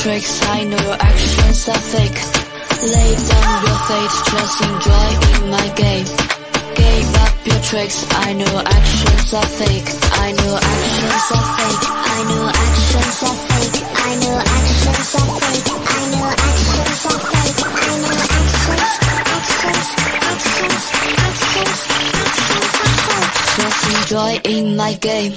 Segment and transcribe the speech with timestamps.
[0.00, 2.20] tricks, I know your actions are fake.
[2.88, 6.06] Lay down your fate, just enjoy in my game.
[6.72, 9.88] Gave up your tricks, I know your actions are fake.
[10.24, 11.84] I know your actions are fake.
[12.00, 13.76] I know your actions are fake.
[13.92, 15.68] I know your actions are fake.
[15.68, 17.60] I know actions are fake.
[17.60, 18.70] I know your actions,
[19.36, 19.88] actions,
[20.30, 21.82] actions, actions, actions
[22.80, 23.36] are fake.
[23.56, 25.34] Just enjoy in my game.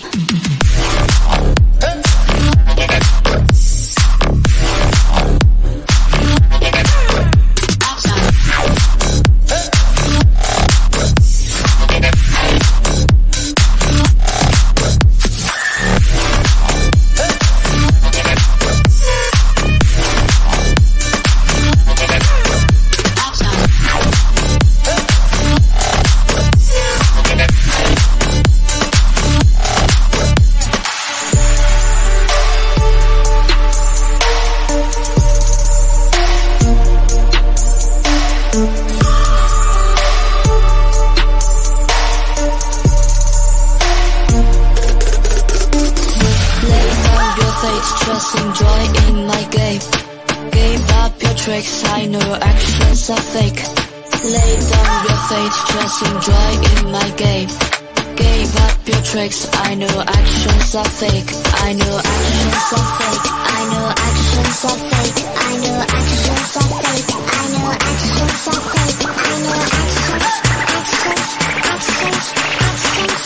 [59.23, 61.31] Tricks, I know actions are fake.
[61.63, 63.25] I know actions are fake.
[63.55, 65.19] I know actions are fake.
[65.23, 67.09] I know actions are fake.
[67.13, 68.99] I know actions are fake.
[69.03, 70.35] I know actions,
[70.73, 71.31] actions,
[71.71, 72.25] actions,
[72.67, 73.21] actions,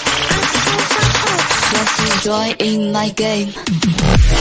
[0.45, 1.50] actions are fake.
[1.73, 4.37] Just enjoy in my game.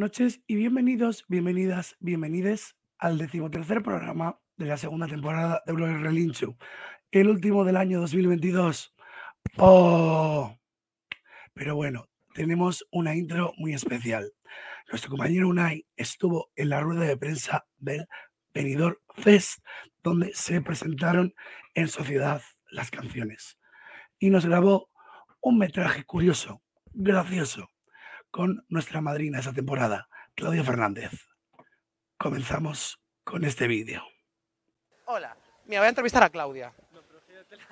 [0.00, 6.56] Noches y bienvenidos, bienvenidas, bienvenides al decimotercer programa de la segunda temporada de Blogger Relincho,
[7.10, 8.96] el último del año 2022.
[9.58, 10.56] ¡Oh!
[11.52, 14.32] Pero bueno, tenemos una intro muy especial.
[14.88, 18.06] Nuestro compañero Unai estuvo en la rueda de prensa del
[18.54, 19.62] Benidorm Fest,
[20.02, 21.34] donde se presentaron
[21.74, 22.40] en sociedad
[22.70, 23.58] las canciones.
[24.18, 24.88] Y nos grabó
[25.42, 26.62] un metraje curioso,
[26.94, 27.69] gracioso,
[28.30, 31.10] con nuestra madrina esa temporada, Claudia Fernández.
[32.16, 34.02] Comenzamos con este vídeo.
[35.06, 35.36] Hola,
[35.66, 36.72] mira, voy a entrevistar a Claudia.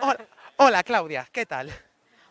[0.01, 0.27] Hola,
[0.57, 1.71] hola, Claudia, ¿qué tal?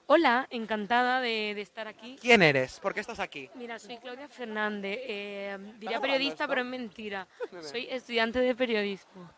[0.07, 2.17] Hola, encantada de, de estar aquí.
[2.21, 2.79] ¿Quién eres?
[2.79, 3.49] ¿Por qué estás aquí?
[3.55, 6.47] Mira, soy Claudia Fernández, eh, diría periodista, esto?
[6.47, 7.27] pero es mentira.
[7.61, 9.29] Soy estudiante de periodismo.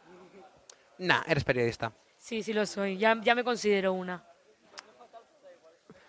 [0.99, 1.91] Nah, eres periodista.
[2.17, 4.23] Sí, sí lo soy, ya, ya me considero una.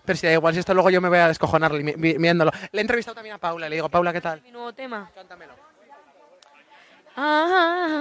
[0.04, 2.50] Pero si da igual, si esto luego yo me voy a descojonar mi- mi- viéndolo.
[2.72, 4.40] Le he entrevistado también a Paula, le digo, Paula, ¿qué tal?
[4.42, 5.10] Mi nuevo tema.
[5.14, 5.54] Cántamelo.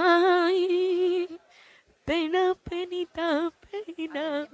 [0.01, 1.27] Ay,
[2.05, 3.51] pena, penita,
[3.95, 4.47] pena.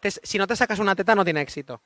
[0.00, 1.80] Te- si no te sacas una teta no tiene éxito.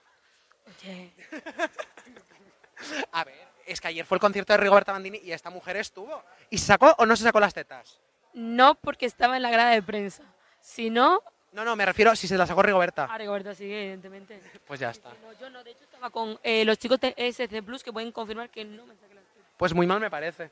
[0.82, 1.12] Oye,
[3.12, 3.34] A ver,
[3.66, 6.22] es que ayer fue el concierto de Rigoberta Bandini y esta mujer estuvo.
[6.50, 7.98] ¿Y se sacó o no se sacó las tetas?
[8.34, 10.22] no porque estaba en la grada de prensa,
[10.60, 11.20] sino...
[11.20, 13.08] No, no, me refiero a si se las sacó Rigoberta.
[13.10, 14.40] Ah, Rigoberta, sí, evidentemente.
[14.66, 15.10] Pues ya está.
[15.22, 18.12] No, yo no, de hecho estaba con eh, los chicos de SC Plus que pueden
[18.12, 19.52] confirmar que no me saqué las tetas.
[19.56, 20.50] Pues muy mal me parece.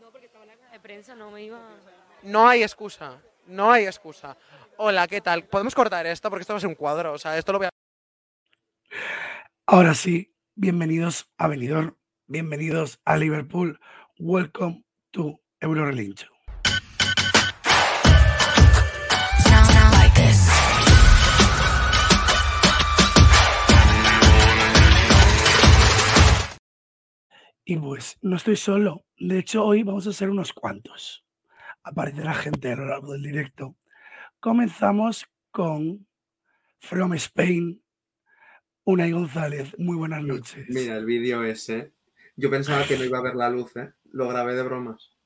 [0.00, 1.60] No, porque estaba en la de prensa, no me iba...
[2.22, 3.18] No hay excusa.
[3.46, 4.36] No hay excusa.
[4.76, 5.44] Hola, ¿qué tal?
[5.44, 6.30] ¿Podemos cortar esto?
[6.30, 7.12] Porque esto va a ser un cuadro.
[7.12, 7.70] O sea, esto lo voy a...
[9.66, 13.78] Ahora sí, bienvenidos a Benidorm, bienvenidos a Liverpool.
[14.18, 16.39] Welcome to Eurorelincho.
[27.70, 29.04] Y pues no estoy solo.
[29.16, 31.24] De hecho, hoy vamos a ser unos cuantos.
[31.84, 33.76] Aparecerá gente a lo largo del directo.
[34.40, 36.04] Comenzamos con
[36.80, 37.80] From Spain,
[38.82, 39.72] Unai González.
[39.78, 40.66] Muy buenas noches.
[40.68, 41.92] Mira, el vídeo ese.
[42.34, 43.92] Yo pensaba que no iba a ver la luz, ¿eh?
[44.10, 45.16] Lo grabé de bromas.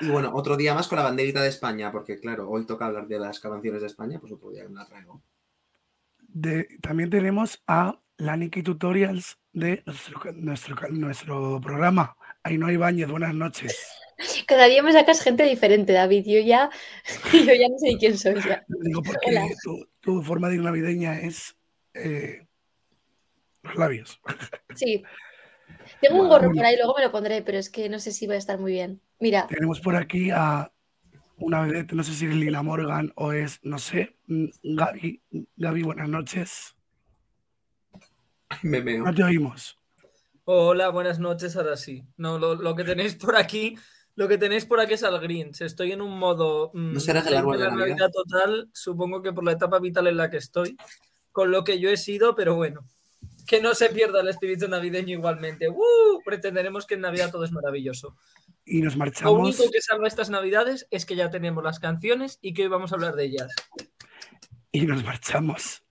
[0.00, 3.06] Y bueno, otro día más con la banderita de España, porque claro, hoy toca hablar
[3.06, 5.22] de las canciones de España, pues otro día me la traigo.
[6.22, 12.16] De- también tenemos a la Nikki Tutorials de nuestro, nuestro, nuestro programa.
[12.42, 13.76] Ahí no hay Ibáñez, buenas noches.
[14.46, 16.24] Cada día me sacas gente diferente, David.
[16.26, 16.70] Yo ya,
[17.32, 18.64] yo ya no sé quién soy ya.
[18.68, 21.56] Digo porque tu, tu forma de ir navideña es
[21.94, 22.46] eh,
[23.62, 24.20] los labios.
[24.74, 25.02] Sí.
[26.00, 26.44] Tengo un Bueno.
[26.46, 28.38] gorro por ahí, luego me lo pondré, pero es que no sé si va a
[28.38, 29.00] estar muy bien.
[29.18, 30.70] Mira, Tenemos por aquí a
[31.38, 35.22] una vedette, no sé si es Lila Morgan o es, no sé, mm, Gaby.
[35.56, 36.76] Gaby, buenas noches.
[38.62, 39.04] Me meo.
[39.04, 39.78] No te oímos.
[40.44, 42.04] Hola, buenas noches, ahora sí.
[42.16, 43.76] No, lo, lo que tenéis por aquí,
[44.16, 45.60] lo que tenéis por aquí es al Grinch.
[45.60, 47.86] Estoy en un modo mm, ¿No serás el de árbol de la Navidad?
[47.86, 50.76] Navidad total, supongo que por la etapa vital en la que estoy,
[51.30, 52.84] con lo que yo he sido, pero bueno,
[53.46, 55.68] que no se pierda el espíritu navideño igualmente.
[55.68, 56.20] ¡Uh!
[56.24, 58.16] Pretenderemos que en Navidad todo es maravilloso.
[58.64, 59.38] Y nos Lo marchamos.
[59.60, 62.92] único que salva estas Navidades es que ya tenemos las canciones y que hoy vamos
[62.92, 63.52] a hablar de ellas.
[64.72, 65.84] y nos marchamos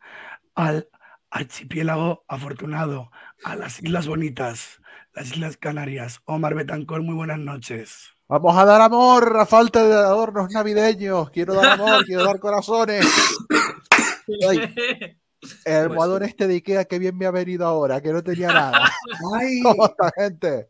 [0.55, 0.89] al
[1.31, 3.09] archipiélago afortunado,
[3.43, 4.81] a las Islas Bonitas,
[5.13, 6.21] las Islas Canarias.
[6.25, 8.11] Omar Betancor, muy buenas noches.
[8.27, 11.31] Vamos a dar amor a falta de adornos navideños.
[11.31, 13.05] Quiero dar amor, quiero dar corazones.
[14.47, 14.75] Ay.
[15.65, 18.91] El almohadón este de Ikea que bien me ha venido ahora, que no tenía nada.
[19.39, 19.59] ¡Ay!
[19.63, 20.67] ¿Cómo está, gente?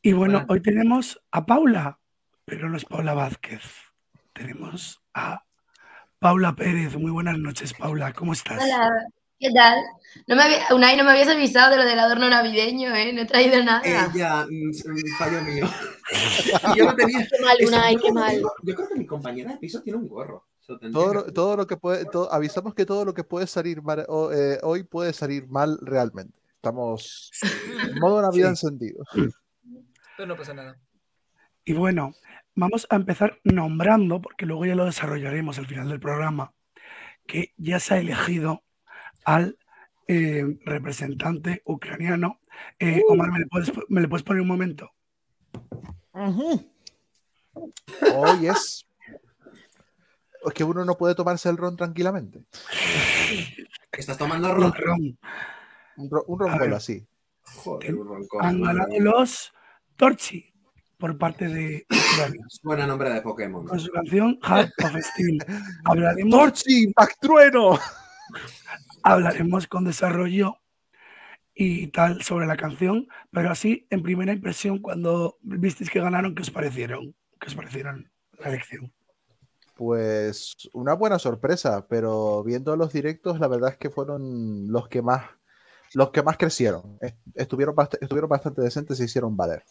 [0.00, 0.50] Y bueno, Buenas.
[0.50, 1.98] hoy tenemos a Paula,
[2.44, 3.62] pero no es Paula Vázquez.
[4.32, 5.44] Tenemos a
[6.20, 6.96] Paula Pérez.
[6.96, 8.12] Muy buenas noches, Paula.
[8.12, 8.62] ¿Cómo estás?
[8.62, 8.88] Hola,
[9.42, 9.78] ¿qué tal?
[10.28, 13.12] No me había- Unai, no me habías avisado de lo del adorno navideño, ¿eh?
[13.12, 13.82] No he traído nada.
[13.84, 14.72] Ella, mm,
[15.18, 15.68] fallo mío.
[16.76, 17.26] Yo no tenía.
[17.28, 18.36] qué mal, Unai, qué creo que mal.
[18.36, 20.46] mi- Yo creo que mi compañera de piso tiene un gorro.
[20.92, 24.04] Todo lo, todo lo que puede, todo- avisamos que todo lo que puede salir mal
[24.08, 26.38] o- eh, hoy puede salir mal realmente.
[26.54, 27.30] Estamos
[27.88, 29.04] en modo Navidad encendido.
[30.16, 30.78] Pero no pasa nada.
[31.64, 32.14] Y bueno,
[32.54, 36.52] vamos a empezar nombrando, porque luego ya lo desarrollaremos al final del programa,
[37.26, 38.62] que ya se ha elegido
[39.24, 39.58] al
[40.08, 42.40] eh, representante ucraniano.
[42.78, 44.90] Eh, Omar, ¿me le, puedes, ¿me le puedes poner un momento?
[48.14, 48.86] Hoy es.
[50.44, 52.44] Es que uno no puede tomarse el ron tranquilamente.
[53.92, 54.72] ¿Estás tomando Un ron?
[54.74, 55.18] ron.
[55.96, 56.68] Un, ro- un ron A ver.
[56.68, 57.06] cola, sí.
[57.44, 59.52] Joder, un ron con- Han ganado los
[59.96, 60.52] Torchi
[60.98, 63.66] por parte de Ucrania Suena nombre de Pokémon.
[63.66, 65.38] con su canción Heart of Steel.
[65.84, 66.84] Hablaremos, ¡Torchi!
[66.84, 67.78] ¡Impact Trueno!
[69.02, 70.58] Hablaremos con desarrollo
[71.54, 76.42] y tal sobre la canción, pero así, en primera impresión, cuando visteis que ganaron, ¿qué
[76.42, 77.14] os parecieron?
[77.40, 78.92] ¿Qué os parecieron la elección?
[79.74, 85.02] Pues una buena sorpresa, pero viendo los directos, la verdad es que fueron los que
[85.02, 85.24] más,
[85.94, 86.98] los que más crecieron.
[87.00, 89.64] Est- Estuvieron, bast- estuvieron bastante decentes y se hicieron valer.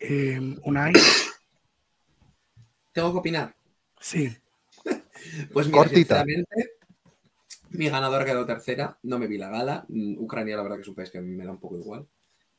[0.00, 0.92] Eh, Unai,
[2.92, 3.54] ¿Tengo que opinar?
[4.00, 4.34] sí.
[5.52, 5.96] Pues mira, Cortita.
[6.24, 6.75] sinceramente,
[7.70, 8.98] mi ganador quedó tercera.
[9.02, 9.84] No me vi la gala.
[9.88, 12.06] Mm, Ucrania, la verdad, que es un país que me da un poco igual.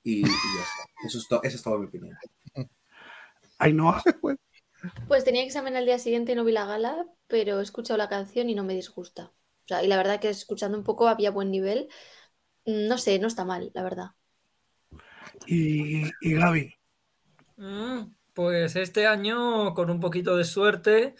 [0.03, 0.23] Y, y
[0.55, 0.83] ya está.
[1.07, 2.17] Eso es, to- esa es toda mi opinión.
[3.59, 4.01] Ainhoa,
[5.07, 8.09] Pues tenía examen al día siguiente y no vi la gala, pero he escuchado la
[8.09, 9.25] canción y no me disgusta.
[9.65, 11.89] O sea, y la verdad que escuchando un poco había buen nivel.
[12.65, 14.07] Mm, No sé, no está mal, la verdad.
[15.47, 16.73] y, y Gaby.
[17.57, 21.15] Mm, Pues este año, con un poquito de suerte,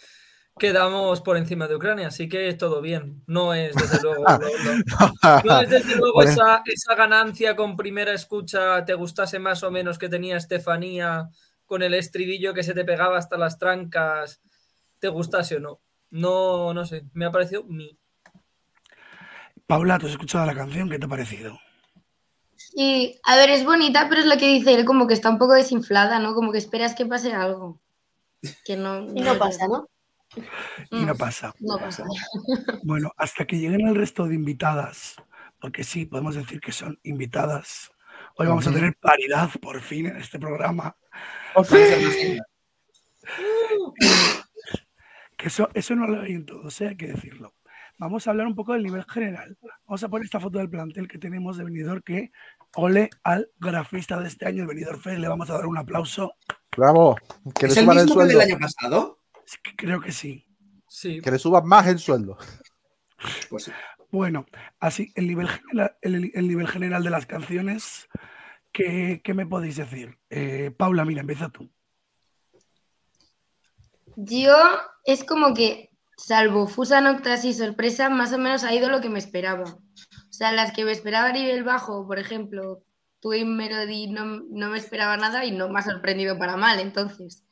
[0.58, 3.24] quedamos por encima de Ucrania, así que todo bien.
[3.28, 6.32] No es desde luego, lo- lo- no es desde luego Bueno.
[6.32, 11.30] esa, esa ganancia con primera escucha, te gustase más o menos que tenía Estefanía
[11.66, 14.42] con el estribillo que se te pegaba hasta las trancas,
[15.00, 15.80] te gustase o no.
[16.10, 17.98] No, no sé, me ha parecido mi.
[19.66, 20.90] Paula, ¿tú has escuchado la canción?
[20.90, 21.60] ¿Qué te ha parecido?
[22.74, 25.38] Y, a ver, es bonita, pero es lo que dice él, como que está un
[25.38, 26.34] poco desinflada, ¿no?
[26.34, 27.80] Como que esperas que pase algo.
[28.64, 29.88] Que no, Y no pasa, ¿no?
[30.92, 31.54] Y no Mm, pasa.
[31.60, 32.04] No pasa.
[32.84, 35.16] Bueno, hasta que lleguen el resto de invitadas,
[35.60, 37.92] porque sí, podemos decir que son invitadas.
[38.36, 40.96] Hoy vamos a tener paridad por fin en este programa.
[45.38, 46.90] Que eso, eso no lo hay en todos, ¿eh?
[46.90, 47.54] hay que decirlo.
[48.00, 49.58] Vamos a hablar un poco del nivel general.
[49.86, 52.32] Vamos a poner esta foto del plantel que tenemos de venidor que
[52.76, 55.18] ole al grafista de este año, el venidor Fest.
[55.20, 56.34] Le vamos a dar un aplauso.
[56.76, 57.16] Bravo.
[57.56, 59.17] Que le ¿Es el el mismo que del año pasado?
[59.78, 60.46] Creo que sí.
[60.88, 62.38] Sí, Que le suban más el sueldo.
[63.50, 63.72] Pues sí.
[64.12, 64.46] Bueno,
[64.80, 68.08] así, el nivel general, el, el nivel general de las canciones,
[68.72, 70.18] ¿qué, qué me podéis decir?
[70.30, 71.70] Eh, Paula, mira, empieza tú.
[74.16, 74.56] Yo
[75.04, 79.10] es como que, salvo Fusa Noctas y Sorpresa, más o menos ha ido lo que
[79.10, 79.64] me esperaba.
[79.64, 82.84] O sea, las que me esperaba a nivel bajo, por ejemplo,
[83.20, 86.80] Twin Melody no, no me esperaba nada y no me ha sorprendido para mal.
[86.80, 87.44] Entonces,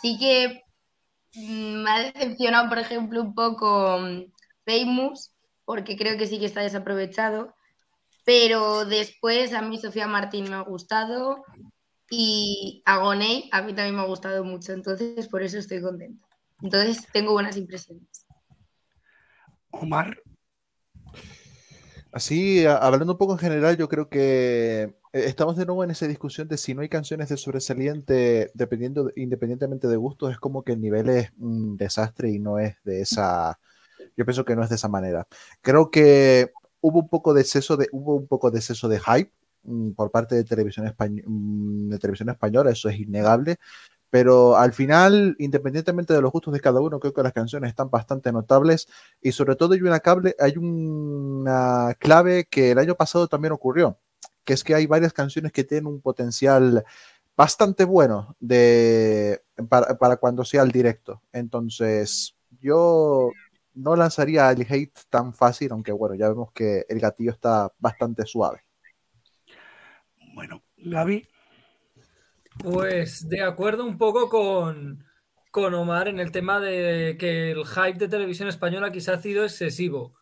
[0.00, 0.62] sí que
[1.34, 4.32] me ha decepcionado, por ejemplo, un poco mm,
[4.66, 5.32] Famous,
[5.64, 7.54] porque creo que sí que está desaprovechado.
[8.24, 11.44] Pero después a mí Sofía Martín me ha gustado
[12.10, 16.26] y Agoney a mí también me ha gustado mucho, entonces por eso estoy contenta.
[16.62, 18.26] Entonces tengo buenas impresiones.
[19.70, 20.16] Omar,
[22.12, 26.08] Así, a- hablando un poco en general, yo creo que estamos de nuevo en esa
[26.08, 30.72] discusión de si no hay canciones de sobresaliente, dependiendo, independientemente de gustos, es como que
[30.72, 33.60] el nivel es un desastre y no es de esa,
[34.16, 35.26] yo pienso que no es de esa manera.
[35.62, 39.32] Creo que hubo un poco de exceso de, hubo un poco de exceso de hype
[39.62, 43.58] mm, por parte de televisión, mm, de televisión española, eso es innegable.
[44.10, 47.90] Pero al final, independientemente de los gustos de cada uno, creo que las canciones están
[47.90, 48.88] bastante notables
[49.20, 53.98] y sobre todo hay una, cable, hay una clave que el año pasado también ocurrió,
[54.44, 56.84] que es que hay varias canciones que tienen un potencial
[57.36, 61.22] bastante bueno de, para, para cuando sea el directo.
[61.32, 63.30] Entonces, yo
[63.74, 68.24] no lanzaría el hate tan fácil, aunque bueno, ya vemos que el gatillo está bastante
[68.24, 68.62] suave.
[70.34, 71.26] bueno, Gaby,
[72.58, 75.04] Pues de acuerdo un poco con,
[75.50, 79.44] con Omar en el tema de que el hype de televisión española quizá ha sido
[79.44, 80.14] excesivo.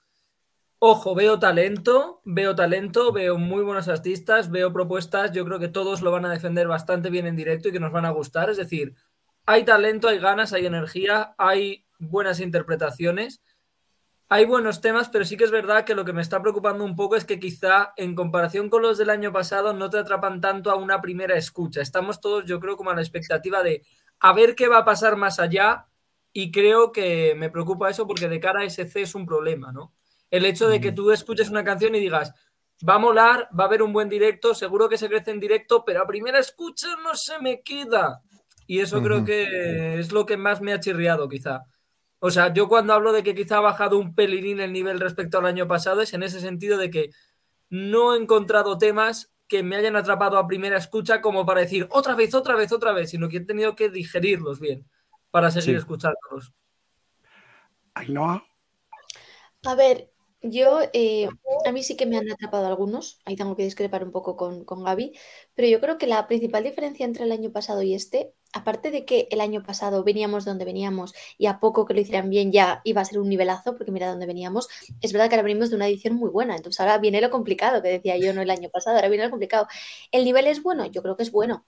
[0.85, 6.03] Ojo, veo talento, veo talento, veo muy buenos artistas, veo propuestas, yo creo que todos
[6.03, 8.51] lo van a defender bastante bien en directo y que nos van a gustar.
[8.51, 8.97] Es decir,
[9.47, 13.41] hay talento, hay ganas, hay energía, hay buenas interpretaciones,
[14.29, 16.97] hay buenos temas, pero sí que es verdad que lo que me está preocupando un
[16.97, 20.73] poco es que quizá en comparación con los del año pasado no te atrapan tanto
[20.73, 21.81] a una primera escucha.
[21.81, 23.85] Estamos todos, yo creo, como a la expectativa de
[24.19, 25.87] a ver qué va a pasar más allá
[26.33, 29.93] y creo que me preocupa eso porque de cara a SC es un problema, ¿no?
[30.33, 32.33] El hecho de que tú escuches una canción y digas,
[32.89, 35.85] va a molar, va a haber un buen directo, seguro que se crece en directo,
[35.85, 38.23] pero a primera escucha no se me queda.
[38.67, 41.65] Y eso creo que es lo que más me ha chirriado, quizá.
[42.19, 45.39] O sea, yo cuando hablo de que quizá ha bajado un pelín el nivel respecto
[45.39, 47.11] al año pasado es en ese sentido de que
[47.69, 52.15] no he encontrado temas que me hayan atrapado a primera escucha como para decir otra
[52.15, 54.89] vez, otra vez, otra vez, sino que he tenido que digerirlos bien
[55.31, 55.79] para seguir Sí.
[55.79, 56.55] escuchándolos.
[57.95, 58.43] Ainhoa,
[59.65, 60.12] A ver,
[60.43, 61.29] yo, eh,
[61.67, 64.65] a mí sí que me han atrapado algunos, ahí tengo que discrepar un poco con,
[64.65, 65.13] con Gaby,
[65.55, 69.05] pero yo creo que la principal diferencia entre el año pasado y este, aparte de
[69.05, 72.53] que el año pasado veníamos de donde veníamos y a poco que lo hicieran bien
[72.53, 74.69] ya iba a ser un nivelazo, porque mira dónde veníamos,
[75.01, 77.83] es verdad que ahora venimos de una edición muy buena, entonces ahora viene lo complicado,
[77.83, 79.67] que decía yo no el año pasado, ahora viene lo complicado.
[80.11, 80.87] ¿El nivel es bueno?
[80.87, 81.65] Yo creo que es bueno.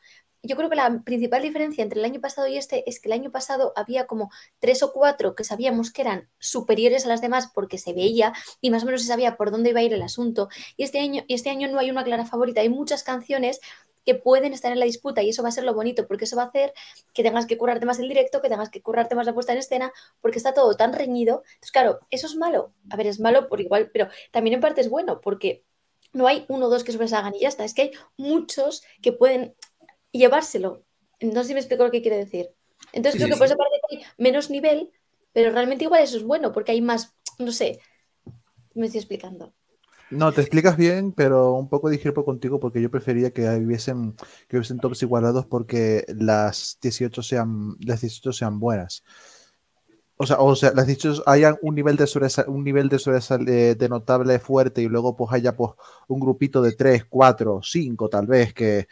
[0.47, 3.15] Yo creo que la principal diferencia entre el año pasado y este es que el
[3.15, 7.51] año pasado había como tres o cuatro que sabíamos que eran superiores a las demás
[7.55, 10.03] porque se veía y más o menos se sabía por dónde iba a ir el
[10.03, 10.51] asunto.
[10.77, 13.61] Y este año, y este año no hay una clara favorita, hay muchas canciones
[14.05, 16.37] que pueden estar en la disputa y eso va a ser lo bonito porque eso
[16.37, 16.73] va a hacer
[17.13, 19.59] que tengas que currarte más el directo, que tengas que currarte más la puesta en
[19.59, 21.43] escena porque está todo tan reñido.
[21.47, 22.73] Entonces, claro, eso es malo.
[22.91, 25.65] A ver, es malo por igual, pero también en parte es bueno porque
[26.13, 27.65] no hay uno o dos que sobresalgan y ya está.
[27.65, 29.55] Es que hay muchos que pueden
[30.13, 30.85] llevárselo.
[31.21, 32.51] No sé si me explico lo que quiere decir.
[32.93, 33.47] Entonces Sí, creo sí, que por sí.
[33.47, 34.93] esa parte hay menos nivel,
[35.33, 37.81] pero realmente igual eso es bueno porque hay más, no sé,
[38.75, 39.55] me estoy explicando.
[40.11, 44.15] No, te explicas bien, pero un poco discrepo contigo porque yo prefería que hubiesen,
[44.49, 49.03] que hubiesen tops igualados porque las 18 sean, las 18 sean buenas.
[50.17, 53.49] O sea, o sea, las 18 hayan un nivel de sobresal- un nivel de sobresal-
[53.49, 55.73] eh, de notable fuerte y luego pues haya pues
[56.07, 58.87] un grupito de 3, 4, 5 tal vez que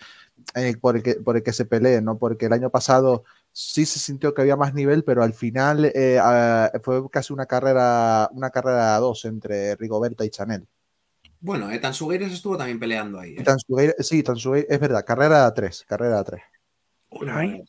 [0.57, 2.19] eh, por, el que por el que se peleen, ¿no?
[2.19, 6.19] Porque el año pasado sí se sintió que había más nivel, pero al final eh,
[6.23, 10.67] ah, fue casi una carrera, una carrera a dos entre Rigoberta y Chanel.
[11.43, 13.33] Bueno, eh, Tansugueiras estuvo también peleando ahí.
[13.37, 13.45] Eh.
[13.99, 16.43] Sí, Tansugueira- es verdad, carrera a 3, carrera a 3.
[17.11, 17.65] Unai,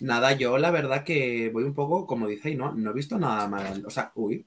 [0.00, 3.48] Nada, yo la verdad que voy un poco, como dice, no, no he visto nada
[3.48, 3.82] mal.
[3.86, 4.46] O sea, uy,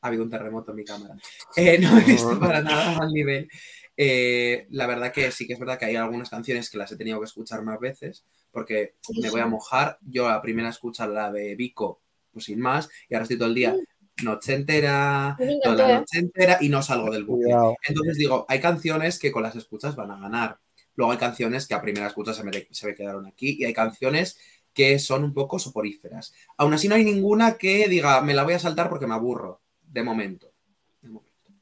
[0.00, 1.14] ha habido un terremoto en mi cámara.
[1.56, 3.48] Eh, no he visto para nada mal nivel.
[3.96, 6.96] Eh, la verdad que sí que es verdad que hay algunas canciones que las he
[6.96, 9.98] tenido que escuchar más veces, porque me voy a mojar.
[10.00, 12.00] Yo la primera escucha la de Vico,
[12.32, 13.76] pues sin más, y ahora estoy todo el día
[14.22, 15.98] noche entera, toda la ¿eh?
[15.98, 17.46] noche entera y no salgo del bucle.
[17.46, 17.76] Cuidado.
[17.86, 20.58] Entonces digo, hay canciones que con las escuchas van a ganar.
[20.94, 23.72] Luego hay canciones que a primera escucha se me, se me quedaron aquí y hay
[23.72, 24.38] canciones
[24.72, 26.34] que son un poco soporíferas.
[26.56, 29.62] Aún así no hay ninguna que diga, me la voy a saltar porque me aburro,
[29.82, 30.52] de momento.
[31.00, 31.52] De momento.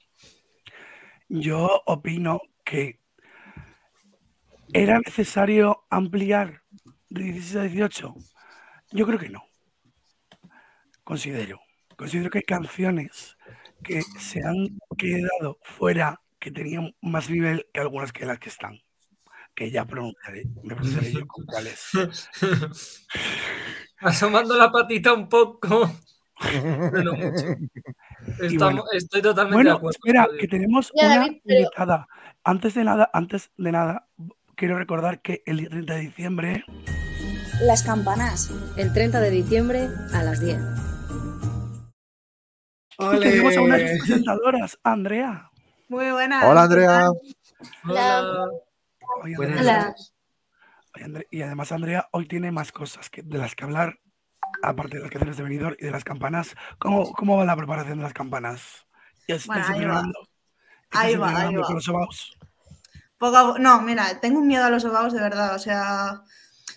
[1.28, 3.00] yo opino que
[4.72, 6.62] era necesario ampliar
[7.10, 8.14] de 16 a 18.
[8.92, 9.44] Yo creo que no.
[11.04, 11.60] Considero.
[12.02, 13.36] Considero que hay canciones
[13.84, 18.80] que se han quedado fuera que tenían más nivel que algunas que las que están.
[19.54, 21.90] Que ya pronunciaré, me pronunciaré yo con cuáles.
[24.00, 25.92] Asomando la patita un poco.
[28.40, 28.84] Estamos- bueno.
[28.90, 29.96] Estoy totalmente de Bueno, acuerdo.
[30.04, 32.08] espera, que tenemos Ya, una David, pero- invitada.
[32.42, 34.08] Antes de nada, antes de nada,
[34.56, 36.64] quiero recordar que el día 30 de diciembre
[37.64, 38.50] Las campanas.
[38.76, 40.58] El 30 de diciembre a las 10.
[43.10, 45.50] Tenemos a una de sus presentadoras, Andrea.
[45.88, 46.44] Muy buenas.
[46.44, 47.08] Hola, Andrea.
[47.88, 48.18] Hola.
[49.22, 49.94] Andrea,
[50.94, 51.24] Hola.
[51.30, 53.98] y además, Andrea, hoy tiene más cosas que, de las que hablar,
[54.62, 56.54] aparte de las canciones de venidor y de las campanas.
[56.78, 58.86] ¿Cómo, cómo va la preparación de las campanas?
[59.28, 60.12] ¿Ya estáis Bueno, ahí va.
[60.90, 61.66] Ahí va, ahí entrenando va.
[61.66, 62.38] con los sobaos?
[63.18, 65.54] Poco No, mira, tengo un miedo a los ovaos de verdad.
[65.54, 66.22] O sea,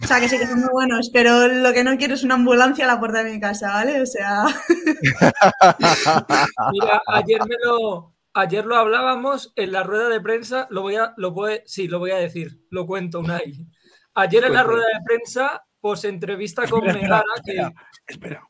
[0.04, 2.36] o sea, que sí que son muy buenos, pero lo que no quiero es una
[2.36, 4.02] ambulancia a la puerta de mi casa, ¿vale?
[4.02, 4.44] O sea,
[6.72, 11.14] Mira, ayer me lo, ayer lo hablábamos en la rueda de prensa, lo voy a,
[11.18, 13.68] lo voy, sí, lo voy a decir, lo cuento, Unai.
[14.16, 17.74] Ayer en la rueda de prensa, pues entrevista con Espera, espera, Megara,
[18.06, 18.50] que, espera,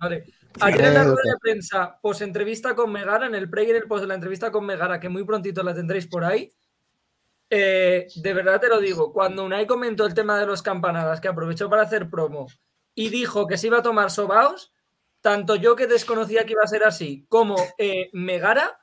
[0.00, 0.24] vale.
[0.60, 3.76] Ayer en la rueda de prensa, pues entrevista con Megara, en el pre y en
[3.76, 6.50] el post de la entrevista con Megara, que muy prontito la tendréis por ahí.
[7.48, 11.28] Eh, de verdad te lo digo, cuando Unai comentó el tema de los campanadas, que
[11.28, 12.48] aprovechó para hacer promo
[12.94, 14.72] y dijo que se iba a tomar sobaos,
[15.20, 18.80] tanto yo que desconocía que iba a ser así, como eh, Megara,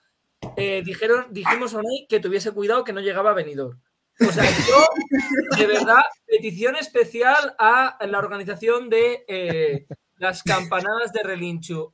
[0.55, 3.77] eh, dijeron, dijimos a Unai que tuviese cuidado que no llegaba a venidor.
[4.19, 11.93] O sea, yo, de verdad, petición especial a la organización de las campanadas de Relinchu.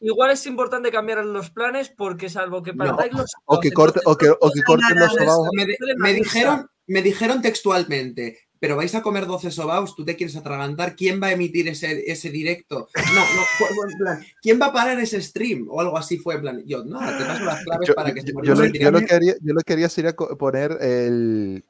[0.00, 2.84] Igual es importante cambiar los planes porque salvo que No.
[2.84, 5.48] partáis los O que, sobaos, corte, o que, o que corten los sobaos.
[5.96, 10.94] Me, dijeron, me dijeron textualmente, pero vais a comer 12 sobaos, tú te quieres atragantar,
[10.96, 12.88] ¿quién va a emitir ese, ese directo?
[12.94, 15.66] No, no, en plan, ¿quién va a parar ese stream?
[15.70, 18.20] O algo así fue en plan, yo, no, te paso las claves Yo, para que
[18.20, 20.12] se yo- mueva yo lo, el yo lo que haría, yo lo que haría sería
[20.14, 21.64] poner el.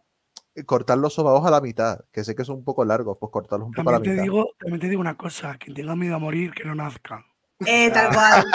[0.66, 3.69] cortar los sobaos a la mitad, que sé que son un poco largos, pues cortarlos
[3.69, 4.33] un poco a la También te, mitad.
[4.35, 7.25] digo, también te digo una cosa, quien tenga miedo a morir, que no nazca.
[7.64, 8.44] Eh, tal cual.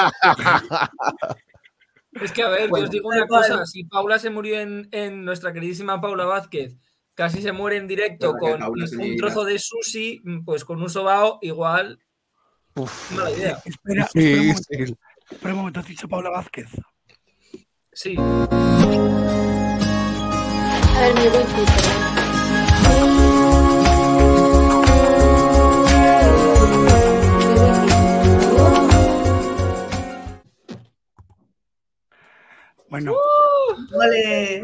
[2.21, 2.83] Es que, a ver, Bueno.
[2.85, 3.47] os digo una cual.
[3.49, 6.75] cosa, si Paula se murió en, en nuestra queridísima Paula Vázquez,
[7.15, 12.01] casi se muere en directo con un trozo de sushi, pues con un sobao, igual,
[12.75, 13.61] Uf, mala idea.
[13.63, 14.83] Espera, espera un momento, sí.
[15.31, 16.67] espera un momento, has dicho Paula Vázquez.
[17.93, 18.17] Sí.
[18.17, 18.49] A
[20.99, 21.27] ver, mi
[32.91, 33.15] Bueno,
[33.97, 34.63] Vale.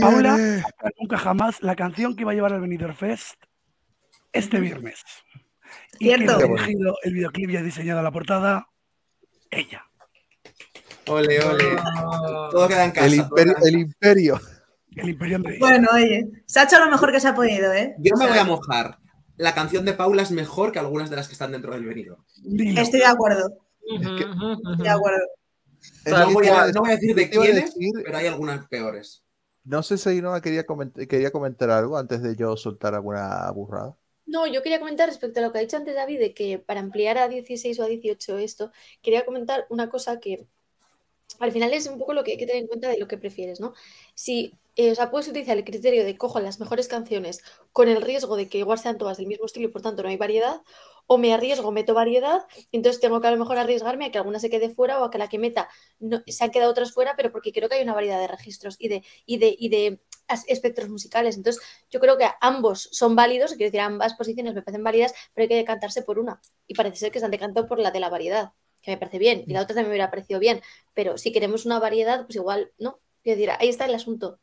[0.00, 0.62] Paula, viene.
[1.00, 3.36] nunca jamás, la canción que va a llevar al Benidorm Fest
[4.32, 5.00] este viernes.
[6.00, 6.36] Y Cierto.
[6.38, 8.66] que ha dirigido el videoclip y ha diseñado la portada,
[9.52, 9.84] ella.
[11.06, 11.64] Ole, ole.
[12.50, 13.06] Todo queda en casa.
[13.06, 14.40] El imperio, el imperio.
[14.96, 15.38] El Imperio.
[15.60, 17.94] Bueno, oye, se ha hecho lo mejor que se ha podido, ¿eh?
[17.98, 18.98] Yo O me voy a mojar.
[19.36, 22.24] La canción de Paula es mejor que algunas de las que están dentro del venido.
[22.76, 23.48] Estoy de acuerdo,
[23.86, 25.20] que- estoy de acuerdo.
[26.06, 29.24] No voy, a, no voy a decir de quiénes, decir, pero hay algunas peores.
[29.64, 33.96] No sé si Ainhoa quería, coment- quería comentar algo antes de yo soltar alguna burrada.
[34.26, 36.80] No, yo quería comentar respecto a lo que ha dicho antes David, de que para
[36.80, 38.70] ampliar a 16 o a 18 esto,
[39.02, 40.46] quería comentar una cosa que
[41.40, 43.18] al final es un poco lo que hay que tener en cuenta de lo que
[43.18, 43.74] prefieres, ¿no?
[44.14, 48.02] Si, eh, o sea, puedes utilizar el criterio de cojo las mejores canciones con el
[48.02, 50.62] riesgo de que igual sean todas del mismo estilo y por tanto no hay variedad,
[51.12, 54.38] o me arriesgo, meto variedad, entonces tengo que a lo mejor arriesgarme a que alguna
[54.38, 55.68] se quede fuera o a que la que meta
[55.98, 58.76] no, se han quedado otras fuera, pero porque creo que hay una variedad de registros
[58.78, 60.00] y de, y de, y de
[60.46, 61.36] espectros musicales.
[61.36, 65.42] Entonces, yo creo que ambos son válidos, quiero decir, ambas posiciones me parecen válidas, pero
[65.42, 66.40] hay que decantarse por una.
[66.68, 69.18] Y parece ser que se han decantado por la de la variedad, que me parece
[69.18, 70.62] bien, y la otra también me hubiera parecido bien,
[70.94, 73.00] pero si queremos una variedad, pues igual, ¿no?
[73.24, 74.38] Quiero decir, ahí está el asunto.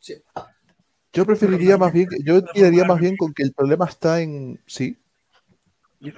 [0.00, 0.22] Sí.
[1.14, 4.60] Yo preferiría más bien, yo tiraría más bien con que el problema está en.
[4.66, 4.98] Sí,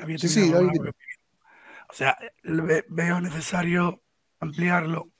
[0.00, 0.80] había Sí, sí, David.
[1.88, 4.02] O sea, ve- veo necesario
[4.40, 5.10] ampliarlo.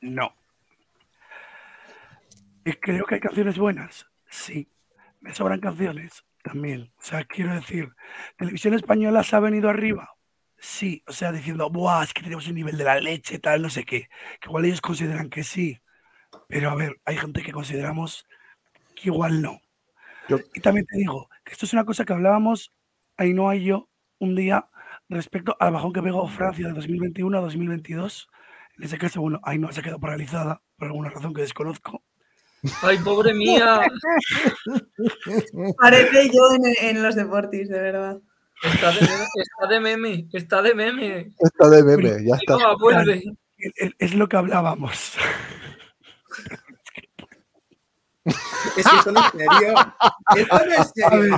[0.00, 0.34] No.
[2.64, 4.06] Y creo que hay canciones buenas.
[4.28, 4.68] Sí.
[5.20, 6.92] Me sobran canciones también.
[6.98, 7.88] O sea, quiero decir,
[8.36, 10.10] televisión española se ha venido arriba.
[10.58, 13.70] Sí, o sea, diciendo, Buah, es que tenemos un nivel de la leche, tal, no
[13.70, 14.08] sé qué.
[14.40, 15.80] Que igual ellos consideran que sí.
[16.48, 18.26] Pero a ver, hay gente que consideramos
[18.94, 19.60] que igual no.
[20.28, 22.72] Yo- Y también te digo que esto es una cosa que hablábamos
[23.16, 23.88] Ainhoa y yo
[24.22, 24.68] un día
[25.08, 28.28] respecto al bajón que pegó Francia de 2021 a 2022.
[28.78, 32.02] En ese caso, bueno, Ainhoa se ha quedado paralizada por alguna razón que desconozco.
[32.82, 33.80] Ay, pobre mía.
[35.78, 38.18] Parece yo en, en los deportes, de verdad.
[38.62, 41.32] Está de, meme, está de meme, está de meme.
[41.40, 42.74] está de meme, ya está.
[42.76, 43.22] Vuelve.
[43.98, 45.14] Es- lo que hablábamos.
[48.24, 49.74] Es que son en serio.
[50.36, 51.36] Esto no es A serio.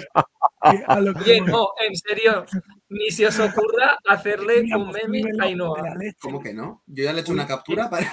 [0.62, 2.44] ver, a lo que Oye, no, en serio.
[2.88, 5.94] Ni se os ocurra hacerle un Teníamos meme a Ainhoa.
[6.20, 6.83] ¿Cómo que no?
[6.87, 8.12] Yo ya le he hecho una captura para.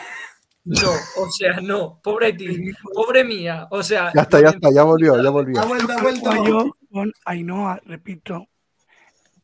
[0.63, 3.67] No, o sea, no, pobre ti, pobre mía.
[3.71, 5.59] O sea, Ya está, ya está, ya volvió, ya volvió.
[5.59, 6.29] ¡Ha vuelto, ha vuelto!
[6.29, 8.47] Fallo con Ainhoa, repito,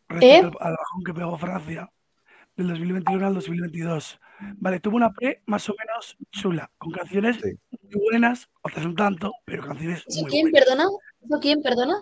[0.09, 0.41] ¿Eh?
[0.41, 1.89] respecto al bajón que pegó Francia
[2.55, 4.19] del 2021 al 2022.
[4.57, 7.49] Vale, tuvo una pre más o menos chula, con canciones Sí.
[7.71, 10.65] muy buenas, otras un tanto, pero canciones ¿Eso muy quién, buenas.
[10.65, 10.83] perdona?
[11.23, 11.95] ¿Eso quién, perdona?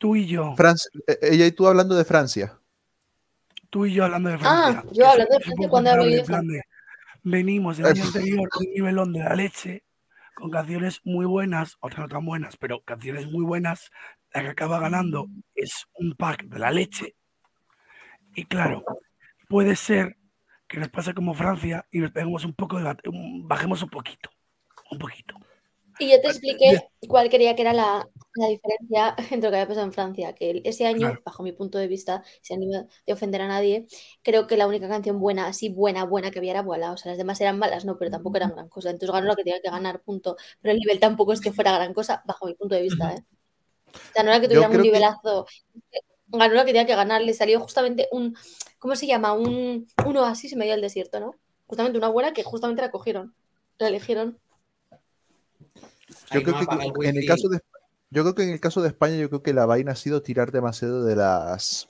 [0.00, 2.58] Tú y yo, Francia- eh, ella y tú hablando de Francia.
[3.68, 4.82] tú y yo hablando de Ah, Francia.
[4.92, 6.62] yo que hablando de Francia cuando hablo de de,
[7.22, 9.84] Venimos el año anterior de un nivelón de la leche,
[10.34, 13.90] con canciones muy buenas, otras no tan buenas, pero canciones muy buenas.
[14.32, 17.14] La que acaba ganando es un pack de la leche.
[18.34, 18.82] Y claro,
[19.50, 20.16] puede ser
[20.66, 22.96] que nos pase como Francia y nos peguemos un poco de
[23.44, 24.30] bajemos un poquito.
[24.90, 25.34] Un poquito.
[25.98, 29.66] Y yo te expliqué cuál quería que era la, la diferencia entre lo que había
[29.68, 31.22] pasado en Francia, que ese año, Claro.
[31.24, 33.86] bajo mi punto de vista, sin ánimo de ofender a nadie,
[34.22, 36.92] creo que la única canción buena, así buena, buena que había era Voilà.
[36.92, 38.90] O sea, las demás eran malas, no, pero tampoco eran gran cosa.
[38.90, 40.36] Entonces ganó lo que tenía que ganar, punto.
[40.60, 43.24] Pero el nivel tampoco es que fuera gran cosa, bajo mi punto de vista, ¿eh?
[43.92, 45.46] O sea, no era que tuviera un que- nivelazo.
[46.28, 48.36] Ganó lo que tenía que ganar, le salió justamente un,
[48.78, 49.32] ¿cómo se llama?
[49.32, 51.34] Un, un oasis en medio del desierto, ¿no?
[51.66, 53.34] Justamente una buena que justamente la cogieron,
[53.78, 54.38] la eligieron.
[56.32, 57.58] Yo creo que en el caso de
[58.10, 60.22] yo creo que en el caso de España, yo creo que la vaina ha sido
[60.22, 61.88] tirar demasiado de las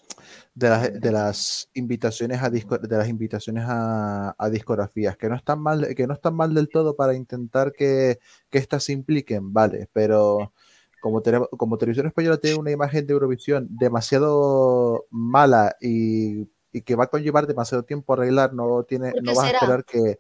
[0.55, 5.37] de las, de las invitaciones a disco- de las invitaciones a, a discografías, que no
[5.37, 8.19] están mal, que no están mal del todo para intentar que,
[8.51, 10.53] que estas se impliquen, vale, pero
[11.01, 16.97] como tenemos, como Televisión Española tiene una imagen de Eurovisión demasiado mala y, y que
[16.97, 20.19] va a conllevar demasiado tiempo arreglar, no tiene, ¿Por no vas a esperar que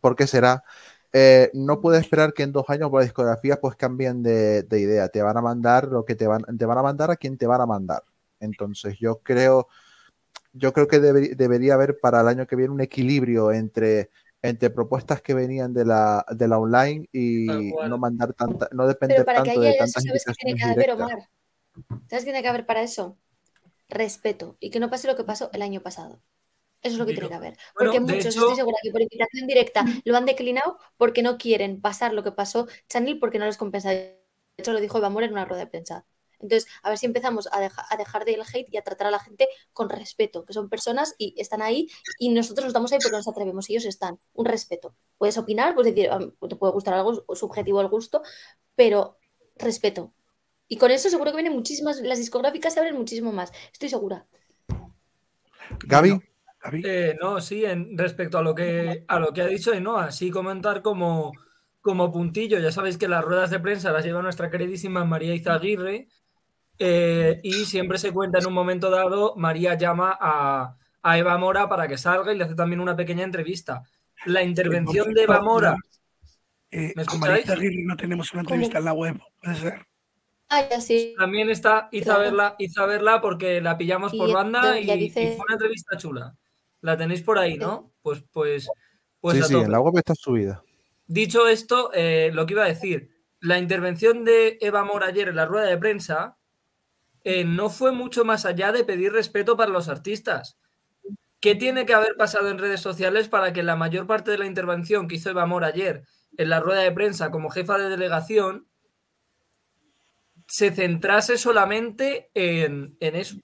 [0.00, 0.64] ¿por qué será?
[1.16, 5.08] Eh, no puedes esperar que en dos años por discografías pues cambien de, de idea.
[5.08, 7.46] Te van a mandar lo que te van, te van a mandar a quien te
[7.46, 8.02] van a mandar.
[8.40, 9.68] Entonces yo creo,
[10.52, 14.10] yo creo que debe- debería haber para el año que viene un equilibrio entre,
[14.42, 18.88] entre propuestas que venían de la, de la online y no mandar tanta, no Pero
[18.88, 20.90] depender para que tanto haya de eso, tantas ¿sabes qué tiene que haber.
[20.90, 21.28] Omar?
[22.08, 23.18] ¿Sabes qué tiene que haber para eso?
[23.88, 24.56] Respeto.
[24.60, 26.20] Y que no pase lo que pasó el año pasado.
[26.84, 27.56] Eso es lo que tiene que haber.
[27.74, 31.22] Bueno, Porque de muchos, hecho- estoy segura que por invitación directa lo han declinado porque
[31.22, 33.90] no quieren pasar lo que pasó Chanel porque no les compensa.
[33.90, 34.20] De
[34.58, 36.04] hecho, lo dijo Eva Mora en una rueda de prensa.
[36.40, 39.10] Entonces, a ver si empezamos a, deja- a dejar del hate y a tratar a
[39.10, 42.98] la gente con respeto, que son personas y están ahí y nosotros nos estamos ahí
[43.02, 44.18] porque nos atrevemos, ellos están.
[44.34, 44.94] Un respeto.
[45.16, 48.20] Puedes opinar, puedes decir, "Ah, te puede gustar algo subjetivo el gusto,
[48.76, 49.16] pero
[49.56, 50.12] respeto.
[50.68, 54.26] Y con eso seguro que vienen muchísimas, las discográficas se abren muchísimo más, estoy segura.
[55.86, 56.20] Gaby, Gaby,
[56.72, 60.30] Eh, no, sí, en, respecto a lo que a lo que ha dicho Enoa, sí
[60.30, 61.32] comentar como,
[61.80, 62.58] como puntillo.
[62.58, 66.08] Ya sabéis que las ruedas de prensa las lleva nuestra queridísima María Izaguirre
[66.78, 71.68] eh, y siempre se cuenta en un momento dado, María llama a, a Eva Mora
[71.68, 73.82] para que salga y le hace también una pequeña entrevista.
[74.26, 75.76] La intervención de Eva Mora,
[76.70, 77.46] eh, ¿me con escucháis?
[77.46, 79.86] Marita Aguirre no tenemos una entrevista en la web, puede ser.
[80.48, 81.14] Ah, ya sí.
[81.18, 82.20] también está, hizo Claro.
[82.20, 85.54] verla, hizo a verla porque la pillamos Y por banda y, dice- y fue una
[85.54, 86.34] entrevista chula.
[86.84, 87.94] La tenéis por ahí, ¿no?
[88.02, 88.68] Pues, pues,
[89.18, 90.62] pues sí, a sí, en la web está subida.
[91.06, 93.08] Dicho esto, eh, lo que iba a decir,
[93.40, 96.36] la intervención de Eva Mora ayer en la rueda de prensa
[97.22, 100.58] eh, no fue mucho más allá de pedir respeto para los artistas.
[101.40, 104.46] ¿Qué tiene que haber pasado en redes sociales para que la mayor parte de la
[104.46, 106.04] intervención que hizo Eva Mora ayer
[106.36, 108.68] en la rueda de prensa como jefa de delegación
[110.46, 113.36] se centrase solamente en, en eso?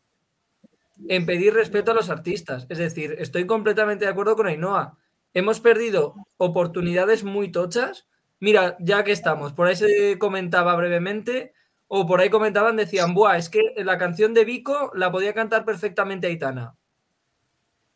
[1.09, 2.67] En pedir respeto a los artistas.
[2.69, 4.99] Es decir, estoy completamente de acuerdo con Ainhoa.
[5.33, 8.09] Hemos perdido oportunidades muy tochas.
[8.39, 11.53] Mira, ya que estamos, por ahí se comentaba brevemente,
[11.93, 15.65] o por ahí comentaban, decían, Buah, es que la canción de Vico la podía cantar
[15.65, 16.77] perfectamente Aitana.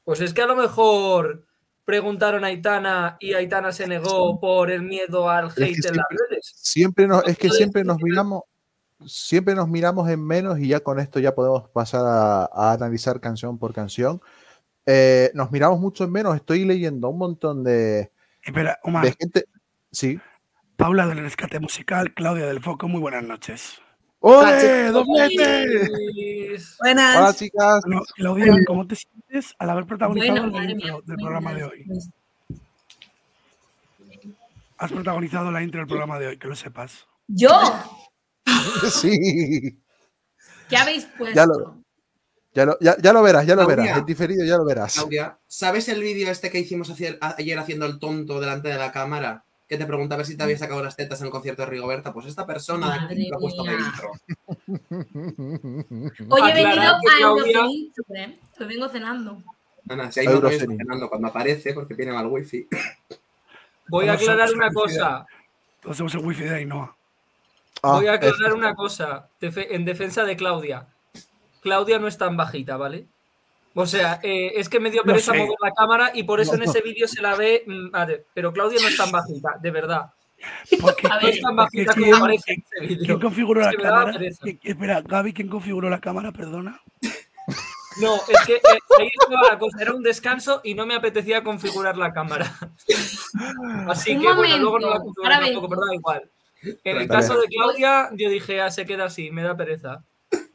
[0.03, 1.47] Pues es que a lo mejor
[1.85, 6.07] preguntaron a Aitana y Aitana se negó por el miedo al que hate en las
[6.11, 6.53] redes.
[6.57, 8.43] Siempre nos, es que siempre nos miramos,
[9.07, 13.21] siempre nos miramos en menos y ya con esto ya podemos pasar a, a analizar
[13.21, 14.21] canción por canción.
[14.87, 16.37] Eh, nos miramos mucho en menos.
[16.37, 18.11] Estoy leyendo un montón de,
[18.43, 19.45] Espera, Omar, de gente.
[19.91, 20.21] Sí.
[20.77, 23.79] Paula del Rescate Musical, Claudia del Foco, muy buenas noches.
[24.21, 24.91] ¡Ole!
[24.91, 25.89] ¡Doblete!
[26.49, 27.17] Pues, Buenas.
[27.17, 27.81] Hola, chicas.
[27.85, 31.03] Bueno, Claudia, ¿cómo te sientes al haber protagonizado Bueno, la madre intro mía.
[31.07, 31.87] del programa de hoy?
[34.79, 37.07] Has protagonizado la intro del programa de hoy, que lo sepas.
[37.29, 37.51] ¿Yo?
[38.91, 39.79] Sí.
[40.69, 41.35] ¿Qué habéis puesto?
[41.37, 41.77] Ya lo,
[42.55, 43.83] ya lo, ya, ya lo verás, ya lo Claudia.
[43.85, 43.99] verás.
[43.99, 44.95] En diferido ya lo verás.
[44.95, 48.93] Claudia, ¿sabes el vídeo este que hicimos hacia- ayer haciendo el tonto delante de la
[48.93, 49.45] cámara?
[49.67, 51.67] que te pregunta a ver si te había sacado las tetas en el concierto de
[51.71, 54.11] Rigoberta, pues esta persona de aquí Madre lo ha puesto dentro.
[56.29, 58.39] Hoy he venido a Claudia- Eurocenito, ¿eh?
[58.61, 59.43] Hoy vengo cenando.
[59.89, 60.65] Ana, si Eurocine.
[60.67, 62.69] rollos cenando cuando aparece, porque tiene mal wifi.
[63.89, 65.27] Voy a aclarar una cosa.
[65.81, 66.95] Todos somos el wifi de Ainhoa.
[67.83, 70.87] Ah, Voy a es- aclarar una cosa en defensa de Claudia.
[71.61, 73.07] Claudia no es tan bajita, ¿vale?
[73.75, 75.39] O sea, eh, es que me dio pereza sé.
[75.39, 77.65] mover la cámara y por eso No, en ese vídeo se la ve.
[77.67, 77.89] mm,
[78.33, 80.13] pero Claudia no es tan bajita, de verdad.
[80.81, 83.05] Porque, A No ver, es tan porque bajita como ¿quién, parece en ese vídeo.
[83.07, 84.13] quién configuró Es la cámara?
[84.13, 84.39] pereza.
[84.43, 86.31] ¿Quién- Espera, Gaby, ¿quién configuró la cámara?
[86.33, 86.81] Perdona.
[88.01, 88.61] No, es que eh,
[89.01, 92.53] ahí estaba la cosa, era un descanso y no me apetecía configurar la cámara.
[93.89, 96.31] Así Un que bueno, luego no la configuré tampoco, pero da igual.
[96.85, 100.05] En el caso de Claudia, yo dije, ah, se queda así, me da pereza.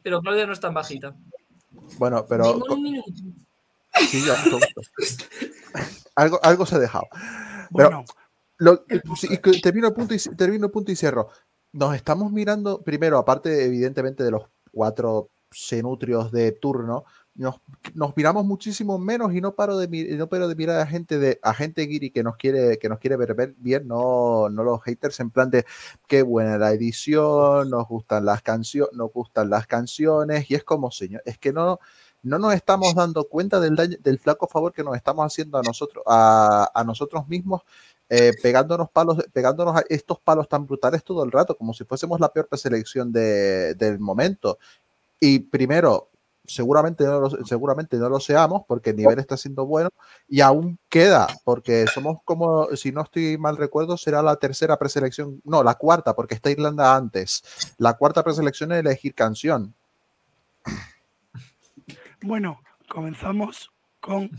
[0.01, 1.15] Pero Claudia no es tan bajita.
[1.97, 3.11] Bueno, pero un minuto.
[4.09, 4.35] sí, ya,
[6.15, 7.05] algo, algo se ha dejado.
[7.75, 8.05] Pero Bueno,
[8.57, 11.29] lo- y termino el punto y termino el punto y cierro.
[11.71, 17.05] Nos estamos mirando primero, aparte evidentemente de los cuatro cenutrios de turno,
[17.39, 17.55] nos,
[17.93, 21.39] nos miramos muchísimo menos y no paro de no paro de mirar a gente de
[21.41, 25.21] a gente guiri que nos quiere que nos quiere ver bien, no, no los haters
[25.21, 25.65] en plan de
[26.05, 30.91] qué buena la edición, nos gustan las canciones, nos gustan las canciones y es como
[30.91, 31.79] señor, es que no
[32.23, 35.63] no nos estamos dando cuenta del daño- del flaco favor que nos estamos haciendo a
[35.63, 37.61] nosotros a, a nosotros mismos
[38.09, 42.19] eh, pegándonos palos, pegándonos a estos palos tan brutales todo el rato, como si fuésemos
[42.19, 44.57] la peor preselección de- del momento.
[45.21, 46.09] Y primero,
[46.49, 49.89] seguramente no, lo, seguramente no lo seamos, porque el nivel está siendo bueno,
[50.27, 55.41] y aún queda, porque somos como, si no estoy mal recuerdo, será la tercera preselección,
[55.45, 57.43] no, la cuarta, porque está Irlanda antes.
[57.77, 59.73] La cuarta preselección es elegir canción.
[62.21, 62.59] bueno,
[62.89, 64.29] comenzamos con.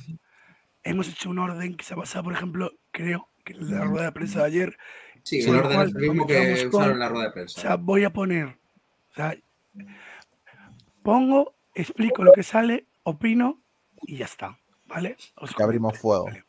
[0.83, 4.07] Hemos hecho un orden que se ha basado, por ejemplo, creo que en la rueda
[4.07, 4.79] de prensa de ayer.
[5.23, 7.61] Sí, el orden cual es el mismo que usaron en la rueda de O prensa.
[7.61, 8.47] sea, voy a poner.
[8.47, 9.37] O sea,
[11.03, 13.63] pongo, explico lo que sale, opino
[14.03, 14.59] y ya está.
[14.87, 15.17] ¿Vale?
[15.37, 16.25] Os Que abrimos fuego.
[16.25, 16.45] ¿vale?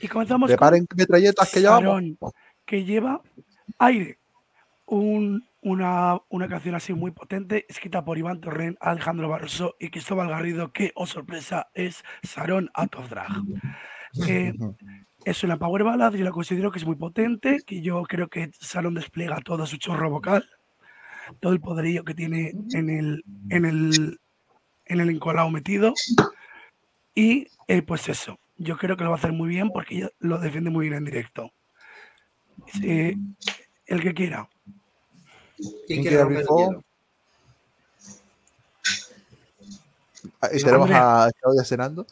[0.00, 1.60] Y comenzamos Preparen metralletas que
[2.64, 3.22] que lleva
[3.78, 4.18] aire.
[4.86, 10.28] Un- una, una canción así muy potente, escrita por Iván Torrent, Alejandro Barroso y Cristóbal
[10.28, 13.32] Garrido, que, oh sorpresa, es Sarón Out of Drag.
[14.28, 14.52] Eh,
[15.24, 18.52] es una power ballad, yo la considero que es muy potente, que yo creo que
[18.60, 20.48] Sarón despliega todo su chorro vocal,
[21.40, 24.20] todo el poderío que tiene en el, en el,
[24.86, 25.94] en el encolado metido.
[27.14, 30.10] Y eh, pues eso, yo creo que lo va a hacer muy bien porque ella
[30.18, 31.52] lo defiende muy bien en directo.
[32.82, 33.16] Eh,
[33.86, 34.48] el que quiera.
[35.56, 36.70] ¿Quién ¿Quién quiere abrir el fuego?
[36.70, 36.84] hielo?
[40.40, 42.06] Ahí tenemos a Claudia cenando.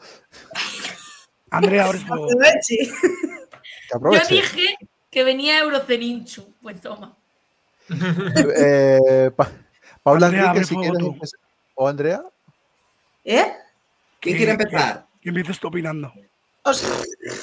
[1.49, 1.91] Andrea.
[1.91, 2.87] Que
[3.91, 4.77] Yo dije
[5.11, 6.53] que venía Euroceninchu.
[6.61, 7.15] Pues toma.
[7.89, 9.51] Eh, Pa-
[10.03, 11.39] Paula Andrea, Enrique, si quieres empezar.
[11.75, 12.23] ¿O Andrea?
[13.23, 13.53] ¿Eh?
[14.19, 15.05] ¿Quién quiere empezar?
[15.21, 16.11] Que empieces tú opinando.
[16.63, 16.83] Os-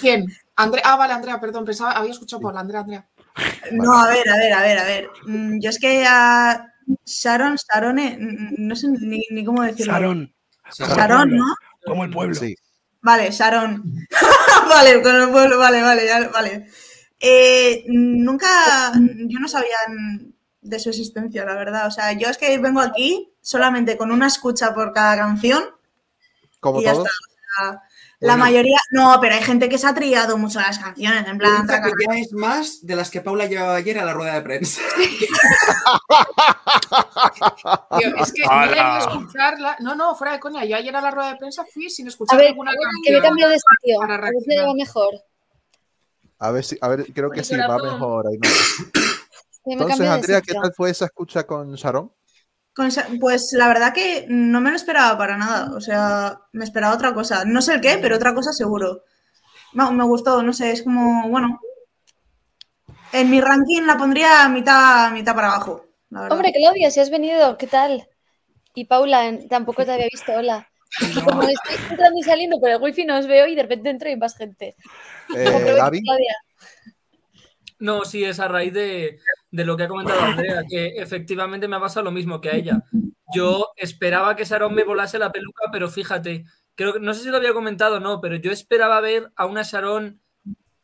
[0.00, 0.26] ¿Quién?
[0.56, 0.82] Andrea.
[0.86, 3.06] Ah, vale, Andrea, perdón, pensaba, había escuchado por la Andrea, Andrea.
[3.72, 5.08] No, a ver, a ver, a ver, a ver.
[5.26, 6.66] Mm, Yo es que a
[7.04, 9.92] Sharon, Sarone, mm, no sé ni, ni cómo decirlo.
[9.92, 10.32] Sarón.
[10.76, 11.44] Sharon, ¿no?
[11.84, 12.34] Como el pueblo.
[12.34, 12.56] Sí.
[13.00, 13.82] Vale, Sharon.
[14.68, 16.66] vale, con el pueblo, vale, vale, ya- vale.
[17.20, 19.76] Eh, nunca, yo no sabía
[20.62, 21.86] de su existencia, la verdad.
[21.86, 25.64] O sea, yo es que vengo aquí solamente con una escucha por cada canción
[26.60, 27.06] Como y ya todos.
[27.08, 27.18] está.
[27.18, 27.82] O sea,
[28.20, 28.44] la Bueno.
[28.44, 31.72] mayoría, no, pero hay gente que se ha trillado mucho las canciones, en plan, que
[32.08, 34.80] ya es más de las que Paula llevaba ayer a la rueda de prensa.
[37.98, 39.76] Tío, es que debí escucharla.
[39.80, 40.64] No, no, fuera de coña.
[40.64, 42.84] Yo ayer a la rueda de prensa fui sin escuchar A ver, ninguna que me
[42.84, 43.22] he canción.
[43.22, 43.98] cambiado de sitio.
[44.00, 45.14] para A ver si va mejor.
[46.38, 48.26] A ver si, a ver, creo que sí, va mejor.
[48.28, 48.48] ahí no.
[49.64, 52.12] Entonces, Andrea, ¿qué tal fue esa escucha con Sharon?
[52.74, 55.74] Con esa- Pues la verdad que no me lo esperaba para nada.
[55.76, 57.44] O sea, me esperaba otra cosa.
[57.44, 59.02] No sé el qué, pero otra cosa seguro.
[59.74, 61.60] No, me gustó, no sé, es como, bueno.
[63.12, 65.86] En mi ranking la pondría mitad, mitad para abajo.
[66.10, 66.28] la.
[66.28, 68.08] Hombre, Claudia, si has venido, ¿qué tal?
[68.74, 70.66] Y Paula, tampoco te había visto, hola.
[71.24, 74.08] Como estoy entrando y saliendo por el wifi, no os veo y de repente entro
[74.08, 74.76] y hay más gente.
[75.34, 76.36] Eh, Claudia.
[77.78, 79.18] No, sí, es a raíz de,
[79.52, 82.56] de lo que ha comentado Andrea, que efectivamente me ha pasado lo mismo que a
[82.56, 82.82] ella.
[83.32, 87.28] Yo esperaba que Sharon me volase la peluca, pero fíjate, creo que no sé si
[87.28, 90.20] lo había comentado o no, pero yo esperaba ver a una Sharon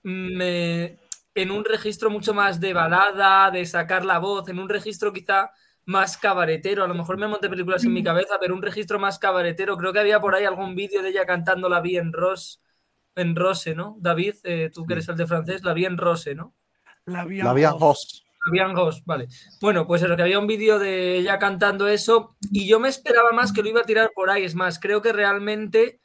[0.02, 0.98] mm, eh,
[1.35, 5.50] en un registro mucho más de balada, de sacar la voz, en un registro quizá
[5.87, 6.85] más cabaretero.
[6.85, 9.78] A lo mejor me monté películas en mi cabeza, pero un registro más cabaretero.
[9.78, 12.59] Creo que había por ahí algún vídeo de ella cantando La vi en Rose,
[13.14, 13.96] en Rose, ¿no?
[13.98, 16.54] David, eh, tú que eres el de francés, La vi en Rose, ¿no?
[17.07, 17.78] La Bian La Bian
[18.44, 19.29] Fabián Gos, vale.
[19.61, 23.33] Bueno, pues eso, que había un vídeo de ella cantando eso y yo me esperaba
[23.33, 24.44] más que lo iba a tirar por ahí.
[24.44, 26.01] Es más, creo que realmente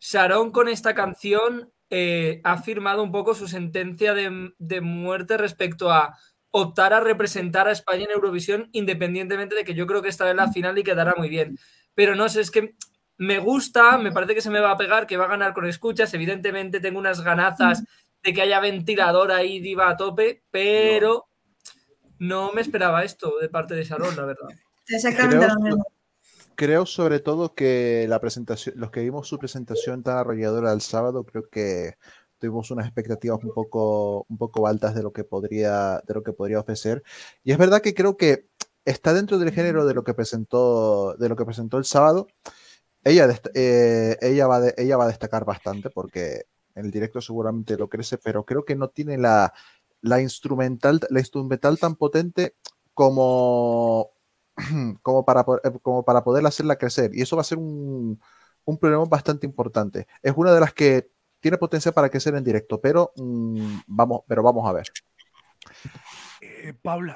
[0.00, 5.92] Sharon con esta canción eh, ha firmado un poco su sentencia de, de muerte respecto
[5.92, 6.16] a
[6.50, 10.36] optar a representar a España en Eurovisión independientemente de que yo creo que estará en
[10.36, 11.58] la final y quedará muy bien.
[11.94, 12.76] Pero no sé, es que
[13.16, 15.66] me gusta, me parece que se me va a pegar, que va a ganar con
[15.66, 16.12] escuchas.
[16.14, 17.84] Evidentemente tengo unas ganazas
[18.22, 21.26] de que haya ventilador ahí diva a tope, pero
[22.18, 24.48] no me esperaba esto de parte de Sharon, la verdad.
[24.88, 25.86] Exactamente Creo- lo mismo.
[26.56, 31.24] Creo sobre todo que la presentación, los que vimos su presentación tan arrolladora el sábado,
[31.24, 31.94] creo que
[32.38, 36.32] tuvimos unas expectativas un poco, un poco altas de lo que podría, de lo que
[36.32, 37.02] podría ofrecer.
[37.42, 38.46] Y es verdad que creo que
[38.84, 42.28] está dentro del género de lo que presentó, de lo que presentó el sábado.
[43.02, 46.44] Ella, eh, ella, va de- ella va a destacar bastante porque
[46.76, 49.52] en el directo seguramente lo crece, pero creo que no tiene la,
[50.04, 52.56] la instrumental, la instrumental tan potente
[52.92, 54.10] como,
[55.02, 57.10] como, para, eh, como para poder hacerla crecer.
[57.14, 58.20] Y eso va a ser un,
[58.66, 60.06] un problema bastante importante.
[60.22, 64.42] Es una de las que tiene potencial para crecer en directo, pero, mm, vamos, pero
[64.42, 64.86] vamos a ver.
[66.42, 67.14] Eh, Paula,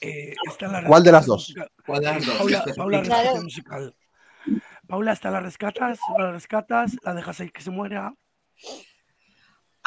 [0.00, 1.42] eh, está la ¿Cuál de las rescata dos?
[1.48, 1.70] musical.
[1.86, 2.36] ¿Cuál de las dos?
[2.36, 3.96] Paula, Paula rescata musical.
[4.86, 5.98] Paula, ¿está la rescatas?
[6.10, 6.96] ¿No la rescatas?
[7.02, 8.14] ¿La dejas ahí que se muera?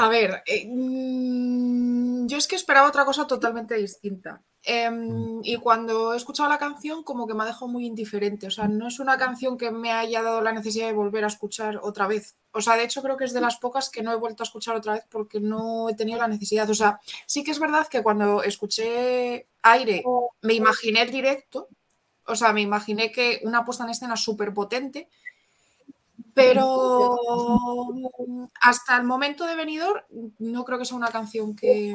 [0.02, 4.42] A ver, eh, mm, yo es que esperaba otra cosa totalmente distinta.
[4.64, 8.48] Em, y cuando he escuchado la canción, como que me ha dejado muy indiferente.
[8.48, 11.28] O sea, no es una canción que me haya dado la necesidad de volver a
[11.28, 12.38] escuchar otra vez.
[12.52, 14.46] O sea, de hecho, creo que es de las pocas que no he vuelto a
[14.46, 16.70] escuchar otra vez porque no he tenido la necesidad.
[16.70, 20.02] O sea, sí que es verdad que cuando escuché aire,
[20.42, 21.68] me imaginé el directo.
[22.26, 25.10] O sea, me imaginé que una puesta en escena súper potente.
[26.34, 27.18] Pero
[28.62, 30.06] hasta el momento de venidor,
[30.40, 31.94] no creo que sea una canción que,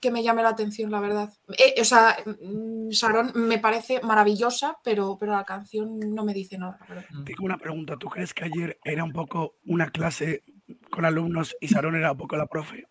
[0.00, 1.32] que me llame la atención, la verdad.
[1.56, 6.58] Eh, o sea, mm, Sharon me parece maravillosa, pero, pero la canción no me dice
[6.58, 7.04] nada, verdad.
[7.24, 7.96] Tengo una pregunta.
[7.98, 10.44] ¿Tú crees que ayer era un poco una clase
[10.90, 12.86] con alumnos y Sarón era un poco la profe?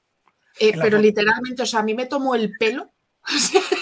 [0.60, 2.92] Eh, pero literalmente, o sea, a mí me tomó el pelo.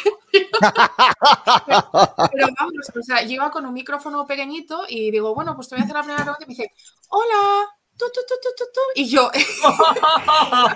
[2.32, 5.76] Pero vamos, o sea, yo iba con un micrófono pequeñito y digo, bueno, pues te
[5.76, 6.71] voy a hacer la primera pregunta y me dice,
[7.10, 9.30] hola, tu, tu, tu, tu, tu, tu", y yo,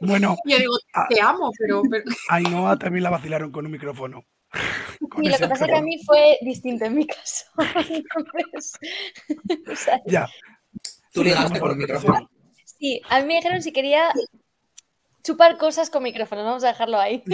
[0.00, 1.06] Bueno, yo digo, Ah.
[1.08, 4.24] te amo, pero, pero- a Ainhoa también la vacilaron con un micrófono.
[5.10, 7.44] Con Y lo que pasa es que a mí fue distinto en mi caso.
[7.88, 8.72] Entonces,
[9.70, 10.28] o sea, Ya.
[11.12, 12.28] Tú ligaste con el micrófono.
[12.64, 14.12] sí, a mí me dijeron si quería
[15.22, 16.44] chupar cosas con micrófono.
[16.44, 17.22] Vamos a dejarlo ahí.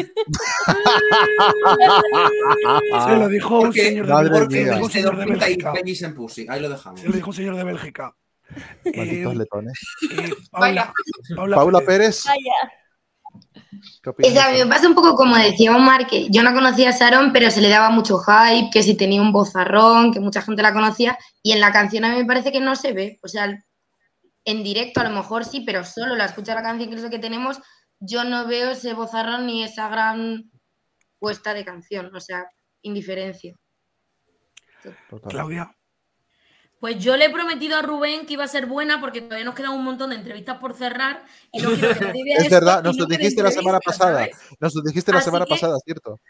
[3.06, 5.72] Se lo dijo un Porque, señor de, Bélgica, porque señor de Bélgica.
[6.14, 6.46] pussy.
[6.48, 7.00] Ahí lo dejamos.
[7.00, 8.14] Se lo dijo un señor de Bélgica.
[8.94, 9.78] Malditos Eh, letones.
[10.10, 10.30] eh.
[10.50, 10.92] Paula,
[11.34, 12.24] Paula, Paula Pérez.
[14.18, 16.90] Es que a mí me pasa un poco como decía Omar, que yo no conocía
[16.90, 20.40] a Sharon, pero se le daba mucho hype, que si tenía un vozarrón, que mucha
[20.42, 23.18] gente la conocía, y en la canción a mí me parece que no se ve.
[23.22, 23.58] O sea,
[24.44, 27.10] en directo a lo mejor sí, pero solo la escucha la canción que es lo
[27.10, 27.60] que tenemos,
[28.00, 30.50] yo no veo ese vozarrón ni esa gran
[31.18, 32.44] puesta de canción, o sea,
[32.82, 33.54] indiferencia.
[35.10, 35.30] Total.
[35.30, 35.76] Claudia.
[36.78, 39.54] Pues yo le he prometido a Rubén que iba a ser buena porque todavía nos
[39.54, 42.04] queda un montón de entrevistas por cerrar y no quiero que
[42.36, 44.18] Es esto verdad, nos no lo dijiste la semana pasada.
[44.20, 44.36] ¿sabes?
[44.60, 46.20] Nos lo dijiste la Así semana que- pasada, ¿cierto?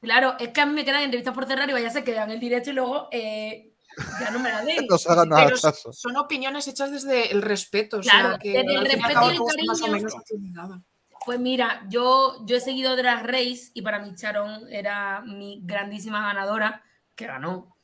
[0.00, 2.10] Claro, es que a mí me quedan entrevistas por cerrar y vaya a ser que
[2.10, 3.72] vean el directo y luego eh,
[4.20, 4.84] ya no me la den.
[4.86, 5.92] Nos hagan nada pero caso.
[5.92, 7.98] son opiniones hechas desde el respeto.
[7.98, 10.84] O sea, que desde el respeto y el cariño.
[11.24, 16.20] Pues mira, yo, yo he seguido Drag Race y para mí Sharon era mi grandísima
[16.20, 16.82] ganadora,
[17.14, 17.76] que ganó.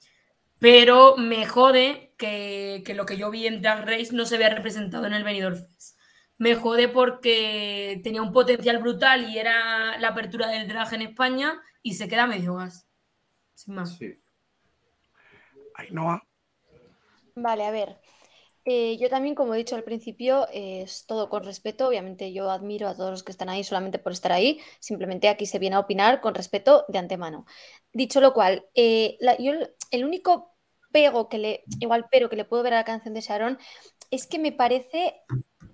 [0.58, 4.50] Pero me jode que, que lo que yo vi en Drag Race no se vea
[4.50, 6.00] representado en el Benidorm Fest.
[6.40, 11.60] Me jode porque tenía un potencial brutal y era la apertura del drag en España
[11.82, 12.88] y se queda medio gas.
[13.52, 13.98] Sin más.
[13.98, 14.18] Sí.
[15.74, 16.26] Ainhoa.
[17.34, 18.00] Vale, a ver.
[18.66, 21.88] Eh, yo también, como he dicho al principio, es todo con respeto.
[21.88, 24.60] Obviamente yo admiro a todos los que están ahí solamente por estar ahí.
[24.80, 27.46] Simplemente aquí se viene a opinar con respeto de antemano.
[27.92, 30.54] Dicho lo cual, eh, yo el- el único
[30.92, 33.58] pego que le, igual pero que le puedo ver a la canción de Sharon
[34.10, 35.14] es que me parece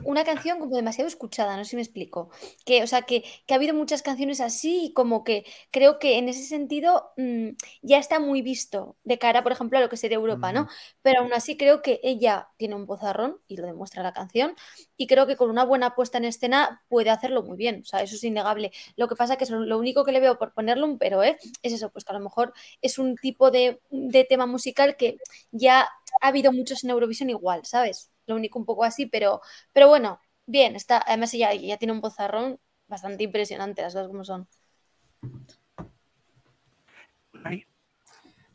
[0.04, 2.30] una canción como demasiado escuchada, no sé si me explico.
[2.64, 6.18] Que, o sea, que, que ha habido muchas canciones así y como que creo que
[6.18, 7.50] en ese sentido mm,
[7.82, 10.68] ya está muy visto de cara, por ejemplo, a lo que sería Europa, ¿no?
[11.02, 14.54] Pero aún así creo que ella tiene un vozarrón y lo demuestra la canción
[14.96, 18.00] y creo que con una buena puesta en escena puede hacerlo muy bien, o sea,
[18.02, 18.72] eso es innegable.
[18.96, 21.36] Lo que pasa que eso- lo único que le veo por ponerle un pero, ¿eh?
[21.62, 25.16] Es eso, pues que a lo mejor es un tipo de, de tema musical que
[25.50, 25.88] ya
[26.20, 28.10] ha habido muchos en Eurovisión igual, ¿sabes?
[28.26, 29.40] Lo único un poco así, pero,
[29.72, 32.58] pero bueno, bien, está, además ella ya tiene un vozarrón
[32.88, 34.48] bastante impresionante, las cosas como son.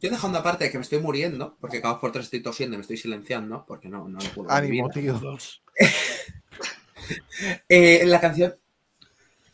[0.01, 2.73] Yo dejando aparte de que me estoy muriendo, porque cada dos por tres estoy tosiendo
[2.73, 5.19] y me estoy silenciando, porque no, no lo puedo Ánimo, vivir.
[5.19, 5.37] tío.
[7.67, 8.55] Eh, la canción.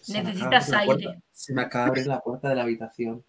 [0.08, 1.22] Necesitas aire.
[1.32, 3.24] Se me acaba de abrir la puerta de la habitación.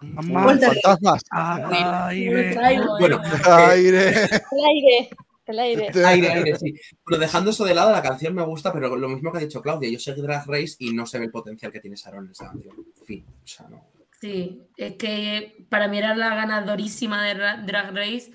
[0.00, 1.22] Mamá, Fantasmas.
[1.32, 2.54] aire.
[3.00, 4.08] Bueno, Aire.
[4.10, 5.10] El aire,
[5.46, 5.88] el aire.
[6.06, 6.74] Aire, aire, sí.
[7.04, 9.62] Bueno, dejando eso de lado, la canción me gusta, pero lo mismo que ha dicho
[9.62, 12.30] Claudia, yo seguí Drag Race y no se ve el potencial que tiene Sharon en
[12.32, 12.76] esa canción.
[13.06, 13.84] Fin, o sea, no.
[14.20, 18.32] Sí, es que para mí era la ganadorísima de Ra- Drag Race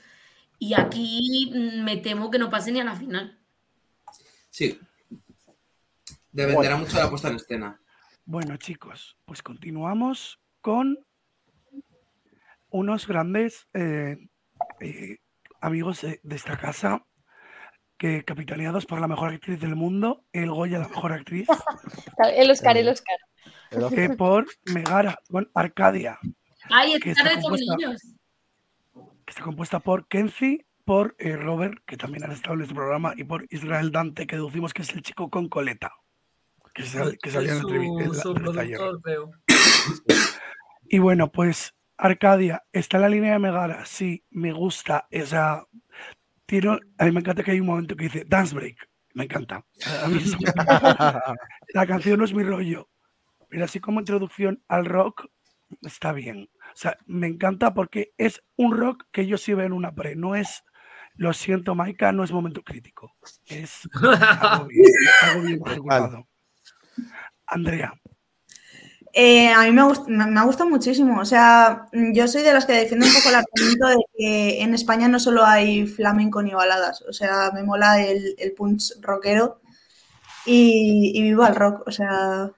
[0.57, 1.51] y aquí
[1.84, 3.38] me temo que no pase ni a la final.
[4.49, 4.80] Sí.
[6.32, 7.80] Dependerá mucho de la puesta en escena.
[8.26, 10.97] Bueno, chicos, pues continuamos con
[12.74, 14.17] unos grandes eh,
[14.82, 15.17] eh,
[15.61, 17.05] amigos de, de esta casa
[17.97, 21.47] que capitaneados por la mejor actriz del mundo, el Goya, la mejor actriz,
[22.36, 23.99] El Oscar, el Oscar.
[23.99, 26.17] eh, por Megara, con Arcadia,
[26.69, 28.01] ¡Ay, Que está de tornillos!
[29.26, 33.13] que está compuesta por Kenzie, por eh, Robert, que también ha estado en este programa,
[33.15, 35.93] y por Israel Dante, que deducimos que es el chico con coleta,
[36.74, 37.61] que, sal- que salió en
[37.95, 38.41] productor,
[39.01, 39.32] creo.
[40.89, 41.74] Y bueno, pues
[42.04, 43.86] Arcadia, ¿está en la línea de Megara?
[43.86, 45.08] Sí, me gusta.
[45.10, 45.64] O sea,
[46.45, 48.89] tiene, a mí me encanta que hay un momento que dice Dance Break.
[49.14, 49.66] Me encanta.
[50.04, 51.34] A mí eso me encanta.
[51.74, 52.89] la canción no es mi rollo,
[53.47, 55.28] pero así como introducción al rock,
[55.82, 56.49] está bien.
[56.60, 60.18] O sea, me encanta porque es un rock que yo sí veo en una pre.
[60.18, 60.66] No es,
[61.16, 63.16] lo siento, Maika, no es momento crítico.
[63.45, 63.88] Es
[64.41, 64.91] algo bien,
[65.22, 66.26] algo bien.
[67.47, 67.93] Andrea.
[69.16, 71.20] Eh, a mí me, gust- me, me ha gustado muchísimo.
[71.22, 74.74] O sea, yo soy de las que defiende un poco el argumento de que en
[74.74, 77.03] España no solo hay flamenco ni baladas.
[77.03, 79.61] O sea, me mola el, el punch rockero
[80.45, 81.84] y, y viva el rock.
[81.88, 82.49] O sea,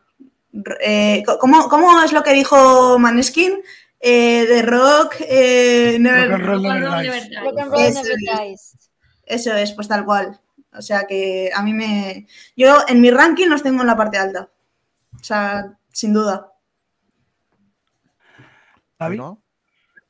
[0.81, 3.59] eh, ¿cómo, cómo es lo que dijo Maneskin?
[3.99, 7.29] Eh, de rock, eh, never- Rock and roll never Rock and roll dies.
[7.29, 7.73] never Rock and dies.
[7.73, 8.47] roll Eso never es.
[8.47, 8.77] dies.
[9.25, 10.39] Eso es, pues tal cual.
[10.77, 12.27] O sea que a mí me.
[12.55, 14.49] Yo en mi ranking los tengo en la parte alta.
[15.19, 16.51] O sea, sin duda.
[18.99, 19.17] Gaby.
[19.17, 19.41] ¿No?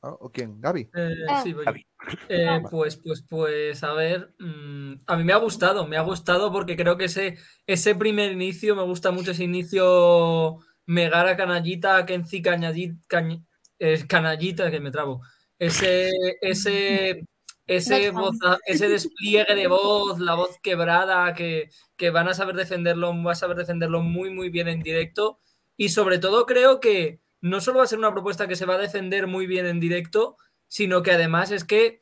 [0.02, 0.60] Ah, ¿O quién?
[0.62, 0.90] ¿Gaby?
[0.96, 1.42] Eh, Ah.
[1.44, 1.66] sí, voy.
[1.66, 1.86] Gaby.
[2.30, 6.52] Eh, pues, pues, pues, a ver, mm, a mí me ha gustado, me ha gustado
[6.52, 10.58] porque creo que ese, ese primer inicio, me gusta mucho ese inicio
[10.88, 13.44] Megara Canallita, Kenzi Cañ-
[13.80, 15.22] eh, Canallita, que me trabo.
[15.58, 16.12] Ese,
[16.42, 17.26] ese,
[17.66, 23.12] ese, voz- ese despliegue de voz, la voz quebrada, que, que van a saber defenderlo,
[23.24, 25.40] va a saber defenderlo muy, muy bien en directo.
[25.78, 28.76] Y sobre todo creo que no solo va a ser una propuesta que se va
[28.76, 32.02] a defender muy bien en directo, sino que además es que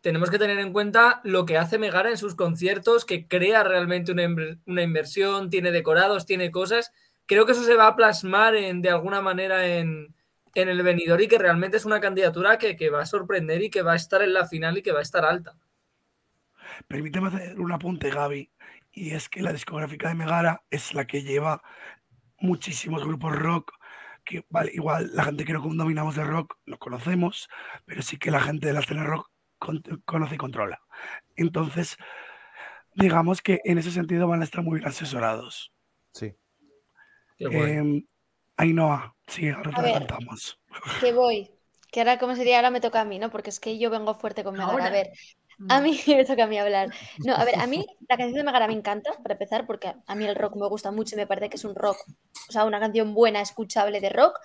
[0.00, 4.12] tenemos que tener en cuenta lo que hace Megara en sus conciertos, que crea realmente
[4.12, 4.28] una,
[4.66, 6.92] una inversión, tiene decorados, tiene cosas.
[7.26, 10.14] Creo que eso se va a plasmar en, de alguna manera en,
[10.54, 13.70] en el venidor y que realmente es una candidatura que, que va a sorprender y
[13.70, 15.56] que va a estar en la final y que va a estar alta.
[16.86, 18.48] Permíteme hacer un apunte, Gaby,
[18.92, 21.62] y es que la discográfica de Megara es la que lleva
[22.38, 23.72] muchísimos grupos rock,
[24.24, 27.48] que vale, igual la gente que no dominamos de rock no conocemos,
[27.84, 30.80] pero sí que la gente de la escena rock con- conoce y controla.
[31.36, 31.96] Entonces,
[32.94, 35.72] digamos que en ese sentido van a estar muy bien asesorados.
[36.12, 36.34] Sí.
[37.38, 37.46] Qué.
[37.50, 38.04] Eh,
[38.58, 40.58] Ainhoa, sí, ahora te adelantamos.
[41.00, 41.50] Que voy.
[41.92, 42.56] Que ahora, ¿cómo sería?
[42.56, 43.30] Ahora me toca a mí, ¿no?
[43.30, 44.58] Porque es que yo vengo fuerte con.
[44.58, 44.86] Ahora.
[44.86, 45.10] A ver,
[45.68, 46.90] a mí me toca a mí hablar.
[47.24, 50.14] No, a ver, a mí la canción de Megara me encanta, para empezar, porque a
[50.14, 51.96] mí el rock me gusta mucho y me parece que es un rock,
[52.48, 54.38] o sea, una canción buena, escuchable de rock.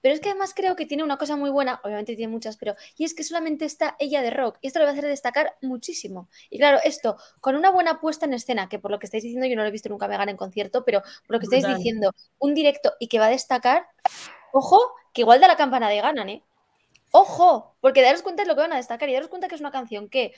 [0.00, 2.74] Pero es que además creo que tiene una cosa muy buena, obviamente tiene muchas, pero
[2.96, 4.58] y es que solamente está ella de rock.
[4.60, 6.28] Y esto le va a hacer destacar muchísimo.
[6.50, 9.46] Y claro, esto, con una buena puesta en escena, que por lo que estáis diciendo,
[9.46, 11.66] yo no lo he visto nunca a Megara en concierto, pero por lo que estáis
[11.66, 13.86] diciendo, un directo y que va a destacar,
[14.52, 14.80] ojo,
[15.12, 16.42] que igual da la campana de ganan, ¿eh?
[17.12, 19.60] Ojo, porque daros cuenta de lo que van a destacar y daros cuenta que es
[19.60, 20.34] una canción que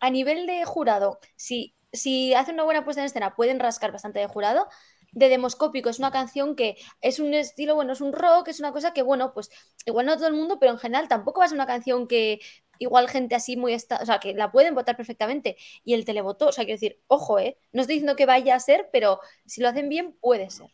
[0.00, 4.18] a nivel de jurado, si, si hace una buena puesta en escena, pueden rascar bastante
[4.18, 4.68] de jurado.
[5.12, 8.72] De Demoscópico es una canción que es un estilo, bueno, es un rock, es una
[8.72, 9.50] cosa que, bueno, pues
[9.86, 12.40] igual no todo el mundo, pero en general tampoco va a ser una canción que
[12.78, 15.56] igual gente así muy, esta, o sea, que la pueden votar perfectamente.
[15.84, 17.58] Y el televoto, o sea, quiero decir, ojo, ¿eh?
[17.72, 20.70] No estoy diciendo que vaya a ser, pero si lo hacen bien, puede ser.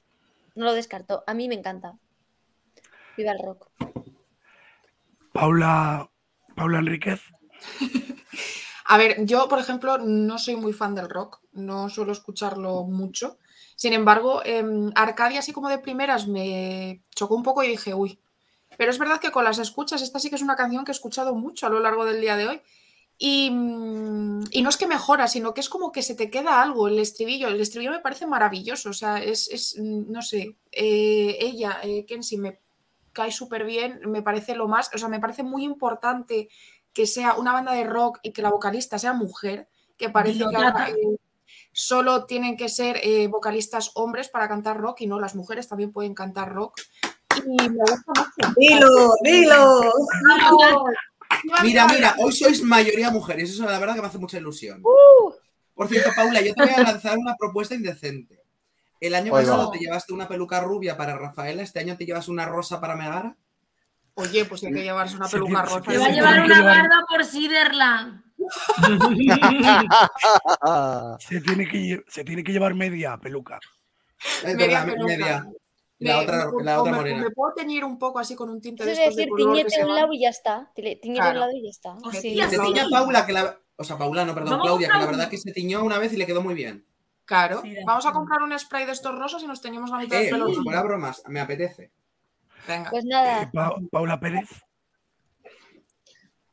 [0.55, 1.25] No lo descarto.
[1.27, 1.97] A mí me encanta.
[3.17, 3.71] Viva el rock.
[5.35, 6.09] Paula,
[6.55, 7.21] Paula Enríquez.
[8.87, 13.39] A ver, yo, por ejemplo, no soy muy fan del rock, no suelo escucharlo mucho.
[13.75, 18.21] Sin embargo, em, Arcadia, así como de primeras, me chocó un poco y dije, uy.
[18.79, 20.95] Pero es verdad que con las escuchas, esta sí que es una canción que he
[20.95, 22.63] escuchado mucho a lo largo del día de hoy.
[23.19, 26.87] Y, mm, no es que mejora, sino que es como que se te queda algo,
[26.87, 27.49] el estribillo.
[27.49, 32.05] El estribillo me parece maravilloso, o sea, es, es, mm, no sé, eh, ella, eh,
[32.07, 32.64] Kenzie, me
[33.15, 36.49] cae súper bien, me parece lo más, o sea, me parece muy importante
[36.93, 40.57] que sea una banda de rock y que la vocalista sea mujer, que parece que
[40.57, 41.17] ahora, eh,
[41.73, 45.93] solo tienen que ser eh, vocalistas hombres para cantar rock y no, las mujeres también
[45.93, 46.81] pueden cantar rock.
[47.45, 48.55] Y me gusta mucho.
[48.57, 49.81] Dilo, dilo.
[51.63, 54.81] Mira, mira, hoy sois mayoría mujeres, eso la verdad que me hace mucha ilusión.
[54.85, 55.33] Uh.
[55.75, 58.44] Por cierto, Paula, yo te voy a lanzar una propuesta indecente.
[59.07, 62.47] El año pasado te llevaste una peluca rubia para Rafaela, este año te llevas una
[62.47, 63.37] rosa para Megara.
[64.15, 65.83] Oye, pues hay que llevarse una peluca rosa.
[65.83, 68.23] Te va a Sí, llevar una barba por Siderland.
[71.21, 73.59] Se tiene que, lle- se tiene que llevar media peluca.
[74.43, 75.07] Es Media verdad, peluca.
[75.07, 75.47] media.
[75.99, 77.23] La Me- otra, me- la o otra me- morena.
[77.25, 79.57] Me puedo teñir un poco así con un tinte de es estos de decir, color
[79.57, 80.71] que tiñete de un lado y ya está.
[80.75, 81.41] Tiñete de un Claro.
[81.41, 81.93] lado y ya está.
[81.95, 82.35] Hostia, Sí.
[82.37, 82.65] Que se no.
[82.65, 83.59] tiña Paula, que la...
[83.77, 86.13] O sea, Paula, no, perdón, Vamos Claudia, que la verdad que se tiñó una vez
[86.13, 86.85] y le quedó muy bien.
[87.25, 87.63] Claro.
[87.63, 90.21] Sí, de Vamos a comprar un spray de estos rosas y nos teñimos la mitad
[90.23, 90.47] Eh, pelo.
[90.47, 91.91] pues fuera bromas, me apetece.
[92.69, 92.91] Venga.
[92.91, 94.49] Pues Eh, nada, Pa- Paula Pérez.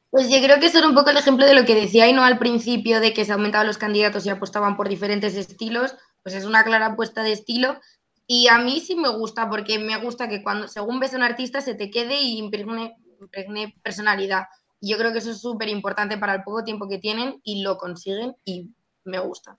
[0.10, 2.14] Pues yo creo que eso era un poco el ejemplo de lo que decía y
[2.14, 6.36] no al principio de que se aumentaban los candidatos y apostaban por diferentes estilos, pues
[6.36, 7.80] es una clara apuesta de estilo
[8.28, 11.24] y a mí sí me gusta porque me gusta que cuando según ves a un
[11.24, 14.48] artista se te quede y impregne, impregne personalidad.
[14.82, 17.62] Y yo creo que eso es súper importante para el poco tiempo que tienen y
[17.64, 18.70] lo consiguen y
[19.06, 19.58] me gusta.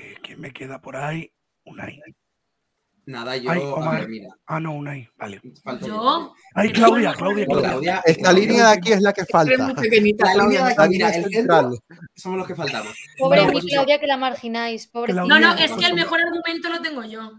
[0.00, 1.30] Eh, ¿Quién me queda por ahí?
[1.64, 2.00] Unai.
[3.04, 3.50] Nada, yo.
[3.50, 4.28] Ay, a ver, mira.
[4.46, 5.08] Ah, no, Unai.
[5.18, 5.40] Vale.
[5.62, 6.34] falto Yo.
[6.54, 7.44] Ay, Claudia, Claudia.
[7.44, 7.70] Claudia.
[7.70, 9.64] Claudia, Esta línea de aquí es la que falta.
[9.64, 10.76] muy pequeñita, La línea de Claudia.
[10.76, 11.78] La aquí, mira, el centro
[12.14, 12.94] somos los que faltamos.
[13.18, 13.64] pobre No, mi pues.
[13.66, 15.12] Claudia que la margináis, pobre.
[15.12, 15.34] Claudia.
[15.34, 17.32] No, no, es que el mejor argumento lo tengo yo.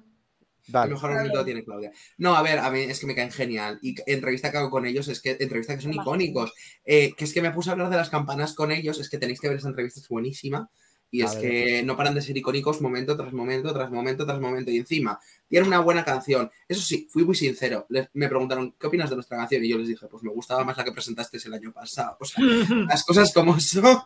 [0.74, 1.92] El mejor argumento lo tiene Claudia.
[2.18, 3.80] No, a ver, a mí es que me caen genial.
[3.82, 6.54] Y entrevista que hago con ellos es que entrevista que son icónicos.
[6.86, 9.18] Eh, que es que me puse a hablar de las campanas con ellos, es que
[9.18, 10.70] tenéis que ver esa entrevista, es buenísima.
[11.14, 11.42] Y A es ver.
[11.42, 14.72] que no paran de ser icónicos momento tras momento, tras momento, tras momento.
[14.72, 16.50] Y encima, tienen una buena canción.
[16.70, 17.86] Eso sí, fui muy sincero.
[17.90, 19.64] Les- me preguntaron, ¿qué opinas de nuestra canción?
[19.64, 22.16] Y yo les dije, pues me gustaba más la que presentaste el año pasado.
[22.20, 22.38] O sea,
[22.88, 24.00] las cosas como son.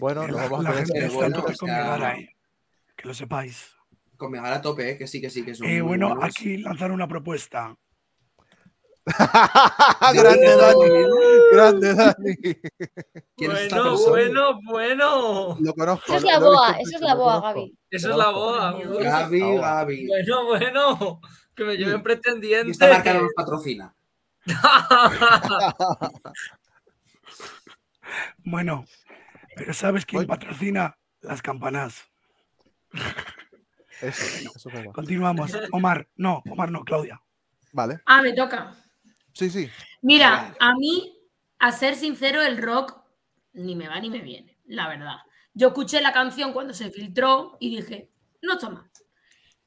[0.00, 2.30] Bueno, la, vamos la a está bueno, o sea- eh.
[2.96, 3.70] Que lo sepáis.
[4.16, 4.98] Con Megara a tope, ¿eh?
[4.98, 6.24] que sí, que sí, que son Eh, muy bueno, buenos.
[6.24, 7.76] aquí lanzar una propuesta.
[10.14, 11.04] grande Dani,
[11.52, 12.36] grande Dani.
[13.36, 15.56] ¿Quién es esta Bueno, bueno, bueno.
[15.60, 16.06] Lo conozco.
[16.06, 17.40] Eso es la boa, eso es la boa.
[17.40, 17.78] Gaby.
[17.90, 18.72] Eso es la boa.
[18.72, 19.56] Gaby.
[19.58, 20.06] Gaby.
[20.08, 21.20] Bueno, bueno.
[21.54, 22.72] Que me lleven Y pretendientes.
[22.72, 23.94] esta marca no nos patrocina.
[28.44, 28.84] Bueno,
[29.56, 30.28] pero ¿sabes quién Oye.
[30.28, 32.04] patrocina las campanas?
[34.00, 34.70] Eso, eso.
[34.92, 35.56] Continuamos.
[35.72, 37.20] Omar, no, Omar no, Claudia.
[37.72, 38.00] Vale.
[38.06, 38.74] Ah, me toca.
[39.34, 39.68] Sí, sí.
[40.00, 41.18] Mira, a mí,
[41.58, 42.96] a ser sincero, el rock
[43.52, 45.16] ni me va ni me viene, la verdad.
[45.52, 48.10] Yo escuché la canción cuando se filtró y dije,
[48.42, 48.90] no está mal.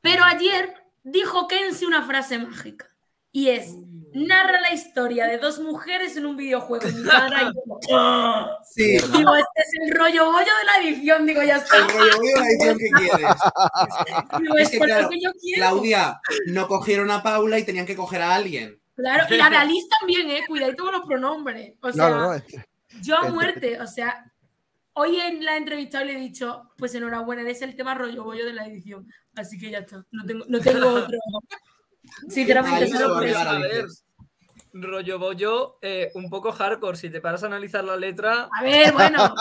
[0.01, 2.87] Pero ayer dijo Kenzie una frase mágica
[3.31, 3.75] y es,
[4.13, 6.89] narra la historia de dos mujeres en un videojuego.
[6.89, 8.57] Y mi cara, y yo, ¡ah!
[8.63, 11.77] Sí, digo, este es el rollo bollo de la edición, digo, ya está.
[11.77, 13.35] el rollo a la edición que quieres.
[14.39, 15.61] Digo, Es es que, por claro, lo que yo quiero.
[15.61, 18.81] Claudia, no cogieron a Paula y tenían que coger a alguien.
[18.97, 21.75] Claro, y la de Alice también, eh, cuidadito con los pronombres.
[21.81, 22.33] O sea, no,
[23.01, 24.31] Yo a El- muerte, o sea,
[24.93, 28.53] hoy en la entrevista le he dicho, pues enhorabuena, eres el tema rollo bollo de
[28.53, 29.07] la edición.
[29.35, 31.17] Así que ya está, no tengo, no tengo otro.
[32.29, 34.03] Sinceramente, ver, dices.
[34.73, 36.97] rollo bollo, eh, un poco hardcore.
[36.97, 39.35] Si te paras a analizar la letra, A ver, bueno,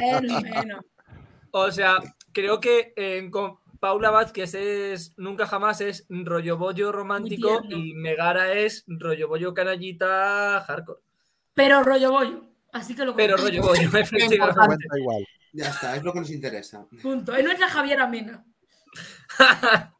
[0.00, 0.80] bueno, bueno.
[1.50, 1.96] o sea,
[2.32, 8.52] creo que eh, con Paula Vázquez es nunca jamás es rollo bollo romántico y Megara
[8.52, 11.00] es rollo bollo canallita hardcore.
[11.52, 12.44] Pero rollo bollo.
[12.72, 14.86] Así que lo Pero rollo bollo, efectivamente.
[14.96, 15.26] igual.
[15.52, 16.86] Ya está, es lo que nos interesa.
[17.02, 17.34] Punto.
[17.34, 18.44] Es nuestra Javiera Mena.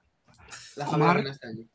[0.76, 0.86] La.
[0.86, 1.68] Javiera está allí.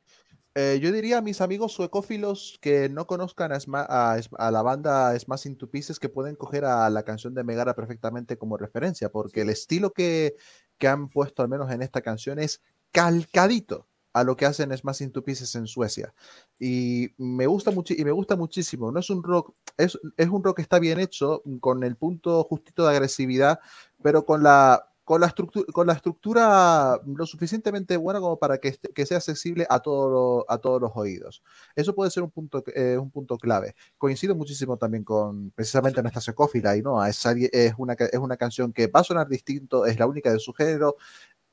[0.55, 5.13] Eh, yo diría a mis amigos suecófilos que no conozcan a, Sma- a la banda
[5.19, 9.41] Smashing Two Pieces que pueden coger a la canción de Megara perfectamente como referencia, porque
[9.41, 10.35] el estilo que,
[10.77, 12.61] que han puesto al menos en esta canción es
[12.91, 16.13] calcadito a lo que hacen Smashing Two Pieces en Suecia.
[16.59, 18.91] Y me gusta mucho y me gusta muchísimo.
[18.91, 22.43] No es un rock, es, es un rock que está bien hecho, con el punto
[22.43, 23.59] justito de agresividad,
[24.01, 25.33] pero con la, con la,
[25.71, 29.79] con la estructura lo suficientemente buena como para que, este- que sea accesible a, a
[29.79, 31.41] todos los oídos.
[31.77, 33.73] Eso puede ser un punto, eh, un punto clave.
[33.97, 38.73] Coincido muchísimo también con precisamente nuestra secófila y no, es, es, una, es una canción
[38.73, 40.97] que va a sonar distinto, es la única de su género.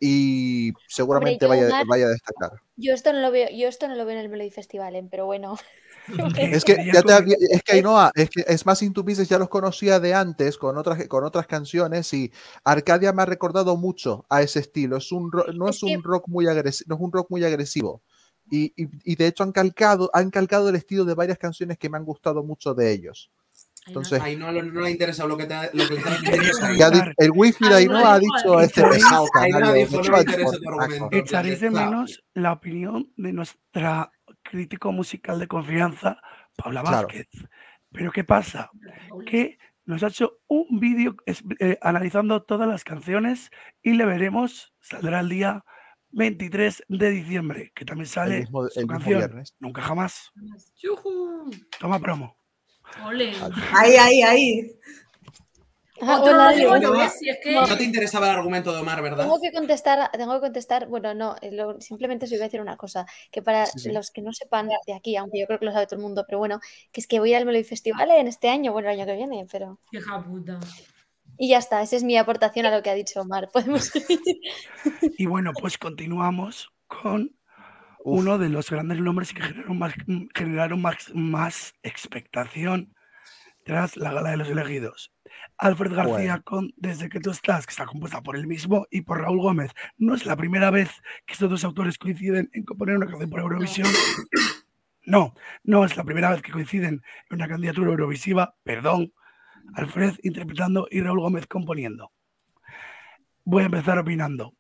[0.01, 2.53] Y seguramente yo, vaya, Omar, vaya a destacar.
[2.76, 5.07] Yo esto no lo veo, yo esto no lo veo en el Melody Festival, ¿eh?
[5.11, 5.57] pero bueno.
[6.36, 9.49] Es que, ya te había- es que Ainhoa, es que es más Pieces ya los
[9.49, 12.30] conocía de antes con otras, con otras canciones y
[12.62, 14.97] Arcadia me ha recordado mucho a ese estilo.
[14.99, 18.03] Es un ro- no es, un rock muy agresivo, no es un rock muy agresivo.
[18.51, 21.88] Y, y- y de hecho han calcado, han calcado el estilo de varias canciones que
[21.88, 23.30] me han gustado mucho de ellos.
[23.87, 26.01] Entonces, Ahí no, no le interesa lo que, te, lo que le
[27.18, 29.72] el wifi de Ainhoa ha dicho este pesado canario.
[29.74, 30.80] dijo, no mucho me al interesa tu portazo".
[30.93, 31.16] argumento.
[31.16, 31.91] Echaréis de Claro.
[31.91, 34.11] menos la opinión de nuestra
[34.43, 36.18] crítico musical de confianza,
[36.57, 37.07] Paula Claro.
[37.09, 37.28] Vázquez.
[37.93, 38.70] Pero ¿qué pasa?
[39.26, 41.14] Que nos ha hecho un vídeo
[41.61, 43.51] eh, analizando todas las canciones
[43.82, 45.62] y le veremos, saldrá el día
[46.12, 49.45] 23 de diciembre, que también sale mismo- su el mismo canción.
[49.61, 50.32] Nunca Jamás.
[51.78, 52.37] Toma promo.
[53.05, 53.32] Ole.
[53.72, 54.72] Ahí, ahí, ahí.
[56.01, 57.12] Ah, Otro bueno, rollo, bueno, ¿no ves?
[57.18, 57.66] Si es que- no.
[57.66, 59.24] No te interesaba el argumento de Omar, ¿verdad?
[59.24, 62.61] Tengo que contestar, tengo que contestar, bueno, no, eh, lo- simplemente os iba a decir
[62.61, 63.93] una cosa, que para Sí, sí.
[63.93, 66.24] los que no sepan de aquí, aunque yo creo que lo sabe todo el mundo,
[66.26, 66.59] pero bueno,
[66.93, 69.07] que es que voy a ir al Melody Festival en este año, bueno, el año
[69.07, 69.78] que viene, pero...
[69.93, 70.59] Hija puta.
[71.39, 73.49] Y ya está, esa es mi aportación a lo que ha dicho Omar.
[73.53, 73.91] Podemos
[75.18, 77.35] Y bueno, pues continuamos con
[78.05, 79.95] uno de los grandes nombres que generaron más,
[80.35, 82.95] generaron más, más expectación
[83.65, 85.11] tras la gala de los elegidos.
[85.57, 86.43] Alfred García Bueno.
[86.45, 89.73] con Desde que tú estás, que está compuesta por él mismo y por Raúl Gómez.
[89.97, 90.91] No es la primera vez
[91.25, 93.89] que estos dos autores coinciden en componer una canción por Eurovisión.
[95.07, 99.15] No, no es la primera vez que coinciden en una candidatura eurovisiva, perdón.
[99.75, 102.13] Alfred interpretando y Raúl Gómez componiendo.
[103.45, 104.55] Voy a empezar opinando.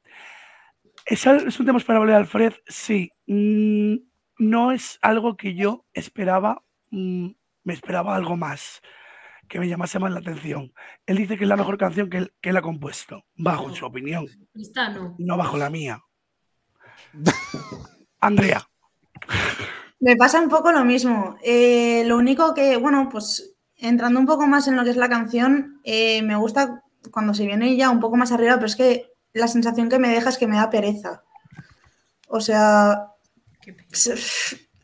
[1.04, 2.54] ¿Es, un tema esperable de Alfred?
[2.66, 3.10] Sí.
[3.26, 3.96] Mm,
[4.38, 6.62] no es algo que yo esperaba.
[6.90, 7.30] mm,
[7.64, 8.82] me esperaba algo más,
[9.48, 10.72] que me llamase más la atención.
[11.06, 13.86] Él dice que es la mejor canción que él, que él ha compuesto, bajo su
[13.86, 14.26] opinión,
[15.18, 16.00] no bajo la mía.
[18.20, 18.68] Andrea,
[20.00, 21.36] Me pasa un poco lo mismo.
[21.42, 25.08] Eh, lo único que, bueno, pues entrando un poco más en lo que es la
[25.08, 29.13] canción, eh, me gusta cuando se viene ya un poco más arriba, pero es que
[29.34, 31.22] la sensación que me deja es que me da pereza.
[32.28, 33.08] O sea,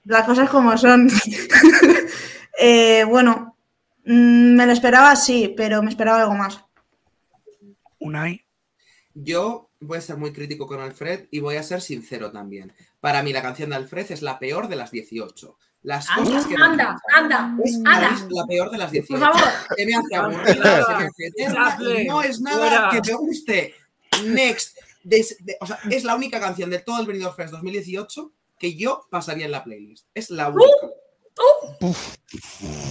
[0.05, 1.09] las cosas como son.
[2.62, 3.57] Eh, bueno,
[4.05, 6.62] mm, me lo esperaba, sí, pero me esperaba algo más.
[7.98, 8.44] Unai.
[9.14, 12.70] Yo voy a ser muy crítico con Alfred y voy a ser sincero también.
[13.01, 15.57] Para mí la canción de Alfred es la peor de las 18.
[15.84, 18.26] Las Anda, cosas que me anda, anda, es anda.
[18.28, 19.18] la peor de las 18.
[19.18, 19.53] Por favor.
[19.74, 22.90] Que me hace aburrida, se me hace eterna Chafle, y no es nada fuera.
[22.90, 23.74] que me guste.
[24.25, 24.77] Next.
[25.03, 28.77] Des- de- o sea, es la única canción de todo el Benidorm Fest 2018 que
[28.77, 30.07] yo pasaría en la playlist.
[30.15, 30.71] Es la única.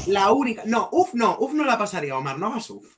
[0.08, 0.64] La única.
[0.66, 2.96] No, uff, no, uff no la pasaría, Omar, no hagas uff.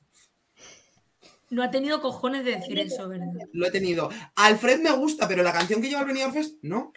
[1.49, 3.27] No ha tenido cojones de decir eso, ¿verdad?
[3.51, 4.09] Lo he tenido.
[4.35, 6.93] Alfred me gusta, pero la canción que lleva el Benidorm Fest, no.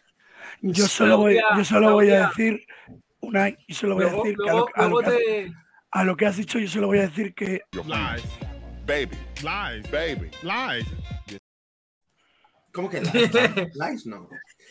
[0.61, 2.65] Yo solo voy, yo solo voy a decir,
[3.21, 5.53] Unai, yo solo voy a decir que a lo, a lo luego que has- te-
[5.91, 7.63] a lo que has dicho, yo solo voy a decir que
[8.87, 9.17] baby.
[9.43, 10.31] Lies, baby.
[10.43, 10.87] Lies.
[12.73, 13.31] ¿Cómo que lies?
[13.75, 14.29] Lies no.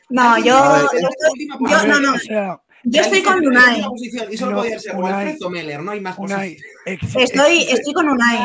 [0.10, 3.82] No, yo, ver, yo estoy- yo- no, no, o sea, yo estoy con Unai.
[4.30, 8.10] Y solo No, podía ser Unai- Meller, no hay más Unai, Estoy, existe, estoy con
[8.10, 8.40] Unai.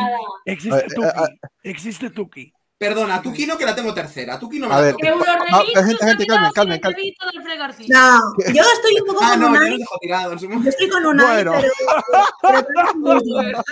[0.47, 1.29] existe Eh, eh, Tuki, ah.
[1.65, 2.53] existe Tuki.
[2.79, 4.39] Perdona, Tuki no que la tengo tercera.
[4.39, 5.25] Tuki no me A la ver, tengo.
[5.27, 7.13] Ah, gente, gente, calmen, calmen, calmen.
[7.89, 8.21] No,
[8.55, 9.71] yo estoy un poco Ah, con no, yo Unai.
[9.73, 11.53] lo dejo tirado Yo estoy con Unai, Bueno.
[12.41, 12.67] pero,
[13.03, 13.63] pero-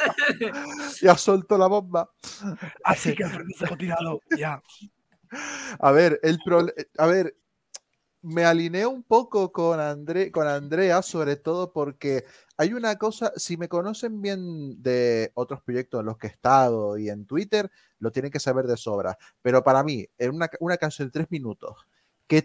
[1.03, 2.11] Ya soltó la bomba.
[2.83, 4.61] Así que ha tirado ya.
[5.79, 7.37] A ver, el prole- a ver,
[8.27, 12.25] me alineé un poco con, André, con Andrea, sobre todo porque
[12.57, 16.99] hay una cosa, si me conocen bien de otros proyectos en los que he estado
[16.99, 19.17] y en Twitter, lo tienen que saber de sobra.
[19.43, 21.87] Pero para mí, en una, ca- una canción de tres minutos,
[22.27, 22.39] que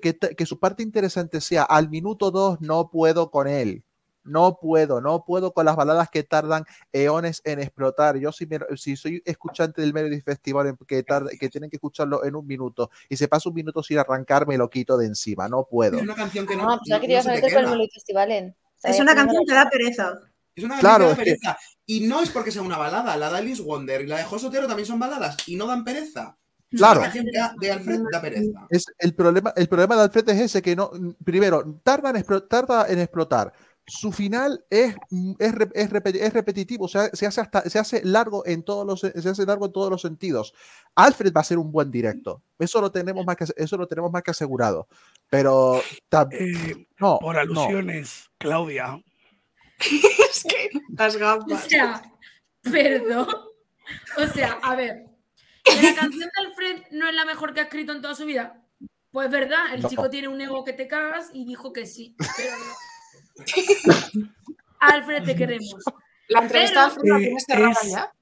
[0.00, 3.84] que, que su parte interesante sea al minuto dos, no puedo con él.
[4.26, 8.16] No puedo, no puedo con las baladas que tardan eones en explotar.
[8.18, 11.76] Yo si, me- si soy escuchante del Melody Festival en- que, tarde- que tienen que
[11.76, 15.06] escucharlo en un minuto y se pasa un minuto sin arrancar, me lo quito de
[15.06, 15.48] encima.
[15.48, 15.96] No puedo.
[15.96, 18.30] Es una canción que no, Ah, pues no- no se te el Festival.
[18.32, 20.12] en- es una canción que da pereza.
[20.54, 21.58] Es una canción Claro, que da es que- pereza.
[21.86, 23.16] Y no es porque sea una balada.
[23.16, 25.84] La de Alice Wonder y la de José Otero también son baladas y no dan
[25.84, 26.36] pereza.
[26.68, 27.00] Claro.
[27.00, 28.66] La canción que da- de Alfred da pereza.
[28.70, 30.90] Es el problema, el problema de Alfred es ese que no,
[31.24, 33.52] primero, tarda en, explo- tarda en explotar.
[33.88, 34.96] Su final es,
[35.38, 39.00] es, es es repetitivo, o sea, se hace hasta, se hace largo en todos los,
[39.00, 40.52] se hace largo en todos los sentidos.
[40.96, 42.42] Alfred va a ser un buen directo.
[42.58, 44.88] Eso lo tenemos más que, eso lo tenemos más que asegurado.
[45.30, 45.80] Pero
[46.32, 47.40] Eh, no, por no.
[47.40, 49.00] alusiones, Claudia.
[49.78, 51.64] es que las O gafas.
[51.68, 52.02] sea,
[52.62, 53.28] perdón.
[54.18, 55.04] O sea, a ver,
[55.62, 58.24] ¿Que la canción de Alfred no es la mejor que ha escrito en toda su
[58.24, 58.62] vida?
[59.10, 59.88] Pues verdad, el No.
[59.88, 62.16] chico tiene un ego que te cagas y dijo que sí.
[62.36, 62.64] pero no.
[64.80, 65.76] Alfred, te queremos.
[66.28, 68.12] La entrevista de Alfred la Eh, tienes cerrada es, ya.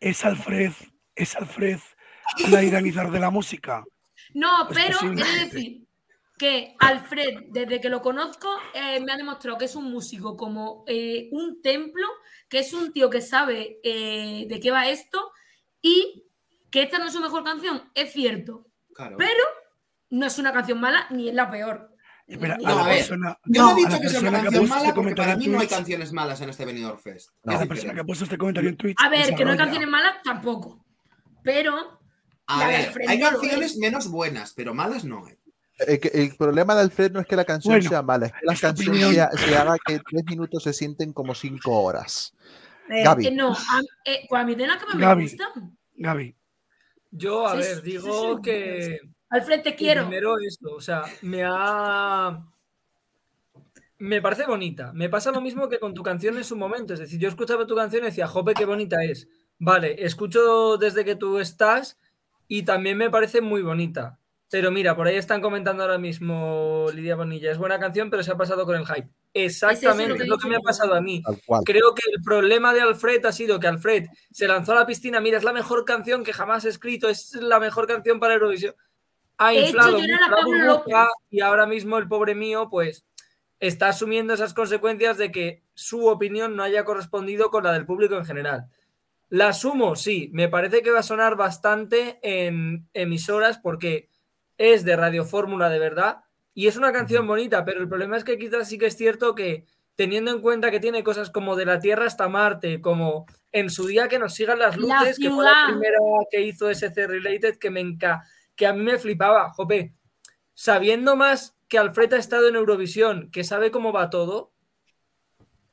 [0.00, 0.72] es Alfred,
[1.14, 1.78] es Alfred
[2.50, 3.84] la iranizar de la música.
[4.34, 5.44] No, Pues pero posiblemente.
[5.56, 5.82] decir
[6.38, 10.82] que Alfred, desde que lo conozco, eh, me ha demostrado que es un músico como
[10.88, 12.06] eh, un templo,
[12.48, 15.30] que es un tío que sabe eh, de qué va esto
[15.80, 16.24] y
[16.70, 19.16] que esta no es su mejor canción, es cierto, Claro.
[19.18, 19.44] pero
[20.10, 21.91] no es una canción mala ni es la peor.
[22.32, 24.42] Espera, No, a la a ver, persona, Yo no he dicho que sea persona una
[24.42, 27.30] canción mala este porque para mí no hay canciones malas en este Benidorm Fest.
[27.46, 28.96] a Es la persona que ha puesto este comentario en Twitch.
[29.02, 30.84] A ver, que no hay canciones malas tampoco,
[31.42, 32.00] pero
[32.46, 33.78] A ver, hay no canciones es.
[33.78, 35.36] menos buenas, pero malas no hay.
[35.86, 38.52] El, problema de Alfred no es que la canción Bueno, sea mala, es que la
[38.52, 42.34] es canción sea- se haga que tres minutos se sienten como cinco horas.
[42.88, 43.26] Eh, Gaby.
[43.26, 45.22] Eh, no, a, eh, pues a mí de que me Gaby.
[45.24, 45.76] gustan.
[45.96, 46.36] Gaby,
[47.10, 48.42] Yo, a Sí, ver, sí, digo sí.
[48.42, 48.98] que
[49.32, 50.02] Alfred, te quiero.
[50.02, 52.46] primero esto, o sea, me ha...
[53.96, 54.92] Me parece bonita.
[54.92, 56.92] Me pasa lo mismo que con tu canción en su momento.
[56.92, 59.28] Es decir, yo escuchaba tu canción y decía, jope, qué bonita es.
[59.58, 61.98] Vale, escucho desde que tú estás
[62.46, 64.18] y también me parece muy bonita.
[64.50, 67.50] Pero mira, por ahí están comentando ahora mismo Lidia Bonilla.
[67.50, 69.08] Es buena canción, pero se ha pasado con el hype.
[69.32, 71.22] Exactamente, que es lo que me ha pasado a mí.
[71.64, 75.22] Creo que el problema de Alfred ha sido que Alfred se lanzó a la piscina.
[75.22, 77.08] Mira, es la mejor canción que jamás he escrito.
[77.08, 78.74] Es la mejor canción para Eurovisión.
[79.44, 83.04] Ha De hecho, inflado mucho la burbuja y ahora mismo el pobre mío, pues,
[83.58, 88.16] está asumiendo esas consecuencias de que su opinión no haya correspondido con la del público
[88.16, 88.66] en general.
[89.30, 90.30] La asumo, sí.
[90.32, 94.08] Me parece que va a sonar bastante en emisoras porque
[94.58, 96.20] es de Radio Fórmula de verdad
[96.54, 99.34] y es una canción bonita, pero el problema es que quizás sí que es cierto
[99.34, 99.64] que
[99.96, 103.86] teniendo en cuenta que tiene cosas como de la Tierra hasta Marte, como en su
[103.86, 105.98] día que nos sigan las La luces, que fue la primera
[106.30, 108.22] que hizo SC Related, que me enca
[108.56, 109.94] que a mí me flipaba, jope,
[110.54, 114.52] sabiendo más que Alfred ha estado en Eurovisión, que sabe cómo va todo,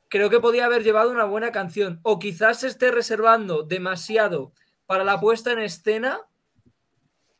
[0.08, 2.00] creo que podía haber llevado una buena canción.
[2.02, 4.52] O quizás se esté reservando demasiado
[4.86, 6.20] para la puesta en escena,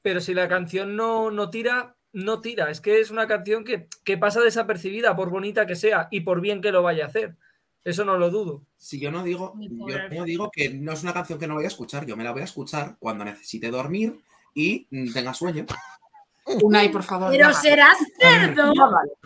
[0.03, 2.70] pero si la canción no, no tira, no tira.
[2.70, 6.41] Es que es una canción que, que pasa desapercibida, por bonita que sea y por
[6.41, 7.36] bien que lo vaya a hacer.
[7.82, 8.66] Eso no lo dudo.
[8.76, 11.64] Si yo no digo, yo no digo que no es una canción que no voy
[11.64, 14.20] a escuchar, yo me la voy a escuchar cuando necesite dormir
[14.55, 15.66] y mm, tenga sueño.
[16.62, 17.30] Unai, por favor.
[17.30, 18.72] Pero serás cerdo.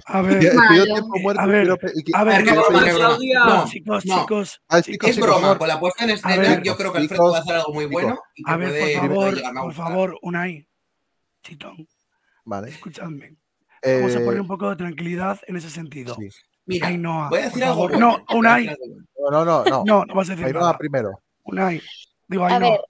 [0.06, 0.90] a ver, A ver,
[1.36, 1.68] a ver.
[1.68, 4.20] No, chicos, no.
[4.20, 6.92] chicos, Ah, chicos, Es chicos, broma, con la puesta en A escena ver, yo creo
[6.92, 8.02] que Alfred chicos, puede hacer algo muy chicos.
[8.02, 10.68] bueno a ver, puede, por favor, a por favor, Unai,
[11.42, 11.88] Chitón,
[12.44, 12.70] Vale.
[12.70, 13.36] escuchadme.
[13.82, 16.14] Vamos a Eh, poner un poco de tranquilidad en ese sentido.
[16.16, 16.28] sí.
[16.66, 17.88] Mira, Ainhoa, voy a decir algo.
[17.90, 18.66] No, a Unai.
[19.30, 19.84] No, no, no.
[19.84, 20.76] no, no vas a decir nada.
[20.78, 21.20] primero.
[21.44, 21.80] Unai,
[22.26, 22.80] digo, A Ainhoa, ver,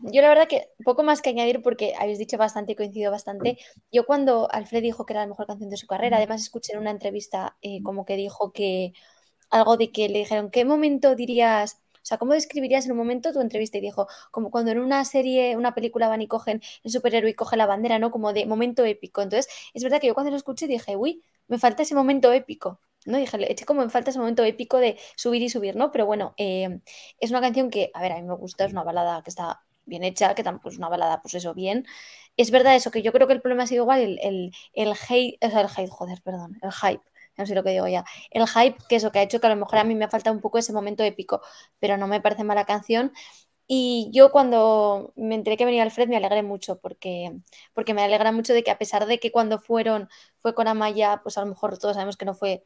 [0.00, 3.58] yo la verdad que poco más que añadir porque habéis dicho bastante y coincido bastante.
[3.92, 6.80] Yo cuando Alfred dijo que era la mejor canción de su carrera, además escuché en
[6.80, 8.92] una entrevista eh, como que dijo que
[9.50, 11.82] algo de que le dijeron, ¿qué momento dirías?
[11.96, 13.78] O sea, ¿cómo describirías en un momento tu entrevista?
[13.78, 17.34] Y dijo, como cuando en una serie, una película van y cogen el superhéroe y
[17.34, 18.10] coge la bandera, ¿no?
[18.10, 19.22] Como de momento épico.
[19.22, 22.80] Entonces, es verdad que yo cuando lo escuché dije, uy, me falta ese momento épico.
[23.06, 23.18] ¿no?
[23.18, 25.90] Dije, le eché como en falta ese momento épico de subir y subir, ¿no?
[25.92, 26.80] Pero bueno, eh,
[27.20, 29.63] es una canción que, a ver, a mí me gusta, es una balada que está
[29.86, 31.86] bien hecha, que tampoco es una balada, pues eso, bien.
[32.36, 34.92] Es verdad eso, que yo creo que el problema ha sido igual el, el, el
[35.08, 37.02] hate, o sea, el hate, joder, perdón, el hype,
[37.36, 38.04] no sé lo que digo ya.
[38.30, 40.08] El hype, que eso, que ha hecho que a lo mejor a mí me ha
[40.10, 41.40] faltado un poco ese momento épico,
[41.78, 43.12] pero no me parece mala canción.
[43.66, 47.32] Y yo cuando me enteré que venía Alfred me alegré mucho porque,
[47.74, 50.08] porque me alegra mucho de que a pesar de que cuando fueron
[50.38, 52.64] fue con Amaya, pues a lo mejor todos sabemos que no fue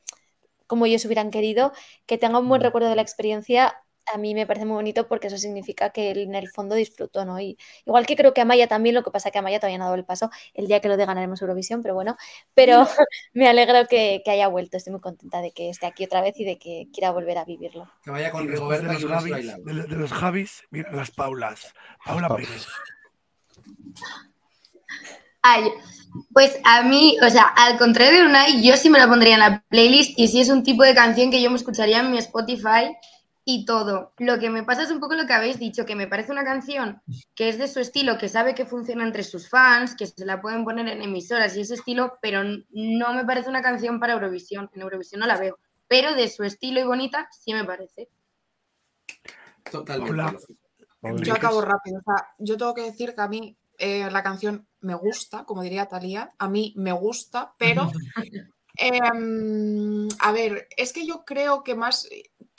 [0.66, 1.72] como ellos hubieran querido,
[2.06, 3.74] que tenga un buen recuerdo de la experiencia,
[4.12, 7.24] a mí me parece muy bonito porque eso significa que él en el fondo disfrutó,
[7.24, 7.40] ¿no?
[7.40, 9.88] Y igual que creo que Amaya también, lo que pasa que Amaya todavía no ha
[9.88, 12.16] dado el paso, el día que lo de ganaremos Eurovisión, pero bueno,
[12.54, 12.86] pero
[13.34, 16.38] me alegro que, que haya vuelto, estoy muy contenta de que esté aquí otra vez
[16.38, 17.90] y de que quiera volver a vivirlo.
[18.02, 21.74] Que vaya con después de Rigoberta los Javis, de, de los Javis, mira, las Paulas.
[22.04, 22.66] Paula Pérez.
[25.42, 25.70] Ay,
[26.32, 29.40] pues a mí, o sea, al contrario de Unai, yo sí me la pondría en
[29.40, 32.18] la playlist y sí es un tipo de canción que yo me escucharía en mi
[32.18, 32.96] Spotify
[33.50, 34.12] y todo.
[34.18, 36.44] Lo que me pasa es un poco lo que habéis dicho, que me parece una
[36.44, 37.00] canción
[37.34, 40.42] que es de su estilo, que sabe que funciona entre sus fans, que se la
[40.42, 44.68] pueden poner en emisoras y ese estilo, pero no me parece una canción para Eurovisión.
[44.74, 48.10] En Eurovisión no la veo, pero de su estilo y bonita sí me parece.
[49.70, 50.12] Totalmente.
[50.12, 50.36] Hola.
[51.22, 52.00] Yo acabo rápido.
[52.00, 55.62] O sea, yo tengo que decir que a mí eh, la canción me gusta, como
[55.62, 57.90] diría Talía, a mí me gusta, pero
[58.76, 62.06] em, a ver, es que yo creo que más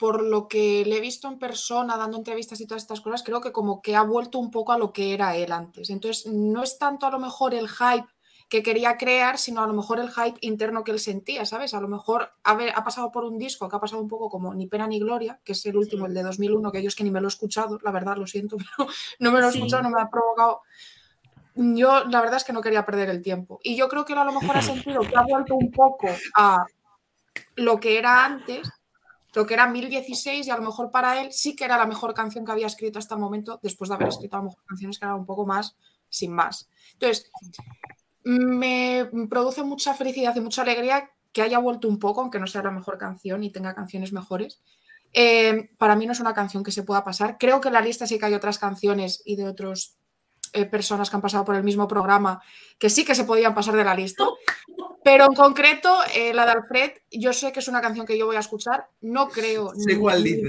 [0.00, 3.42] por lo que le he visto en persona, dando entrevistas y todas estas cosas, creo
[3.42, 5.90] que como que ha vuelto un poco a lo que era él antes.
[5.90, 8.08] Entonces, no es tanto a lo mejor el hype
[8.48, 11.74] que quería crear, sino a lo mejor el hype interno que él sentía, ¿sabes?
[11.74, 14.54] A lo mejor ha, ha pasado por un disco que ha pasado un poco como
[14.54, 17.04] Ni pena ni gloria, que es el último, el de 2001, que yo es que
[17.04, 19.58] ni me lo he escuchado, la verdad, lo siento, pero no me lo he Sí.
[19.58, 20.62] escuchado, no me ha provocado.
[21.54, 23.60] Yo la verdad es que no quería perder el tiempo.
[23.62, 26.08] Y yo creo que él a lo mejor ha sentido que ha vuelto un poco
[26.36, 26.64] a
[27.56, 28.66] lo que era antes,
[29.34, 32.14] lo que era 1016, y a lo mejor para él sí que era la mejor
[32.14, 34.98] canción que había escrito hasta el momento, después de haber escrito a lo mejor canciones
[34.98, 35.76] que eran un poco más
[36.08, 36.68] sin más.
[36.94, 37.30] Entonces,
[38.24, 42.62] me produce mucha felicidad y mucha alegría que haya vuelto un poco, aunque no sea
[42.62, 44.60] la mejor canción y tenga canciones mejores.
[45.12, 47.36] Eh, para mí no es una canción que se pueda pasar.
[47.38, 49.46] Creo que en la lista sí que hay otras canciones y de
[50.50, 52.42] otras personas que han pasado por el mismo programa
[52.78, 54.24] que sí que se podían pasar de la lista.
[55.02, 58.26] Pero en concreto, eh, la de Alfred, yo sé que es una canción que yo
[58.26, 58.86] voy a escuchar.
[59.00, 59.98] No creo dices,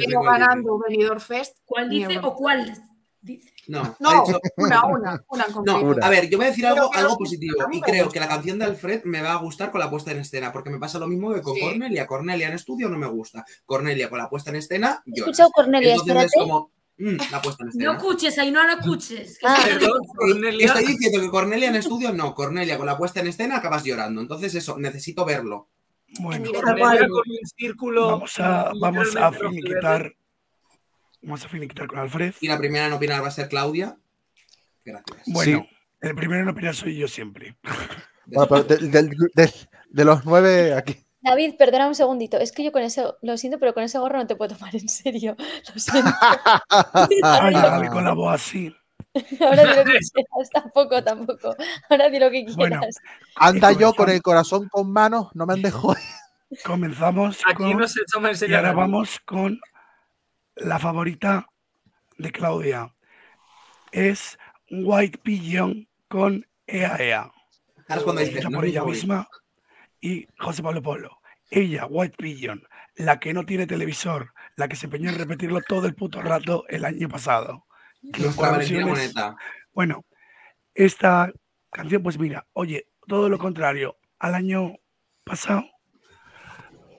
[0.07, 1.57] ni ganando Benidorm Fest.
[1.65, 2.73] ¿Cuál dice o cuál
[3.21, 3.49] dice?
[3.67, 5.81] No, No, dicho- una, una, una en concreto.
[5.95, 8.27] No, a ver, yo voy a decir algo, que algo positivo y creo que la
[8.27, 10.99] canción de Alfred me va a gustar con la puesta en escena, porque me pasa
[10.99, 11.61] lo mismo que con Sí.
[11.61, 12.07] Cornelia.
[12.07, 13.45] Cornelia en estudio no me gusta.
[13.65, 15.29] Cornelia con la puesta en escena, He lloras.
[15.29, 17.91] escuchado Cornelia, Entonces es como, mm, la puesta en No escena.
[17.97, 19.39] escuches, ahí no lo escuches.
[19.43, 19.57] Ah.
[19.63, 20.65] se- Perdón, Cornelia.
[20.67, 24.21] Estoy diciendo que Cornelia en estudio no, Cornelia con la puesta en escena acabas llorando.
[24.21, 25.69] Entonces eso, necesito verlo.
[26.19, 26.67] Bueno, directo.
[26.67, 28.07] Cornelia con un círculo.
[28.07, 30.13] vamos a, vamos a finiquitar.
[31.23, 32.33] Vamos a finiquitar con Alfred.
[32.41, 33.97] Y la primera en opinar va a ser Claudia.
[34.83, 35.21] Gracias.
[35.27, 35.67] Bueno,
[36.01, 37.55] el primero en opinar soy yo siempre.
[38.25, 39.53] Bueno, pero de, del- del-
[39.89, 40.95] de los nueve aquí.
[41.21, 42.37] David, perdona un segundito.
[42.37, 44.75] Es que yo con ese, lo siento, pero con ese gorro no te puedo tomar
[44.75, 45.35] en serio.
[45.73, 46.11] Lo siento.
[46.69, 48.75] Ay, Ahora, Gaby, con la voz así.
[49.41, 50.49] ahora di lo que quieras.
[50.53, 51.55] Tampoco, tampoco.
[51.89, 52.55] Ahora di lo que quieras.
[52.55, 52.81] Bueno,
[53.35, 55.95] Anda Y yo con el corazón con manos, no me han dejado.
[56.65, 57.77] Comenzamos Aquí con.
[57.77, 58.55] no se toma en Y serio.
[58.55, 59.59] a ahora vamos con
[60.55, 61.45] la favorita
[62.17, 62.93] de Claudia.
[63.91, 64.37] Es
[64.69, 67.21] White Pigeon con EAEA.
[67.23, 69.27] Ahora es cuando dices, no por ella misma
[70.01, 71.21] y José Pablo Polo.
[71.49, 72.63] Ella, White Pigeon,
[72.95, 76.65] la que no tiene televisor, la que se empeñó en repetirlo todo el puto rato
[76.69, 77.65] el año pasado.
[78.01, 79.35] Nuestra Valentina versiones- Moneta.
[79.73, 80.05] Bueno,
[80.73, 81.31] esta
[81.71, 84.75] canción, pues mira, oye, todo lo contrario al año
[85.23, 85.63] pasado.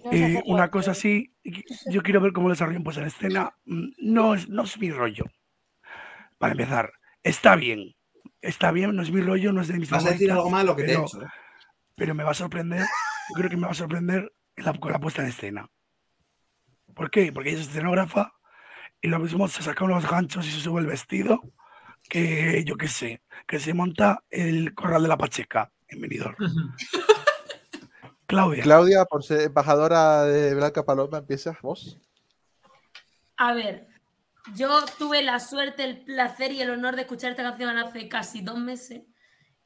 [0.04, 1.32] No eh, una cosa así,
[1.90, 3.54] yo quiero ver cómo lo desarrollan pues en escena.
[3.64, 5.24] mm, No es, no es mi rollo.
[6.38, 6.92] Para empezar,
[7.22, 7.94] está bien.
[8.40, 10.74] Está bien, no es mi rollo, no es de mis Vas a decir algo malo
[10.74, 11.20] que te he pero- hecho.
[11.96, 12.80] Pero me va a sorprender.
[12.80, 15.68] Yo creo que me va a sorprender en la- con la puesta en escena.
[16.94, 17.32] ¿Por qué?
[17.32, 18.32] Porque ella es escenógrafa
[19.00, 21.40] y lo mismo se saca unos ganchos y se sube el vestido
[22.08, 26.36] que yo qué sé, que se monta el corral de la Pacheca en Benidorm.
[28.26, 31.98] Claudia, Claudia, por ser embajadora de Blanca Paloma, empiezas vos.
[33.36, 33.88] A ver,
[34.54, 38.40] yo tuve la suerte, el placer y el honor de escuchar esta canción hace casi
[38.40, 39.02] dos meses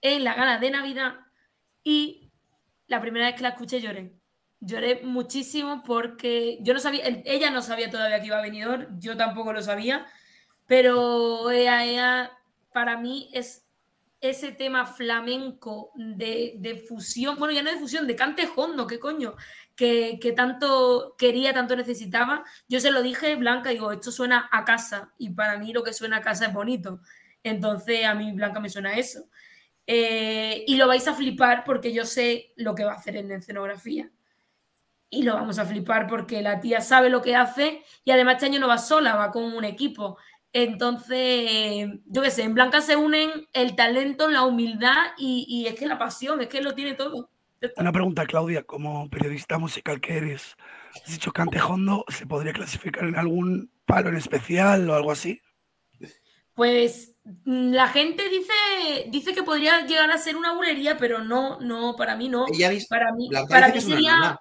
[0.01, 1.15] en la gala de Navidad
[1.87, 2.33] y
[2.89, 4.13] la primera vez que la escuché lloré.
[4.61, 8.89] Lloré muchísimo porque yo no sabía, el- ella no sabía todavía que iba a venir,
[8.99, 10.07] yo tampoco lo sabía,
[10.67, 12.33] pero ella, ella
[12.73, 13.65] para mí es
[14.21, 18.99] ese tema flamenco de, de fusión, bueno, ya no de fusión, de cante hondo, ¿qué
[19.01, 19.37] coño?
[19.77, 22.45] Que, que tanto quería, tanto necesitaba.
[22.69, 25.93] Yo se lo dije, Blanca, digo, esto suena a casa y para mí lo que
[25.93, 27.01] suena a casa es bonito.
[27.45, 29.29] Entonces a mí Blanca me suena eso.
[29.87, 33.31] Eh, y lo vais a flipar porque yo sé lo que va a hacer en
[33.31, 34.11] escenografía.
[35.09, 38.47] Y lo vamos a flipar porque la tía sabe lo que hace y además este
[38.47, 40.19] año no va sola, va con un equipo.
[40.53, 45.79] Entonces, yo qué sé, en Blanca se unen el talento, la humildad y, y es
[45.79, 47.31] que la pasión, es que lo tiene todo.
[47.77, 50.57] una pregunta, Claudia, como periodista musical que eres,
[50.95, 55.41] has dicho cante hondo, ¿se podría clasificar en algún palo en especial o algo así?
[56.55, 61.97] Pues la gente dice, dice que podría llegar a ser una bulería, pero no, no,
[61.97, 62.47] para mí no.
[62.53, 64.41] Ella Para mí, para mí sería.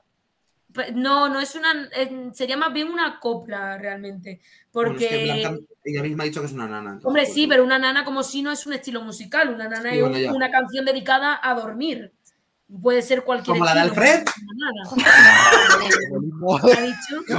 [0.94, 1.90] No, no es una.
[2.34, 4.42] Sería más bien una copla realmente.
[4.72, 5.06] Bueno, Porque.
[5.06, 6.92] es que Blanca, ella misma ha dicho que es una nana.
[6.92, 9.50] entonces, Hombre, pues, sí, pero una nana como si no es un estilo musical.
[9.50, 12.12] Una nana Sí, es bueno, una canción dedicada a dormir.
[12.82, 14.26] Puede ser cualquier ¿Como la de Alfred?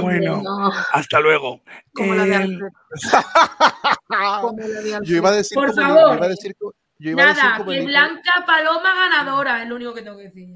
[0.01, 1.61] Bueno, hasta luego.
[1.93, 2.68] Como la de Eh, Alfred.
[4.41, 6.11] Como la de Yo iba a decir Por como favor.
[6.11, 8.95] yo iba a decir co- yo iba a decir Nada, como que el- Blanca Paloma
[8.95, 10.49] ganadora, es lo único que tengo que decir.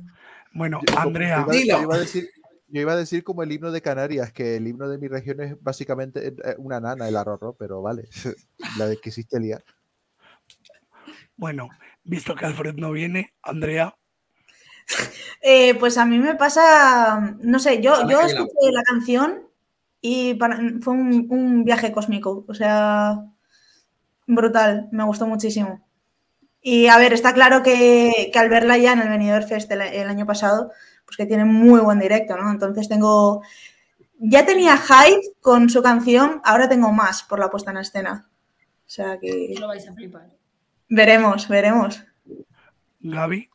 [0.52, 1.76] bueno, yo- Andrea, yo iba, Dilo.
[1.76, 2.30] yo iba a decir,
[2.68, 5.40] yo iba a decir como el himno de Canarias, que el himno de mi región
[5.42, 8.08] es básicamente eh, una nana, el arrorro, pero vale,
[8.78, 9.58] la de que existe Lía.
[11.36, 11.68] bueno,
[12.04, 13.94] visto que Alfred no viene, Andrea,
[15.42, 19.42] Eh, pues a mí me pasa, no sé, yo, Dale, yo escuché la canción
[20.00, 23.24] y para- fue un, un viaje cósmico, o sea,
[24.26, 25.86] brutal, me gustó muchísimo.
[26.62, 29.80] Y a ver, está claro que, que al verla ya en el Benidorm Fest el,
[29.82, 30.72] el año pasado,
[31.06, 32.50] pues que tiene muy buen directo, ¿no?
[32.50, 33.42] Entonces tengo,
[34.18, 38.28] ya tenía hype con su canción, ahora tengo más por la puesta en escena.
[38.86, 40.28] O sea que Lo vais a flipar.
[40.88, 42.04] veremos, veremos.
[43.00, 43.48] Gaby.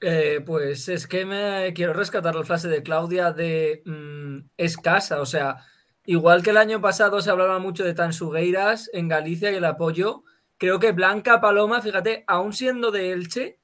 [0.00, 5.26] Eh, pues es que me quiero rescatar la frase de Claudia de mm, escasa, o
[5.26, 5.56] sea,
[6.04, 10.22] igual que el año pasado se hablaba mucho de Tansugueiras en Galicia y el apoyo,
[10.56, 13.58] creo que Blanca Paloma, fíjate, aún siendo de Elche,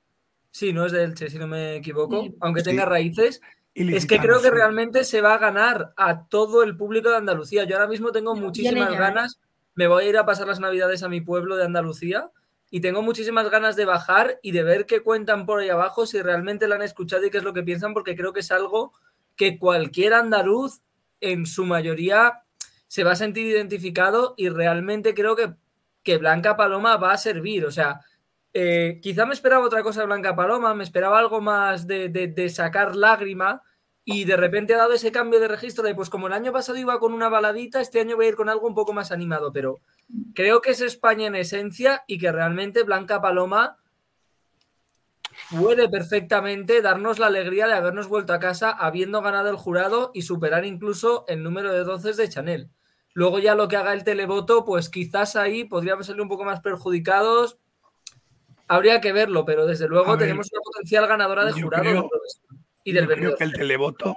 [0.50, 2.34] sí, no es de Elche, si no me equivoco, Sí.
[2.40, 2.70] aunque Sí.
[2.70, 3.40] tenga raíces,
[3.76, 7.64] es que creo que realmente se va a ganar a todo el público de Andalucía.
[7.64, 8.96] Yo ahora mismo tengo muchísimas ¿eh?
[8.96, 9.40] ganas,
[9.76, 12.30] me voy a ir a pasar las navidades a mi pueblo de Andalucía
[12.74, 16.20] y tengo muchísimas ganas de bajar y de ver qué cuentan por ahí abajo, si
[16.20, 18.92] realmente la han escuchado y qué es lo que piensan, porque creo que es algo
[19.36, 20.80] que cualquier andaluz,
[21.20, 22.42] en su mayoría,
[22.88, 25.54] se va a sentir identificado y realmente creo que,
[26.02, 27.64] que Blanca Paloma va a servir.
[27.64, 28.00] O sea,
[28.52, 32.26] eh, quizá me esperaba otra cosa de Blanca Paloma, me esperaba algo más de, de-
[32.26, 33.62] de sacar lágrima
[34.04, 36.76] y de repente ha dado ese cambio de registro de, pues como el año pasado
[36.78, 39.50] iba con una baladita, este año voy a ir con algo un poco más animado,
[39.52, 39.80] pero
[40.34, 43.78] creo que es España en esencia y que realmente Blanca Paloma
[45.50, 50.22] puede perfectamente darnos la alegría de habernos vuelto a casa habiendo ganado el jurado y
[50.22, 52.70] superar incluso el número de doces de Chanel.
[53.14, 56.60] Luego ya lo que haga el televoto, pues quizás ahí podríamos salir un poco más
[56.60, 57.58] perjudicados.
[58.66, 62.10] Habría que verlo, pero desde luego A ver, tenemos una potencial ganadora de jurado creo-
[62.84, 64.14] y del Yo creo que el televoto,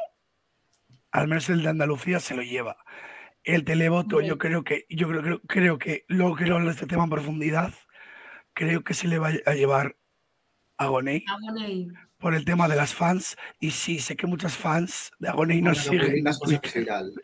[1.12, 2.78] al menos el de Andalucía, se lo lleva.
[3.44, 6.86] El televoto, yo creo que, yo creo, creo, creo que, luego quiero hablar de este
[6.88, 7.74] tema en profundidad,
[8.54, 9.96] creo que se le va a llevar
[10.78, 11.88] a Gonei Agoney.
[12.20, 13.38] por el tema de las fans.
[13.60, 16.24] Y sí, sé que muchos fans de Agonei nos Bueno, siguen.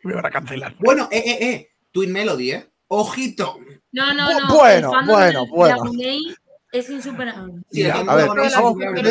[0.04, 0.76] me van a cancelar.
[0.80, 1.70] Bueno, eh, eh, eh.
[1.92, 2.70] Twin Melody, ¿eh?
[2.88, 3.60] Ojito.
[3.92, 4.56] No, no, no.
[4.56, 5.76] bueno, bueno, de- de bueno.
[5.76, 6.36] Agoney
[6.74, 7.54] es insuperable.
[7.72, 8.56] Sí, Mira, el A ver, es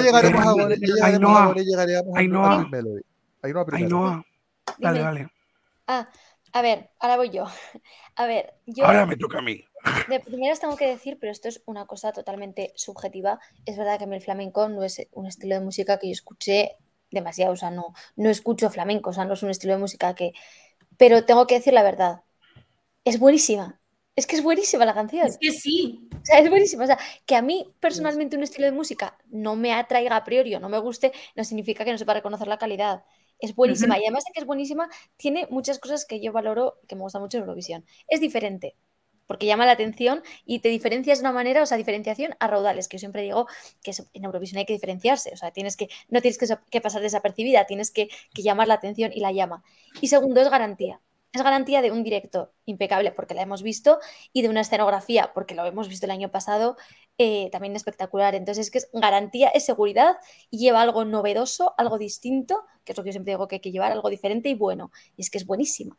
[0.02, 2.68] llegaremos a llegaremos Ainhoa, a Agoney, llegaremos a Ainhoa.
[2.68, 3.02] Melody.
[3.42, 3.96] Ainhoa primero.
[3.98, 4.26] Ainhoa,
[4.78, 5.28] dale, dale.
[5.86, 6.08] Ah,
[6.52, 7.46] a ver, ahora voy yo.
[8.16, 9.64] A ver, yo Ahora me toca a mí.
[10.08, 13.40] de primeras tengo que decir, pero esto es una cosa totalmente subjetiva.
[13.64, 16.12] Es verdad que a mí el flamenco no es un estilo de música que yo
[16.12, 16.76] escuché
[17.10, 20.14] demasiado, o sea, no, no escucho flamenco, o sea, no es un estilo de música
[20.14, 20.32] que...
[20.98, 22.22] Pero tengo que decir la verdad,
[23.04, 23.80] es buenísima.
[24.14, 25.26] Es que es buenísima la canción.
[25.26, 26.08] Es que sí.
[26.12, 26.84] O sea, es buenísima.
[26.84, 30.54] O sea, que a mí personalmente un estilo de música no me atraiga a priori
[30.54, 33.04] o no me guste, no significa que no sepa reconocer la calidad.
[33.38, 33.94] Es buenísima.
[33.94, 34.02] Ujú.
[34.02, 37.20] Y además de que es buenísima, tiene muchas cosas que yo valoro, que me gusta
[37.20, 37.86] mucho en Eurovisión.
[38.06, 38.76] Es diferente,
[39.26, 42.88] porque llama la atención y te diferencias de una manera, o sea, diferenciación a raudales,
[42.88, 43.46] que yo siempre digo
[43.82, 45.30] que en Eurovisión hay que diferenciarse.
[45.32, 48.74] O sea, tienes que, no tienes que, que pasar desapercibida, tienes que, que llamar la
[48.74, 49.64] atención y la llama.
[50.02, 51.00] Y segundo, es garantía.
[51.32, 53.98] Es garantía de un directo impecable porque la hemos visto
[54.32, 56.76] y de una escenografía porque lo hemos visto el año pasado
[57.18, 58.34] eh, también espectacular.
[58.34, 60.16] Entonces es que es garantía, es seguridad
[60.50, 63.60] y lleva algo novedoso, algo distinto, que es lo que yo siempre digo que hay
[63.60, 64.90] que llevar, algo diferente y bueno.
[65.16, 65.96] Y es que es buenísima.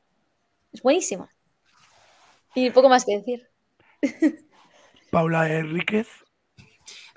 [0.71, 1.34] Es buenísima.
[2.55, 3.49] Y poco más que decir.
[5.11, 6.07] Paula Enríquez.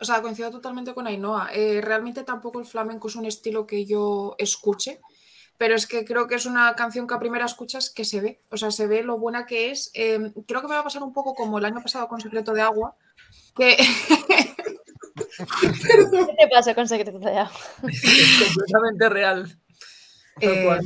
[0.00, 1.50] O sea, coincido totalmente con Ainhoa.
[1.54, 5.00] Eh, realmente tampoco el flamenco es un estilo que yo escuche,
[5.59, 8.40] pero es que creo que es una canción que a primera escuchas que se ve,
[8.50, 9.90] o sea, se ve lo buena que es.
[9.94, 12.52] Eh, creo que me va a pasar un poco como el año pasado con Secreto
[12.52, 12.96] de Agua,
[13.54, 13.76] que
[15.36, 17.52] ¿Qué te pasa con Secreto de Agua?
[17.88, 19.59] Es completamente real.
[20.40, 20.78] Eh,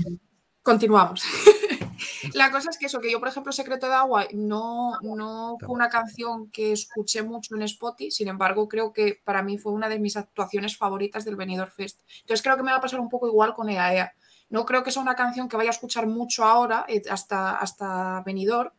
[0.63, 1.23] continuamos.
[2.35, 5.75] La cosa es que eso, que yo, por ejemplo, Secreto de Agua no, no fue
[5.75, 9.89] una canción que escuché mucho en Spotify, sin embargo, creo que para mí fue una
[9.89, 12.01] de mis actuaciones favoritas del Benidorm Fest.
[12.21, 14.13] Entonces creo que me va a pasar un poco igual con EAEA.
[14.51, 18.23] No creo que sea una canción que vaya a escuchar mucho ahora, eh, hasta, hasta
[18.27, 18.71] Benidorm,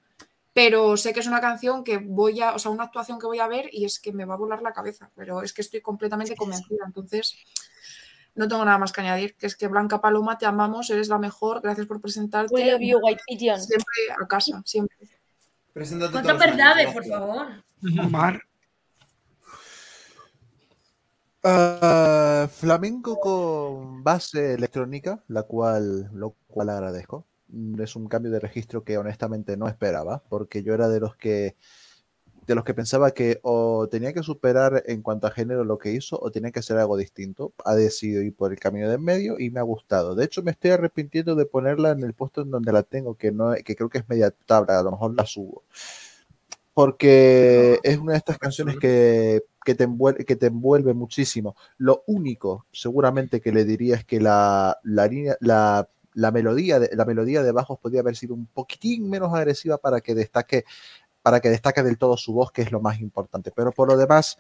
[0.54, 3.40] pero sé que es una canción que voy a, o sea, una actuación que voy
[3.40, 5.82] a ver y es que me va a volar la cabeza, pero es que estoy
[5.82, 6.84] completamente convencida.
[6.86, 7.38] Entonces,
[8.36, 11.20] no tengo nada más que añadir, que es que Blanca Paloma, te amamos, eres la
[11.20, 12.54] mejor, gracias por presentarte.
[12.54, 13.62] We love you, White Pigeon.
[13.62, 14.98] Siempre a casa, siempre.
[15.74, 17.48] Preséntate ¿Cuántas todos los años, verdades, por favor?
[18.06, 18.42] Omar.
[21.44, 27.26] Ah, flamenco con base electrónica, la cual, lo cual agradezco.
[27.48, 31.16] Mm, Es un cambio de registro que honestamente no esperaba, porque yo era de los
[31.16, 31.56] que
[32.48, 35.94] de los que pensaba que o tenía que superar en cuanto a género lo que
[35.94, 37.54] hizo o tenía que hacer algo distinto.
[37.66, 40.16] Ha decidido ir por el camino de en medio y me ha gustado.
[40.16, 43.32] De hecho, me estoy arrepintiendo de ponerla en el puesto en donde la tengo, que
[43.32, 45.64] no, que creo que es media tabla, a lo mejor la subo.
[46.74, 51.56] Porque es una de estas canciones que, que, te envuelve, que te envuelve muchísimo.
[51.78, 56.90] Lo único, seguramente, que le diría es que la, la línea, la, la melodía de,
[56.94, 60.66] la melodía de bajos podría haber sido un poquitín menos agresiva para que destaque
[61.22, 63.52] para que destaque del todo su voz, que es lo más importante.
[63.56, 64.40] Pero por lo demás,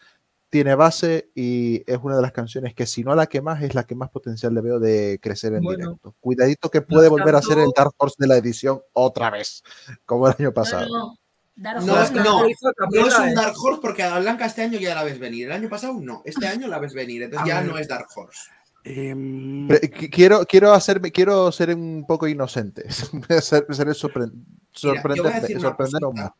[0.51, 3.73] tiene base y es una de las canciones que, si no la que más, es
[3.73, 6.13] la que más potencial le veo de crecer en Bueno, directo.
[6.19, 9.63] Cuidadito que puede volver a ser el Dark Horse de la edición otra vez,
[10.05, 11.17] como el año pasado.
[11.61, 13.35] Dark No, Horse no, es un.
[13.35, 15.45] Dark Horse porque a Blanca este año ya la ves venir.
[15.45, 16.23] El año pasado no.
[16.25, 17.21] Este año la ves venir.
[17.23, 17.69] Entonces A ya ver.
[17.71, 18.49] no es Dark Horse.
[18.83, 19.67] Em,
[20.11, 22.89] Quiero, quiero, hacerme, quiero ser un poco inocente,
[23.41, 26.31] ser, ser sorpre- Mira, yo voy a sorprendente, sorprender más.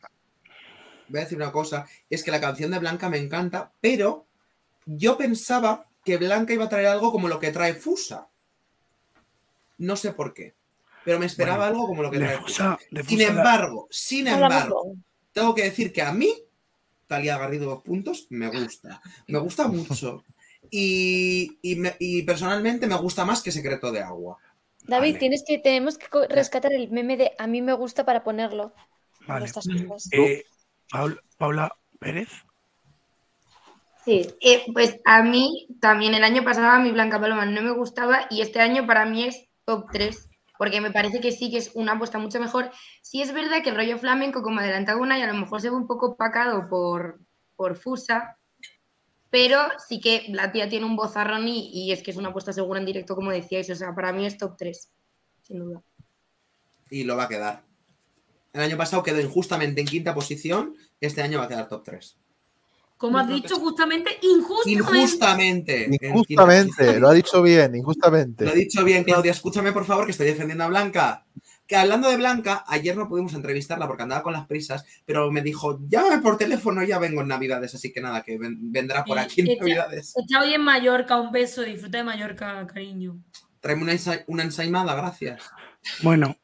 [1.08, 1.86] Voy a decir una cosa.
[2.10, 4.26] Es que la canción de Blanca me encanta, pero
[4.86, 8.26] yo pensaba que Blanca iba a traer algo como lo que trae Fusa.
[9.78, 10.54] No sé por qué.
[11.04, 14.96] Pero me esperaba Bueno, algo como lo que trae Fusa- Sin embargo, sin embargo.
[15.32, 16.32] Tengo que decir que a mí,
[17.06, 19.00] Talía Garrido dos puntos, me gusta.
[19.28, 20.24] Me gusta mucho.
[20.70, 24.38] Y, y me- y personalmente me gusta más que Secreto de Agua.
[24.84, 25.18] David, Vale.
[25.18, 28.72] tienes que, tenemos que rescatar el meme de a mí me gusta para ponerlo.
[29.26, 29.44] Vale.
[29.46, 30.08] estas cosas.
[30.12, 30.44] eh,
[30.90, 32.28] Paul- Paula Pérez.
[34.04, 37.70] Sí, eh, pues a mí también el año pasado a mi Blanca Paloma no me
[37.70, 40.28] gustaba y este año para mí es top 3,
[40.62, 42.70] porque me parece que sí que es una apuesta mucho mejor.
[43.02, 45.70] Sí es verdad que el rollo flamenco, como adelantaba una, y a lo mejor se
[45.70, 47.18] ve un poco opacado por,
[47.56, 48.38] por Fusa,
[49.28, 49.58] pero
[49.88, 52.78] sí que la tía tiene un vozarrón y, y es que es una apuesta segura
[52.78, 54.88] en directo, como decíais, o sea, para mí es top 3,
[55.42, 55.82] sin duda.
[56.90, 57.64] Y lo va a quedar.
[58.52, 60.76] El año pasado quedó injustamente en quinta posición.
[61.00, 62.18] Este año va a quedar top 3.
[63.02, 65.88] Como has dicho, justamente, injustamente.
[65.90, 65.98] Injustamente.
[66.08, 68.44] Injustamente, lo ha dicho bien, injustamente.
[68.44, 69.32] Lo he dicho bien, Claudia.
[69.32, 71.26] Escúchame, por favor, que estoy defendiendo a Blanca.
[71.66, 75.42] Que hablando de Blanca, ayer no pudimos entrevistarla porque andaba con las prisas, pero me
[75.42, 79.18] dijo, llámame por teléfono, ya vengo en Navidades, así que nada, que ven- vendrá por
[79.18, 80.14] aquí en Echa- Navidades.
[80.16, 83.18] echa hoy en Mallorca, un beso, disfruta de Mallorca, cariño.
[83.60, 85.42] Tráeme una, ensa- una ensaimada, gracias.
[86.02, 86.36] Bueno,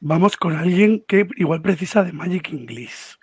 [0.00, 3.17] vamos con alguien que igual precisa de Magic English.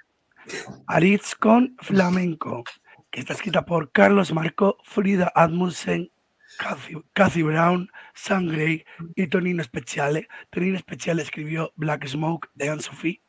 [0.88, 2.64] Aritz con Flamenco,
[3.12, 6.12] que está escrita por Carlos Marco, Frida Admundsen,
[6.58, 8.86] Cathy, Cathy Brown, Sam Gray
[9.16, 10.28] y Tonino Speciale.
[10.50, 13.22] Tonino Speciale escribió Black Smoke de Anne-Sophie,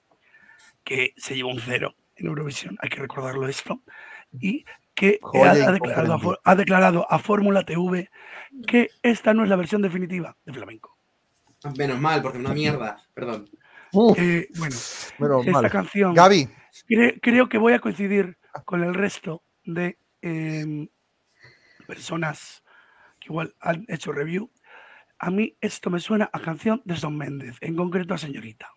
[0.85, 3.83] que se llevó un cero en Eurovisión, hay que recordarlo esto,
[4.41, 4.65] y
[4.95, 6.19] que ha, ha declarado a, incomprendible.
[6.23, 8.11] For- ha declarado a Fórmula TV
[8.67, 10.97] que esta no es la versión definitiva de Flamenco.
[11.77, 12.97] Menos mal, porque una mierda.
[13.13, 13.51] Perdón.
[14.17, 14.77] Eh, bueno,
[15.19, 15.71] menos esta mal.
[15.71, 16.49] canción Gaby,
[16.89, 20.89] cre- creo que voy a coincidir con el resto de em,
[21.87, 22.63] personas
[23.21, 24.51] que igual han hecho review.
[25.19, 28.69] A mí esto me suena a canción de Son Méndez, en concreto a Señorita.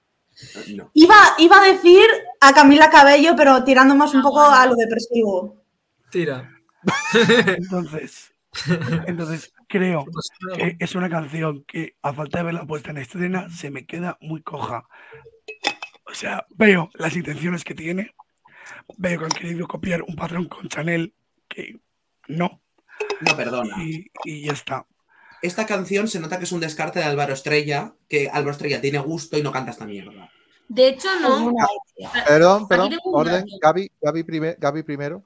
[0.74, 0.89] No.
[0.93, 2.06] Iba, iba a decir
[2.39, 5.64] a Camila Cabello, pero tirando más un poco a lo depresivo.
[6.12, 6.50] Tira.
[7.58, 8.34] Entonces,
[9.06, 10.06] entonces creo
[10.56, 14.18] que es una canción que a falta de verla puesta en escena se me queda
[14.22, 14.88] muy coja.
[16.10, 18.16] O sea, veo las intenciones que tiene,
[18.97, 21.14] veo que han querido copiar un patrón con Chanel
[21.47, 21.80] que
[22.28, 22.62] no,
[23.22, 23.76] No, perdona.
[23.84, 24.86] y, y ya está.
[25.41, 28.99] Esta canción se nota que es un descarte de Álvaro Estrella, que Álvaro Estrella tiene
[28.99, 30.30] gusto y no canta esta mierda.
[30.68, 31.53] De hecho, no.
[32.28, 33.45] Perdón, perdón, orden.
[33.62, 35.24] Gaby, Gaby, primer- Gaby primero.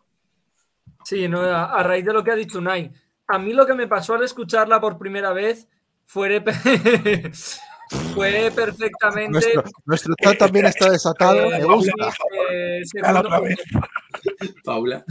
[1.03, 2.91] Sí, no, a, a raíz de lo que ha dicho Unai.
[3.27, 5.67] A mí lo que me pasó al escucharla por primera vez
[6.05, 6.41] fue,
[8.13, 9.31] fue perfectamente.
[9.31, 12.13] Nuestro, nuestro chat también está desatado, eh, me gusta.
[12.51, 13.29] eh, segundo.
[14.63, 15.03] Paula.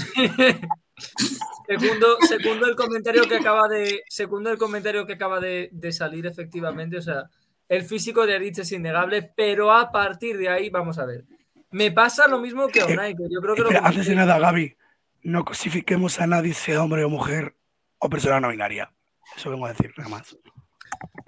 [1.66, 4.02] segundo, segundo el comentario que acaba de.
[4.08, 6.96] Segundo el comentario que acaba de, de salir, efectivamente.
[6.98, 7.24] O sea,
[7.68, 11.24] el físico de Aritz es innegable, pero a partir de ahí, vamos a ver.
[11.70, 14.14] Me pasa lo mismo que a Unai, que yo creo que lo Espera, antes de
[14.14, 14.76] nada, Gaby,
[15.22, 17.56] no cosifiquemos a nadie, sea hombre o mujer
[17.98, 18.92] o persona no binaria.
[19.36, 20.36] Eso vengo a decir, nada más.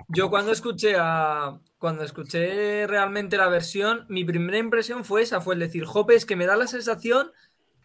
[0.08, 5.54] Yo cuando escuché a cuando escuché realmente la versión, mi primera impresión fue esa, fue
[5.54, 7.30] el decir, Jope, es que me da la sensación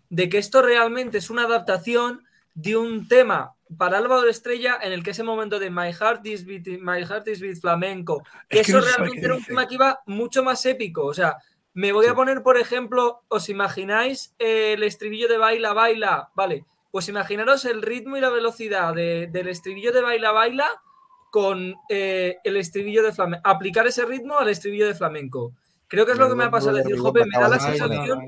[0.10, 5.03] de que esto realmente es una adaptación de un tema para Álvaro Estrella en el
[5.03, 8.68] que ese momento de My Heart is Beat, My Heart is Beat Flamenco, que Es
[8.68, 11.06] que eso no realmente era un tema que iba mucho más épico.
[11.06, 11.38] O sea,
[11.74, 16.30] me voy a poner, por ejemplo, ¿os imagináis el estribillo de Baila, Baila?
[16.36, 20.82] Vale, pues imaginaros el ritmo y la velocidad de- del estribillo de Baila, Baila
[21.32, 23.48] con eh, el estribillo de flamenco.
[23.48, 25.54] Aplicar ese ritmo al estribillo de flamenco.
[25.88, 26.78] Creo que es lo que me ha pasado.
[26.78, 28.20] Decir, Jope, me da la sensación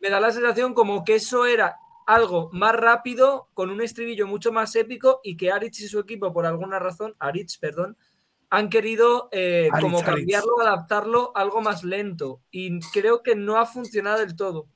[0.00, 4.50] me da la sensación como que eso era algo más rápido, con un estribillo mucho
[4.50, 7.98] más épico y que Aritz y su equipo, por alguna razón, Aritz, perdón,
[8.48, 10.14] han querido eh, Aritz, como Aritz.
[10.14, 12.40] cambiarlo, adaptarlo algo más lento.
[12.50, 14.66] Y creo que no ha funcionado del todo.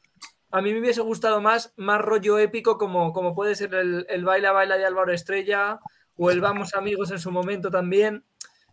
[0.50, 4.24] A mí me hubiese gustado más, más rollo épico, como, como puede ser el, el
[4.26, 5.80] Baila Baila de Álvaro Estrella
[6.16, 8.24] o el Vamos Amigos en su momento también.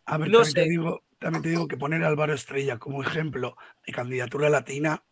[0.06, 3.02] A ver, No también, te digo, también te digo que poner a Álvaro Estrella como
[3.04, 3.56] ejemplo
[3.86, 5.04] de candidatura latina.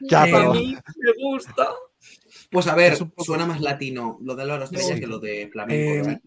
[0.00, 1.68] Ya, A mí me gusta.
[2.50, 5.00] Pues a ver, poco- suena más latino lo de Álvaro Estrella Sí.
[5.00, 6.10] que lo de flamenco.
[6.10, 6.20] Eh.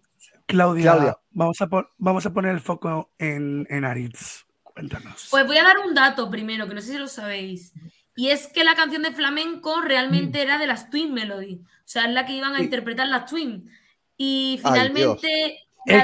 [0.45, 1.17] Claudia, Claudia.
[1.31, 4.45] Vamos, a vamos a poner el foco en, en Aritz.
[4.63, 5.27] Cuéntanos.
[5.31, 7.73] Pues voy a dar un dato primero, que no sé si lo sabéis.
[8.15, 11.55] Y es que la canción de flamenco realmente era de las Twin Melody.
[11.63, 12.63] O sea, es la que iban a Sí.
[12.65, 13.69] interpretar las Twin.
[14.23, 16.03] Y Ay, finalmente la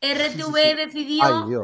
[0.00, 0.14] el-.
[0.16, 1.56] RTV decidió Ay,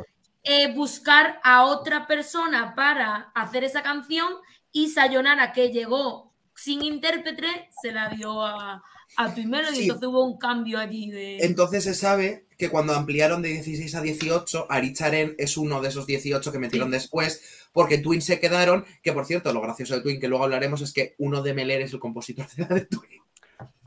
[0.42, 4.26] eh, buscar a otra persona para hacer esa canción
[4.72, 7.46] y Sayonara, que llegó sin intérprete,
[7.80, 8.82] se la dio a,
[9.16, 9.76] a Twin Melody.
[9.76, 9.82] Sí.
[9.82, 11.38] Entonces hubo un cambio allí de...
[11.44, 16.08] Entonces se sabe que cuando ampliaron de 16 a 18, Aricharen es uno de esos
[16.08, 20.18] 18 que metieron después, porque Twin se quedaron, que por cierto, lo gracioso de Twin,
[20.18, 23.22] que luego hablaremos, es que uno de Meler es el compositor de la de Twin.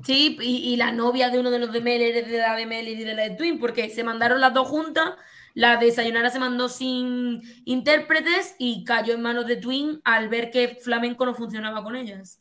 [0.03, 2.99] Sí, y, y la novia de uno de los de Meller de la de Meller
[2.99, 5.11] y de la de Twin, porque se mandaron las dos juntas.
[5.53, 10.49] La de Sayonara se mandó sin intérpretes y cayó en manos de Twin al ver
[10.49, 12.39] que flamenco no funcionaba con ellas.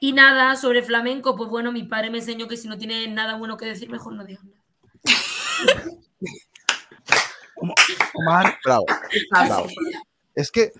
[0.00, 3.36] Y nada, sobre flamenco, pues bueno, mi padre me enseñó que si no tiene nada
[3.36, 4.62] bueno que decir, mejor no digas nada.
[7.56, 7.74] Om-
[8.14, 8.86] Omar, Bravo.
[9.30, 9.66] bravo.
[10.34, 10.72] Es que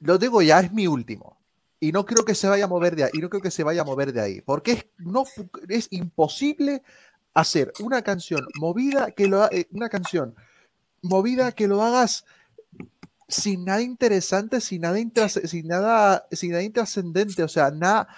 [0.00, 1.35] lo digo ya, es mi último.
[1.78, 3.10] Y no creo que se vaya a mover de ahí.
[3.14, 4.40] Y no creo que se vaya a mover de ahí.
[4.40, 5.24] Porque es, no,
[5.68, 6.82] es imposible
[7.34, 10.34] hacer una canción movida que lo eh, una canción
[11.02, 12.24] movida que lo hagas
[13.28, 14.98] sin nada interesante, sin nada
[15.28, 17.42] sin nada, sin nada intrascendente.
[17.42, 18.08] O sea, nada,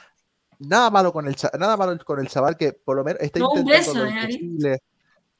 [0.58, 3.50] nada malo con el nada malo con el chaval que por lo menos está No,
[3.50, 4.78] un intentando beso, lo ¿eh,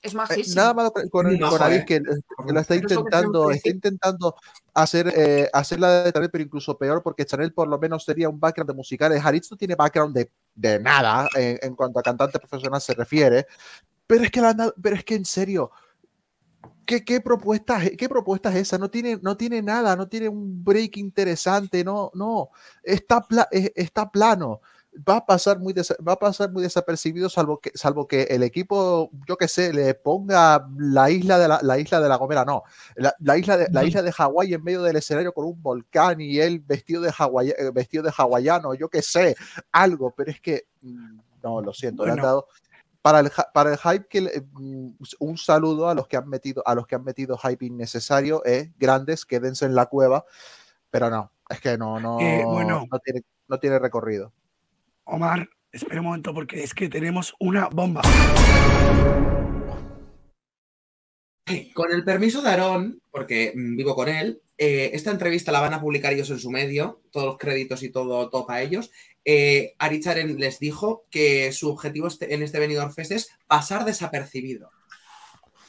[0.01, 0.57] Es Eh, majísimo.
[0.57, 1.85] Nada malo con, Muy con majo, Aris eh.
[1.85, 4.37] que, que lo está que intentando, está intentando
[4.75, 8.29] hacer, eh, hacer la de Chanel, pero incluso peor, porque Chanel por lo menos sería
[8.29, 9.25] un background de musicales.
[9.25, 13.47] Haritz no tiene background de, de nada en, en cuanto a cantante profesional se refiere.
[14.07, 15.71] Pero es que, la, pero es que en serio,
[16.87, 18.79] ¿qué, qué, propuesta, es- ¿qué propuesta es esa?
[18.79, 22.51] No tiene, no tiene nada, no tiene un break interesante, no, no,
[22.83, 24.61] está, pla- eh, está plano.
[25.07, 29.11] Va a, pasar muy va a pasar muy desapercibido salvo que, salvo que el equipo,
[29.29, 32.63] yo que sé, le ponga la isla de la, la isla de la Gomera, no,
[32.97, 36.21] la, la isla de, la isla de Hawái en medio del escenario con un volcán
[36.21, 39.37] y él vestido de, hawai- eh, vestido de hawaiano, yo que sé,
[39.71, 42.49] algo, pero es que, mm, no, lo siento, le han dado,
[43.03, 46.75] para el, para el hype que mm, un saludo a los que han metido a
[46.75, 50.25] los que han metido hype innecesario eh, grandes quédense en la cueva
[50.91, 52.87] pero no es que no no Eh, bueno.
[52.91, 54.33] no tiene no tiene recorrido
[55.11, 58.03] Omar, espera un momento porque es que tenemos una bomba.
[61.75, 65.73] Con el permiso de Aarón, porque mm, vivo con él, eh, esta entrevista la van
[65.73, 68.91] a publicar ellos en su medio, todos los créditos y todo, todo para ellos.
[69.25, 73.85] Eh, Ari Charen les dijo que su objetivo este- en este Benidorm Fest es pasar
[73.85, 74.71] desapercibido.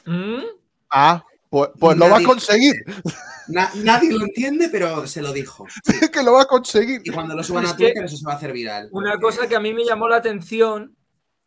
[0.06, 0.42] ¿Mm?
[0.90, 2.74] ah pues, pues lo va a conseguir
[3.48, 5.66] Na- nadie lo entiende, pero se lo dijo.
[6.12, 8.24] que lo va a conseguir Y cuando lo suban Es a que Twitter, eso se
[8.24, 8.88] va a hacer viral.
[8.92, 10.96] Una porque- cosa que a mí me llamó la atención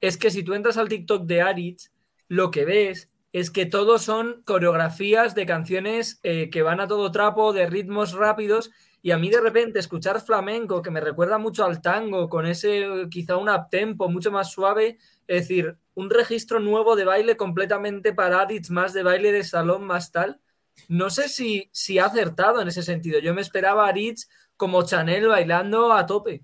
[0.02, 1.92] es que si tú entras al TikTok de Aritz,
[2.28, 7.10] lo que ves es que todos son coreografías de canciones eh, que van a todo
[7.12, 8.70] trapo, de ritmos rápidos,
[9.02, 12.86] y a mí de repente escuchar flamenco, que me recuerda mucho al tango, con ese
[13.10, 14.98] quizá un uptempo mucho más suave,
[15.28, 19.84] es decir, un registro nuevo de baile completamente para Aritz, más de baile de salón,
[19.86, 20.40] más tal.
[20.88, 23.20] No sé si, si ha acertado en ese sentido.
[23.20, 24.28] Yo me esperaba a Aritz
[24.58, 26.44] como Chanel bailando a tope.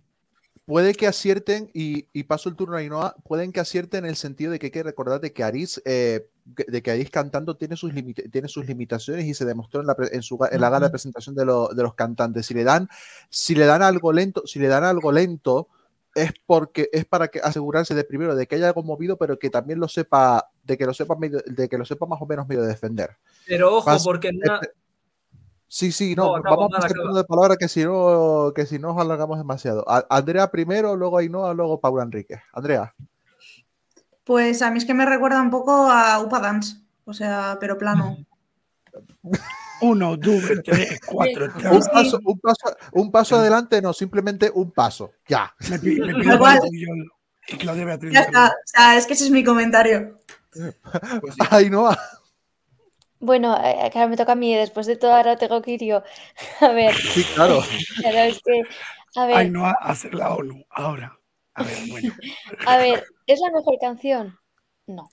[0.66, 4.16] puede que acierten y, y paso el turno a Ainhoa, pueden que acierten en el
[4.16, 7.92] sentido de que hay que recordar de que Aris eh, de que cantando tiene sus,
[8.32, 11.36] tiene sus limitaciones y se demostró en la, en su, en la gala de presentación
[11.36, 12.46] de, lo- de los cantantes.
[12.46, 12.90] Si le dan,
[13.30, 15.68] si le dan algo lento, si le dan algo lento,
[16.24, 19.50] es porque es para que asegurarse de primero de que haya algo movido, pero que
[19.50, 22.48] también lo sepa, de que lo sepa medio- de que lo sepa más o menos
[22.48, 23.18] medio defender.
[23.48, 24.72] Pero ojo, Pas- porque una- este-
[25.72, 28.98] Sí, sí, No, vamos a turno de palabra que si no, que si no nos
[29.02, 29.86] alargamos demasiado.
[29.88, 32.42] A- Andrea primero, luego Ainhoa, luego Paula Enrique.
[32.54, 32.92] Andrea.
[34.24, 36.78] Pues a mí es que me recuerda un poco a Upa Dance.
[37.06, 38.18] O sea, pero plano.
[39.82, 41.46] Uno, dos, tres, cuatro.
[41.72, 45.12] Un paso, un paso, un paso adelante, no, simplemente un paso.
[45.28, 45.54] Ya.
[45.70, 46.60] Me, me pido igual.
[47.48, 48.14] Y Claudia Beatriz.
[48.14, 48.48] Ya está.
[48.48, 50.18] O sea, es que ese es mi comentario.
[51.22, 51.42] Pues sí.
[51.52, 51.98] Ainhoa.
[53.20, 56.04] Bueno, eh, claro, me toca a mí, después de todo ahora tengo que ir yo.
[56.62, 57.62] A ver, Sí, claro.
[57.98, 58.64] claro, es que,
[59.16, 60.64] a ver, Ay, no a hacer la ONU.
[60.70, 61.20] Ahora.
[61.54, 62.14] A ver, bueno.
[62.66, 64.40] a ver, ¿es la mejor canción?
[64.88, 65.12] No.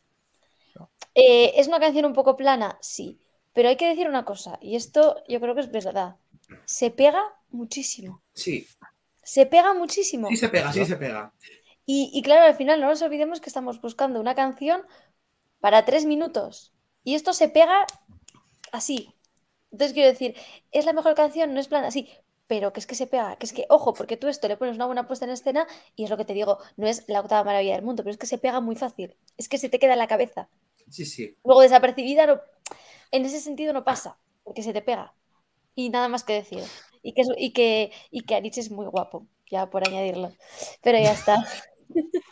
[1.15, 2.79] Eh, ¿es una canción un poco plana?
[2.81, 3.21] Sí.
[3.57, 6.19] Pero hay que decir una cosa, y esto yo creo que es verdad.
[6.67, 8.23] Se pega muchísimo.
[8.35, 8.67] Sí,
[9.23, 10.29] Se pega muchísimo.
[10.29, 11.33] sí se pega, sí se pega.
[11.87, 14.83] Y, y claro, al final no nos olvidemos que estamos buscando una canción
[15.61, 16.75] para tres minutos.
[17.05, 17.87] Y esto se pega
[18.73, 19.15] así.
[19.73, 20.37] Entonces quiero decir,
[20.73, 21.55] ¿es la mejor canción?
[21.55, 22.11] No es plan así.
[22.49, 24.77] Pero que es que se pega, que es que, ojo, porque tú esto le pones
[24.77, 25.67] una buena puesta en escena
[25.97, 28.19] y es lo que te digo, no es la octava maravilla del mundo, pero es
[28.19, 29.17] que se pega muy fácil.
[29.39, 30.49] Es que se te queda en la cabeza.
[30.91, 31.37] Sí, sí.
[31.45, 32.41] Luego desapercibida, no-
[33.11, 35.15] en ese sentido no pasa, porque se te pega.
[35.75, 36.63] Y nada más que decir.
[37.03, 40.33] Y que, y que, y que Aritz es muy guapo, ya por añadirlo.
[40.83, 41.37] Pero ya está.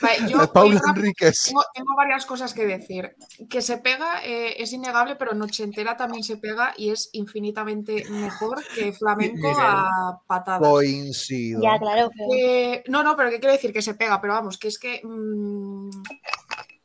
[0.00, 1.44] Vale, yo, Eh, Paula Enríquez.
[1.46, 3.14] Tengo, tengo varias cosas que decir.
[3.48, 8.64] Que se pega eh, es innegable, pero Nochentera también se pega y es infinitamente mejor
[8.74, 9.54] que flamenco Miguel.
[9.60, 10.68] a patadas.
[10.68, 11.60] Coincido.
[11.62, 12.10] Ya, claro.
[12.36, 13.72] Eh, no, no, pero ¿qué quiere decir?
[13.72, 15.00] Que se pega, pero vamos, que es que.
[15.04, 15.90] mm,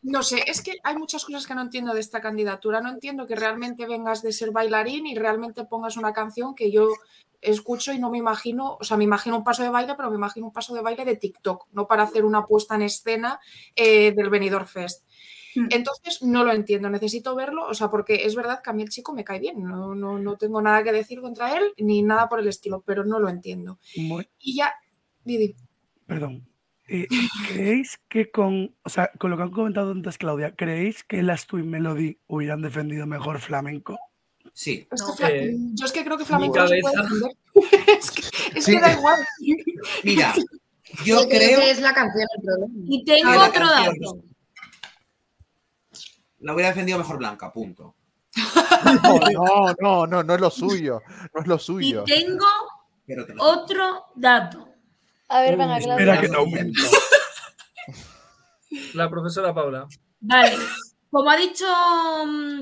[0.08, 2.80] no sé, es que hay muchas cosas que no entiendo de esta candidatura.
[2.82, 6.88] No entiendo que realmente vengas de ser bailarín y realmente pongas una canción que yo
[7.42, 10.16] escucho y no me imagino, o sea, me imagino un paso de baile, pero me
[10.16, 13.40] imagino un paso de baile de TikTok, no para hacer una puesta en escena
[13.76, 15.06] eh, del Benidorm Fest.
[15.72, 18.90] Entonces no lo entiendo, necesito verlo, o sea, porque es verdad que a mí el
[18.90, 22.30] chico me cae bien, no, no, no tengo nada que decir contra él ni nada
[22.30, 23.80] por el estilo, pero no lo entiendo.
[23.98, 24.74] Muy- Y ya,
[25.24, 25.56] Didi.
[26.06, 26.48] Perdón.
[26.88, 27.08] Eh,
[27.50, 31.46] ¿Creéis que con, o sea, con lo que han comentado antes Claudia, ¿creéis que las
[31.48, 33.98] Twin Melody hubieran defendido mejor flamenco?
[34.54, 34.88] Sí.
[34.92, 37.32] Es que eh, yo es que creo que flamenco no se puede defender.
[38.00, 38.22] es que,
[38.58, 38.72] es Sí.
[38.74, 39.20] que da igual.
[40.04, 40.34] Mira,
[41.06, 41.60] yo creo creo.
[41.60, 42.74] que es la canción el problema.
[42.88, 43.96] Y tengo Ah, otro canción.
[44.00, 44.24] dato.
[46.40, 47.96] La hubiera defendido mejor Blanca, punto.
[49.04, 51.02] No, no, no, no, no es lo suyo.
[51.34, 52.04] No es lo Y suyo.
[52.04, 52.46] tengo
[53.08, 54.70] Pero te lo otro dato.
[55.30, 56.22] A ver, venga, espera Claudia.
[56.22, 56.82] que te aumento.
[58.94, 59.88] La profesora Paula.
[60.20, 60.56] Vale.
[61.10, 61.66] Como ha dicho
[62.26, 62.62] mm,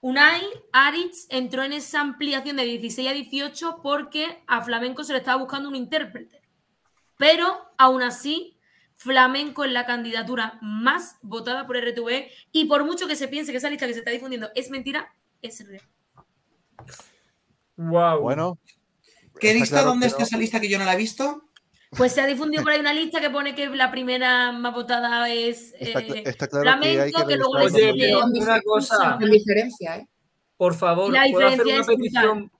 [0.00, 5.18] Unai, Aritz entró en esa ampliación de 16 a 18 porque a Flamenco se le
[5.18, 6.40] estaba buscando un intérprete.
[7.16, 8.58] Pero aún así,
[8.94, 13.58] Flamenco es la candidatura más votada por RTV y por mucho que se piense que
[13.58, 15.12] esa lista que se está difundiendo es mentira,
[15.42, 15.82] es real.
[17.76, 18.20] Wow.
[18.20, 18.58] Bueno,
[19.40, 19.76] ¿Qué lista?
[19.76, 20.24] claro ¿Dónde está no.
[20.24, 21.47] esa lista que yo no la he visto?
[21.96, 25.28] Pues se ha difundido por ahí una lista que pone que la primera más votada
[25.30, 29.18] es eh, está claro que hay Flamenco, que que, luego le sigue pero una cosa.
[29.20, 30.08] Diferencia, ¿eh?
[30.56, 32.52] Por favor, ¿puedo hacer diferencia una petición?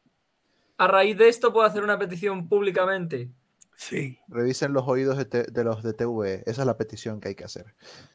[0.78, 3.28] A raíz de esto, ¿puedo hacer una petición públicamente?
[3.76, 4.18] Sí.
[4.28, 6.42] revisen los oídos de, te- de los de TV.
[6.46, 7.66] Esa es la petición que hay que hacer.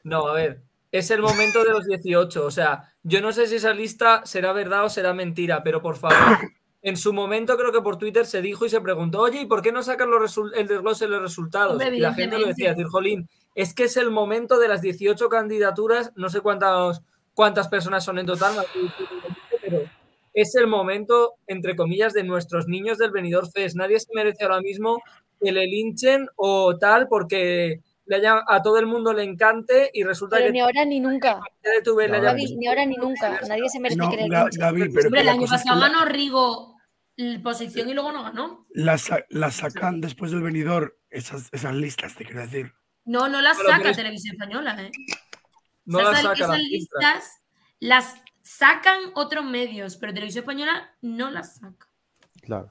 [0.03, 0.61] No, a ver.
[0.91, 2.45] Es el momento de los 18.
[2.45, 5.95] O sea, yo no sé si esa lista será verdad o será mentira, pero por
[5.95, 6.17] favor.
[6.85, 9.61] En su momento creo que por Twitter se dijo y se preguntó, oye, ¿y por
[9.61, 11.71] qué no sacan los el desglose de los resultados?
[11.73, 14.81] Hombre, y la gente lo decía, decir, Jolín, es que es el momento de las
[14.81, 17.01] 18 candidaturas, no sé cuántas,
[17.33, 18.55] cuántas personas son en total,
[19.61, 19.83] pero
[20.33, 23.77] es el momento, entre comillas, de nuestros niños del Benidorm Fest.
[23.77, 25.01] Nadie se merece ahora mismo
[25.41, 30.03] que le linchen o tal porque le haya- a todo el mundo le encante y
[30.03, 31.39] resulta Pero que ni ahora ni nunca.
[31.63, 33.39] de tu vez le haya Gaby, ni ahora ni nunca.
[33.47, 35.15] Nadie se merece No, que le linchen.
[35.15, 36.72] El la año pasado ganó Rigo
[37.43, 38.65] posición y luego no ganó.
[38.71, 42.73] la, sa- la sacan después del venidor esas, esas listas, te quiero decir.
[43.05, 44.91] No, no las Pero saca Televisión Española, ¿eh?
[45.85, 46.99] no O sea, la esas- saca esas las listas.
[47.03, 47.41] listas
[47.79, 51.87] las sacan otros medios, pero Televisión Española no las saca.
[52.41, 52.69] Claro.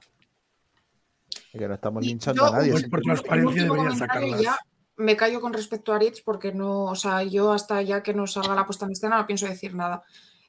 [1.53, 2.73] Es que no estamos linchando yo, a nadie.
[2.73, 4.41] Pues por transparencia deberían sacarlas.
[4.43, 4.59] ya
[4.97, 8.27] me callo con respecto a Aritz porque no, o sea, yo hasta ya que no
[8.27, 10.03] salga la puesta en escena no pienso decir nada,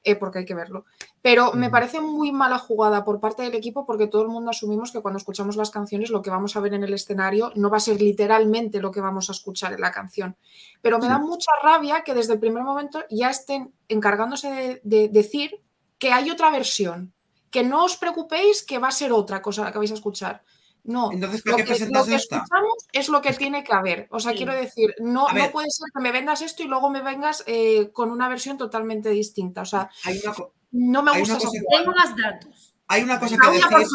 [0.03, 0.85] eh, porque hay que verlo.
[1.21, 4.91] Pero me parece muy mala jugada por parte del equipo porque todo el mundo asumimos
[4.91, 7.77] que cuando escuchamos las canciones lo que vamos a ver en el escenario no va
[7.77, 10.35] a ser literalmente lo que vamos a escuchar en la canción.
[10.81, 15.07] Pero me da mucha rabia que desde el primer momento ya estén encargándose de, de
[15.07, 15.61] decir
[15.97, 17.13] que hay otra versión,
[17.49, 20.43] que no os preocupéis que va a ser otra cosa la que vais a escuchar.
[20.85, 22.35] No, Entonces, lo ¿para qué que, lo presentas que esta?
[22.37, 24.07] escuchamos es lo que tiene que haber.
[24.11, 24.37] O sea, Sí.
[24.37, 27.89] quiero decir, no, no puede ser que me vendas esto y luego me vengas eh,
[27.93, 29.61] con una versión totalmente distinta.
[29.61, 31.77] O sea, Hay una, co- no me Hay gusta una.
[31.77, 32.75] Tengo más datos.
[32.87, 33.87] hay una cosa que decir.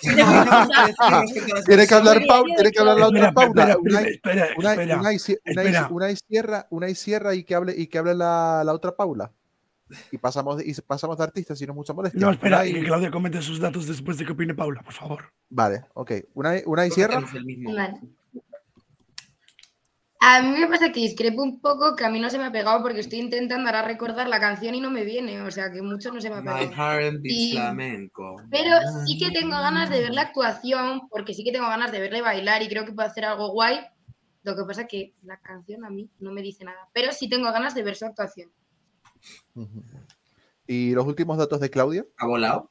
[0.00, 2.20] Sí, no, Tiene que hablar.
[2.26, 3.62] Paula, tiene que hablar la otra Paula.
[4.06, 5.88] espera, Una, y una y- espera.
[5.90, 8.94] una y cierra, una y cierra y que hable, y que hable la, la otra
[8.94, 9.32] Paula.
[10.12, 12.20] Y pasamos, y pasamos de artistas, si no es mucha molestia.
[12.20, 15.32] No, espera, y que Claudia comente sus datos después de que opine Paula, por favor.
[15.48, 16.12] Vale, ok.
[16.34, 17.14] Una, y- una y cierra.
[17.14, 17.74] tenemos el mismo.
[17.74, 17.94] Vale.
[20.20, 22.50] A mí me pasa que discrepo un poco, que a mí no se me ha
[22.50, 25.80] pegado porque estoy intentando ahora recordar la canción y no me viene, o sea que
[25.80, 26.72] mucho no se me ha My pegado.
[26.72, 28.36] heart beats Y- flamenco.
[28.50, 32.00] Pero sí que tengo ganas de ver la actuación, porque sí que tengo ganas de
[32.00, 33.78] verle bailar y creo que puede hacer algo guay.
[34.42, 37.52] Lo que pasa que la canción a mí no me dice nada, pero sí tengo
[37.52, 38.50] ganas de ver su actuación.
[40.66, 42.04] ¿Y los últimos datos de Claudia?
[42.18, 42.70] ¿Ha volado?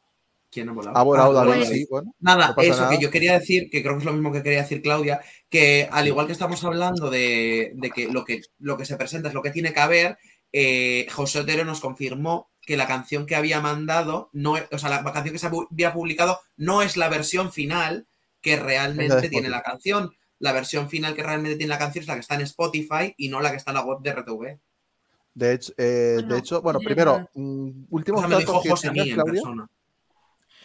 [0.49, 0.97] ¿Quién ha volado?
[0.97, 1.75] Ha volado Ah, David, David.
[1.75, 2.13] sí, bueno.
[2.19, 2.89] Nada, no eso nada.
[2.95, 5.19] que yo quería decir, que creo que es lo mismo que quería decir Claudia,
[5.49, 9.27] que al igual que estamos hablando de, de que, lo que lo que se presenta
[9.27, 10.17] es lo que tiene que haber,
[10.53, 14.89] eh, José Otero nos confirmó que la canción que había mandado, no, es- o sea,
[14.89, 18.07] la canción que se había publicado no es la versión final
[18.41, 20.11] que realmente tiene la canción.
[20.39, 23.27] La versión final que realmente tiene la canción es la que está en Spotify y
[23.29, 24.59] no la que está en la web de RTV.
[25.37, 28.89] De hecho, eh, Bueno, de hecho, bueno, es primero, mm, O sea, datos que José
[28.89, 29.23] Claudia.
[29.23, 29.69] persona.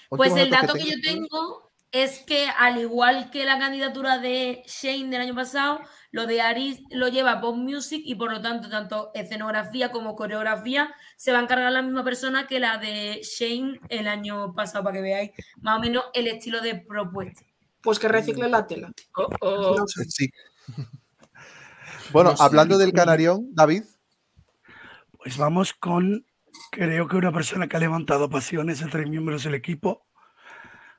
[0.09, 5.11] Pues el dato que yo tengo es que al igual que la candidatura de Shane
[5.11, 5.81] del año pasado,
[6.11, 10.95] lo de Aris lo lleva Pop Music y por lo tanto tanto escenografía como coreografía
[11.17, 14.97] se va a encargar la misma persona que la de Shane el año pasado para
[14.97, 15.31] que veáis
[15.61, 17.43] más o menos el estilo de propuesta.
[17.83, 18.91] Pues que recicle la tela.
[19.17, 19.77] Oh, oh.
[19.77, 20.05] No sé.
[20.07, 20.31] Sí.
[22.11, 23.85] Bueno, No sé, hablando del canarión, David,
[25.23, 26.27] Pues vamos con,
[26.71, 30.07] creo que una persona que ha levantado pasiones entre miembros del equipo,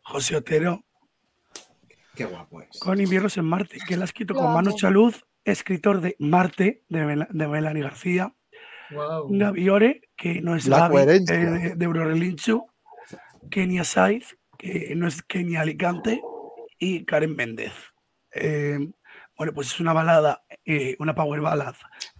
[0.03, 0.85] José Otero,
[2.15, 2.79] Qué guapo es.
[2.79, 4.75] con Inviernos en Marte, que la ha escrito Lo con Manu.
[4.75, 8.33] Chaluz, escritor de Marte, de, Mel- de Melanie García,
[8.91, 9.27] Wow.
[9.31, 12.67] Gaby Ore, que no es La eh, de, de Eurorelinchu,
[13.49, 16.21] Kenia Saiz, que no es Kenia Alicante,
[16.77, 17.73] y Karen Méndez.
[18.35, 18.77] Eh,
[19.35, 21.75] bueno, pues es una balada, eh, una power ballad,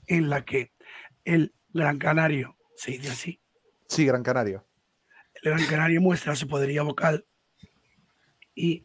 [0.07, 0.71] en la que
[1.25, 3.41] el Gran Canario, se dice así,
[3.87, 4.65] sí, Gran Canario.
[5.35, 7.25] el Gran Canario muestra su poderío vocal
[8.55, 8.83] y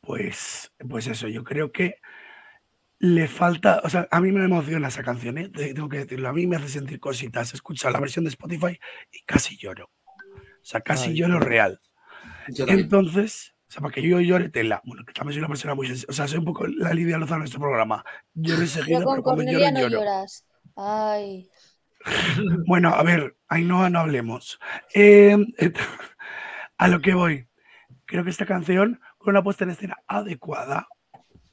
[0.00, 1.96] pues, pues eso, yo creo que
[2.98, 5.48] le falta, o sea, a mí me emociona esa canción, ¿eh?
[5.50, 8.78] Te- tengo que decirlo, a mí me hace sentir cositas, escucha la versión de Spotify
[9.12, 11.80] y casi lloro, o sea, casi Ay, lloro real.
[12.48, 12.66] Yo.
[12.68, 15.86] Entonces, o sea, para que yo llore tela, bueno, que también soy una persona muy
[15.86, 18.04] sensible, o sea, soy un poco la Lidia Lozano de este programa,
[18.34, 19.90] lloro Pero enseguida, con pero cuando lloro, Cornelia no lloro.
[19.90, 20.46] lloras.
[20.76, 21.48] Ay.
[22.66, 24.58] Bueno, a ver, Ainhoa, no hablemos.
[24.94, 25.36] Eh,
[26.78, 27.46] a lo que voy.
[28.06, 30.88] Creo que esta canción, con una puesta en escena adecuada,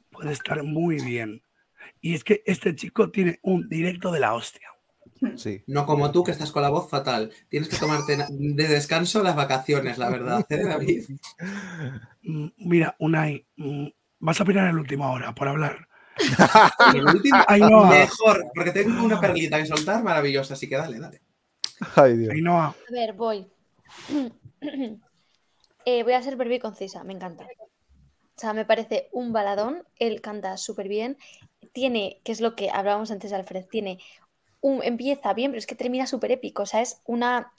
[0.10, 1.44] puede estar muy bien.
[2.02, 4.68] Y es que este chico tiene un directo de la hostia.
[5.36, 5.64] Sí.
[5.68, 7.32] No como tú, que estás con la voz fatal.
[7.48, 11.04] Tienes que tomarte de descanso las vacaciones, la verdad, ¿eh, David?
[12.24, 13.88] Mm, Mira, Unai, mm,
[14.20, 15.88] vas a opinar en la última hora por hablar.
[16.96, 21.22] El último, Ainhoa, mejor, porque tengo una perlita que soltar maravillosa, así que dale, dale.
[21.96, 22.34] Ay, Dios.
[22.34, 23.48] Ainhoa, A ver, voy.
[25.84, 27.44] Eh, voy a ser breve y concisa, me encanta.
[27.44, 31.18] O sea, me parece un baladón, él canta súper bien,
[31.74, 33.98] tiene, que es lo que hablábamos antes de Alfred, tiene
[34.62, 37.52] un, empieza bien, pero es que termina súper épico, o sea, es una,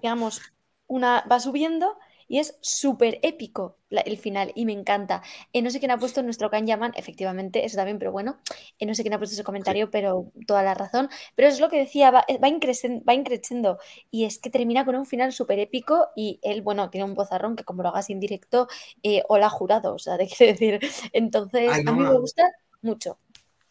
[0.00, 0.42] digamos,
[0.88, 1.96] una, va subiendo
[2.28, 5.22] y es súper épico la- el final y me encanta.
[5.52, 8.38] Eh, no sé quién ha puesto nuestro Can Yaman, efectivamente, eso también, pero bueno,
[8.78, 11.08] eh, no sé quién ha puesto ese comentario, pero toda la razón.
[11.34, 13.78] Pero es lo que decía, va, va, increcen- va increciendo
[14.10, 17.56] y es que termina con un final súper épico y él, bueno, tiene un bozarrón
[17.56, 18.68] que como lo hagas en directo,
[19.02, 20.80] eh, hola jurado, o sea, te quiero decir.
[21.12, 22.06] Entonces, Ay, a mí no.
[22.06, 22.50] me gusta
[22.82, 23.18] mucho.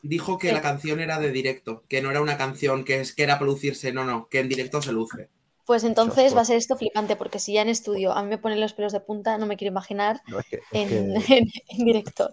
[0.01, 3.21] Dijo que la canción era de directo, que no era una canción que, es, que
[3.21, 5.29] era para lucirse, no, no, que en directo se luce.
[5.67, 8.37] Pues entonces va a ser esto flipante, porque si ya en estudio a mí me
[8.39, 11.35] ponen los pelos de punta, no me quiero imaginar No, es que, es en, que
[11.37, 12.29] en- en directo.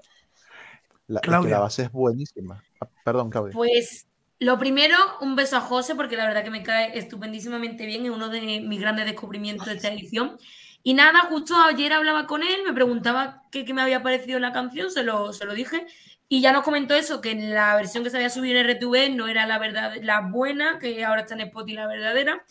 [1.09, 1.51] la, es que Claudia.
[1.51, 2.63] la base es buenísima.
[2.81, 3.53] Ah, Perdón, Claudia.
[3.53, 4.07] Pues
[4.39, 8.11] lo primero, un beso a José, porque la verdad que me cae estupendísimamente bien, es
[8.11, 10.39] uno de mis grandes descubrimientos de esta edición.
[10.83, 14.53] Y nada, justo ayer hablaba con él, me preguntaba qué, qué me había parecido la
[14.53, 15.87] canción, se lo, se lo dije,
[16.29, 19.11] y ya nos comentó eso, que en la versión que se había subido en RTV
[19.11, 22.45] no era la verdad, la buena, que ahora está en Spotify la verdadera.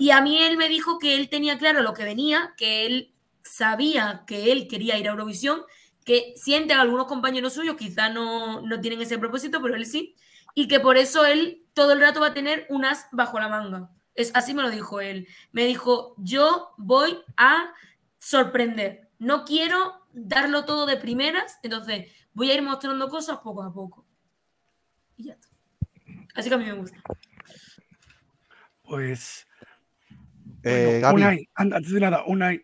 [0.00, 3.12] Y a mí él me dijo que él tenía claro lo que venía, que él
[3.42, 5.60] sabía que él quería ir a Eurovisión,
[6.06, 10.16] que siente a algunos compañeros suyos quizá no, no tienen ese propósito, pero él sí,
[10.54, 13.50] y que por eso él todo el rato va a tener un as bajo la
[13.50, 13.90] manga.
[14.14, 15.28] Es, así me lo dijo él.
[15.52, 17.70] Me dijo, yo voy a
[18.16, 19.10] sorprender.
[19.18, 24.06] No quiero darlo todo de primeras, entonces voy a ir mostrando cosas poco a poco.
[25.18, 25.48] Y ya está.
[26.34, 27.02] Así que a mí me gusta.
[28.82, 29.46] pues
[30.62, 32.60] Eh, Bueno, Unai, an- antes de nada, Unai,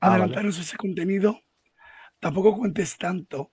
[0.00, 0.22] Ah, vale.
[0.24, 1.38] adelantaros ese contenido.
[2.18, 3.50] Tampoco cuentes tanto,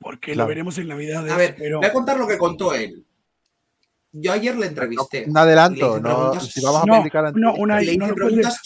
[0.00, 0.46] porque Claro.
[0.46, 1.32] lo veremos en Navidades.
[1.32, 3.04] A ver, pero voy a contar lo que contó él.
[4.12, 5.24] Yo ayer le entrevisté.
[5.28, 7.40] un adelanto, no, si vamos a no, publicar antes.
[7.40, 8.60] no, Unai, no lo cuentes.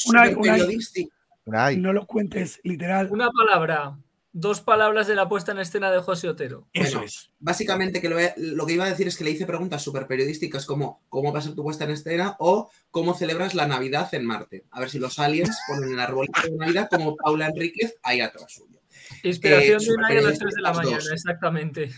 [1.46, 3.08] Unai, no lo cuentes literal.
[3.10, 3.96] Una palabra,
[4.32, 6.68] dos palabras de la puesta en escena de José Otero.
[6.72, 7.30] Eso Bueno, es.
[7.38, 10.66] Básicamente que lo, lo que iba a decir es que le hice preguntas súper periodísticas
[10.66, 14.24] como cómo va a ser tu puesta en escena o cómo celebras la Navidad en
[14.26, 14.64] Marte.
[14.70, 18.52] A ver si los aliens ponen el arbolito de Navidad como Paula Enríquez ahí atrás
[18.52, 18.80] suyo.
[19.22, 20.84] Inspiración Eh, de una a las 3 de la las dos.
[20.84, 21.90] mañana, exactamente.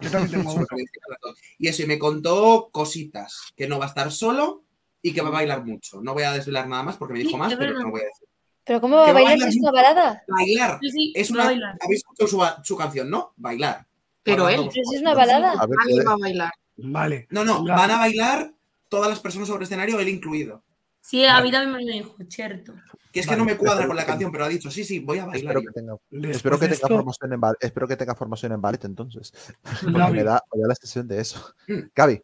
[0.00, 0.54] Yo también tengo.
[1.58, 4.62] Y eso, y me contó cositas, que no va a estar solo
[5.02, 6.00] y que va a bailar mucho.
[6.02, 8.04] No voy a desvelar nada más porque me dijo Sí, más, pero no voy a
[8.04, 8.27] decir.
[8.68, 10.22] ¿Pero cómo va bailar si bailar es una balada?
[10.28, 10.78] Bailar.
[10.80, 11.76] Sí, sí, Es una, bailar.
[11.80, 13.32] ¿Habéis escuchado su, su canción, no?
[13.36, 13.84] Bailar.
[14.22, 14.70] Pero Hablando él.
[14.74, 15.52] Pero si es una balada.
[15.52, 16.52] A ver, Alguien puede- va a bailar.
[16.76, 17.26] Vale.
[17.30, 18.52] No, no, van a bailar
[18.88, 20.62] todas las personas sobre escenario, él incluido.
[21.00, 22.74] Sí, a mí también me lo dijo, cierto.
[23.10, 24.98] Que es que no me cuadra con la que- canción, pero ha dicho, sí, sí,
[24.98, 25.56] voy a bailar.
[25.56, 28.14] Espero que tenga, Después espero que de tenga esto, formación en ballet, espero que tenga
[28.14, 29.32] formación en ballet entonces.
[29.82, 30.16] Porque Gaby.
[30.18, 31.54] me da, me da la sensación de eso.
[31.66, 31.80] Mm.
[31.94, 32.22] Gaby,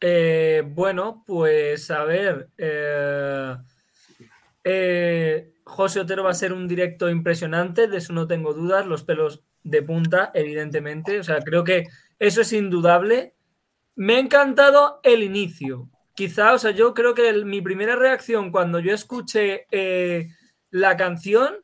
[0.00, 2.48] Eh, bueno, pues a ver.
[2.56, 3.56] eh,
[4.64, 8.86] eh, José Otero va a ser un directo impresionante, de eso no tengo dudas.
[8.86, 11.18] Los pelos de punta, evidentemente.
[11.20, 11.86] O sea, creo que
[12.18, 13.34] eso es indudable.
[13.94, 15.88] Me ha encantado el inicio.
[16.14, 20.28] Quizá, o sea, yo creo que mi primera reacción cuando yo escuché eh,
[20.70, 21.56] la canción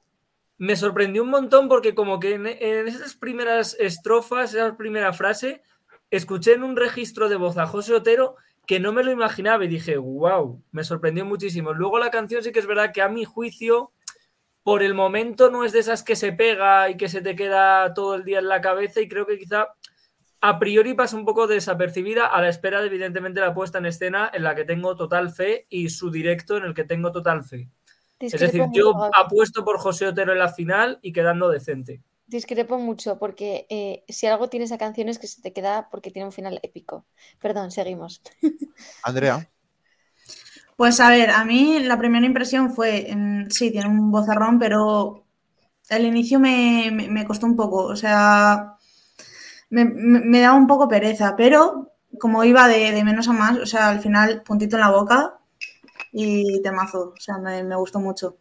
[0.59, 5.62] me sorprendió un montón porque como que en, en esas primeras estrofas, esa primera frase,
[6.10, 8.36] escuché en un registro de voz a José Otero
[8.66, 11.72] que no me lo imaginaba y dije, wow, me sorprendió muchísimo.
[11.72, 13.93] Luego la canción sí que es verdad que a mi juicio,
[14.64, 17.94] por el momento no es de esas que se pega y que se te queda
[17.94, 19.68] todo el día en la cabeza y creo que quizá
[20.40, 24.30] a priori pasa un poco desapercibida a la espera de evidentemente la puesta en escena
[24.32, 27.68] en la que tengo total fe y su directo en el que tengo total fe.
[28.18, 32.02] Es decir, yo apuesto por José Otero en la final y quedando decente.
[32.28, 36.10] Discrepo mucho porque eh, si algo tiene esa canción es que se te queda porque
[36.10, 37.06] tiene un final épico.
[37.40, 38.20] Perdón, seguimos.
[39.02, 39.48] Andrea.
[40.76, 43.06] Pues a ver, a mí la primera impresión fue,
[43.50, 45.24] sí, tiene un bozarrón, pero
[45.90, 48.76] el inicio me, me- me costó un poco, o sea,
[49.70, 53.58] me, me- me daba un poco pereza, pero como iba de, de menos a más,
[53.58, 55.38] o sea, al final puntito en la boca
[56.12, 58.38] y temazo, o sea, me, me gustó mucho.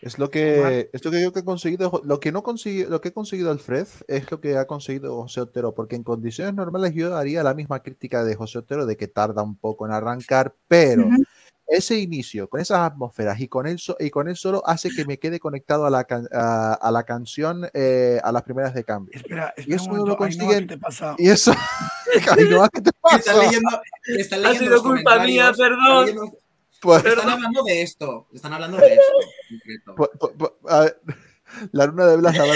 [0.00, 3.00] Es lo que, es lo que yo que he conseguido, lo que no consigue, lo
[3.00, 6.94] que he conseguido Alfred es lo que ha conseguido José Otero, porque en condiciones normales
[6.94, 10.54] yo haría la misma crítica de José Otero de que tarda un poco en arrancar,
[10.68, 11.24] pero Ujú.
[11.66, 15.04] ese inicio, con esas atmósferas y con él, so- y con él solo hace que
[15.04, 18.84] me quede conectado a la, can- a, a la canción eh, a las primeras de
[18.84, 19.10] cambio.
[19.16, 20.68] Espera, Y espera eso un no lo consiguen.
[20.68, 21.16] ¿qué te pasa?
[21.18, 21.52] Y eso,
[22.38, 23.36] Ainhoa, ¿qué te pasa?
[23.36, 25.80] leyendo, que están Ha leyendo sido culpa mía, perdón.
[25.80, 26.38] están leyendo-
[26.80, 28.26] Pues- Están hablando de esto.
[28.32, 29.02] Están hablando de esto.
[29.48, 30.58] Concreto.
[30.68, 31.00] A ver,
[31.72, 32.36] la luna de Blas.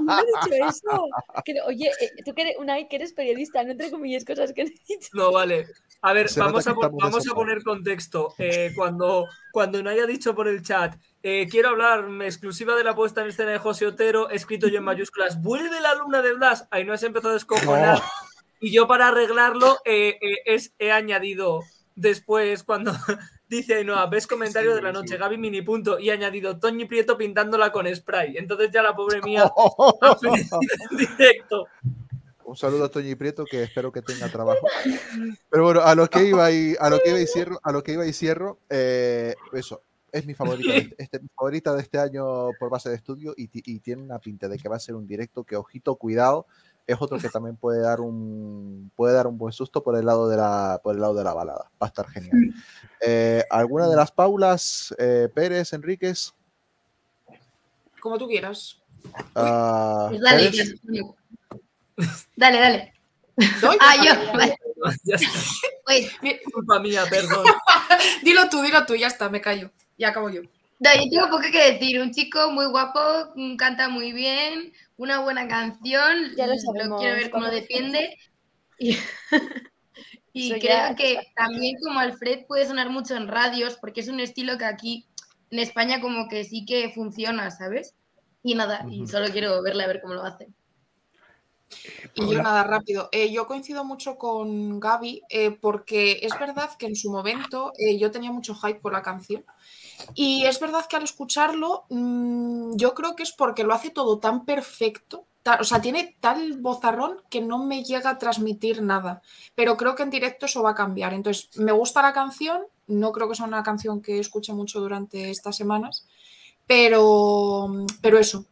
[0.00, 1.08] No dicho eso.
[1.44, 4.64] Que- oye, eh, tú que eres, Unai, que eres periodista, no entre comillas cosas que
[4.64, 5.10] no he dicho.
[5.12, 5.66] No, vale.
[6.02, 8.34] A ver, Se vamos, a, vamos a poner contexto.
[8.38, 12.94] Eh, cuando, cuando no haya dicho por el chat, eh, quiero hablar exclusiva de la
[12.94, 16.66] puesta en escena de José Otero, escrito yo en mayúsculas, vuelve la luna de Blas.
[16.70, 17.98] Ahí no se empezado a descojonar.
[17.98, 18.04] No.
[18.60, 21.60] Y yo para arreglarlo eh, eh, es, he añadido
[21.96, 22.92] después cuando
[23.50, 27.18] dice Ainhoa, ves comentario de la noche, Gaby mini punto, y he añadido Toñi Prieto
[27.18, 28.36] pintándola con spray.
[28.36, 29.42] Entonces ya la pobre mía
[30.02, 31.66] ha en directo.
[32.44, 34.66] Un saludo a Toñi Prieto que espero que tenga trabajo.
[35.50, 37.82] Pero bueno, a lo que iba y a lo que iba y cierro, a lo
[37.82, 39.82] que iba y cierro, eh, eso.
[40.12, 43.46] Es mi favorita, de, este, mi favorita de este año por base de estudio y
[43.78, 46.46] tiene una pinta de que va a ser un directo que, ojito, cuidado,
[46.92, 50.28] es otro que también puede dar un puede dar un buen susto por el lado
[50.28, 51.70] de la por el lado de la balada.
[51.82, 52.54] Va a estar genial.
[53.00, 56.34] Eh, ¿Alguna de las Paulas, eh, Pérez, Enríquez?
[58.00, 58.80] Como tú quieras.
[59.34, 60.50] Ah, Pues dale,
[62.36, 62.94] dale, dale.
[63.60, 63.76] ¿Doy?
[63.80, 64.32] Ah, yo.
[64.32, 64.56] Vale.
[65.04, 65.28] Ya está.
[66.52, 67.44] Culpa mía, perdón.
[68.22, 69.70] Dilo tú, dilo tú, ya está, me callo.
[69.96, 70.42] Y acabo yo.
[70.80, 72.00] No, yo tengo poco que decir.
[72.00, 73.00] Un chico muy guapo,
[73.58, 76.30] canta muy bien, una buena canción.
[76.36, 78.16] Ya lo sabemos, quiero ver cómo defiende.
[78.78, 78.98] Y,
[80.58, 84.58] creo ya- que también como Alfred puede sonar mucho en radios, porque es un estilo
[84.58, 85.06] que aquí
[85.50, 87.94] en España como que sí que funciona, ¿sabes?
[88.42, 90.48] Y nada, y solo quiero verle a ver cómo lo hace.
[92.14, 93.08] Y yo nada, rápido.
[93.12, 97.98] Eh, yo coincido mucho con Gaby eh, porque es verdad que en su momento eh,
[97.98, 99.44] yo tenía mucho hype por la canción.
[100.14, 104.18] Y es verdad que al escucharlo, mm, yo creo que es porque lo hace todo
[104.18, 105.24] tan perfecto.
[105.42, 109.22] ta- o sea, tiene tal bozarrón que no me llega a transmitir nada.
[109.54, 111.14] Pero creo que en directo eso va a cambiar.
[111.14, 112.60] Entonces, me gusta la canción.
[112.88, 116.06] No creo que sea una canción que escuche mucho durante estas semanas.
[116.66, 117.68] Pero,
[118.02, 118.44] pero eso,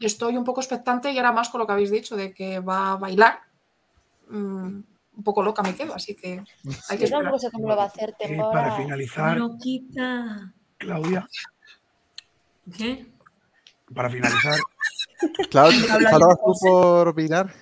[0.00, 2.92] estoy un poco expectante y ahora más con lo que habéis dicho de que va
[2.92, 3.38] a bailar.
[4.28, 4.82] Mm,
[5.16, 6.42] un poco loca me quedo, así que
[6.88, 7.22] hay que esperar.
[7.22, 8.14] tampoco sé cómo lo va a hacer.
[8.18, 10.52] Eh, para finalizar, Loquita.
[10.78, 11.26] Claudia,
[12.76, 13.06] ¿Qué?
[13.94, 14.58] para finalizar,
[15.50, 17.52] Claudia, Habla ¿falabas yo, tú por opinar?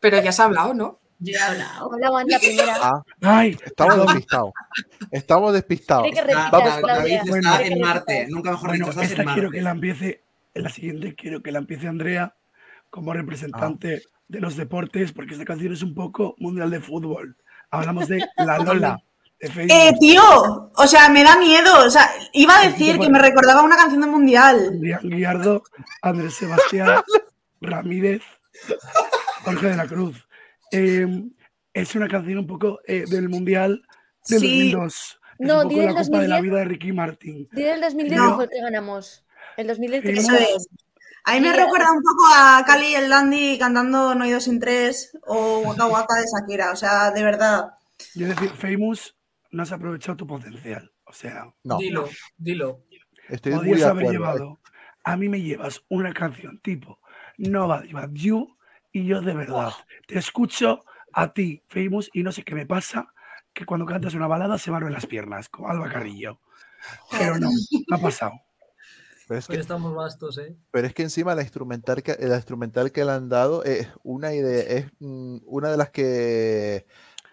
[0.00, 0.98] Pero ya se ha hablado, ¿no?
[1.18, 1.90] Yo he hablado.
[2.22, 2.76] En la primera.
[2.80, 3.58] Ah, ¡ay!
[3.64, 4.52] estamos despistados.
[5.10, 6.06] Estamos despistados.
[6.10, 7.60] Que Ah, Vamos, está Bueno.
[7.60, 8.26] en Marte.
[8.30, 9.62] Nunca mejor Bueno, dicho, esta en quiero que Marte.
[9.62, 10.24] la empiece,
[10.54, 12.34] en la siguiente quiero que la empiece Andrea
[12.88, 17.36] como representante de los deportes, porque esta canción es un poco mundial de fútbol.
[17.70, 18.98] Hablamos de La Lola.
[19.40, 21.86] Eh, tío, o sea, me da miedo.
[21.86, 24.72] O sea, iba a decir que me recordaba una canción del mundial.
[24.76, 25.62] Adrián Guiardo,
[26.02, 27.00] Andrés Sebastián,
[27.60, 28.22] Ramírez,
[29.44, 30.26] Jorge de la Cruz.
[30.72, 31.06] Eh,
[31.72, 33.82] es una canción un poco eh, del Mundial
[34.28, 34.70] del Sí.
[34.72, 34.94] 2002.
[34.94, 36.42] Es No, un di poco del la Copa de la 2010.
[36.42, 37.48] Vida de Ricky Martin.
[37.52, 38.28] Diré el 2010 No.
[38.28, 39.24] que fue el que ganamos.
[39.56, 40.40] El 2010 que ganamos.
[40.42, 40.68] es.
[41.24, 44.44] A mí me recuerda un poco a Cali y el Dandy cantando No hay dos
[44.44, 46.72] sin tres o Waka Waka de Shakira.
[46.72, 47.66] O sea, de verdad.
[48.14, 49.14] Yo decir, Famous,
[49.50, 50.92] no has aprovechado tu potencial.
[51.04, 52.84] O sea, No, Dilo, dilo.
[53.28, 54.10] estoy de haber acuerdo.
[54.12, 54.60] llevado.
[55.04, 57.00] A mí me llevas una canción tipo
[57.38, 58.56] Nobody But You
[58.92, 59.72] y yo de verdad
[60.06, 63.12] te escucho a ti, Famous, y no sé qué me pasa,
[63.52, 66.38] que cuando cantas una balada se me abren las piernas, como Alba Carrillo.
[67.10, 67.48] Pero no,
[67.88, 68.32] no ha pasado.
[69.26, 70.56] Pero es Hoy que estamos vastos, ¿eh?
[70.70, 74.34] Pero es que encima la instrumental que, la instrumental que le han dado es una
[74.34, 76.86] idea, es mm, una de las que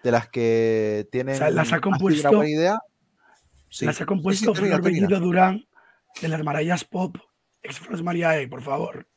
[0.04, 2.80] de las que tienen sea, las ha compuesto- buena idea.
[3.70, 3.86] Sí.
[3.86, 4.86] Las ha Sí, sí, compuesto termina, Flor.
[4.92, 5.66] Bellido Durán
[6.22, 7.18] de las Marayas Pop,
[7.62, 9.08] ex Fros Mariae, por favor.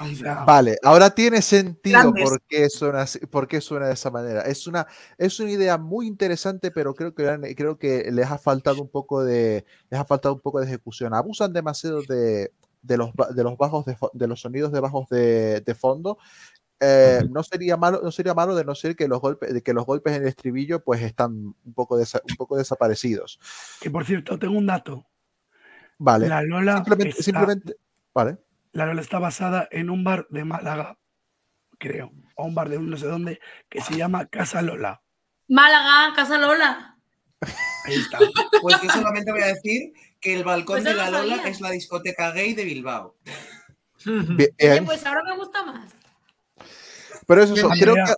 [0.00, 4.10] O sea, Vale, ahora tiene sentido por qué suena así- por qué suena de esa
[4.10, 4.42] manera.
[4.42, 4.86] Es una,
[5.18, 9.22] es una idea muy interesante, pero creo que creo que les ha faltado un poco
[9.24, 11.12] de les ha faltado un poco de ejecución.
[11.12, 12.50] Abusan demasiado de,
[12.82, 16.18] de los de los bajos de, de los sonidos de bajos de, de fondo.
[16.80, 19.74] Eh, no sería malo, no sería malo de no ser que los golpes, de que
[19.74, 23.38] los golpes en el estribillo pues están un poco desa- un poco desaparecidos.
[23.80, 25.06] que por cierto, tengo un dato.
[25.98, 26.28] Vale.
[26.28, 27.76] La Lola, Simplemente, está, simplemente,
[28.14, 28.38] vale.
[28.72, 30.96] la Lola está basada en un bar de Málaga,
[31.78, 35.02] creo, o un bar de no sé dónde, que se llama Casa Lola.
[35.48, 36.96] Málaga, Casa Lola.
[37.84, 38.18] Ahí está.
[38.62, 41.50] Pues yo solamente voy a decir que el balcón Pues de la lo Lola sabía.
[41.50, 43.16] es la discoteca gay de Bilbao.
[44.06, 45.92] Bien, Oye, pues ahora me gusta más.
[47.30, 48.12] Pero eso, son- creo que,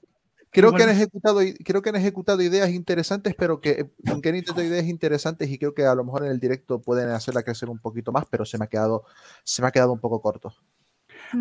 [0.50, 3.90] creo que han ejecutado, creo que han ejecutado ideas interesantes, pero que,
[4.22, 7.10] que han intentado ideas interesantes y creo que a lo mejor en el directo pueden
[7.10, 9.04] hacerla crecer un poquito más, pero se me ha quedado,
[9.44, 10.54] se me ha quedado un poco corto.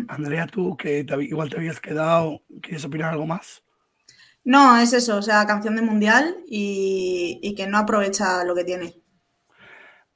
[0.08, 3.62] Andrea, tú que te igual te habías quedado, ¿quieres opinar algo más?
[4.44, 5.16] No, es eso.
[5.16, 9.00] O sea, canción de mundial y, y que no aprovecha lo que tiene.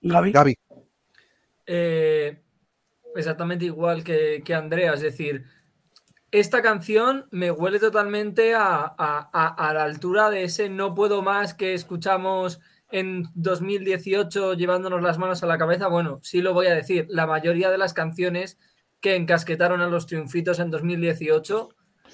[0.03, 0.59] Gaby, Gaby,
[1.67, 2.39] Eh,
[3.15, 5.47] exactamente igual que, que Andrea, es decir,
[6.33, 11.23] esta canción me huele totalmente a, a- a- a la altura de ese no puedo
[11.23, 15.89] más que escuchamos en 2018 llevándonos las manos a la cabeza.
[15.89, 18.59] Bueno, sí lo voy a decir, la mayoría de las canciones
[19.01, 21.69] que encasquetaron a los triunfitos en 2018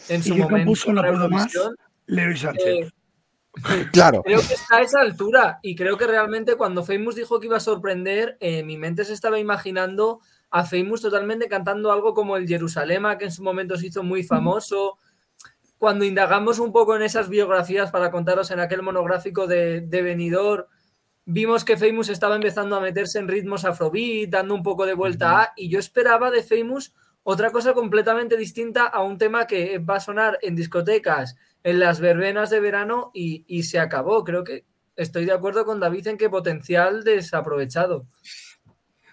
[0.09, 1.53] en ¿y su momento compuso No Puedo Más?
[2.07, 2.65] Leroy Sánchez.
[2.67, 2.91] eh,
[3.93, 4.23] claro.
[4.23, 7.59] Creo que está a esa altura y creo que realmente cuando Famous dijo que iba
[7.59, 10.21] a sorprender, eh, mi mente se estaba imaginando
[10.53, 14.23] a Famous totalmente cantando algo como el Jerusalema, que en su momento se hizo muy
[14.23, 14.99] famoso.
[15.79, 20.66] Cuando indagamos un poco en esas biografías para contaros en aquel monográfico de, de Benidorm,
[21.24, 25.41] vimos que Famous estaba empezando a meterse en ritmos afrobeat, dando un poco de vuelta
[25.41, 26.93] a, y yo esperaba de Famous
[27.23, 31.99] otra cosa completamente distinta a un tema que va a sonar en discotecas, en las
[31.99, 34.23] verbenas de verano y, y se acabó.
[34.23, 34.66] Creo que
[34.97, 38.05] estoy de acuerdo con David en que potencial desaprovechado.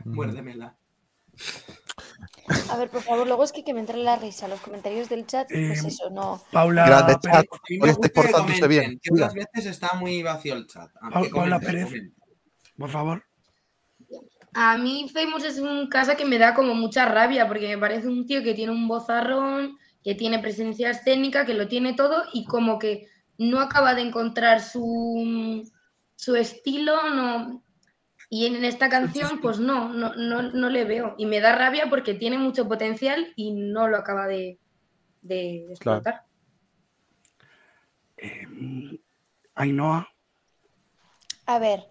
[0.03, 0.78] Muérdemela.
[2.69, 4.47] A ver, por favor, luego es que, que me entre la risa.
[4.47, 6.41] Los comentarios del chat, pues Eh, eso, no.
[6.51, 7.45] Paula Grande chat.
[7.51, 8.99] Hoy me estáis gusta que portándose bien.
[9.01, 10.89] que otras veces está muy vacío el chat.
[11.11, 11.85] Paula comenten, Pérez.
[11.85, 12.15] comenten.
[12.77, 13.23] por favor.
[14.55, 18.07] A mí Famous es un caso que me da como mucha rabia porque me parece
[18.07, 22.45] un tío que tiene un vozarrón, que tiene presencia escénica, que lo tiene todo y
[22.45, 23.07] como que
[23.37, 25.69] no acaba de encontrar su,
[26.15, 27.63] su estilo, no.
[28.29, 31.15] Y en esta canción, pues no, no, no, no le veo.
[31.17, 34.59] Y me da rabia porque tiene mucho potencial y no lo acaba de,
[35.21, 36.25] de explotar.
[38.17, 38.47] Eh,
[39.55, 40.07] Ainhoa,
[41.45, 41.89] A ver,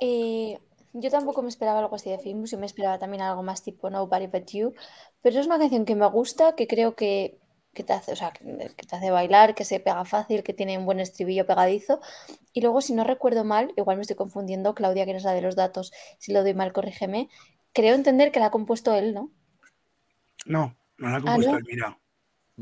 [0.00, 0.58] eh,
[0.92, 3.88] yo tampoco me esperaba algo así de Famous, yo me esperaba también algo más tipo
[3.88, 4.74] Nobody But You,
[5.22, 7.38] pero es una canción que me gusta, que creo que,
[7.76, 8.42] que te hace, o sea, que,
[8.88, 12.00] te hace bailar, que se pega fácil, que tiene un buen estribillo pegadizo.
[12.54, 15.42] Y luego, si no recuerdo mal, igual me estoy confundiendo, Claudia, que eres la de
[15.42, 17.28] los datos, si lo doy mal, corrígeme.
[17.74, 19.30] Creo entender que la ha compuesto él, ¿no?
[20.46, 21.58] no, no la ha Ah, compuesto ¿no?
[21.58, 21.98] él, mira.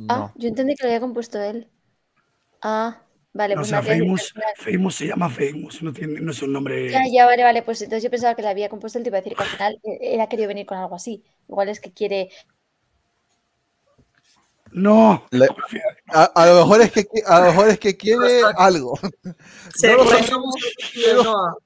[0.09, 0.33] Ah, No.
[0.37, 1.69] yo entendí que lo había compuesto él.
[2.63, 6.21] Ah, vale, No, o pues sea, Famous, al final- Famous se llama Famous, no, tiene,
[6.21, 6.91] no es un nombre.
[6.93, 9.19] Ya, ya, vale, vale, pues entonces yo pensaba que la había compuesto él, te iba
[9.19, 11.25] a decir que al final eh, él ha querido venir con algo así.
[11.49, 12.31] Igual es que quiere.
[14.75, 15.49] No, Le-
[16.13, 18.99] a, a lo mejor es que a lo mejor es que quiere algo.
[19.75, 21.61] Se- No lo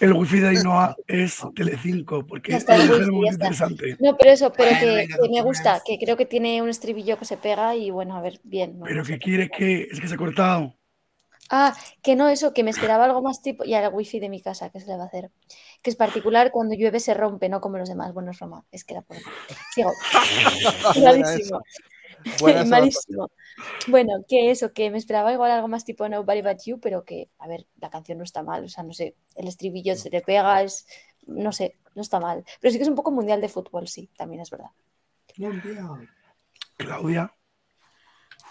[0.00, 2.66] el wifi de Ainhoa es Telecinco, porque es
[3.08, 3.96] muy interesante.
[4.00, 7.36] No, pero eso, pero que, me gusta, que creo que tiene un estribillo que se
[7.36, 8.78] pega y bueno, a ver, bien.
[8.78, 8.84] ¿no?
[8.84, 10.74] Pero que quiere que, es que se ha cortado.
[11.52, 13.64] Ah, que no, eso, que me esperaba algo más tipo.
[13.64, 15.32] Y el wifi de mi casa, ¿qué se le va a hacer?
[15.82, 18.14] Que es particular cuando llueve se rompe, no como los demás.
[18.14, 19.16] Bueno, es Roma, es que era por.
[19.74, 19.92] Sigo.
[21.04, 21.60] Malísimo.
[22.68, 23.30] Malísimo.
[23.88, 27.30] Bueno, que eso, que me esperaba igual algo más tipo Nobody But You, pero que,
[27.38, 30.20] a ver, la canción no está mal, o sea, no sé, el estribillo se le
[30.20, 30.86] pega, es,
[31.26, 32.44] no sé, no está mal.
[32.60, 34.70] Pero sí que es un poco mundial de fútbol, sí, también es verdad.
[36.76, 37.34] Claudia.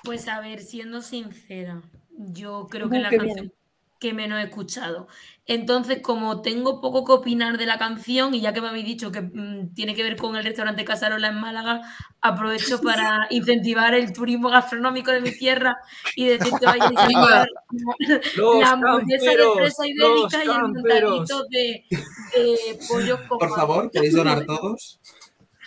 [0.04, 1.82] Pues a ver, siendo sincera,
[2.20, 3.54] yo creo que es la canción bien.
[4.00, 5.08] que menos he escuchado.
[5.46, 9.12] Entonces, como tengo poco que opinar de la canción y ya que me habéis dicho
[9.12, 11.82] que mm, tiene que ver con el restaurante Casarola en Málaga,
[12.22, 15.78] aprovecho para incentivar el turismo gastronómico de mi tierra
[16.16, 17.46] y decir que vayáis a
[18.60, 24.14] la hamburguesa de fresa ibérica y el montadito de, de pollo con Por favor, ¿queréis
[24.14, 25.00] donar todos?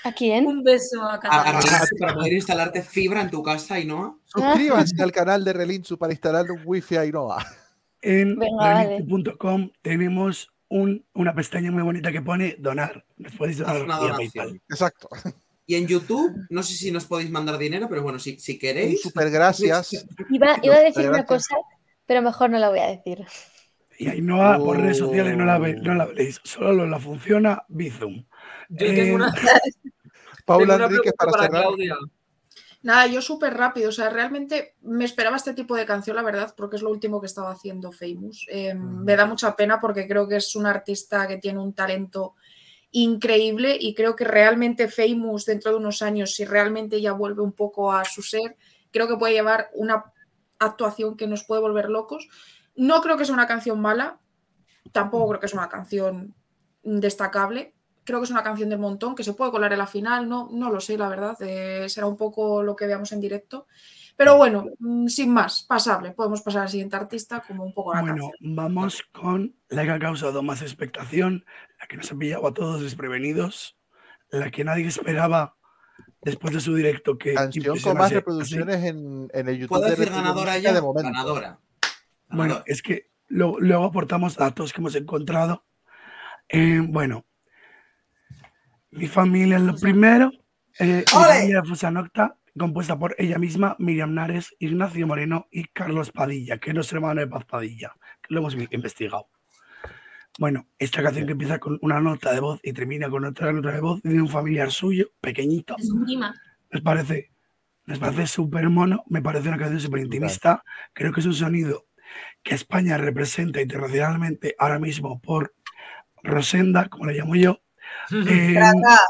[0.05, 0.47] ¿A quién?
[0.47, 1.61] Un beso a A, a Cataluña.
[1.61, 4.21] Relinchu para poder instalarte fibra en tu casa y no.
[4.25, 7.45] Suscríbanse al canal de Relinchu para instalar un wifi a Ainhoa.
[8.01, 8.99] En vale.
[8.99, 13.05] relinchu.com tenemos un- una pestaña muy bonita que pone donar.
[13.17, 14.31] Nos podéis donar una vía donación.
[14.33, 14.63] PayPal.
[14.69, 15.09] Exacto.
[15.67, 19.01] Y en YouTube, no sé si nos podéis mandar dinero, pero bueno, si, queréis.
[19.03, 20.05] super gracias.
[20.31, 21.55] Iba, iba a decir una cosa,
[22.05, 23.25] pero mejor no la voy a decir.
[23.99, 25.83] Y Ainhoa por redes sociales no la, ve- Oh.
[25.85, 28.25] no la veréis, solo la funciona Bizum.
[28.73, 29.33] Yo Eh, tengo una,
[30.47, 31.63] Paula tengo una Enríquez pregunta para para cerrar.
[31.63, 31.97] Claudia.
[32.83, 36.53] Nada, yo súper rápido, o sea, realmente me esperaba este tipo de canción, la verdad,
[36.57, 38.47] porque es lo último que estaba haciendo Famous.
[38.49, 42.35] Eh, Me da mucha pena porque creo que es un artista que tiene un talento
[42.91, 47.53] increíble y creo que realmente Famous dentro de unos años, si realmente ya vuelve un
[47.53, 48.57] poco a su ser,
[48.91, 50.13] creo que puede llevar una
[50.59, 52.29] actuación que nos puede volver locos.
[52.75, 54.19] No creo que sea una canción mala,
[54.91, 56.35] tampoco creo que es una canción
[56.83, 57.75] destacable.
[58.05, 60.49] Creo que es una canción del montón que se puede colar en la final, no,
[60.53, 61.37] no lo sé, la verdad.
[61.41, 63.67] eh, será un poco lo que veamos en directo.
[64.17, 66.11] Pero bueno, mm, sin más, pasable.
[66.13, 68.55] Podemos pasar al siguiente artista como un poco la Bueno, canción.
[68.57, 71.45] vamos con la que ha causado más expectación,
[71.81, 73.79] la que nos ha pillado a todos desprevenidos,
[74.31, 75.57] la que nadie esperaba
[76.21, 78.15] después de su directo que Canción con más así.
[78.17, 80.73] reproducciones en, en el YouTube ¿Puedo de decir ganadora ya?
[80.73, 81.09] de momento.
[81.11, 81.59] Ganadora.
[82.29, 85.65] Bueno, es que lo- luego aportamos datos que hemos encontrado.
[86.49, 87.25] Eh, bueno,
[88.93, 90.31] mi familia es lo primero.
[90.79, 96.11] eh, mi familia de Fusanocta, compuesta por ella misma, Miriam Nares, Ignacio Moreno y Carlos
[96.13, 99.29] Padilla, que no es hermano de Paz Padilla, que lo hemos investigado.
[100.39, 103.71] Bueno, esta canción que empieza con una nota de voz y termina con otra nota
[103.73, 105.91] de voz de un familiar suyo, pequeñito, Es
[106.71, 107.33] nos parece,
[107.85, 110.65] nos parece súper mono, me parece una canción súper intimista.
[110.95, 111.87] Creo que es un sonido
[112.43, 115.55] que España representa internacionalmente ahora mismo por
[116.23, 117.61] Rosenda, como le llamo yo.
[118.13, 119.01] Eh, Grata.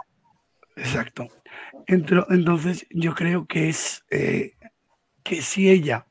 [0.77, 1.29] exacto.
[1.87, 4.55] Entro- entonces, yo creo que es eh,
[5.23, 6.07] que si ella,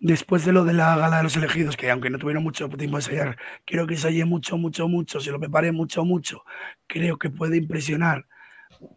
[0.00, 2.96] después de lo de la gala de los elegidos, que aunque no tuvieron mucho tiempo
[2.96, 3.36] de ensayar,
[3.66, 6.44] creo que ensayé mucho, mucho, mucho, se lo preparé mucho, mucho,
[6.86, 8.26] creo que puede impresionar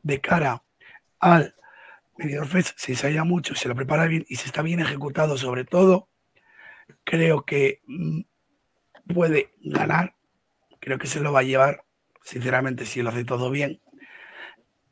[0.01, 0.63] de cara
[1.19, 1.53] al
[2.17, 5.65] Benidorm Fest, se ensaya mucho, se lo prepara bien y se está bien ejecutado sobre
[5.65, 6.09] todo,
[7.03, 8.21] creo que mm,
[9.13, 10.15] puede ganar,
[10.79, 11.83] creo que se lo va a llevar,
[12.23, 13.81] sinceramente, si lo hace todo bien.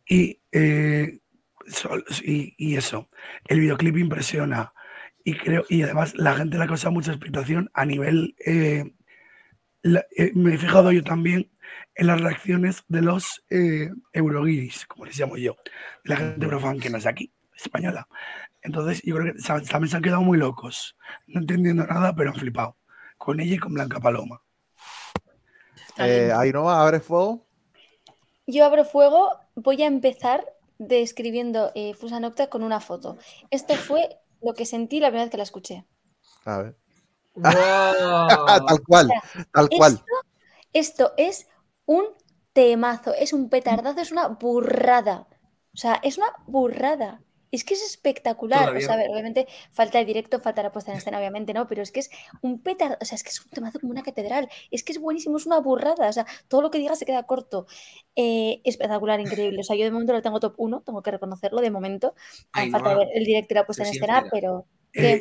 [0.07, 1.19] Y, eh,
[2.23, 3.09] y, y eso,
[3.47, 4.73] el videoclip impresiona
[5.23, 8.91] y creo, y además la gente le ha causado mucha expectación a nivel, eh,
[9.83, 11.51] eh, me he fijado yo también
[11.95, 13.43] en las reacciones de los
[14.13, 15.55] Euroguiris, como les llamo yo,
[16.03, 18.07] la gente eurofan que no es aquí, española.
[18.63, 20.97] Entonces, yo creo que también se han quedado muy locos,
[21.27, 22.77] no entendiendo nada, pero han flipado,
[23.17, 24.41] con ella y con Blanca Paloma.
[25.97, 27.45] Eh, Ainhoa, abre fuego.
[28.47, 30.45] Yo abro fuego, voy a empezar
[30.77, 33.17] describiendo eh, Fusa Nocta con una foto.
[33.49, 35.85] Esto fue lo que sentí la primera vez que la escuché.
[36.45, 36.75] A ver.
[37.35, 37.55] ¡Guau!
[38.67, 39.09] tal cual,
[39.53, 39.93] tal cual.
[39.93, 40.13] Esto,
[40.73, 41.47] esto es
[41.85, 42.05] un
[42.53, 45.27] temazo, es un petardazo, es una burrada.
[45.73, 47.21] O sea, es una burrada.
[47.51, 48.61] Es que es espectacular.
[48.61, 48.79] Todavía.
[48.79, 51.67] O sea, a ver, obviamente falta el directo, falta la puesta en escena, obviamente, ¿no?
[51.67, 52.09] Pero es que es
[52.41, 54.49] un petardo, o sea, es que es un temazo como una catedral.
[54.71, 56.09] Es que es buenísimo, es una burrada.
[56.09, 57.67] O sea, todo lo que diga se queda corto.
[58.15, 59.59] Eh, espectacular, increíble.
[59.59, 62.15] O sea, yo de momento lo tengo top 1, tengo que reconocerlo de momento.
[62.53, 64.65] Ainhoa, falta ver el directo y la puesta en escena, pero.
[64.93, 65.19] Eh.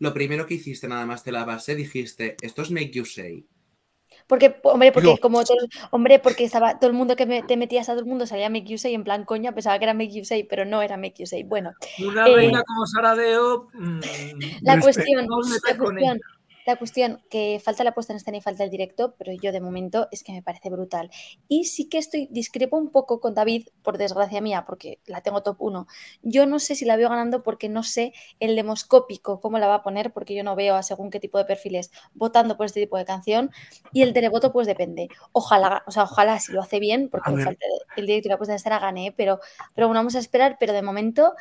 [0.00, 3.46] Lo primero que hiciste nada más de la base, dijiste, esto es Make You Say.
[4.28, 5.20] Porque, hombre, porque Dios.
[5.20, 5.56] como todo,
[5.90, 8.48] hombre, porque estaba todo el mundo que me- te metías a todo el mundo salía
[8.50, 10.96] Make You Say en plan coña, pensaba que era Make You Say, pero no era
[10.98, 11.42] Make You Say.
[11.44, 11.72] Bueno,
[12.06, 13.68] Una Eh, reina como Saradeo.
[13.72, 14.00] mm,
[14.62, 15.26] la cuestión,
[16.66, 19.60] La cuestión que falta la puesta en escena y falta el directo, pero yo de
[19.60, 21.10] momento es que me parece brutal.
[21.48, 25.42] Y sí que estoy, discrepo un poco con David, por desgracia mía, porque la tengo
[25.42, 25.86] top 1.
[26.20, 29.76] Yo no sé si la veo ganando porque no sé el demoscópico cómo la va
[29.76, 32.80] a poner, porque yo no veo a según qué tipo de perfiles votando por este
[32.80, 33.50] tipo de canción.
[33.92, 35.08] Y el televoto, pues depende.
[35.32, 37.64] Ojalá, o sea, ojalá si lo hace bien, porque falta
[37.94, 39.40] el directo y la puesta en escena gane, pero,
[39.74, 41.34] pero bueno, vamos a esperar, pero de momento.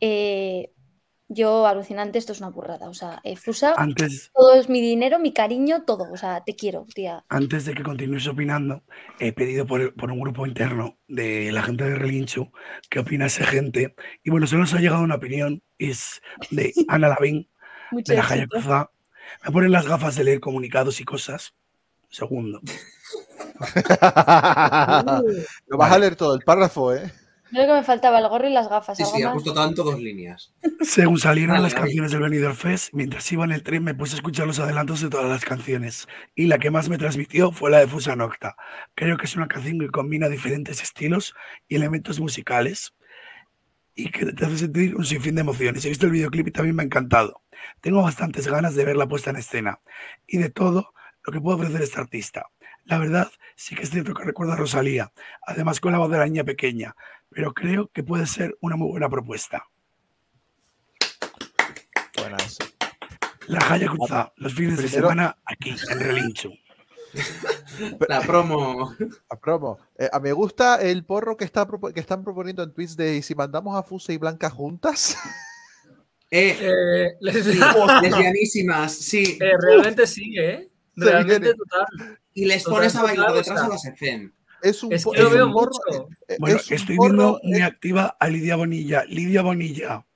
[0.00, 0.72] eh,
[1.32, 2.88] yo alucinante, esto es una burrada.
[2.88, 6.12] O sea, eh, Fusa, Antes, todo es mi dinero, mi cariño, todo.
[6.12, 7.24] O sea, te quiero, tía.
[7.28, 8.82] antes de que continúes opinando,
[9.20, 12.50] he pedido por, por un grupo interno de la gente de Relincho
[12.88, 13.94] qué opina esa gente.
[14.24, 16.20] Y bueno, solo nos ha llegado una opinión, es
[16.50, 17.48] de Ana Lavín,
[17.92, 18.26] de la.
[18.26, 18.90] Hayakuza.
[19.44, 21.54] Me ponen las gafas de leer comunicados y cosas.
[22.08, 22.60] Segundo.
[25.68, 27.12] Lo vas a leer todo el párrafo, ¿eh?
[27.50, 28.96] Creo que me faltaba el gorro y las gafas.
[28.96, 30.52] Sí, sí, ha puesto tanto dos líneas.
[30.80, 31.84] Según salieron Vale, las vale.
[31.86, 35.00] canciones del Benidorm Fest, mientras iba en el tren me puse a escuchar los adelantos
[35.00, 38.56] de todas las canciones y la que más me transmitió fue la de Fusa Nocta.
[38.94, 41.34] Creo que es una canción que combina diferentes estilos
[41.68, 42.94] y elementos musicales
[43.94, 45.84] y que te hace sentir un sinfín de emociones.
[45.84, 47.42] He visto el videoclip y también me ha encantado.
[47.80, 49.80] Tengo bastantes ganas de ver la puesta en escena
[50.26, 50.94] y de todo
[51.24, 52.46] lo que puede ofrecer este artista.
[52.90, 55.12] La verdad, sí que es cierto que recuerda a Rosalía,
[55.46, 56.96] además con la voz de la niña pequeña,
[57.30, 59.64] pero creo que puede ser una muy buena propuesta.
[62.18, 62.58] Buenas.
[63.46, 66.50] La Hayakuza, los fines de semana aquí, en Relincho.
[68.08, 68.92] La promo.
[69.30, 69.78] La promo.
[69.96, 73.22] Eh, a- me gusta el porro que, está, que están proponiendo en tweets de ¿y
[73.22, 75.16] si mandamos a Fusa y Blanca juntas.
[76.32, 77.58] Eh, Eh, les- sí,
[78.02, 79.36] lesbianísimas, sí.
[79.40, 80.68] Eh, realmente sí, ¿eh?
[80.96, 82.19] Realmente total.
[82.34, 84.32] Y les pones a bailar detrás o a las EFEM.
[84.62, 85.72] Es un, Es que lo veo porro.
[85.88, 86.08] mucho.
[86.38, 89.04] Bueno, es un estoy porro, viendo muy activa a Lidia Bonilla.
[89.04, 90.06] Lidia Bonilla,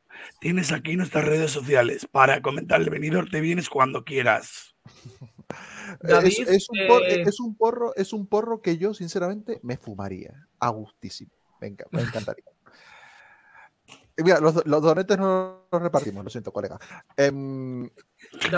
[0.40, 3.30] tienes aquí nuestras redes sociales para comentar el venidor.
[3.30, 4.74] Te vienes cuando quieras.
[6.02, 9.60] es, David, es un por- eh, es un porro, es un porro que yo, sinceramente,
[9.62, 10.46] me fumaría.
[10.60, 11.30] A gustísimo.
[11.60, 12.44] Venga, me encantaría.
[14.16, 16.78] Mira, los, los donetes no los repartimos, lo siento, colega.
[17.16, 17.84] Em,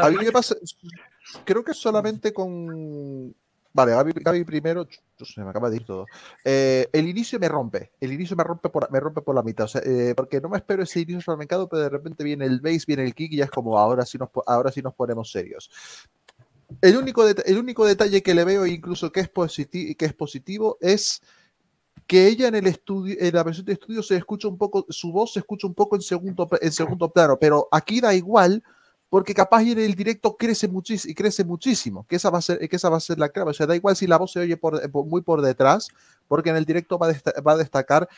[0.02, 0.54] a mí me pasa,
[1.44, 3.34] creo que solamente con...
[3.76, 4.88] Vale, Gaby, Gaby primero,
[5.22, 6.06] se me acaba de ir todo.
[6.42, 9.66] Eh, el inicio me rompe, el inicio me rompe por, me rompe por la mitad,
[9.66, 12.60] o sea, eh, porque no me espero ese inicio flamencado, pero de repente viene el
[12.60, 15.30] bass, viene el kick y ya es como ahora sí nos, ahora sí nos ponemos
[15.30, 15.70] serios.
[16.80, 21.20] El único, el único detalle que le veo, incluso que es, que es positivo, es
[22.06, 25.12] que ella en el estudio, en la versión de estudio se escucha un poco, su
[25.12, 28.62] voz se escucha un poco en segundo, en segundo plano, pero aquí da igual,
[29.16, 32.68] porque capaz en el directo crece muchísimo y crece muchísimo, que esa va a ser,
[32.68, 33.52] que esa va a ser la clave.
[33.52, 35.88] O sea, da igual si la voz se oye por, por- muy por detrás,
[36.28, 38.10] porque en el directo va a, desta- va a destacar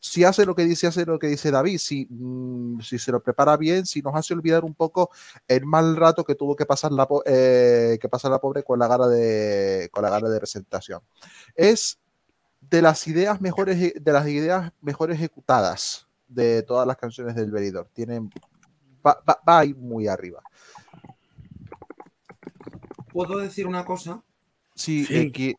[0.00, 3.22] si hace lo que dice, hace lo que dice David, si, mm, si se lo
[3.22, 5.10] prepara bien, si nos hace olvidar un poco
[5.46, 8.88] el mal rato que tuvo que pasar la, eh, que pasar la pobre con la
[8.88, 11.02] gana de, con la gana de presentación.
[11.54, 12.00] Es
[12.60, 17.86] de las ideas mejores, de las ideas mejor ejecutadas de todas las canciones del Veridor.
[17.92, 18.28] Tienen,
[19.06, 20.42] va, va- va ahí muy arriba.
[23.12, 24.22] ¿Puedo decir una cosa?
[24.74, 25.16] Sí, Sí.
[25.16, 25.54] eh, que-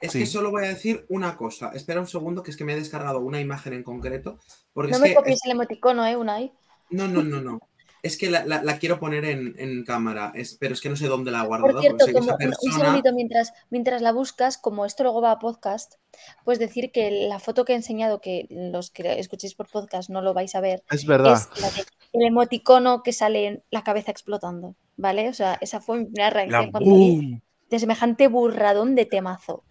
[0.00, 0.20] Es Sí.
[0.20, 1.72] que solo voy a decir una cosa.
[1.74, 4.38] Espera un segundo, que es que me he descargado una imagen en concreto.
[4.72, 5.14] Porque No es me que.
[5.16, 6.52] copies el emoticono, ¿eh, Unai?
[6.90, 7.58] No, no, no, no.
[8.00, 10.94] Es que la, la- la quiero poner en, en cámara, es- pero es que no
[10.94, 11.72] sé dónde la he guardado.
[11.72, 15.94] Por cierto, como un, segundito mientras, mientras la buscas, como esto luego va a podcast,
[16.44, 20.22] pues decir que la foto que he enseñado, que los que escuchéis por podcast no
[20.22, 21.40] lo vais a ver, es verdad.
[21.56, 25.28] es la de- el emoticono que sale en la cabeza explotando, ¿vale?
[25.28, 27.40] O sea, esa fue mi primera reacción La cuando vi
[27.70, 29.62] de semejante burradón de temazo.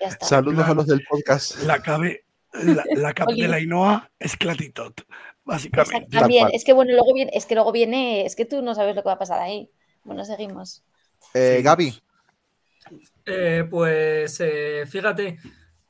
[0.00, 0.26] Ya está.
[0.26, 1.62] Saludos a La- los del podcast.
[1.64, 5.02] La cabe, la, de la Inoa es Clatitot,
[5.44, 5.96] básicamente.
[6.06, 8.74] Exacto, También, es que bueno, luego viene, es que luego viene, es que tú no
[8.74, 9.68] sabes lo que va a pasar ahí.
[10.04, 10.82] Bueno, seguimos.
[11.34, 11.62] Eh, Sí.
[11.62, 12.00] Gaby,
[13.26, 15.38] Eh, pues eh, fíjate,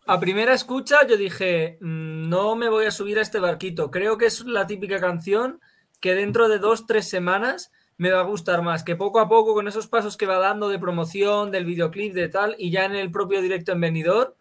[0.07, 3.91] a primera escucha yo dije, "Mm, no me voy a subir a este barquito.
[3.91, 5.61] Creo que es la típica canción
[6.05, 9.55] que dentro de dos, tres semanas me va a gustar más, que poco a poco
[9.55, 12.95] con esos pasos que va dando de promoción, del videoclip, de tal, y ya en
[12.95, 14.35] el propio directo en Benidorm,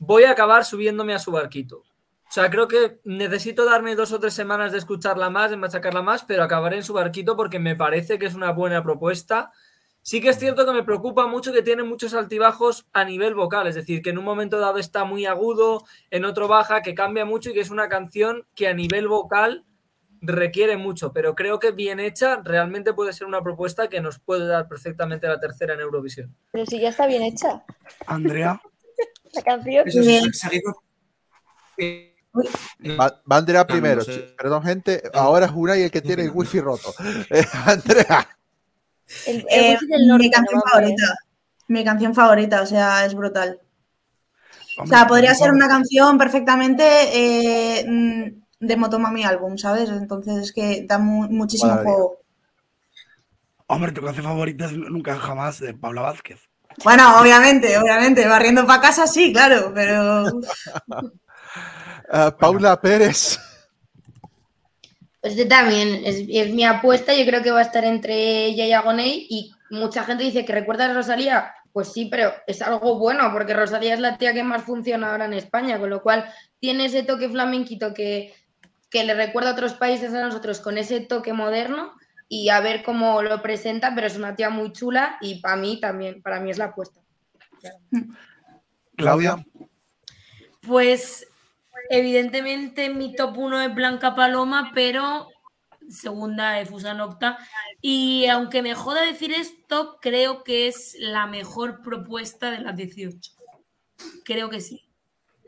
[0.00, 1.76] voy a acabar subiéndome a su barquito.
[1.76, 6.02] O sea, creo que necesito darme dos o tres semanas de escucharla más, de machacarla
[6.02, 9.52] más, pero acabaré en su barquito porque me parece que es una buena propuesta.
[10.02, 13.68] Sí que es cierto que me preocupa mucho que tiene muchos altibajos a nivel vocal,
[13.68, 17.24] es decir, que en un momento dado está muy agudo, en otro baja, que cambia
[17.24, 19.64] mucho y que es una canción que a nivel vocal
[20.20, 24.46] requiere mucho, pero creo que bien hecha realmente puede ser una propuesta que nos puede
[24.46, 26.34] dar perfectamente la tercera en Eurovisión.
[26.52, 27.64] Pero si ya está bien hecha
[28.06, 28.60] Andrea,
[29.34, 29.86] la canción.
[29.88, 30.76] Eso es, seguimos-
[32.98, 34.00] va, va Andrea no primero.
[34.02, 34.34] sé.
[34.36, 35.02] Perdón, gente.
[35.14, 36.92] Ahora es Unai el que tiene el wifi roto.
[37.30, 38.28] Eh, Andrea.
[39.26, 41.14] El, el Eh, wifi del norte, mi canción no favorita.
[41.68, 43.60] Mi canción favorita, o sea, es brutal.
[44.80, 49.88] O sea, podría ser una canción perfectamente eh, mm, de Motomami álbum, ¿sabes?
[49.90, 52.18] Entonces es que da mu- muchísimo juego.
[53.66, 56.40] Hombre, tu canción favorita es Nunca Jamás de Paula Vázquez.
[56.84, 60.40] Bueno, obviamente, obviamente, barriendo para casa sí, claro, pero
[62.10, 63.38] Ah, Paula Pérez.
[65.20, 68.66] Pues yo también, es, es mi apuesta, yo creo que va a estar entre ella
[68.66, 72.98] y Agoney y mucha gente dice que recuerdas a Rosalía, pues sí, pero es algo
[72.98, 76.24] bueno porque Rosalía es la tía que más funciona ahora en España, con lo cual
[76.60, 78.32] tiene ese toque flamenquito que,
[78.90, 81.92] que le recuerda a otros países a nosotros con ese toque moderno
[82.28, 85.80] y a ver cómo lo presenta, pero es una tía muy chula y para mí
[85.80, 87.00] también, para mí es la apuesta.
[88.96, 89.44] Claudia.
[90.60, 91.26] Pues
[91.90, 95.28] evidentemente mi top 1 es Blanca Paloma, pero
[95.88, 97.38] segunda es Fusa Nocta.
[97.80, 103.32] Y aunque me joda decir esto, creo que es la mejor propuesta de las 18.
[104.24, 104.88] Creo que sí.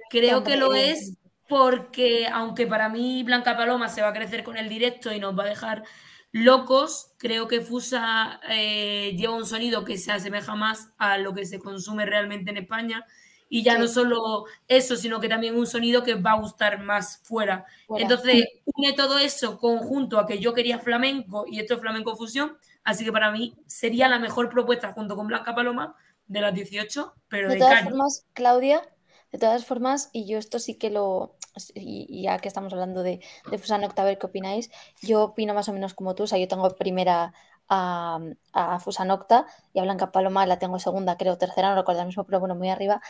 [0.08, 1.14] Creo que lo es
[1.51, 5.36] porque, aunque para mí Blanca Paloma se va a crecer con el directo y nos
[5.36, 5.82] va a dejar
[6.31, 11.44] locos, creo que Fusa eh, lleva un sonido que se asemeja más a lo que
[11.44, 13.05] se consume realmente en España.
[13.48, 13.81] Y ya Sí.
[13.81, 17.66] no solo eso, sino que también un sonido que va a gustar más fuera.
[17.89, 18.05] Fuera.
[18.05, 22.56] Entonces, une todo eso conjunto a que yo quería flamenco y esto es flamenco fusión.
[22.85, 25.97] Así que para mí sería la mejor propuesta junto con Blanca Paloma
[26.28, 28.89] de las 18, pero De de, todas formas, Claudia,
[29.32, 31.35] de todas formas, y yo esto sí que lo,
[31.74, 33.20] y, ya que estamos hablando de,
[33.51, 34.70] de Fusan Octa, a ver qué opináis,
[35.02, 37.32] yo opino más o menos como tú, o sea, yo tengo primera
[37.68, 38.20] a,
[38.52, 42.06] a Fusan Octa y a Blanca Paloma la tengo segunda, creo, tercera, no recuerdo ahora
[42.06, 43.01] mismo, pero bueno, muy arriba.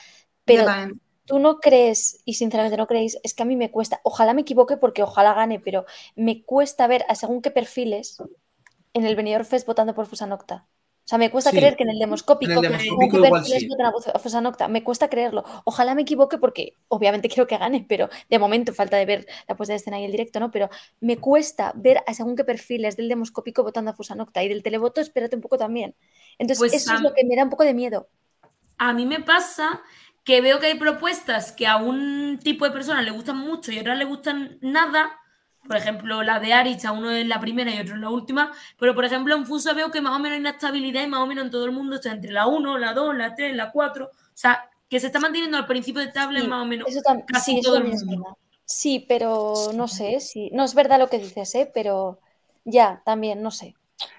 [0.45, 0.67] Pero
[1.25, 4.43] tú no crees, y sinceramente no creéis, es que a mí me cuesta, ojalá me
[4.43, 5.85] equivoque porque ojalá gane, pero
[6.17, 8.19] me cuesta ver a según qué perfiles
[8.95, 10.67] en el Benidorm Fest votando por Fusan Octa.
[11.07, 11.59] O sea, me cuesta Sí.
[11.59, 13.69] creer que en el demoscópico, En el según demoscópico qué igual perfiles sí.
[13.69, 15.43] votan a Fu- a Fusan Octa, me cuesta creerlo.
[15.65, 19.57] Ojalá me equivoque porque obviamente quiero que gane, pero de momento falta de ver la
[19.57, 20.51] puesta de escena y el directo, ¿no?
[20.53, 20.69] Pero
[21.01, 24.63] me cuesta ver a según qué perfiles del demoscópico votando a Fusan Octa y del
[24.63, 25.97] televoto, espérate un poco también.
[26.39, 28.09] Entonces, Pues, eso es lo que me da un poco de miedo.
[28.79, 29.83] A mí me pasa
[30.25, 33.79] que veo que hay propuestas que a un tipo de personas le gustan mucho y
[33.79, 35.20] a otras le gustan nada.
[35.67, 38.53] Por ejemplo, la de Aritz, a uno es la primera y otro es la última.
[38.79, 41.21] Pero, por ejemplo, en Fusa veo que más o menos hay una estabilidad y más
[41.21, 43.71] o menos en todo el mundo está entre la 1, la 2, la 3, la
[43.71, 44.07] 4.
[44.07, 47.01] O sea, que se está manteniendo al principio de tabla Sí, más o menos eso
[47.27, 48.39] casi sí, eso todo el mundo.
[48.65, 50.51] Sí, pero no sé, sí.
[50.53, 51.71] No es verdad lo que dices, ¿eh?
[51.73, 52.21] Pero
[52.65, 53.75] ya, también, no sé.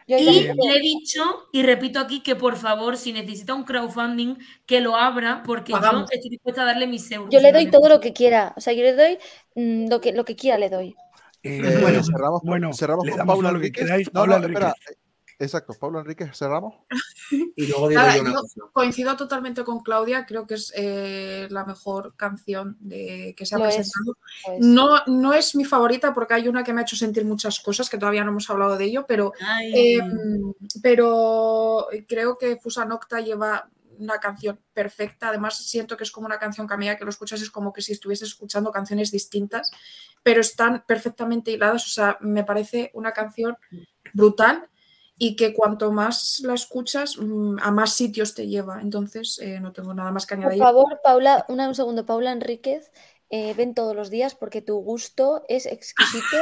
[0.07, 4.35] Yo Y le he dicho, y repito aquí, que por favor, si necesita un crowdfunding,
[4.65, 7.29] que lo abra, porque yo estoy dispuesta a darle mis euros.
[7.31, 8.53] yo le doy todo lo que quiera.
[8.57, 9.17] O sea, yo le doy
[9.55, 10.95] mm, lo que, lo que quiera, le doy.
[11.43, 13.83] Eh, bueno, cerramos, bueno, cerramos le con Paula que Enríquez.
[13.85, 14.07] queráis.
[14.07, 14.67] No, Paula no, espera.
[14.69, 14.91] Enríquez.
[14.91, 14.97] eh,
[15.39, 16.75] Exacto, Paula Enríquez, cerramos.
[17.55, 18.61] Y luego digo Nada, yo una yo cosa.
[18.73, 23.57] coincido totalmente con Claudia, creo que es eh, la mejor canción de, que se ha
[23.57, 24.17] Lo presentado.
[24.53, 24.59] es.
[24.59, 27.89] No, no es mi favorita porque hay una que me ha hecho sentir muchas cosas,
[27.89, 29.31] que todavía no hemos hablado de ello, pero,
[29.73, 29.99] eh,
[30.81, 35.29] pero creo que Fusa Nocta lleva una canción perfecta.
[35.29, 37.71] Además, siento que es como una canción que a medida que lo escuchas es como
[37.71, 39.71] que si estuvieses escuchando canciones distintas,
[40.23, 41.85] pero están perfectamente hiladas.
[41.85, 43.57] O sea, me parece una canción
[44.13, 44.67] brutal
[45.17, 48.81] y que cuanto más la escuchas, mm, a más sitios te lleva.
[48.81, 50.63] Entonces, eh, no tengo nada más que Por añadir.
[50.63, 52.91] favor, Paula, una, un segundo, Paula Enríquez,
[53.29, 56.37] eh, ven todos los días porque tu gusto es exquisito.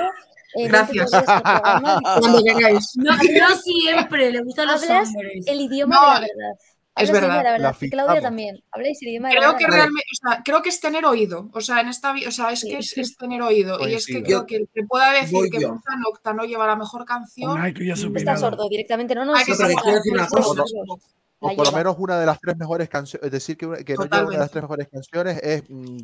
[0.55, 1.13] Eh, Gracias.
[1.13, 2.01] al programa.
[2.95, 5.45] No, no siempre, le gustan los hombres.
[5.45, 6.59] el idioma No, de la verdad.
[6.95, 7.27] Es verdad.
[7.37, 7.75] la La verdad.
[7.79, 8.63] Y Claudia también.
[8.71, 11.49] Habláis el idioma de la Creo que realmente, o sea, creo que es tener oído.
[11.53, 13.87] O sea, en esta o sea, es que es, es tener oído.
[13.87, 15.57] Y es que creo que el que pueda decir Voy que.
[15.59, 17.73] Fusa Nocta no lleva la mejor canción.
[17.73, 19.15] Tú ya has mm, Está sordo directamente.
[19.15, 20.63] No, no, Ay, sí, que sí, se sí, me quiero decir una por los cosa.
[20.63, 20.99] oídos.
[21.41, 23.77] O La por lo menos una de las tres mejores canciones, es decir, que, una-
[23.77, 25.97] que no lleva una de las tres mejores canciones es mm,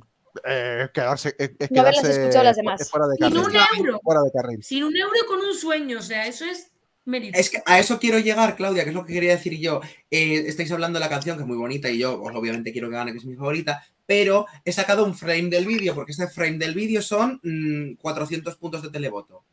[0.46, 2.90] eh, quedarse, es, es No haberlas quedarse escuchado las demás.
[2.90, 3.40] fuera de Sin carril.
[3.50, 3.56] un
[3.86, 4.00] euro.
[4.02, 4.64] Fuera de carril.
[4.64, 6.00] Sin un euro con un sueño.
[6.00, 6.72] O sea, eso es
[7.06, 7.38] mérito.
[7.38, 9.82] Es que a eso quiero llegar, Claudia, que es lo que quería decir yo.
[10.12, 12.90] Eh, estáis hablando de la canción, que es muy bonita, y yo, pues, obviamente, quiero
[12.90, 16.28] que gane, que es mi favorita, pero he sacado un frame del vídeo, porque este
[16.28, 19.44] frame del vídeo son mm, 400 puntos de televoto.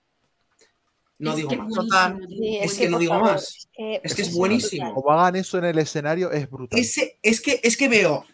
[1.19, 1.73] No Es digo que más.
[1.73, 2.27] Total.
[2.29, 3.45] Sí, Es es que no digo favor, más.
[3.45, 4.93] Es que, Es que es es buenísimo.
[4.93, 6.79] Como hagan eso en el escenario es brutal.
[6.81, 8.25] Ese, es, que, es que veo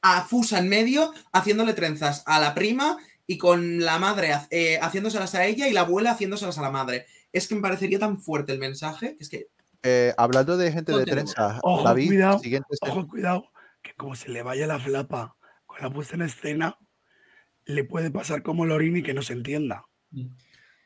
[0.00, 5.34] a Fusa en medio haciéndole trenzas a la prima y con la madre eh, haciéndoselas
[5.34, 7.06] a ella y la abuela haciéndoselas a la madre.
[7.36, 9.46] Es que me parecería tan fuerte el mensaje que es que
[9.82, 11.16] Eh, hablando de gente No de tengo.
[11.16, 12.92] trenzas, Ojo, David, cuidado, siguiente escena.
[12.92, 13.44] Ojo, cuidado,
[13.82, 15.36] que como se le vaya la flapa
[15.66, 16.78] con la puesta en escena,
[17.66, 19.84] le puede pasar como Lorini que no se entienda.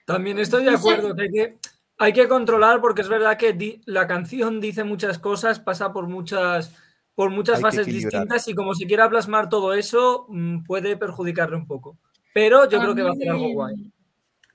[0.07, 1.59] También estoy de acuerdo que hay que,
[2.03, 6.09] Hay que controlar porque es verdad que di- la canción dice muchas cosas, pasa por
[6.09, 6.75] muchas,
[7.15, 7.87] por muchas fases
[8.19, 11.99] distintas y como si quiera plasmar todo eso, mm, puede perjudicarle un poco.
[12.33, 13.93] Pero yo creo que va a hacer algo guay.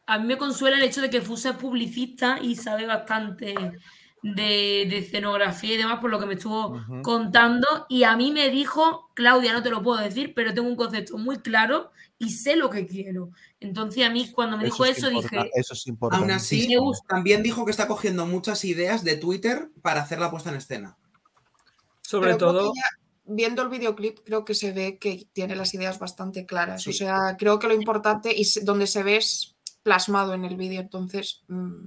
[0.07, 3.55] A mí me consuela el hecho de que Fusa es publicista y sabe bastante
[4.21, 7.67] de, de escenografía y demás, por lo que me estuvo contando.
[7.89, 11.17] Y a mí me dijo, Claudia, no te lo puedo decir, pero tengo un concepto
[11.17, 13.31] muy claro y sé lo que quiero.
[13.59, 16.33] Entonces a mí cuando me dijo es eso importa- dije, eso es Aún importante.
[16.33, 17.05] así, Me gusta.
[17.07, 20.97] también dijo que está cogiendo muchas ideas de Twitter para hacer la puesta en escena.
[22.01, 22.73] Sobre Pero todo,
[23.25, 26.83] viendo el videoclip, creo que se ve que tiene las ideas bastante claras.
[26.83, 26.91] Sí.
[26.91, 29.54] O sea, creo que lo importante y donde se ve es
[29.85, 30.81] plasmado en el vídeo.
[30.81, 31.85] Entonces, mm,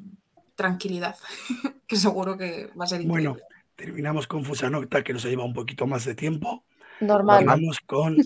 [0.54, 1.16] tranquilidad,
[1.88, 3.28] que seguro que va a ser increíble.
[3.30, 3.44] Bueno,
[3.74, 6.64] terminamos con Fusanocta, que nos ha llevado un poquito más de tiempo.
[7.00, 7.44] Normal.
[7.44, 8.16] Vamos con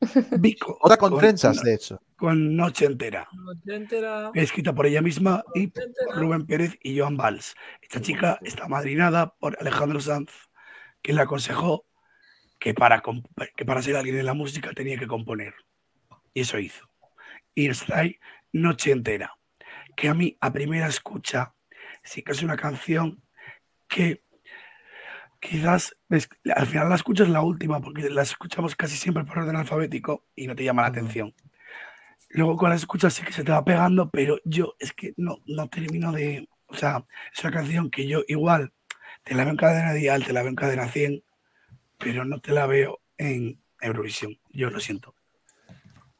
[0.38, 0.76] Vico.
[0.82, 2.00] Otra con trenzas, no- de hecho.
[2.16, 3.28] Con Noche Entera.
[3.32, 5.84] noche entera, Escrita por ella misma y por.
[6.14, 7.54] Rubén Pérez y Joan Valls.
[7.82, 10.30] Esta chica está madrinada por Alejandro Sanz,
[11.02, 11.84] que le aconsejó
[12.58, 13.02] que para,
[13.56, 15.54] que para ser alguien en la música tenía que componer.
[16.32, 16.88] Y eso hizo.
[17.54, 18.18] Y nos trae
[18.54, 19.36] Noche Entera,
[19.96, 21.54] que a mí a primera escucha
[22.04, 23.20] sí que es una canción
[23.88, 24.22] que
[25.40, 30.28] quizás al final la escuchas la última, porque la escuchamos casi siempre por orden alfabético
[30.36, 31.34] y no te llama la atención.
[32.30, 35.38] Luego con la escuchas sí que se te va pegando, pero yo es que no,
[35.46, 36.48] no termino de...
[36.66, 37.04] O sea,
[37.36, 38.72] es una canción que yo igual
[39.24, 41.24] te la veo en cadena dial, te la veo en cadena 100,
[41.98, 44.38] pero no te la veo en Eurovisión.
[44.50, 45.16] Yo lo siento.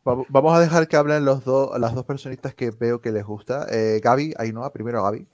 [0.07, 3.25] Va- Vamos a dejar que hablen los dos, las dos personitas que veo que les
[3.25, 3.67] gusta.
[3.71, 5.27] Eh, Gaby, Ainhoa, primero Gaby.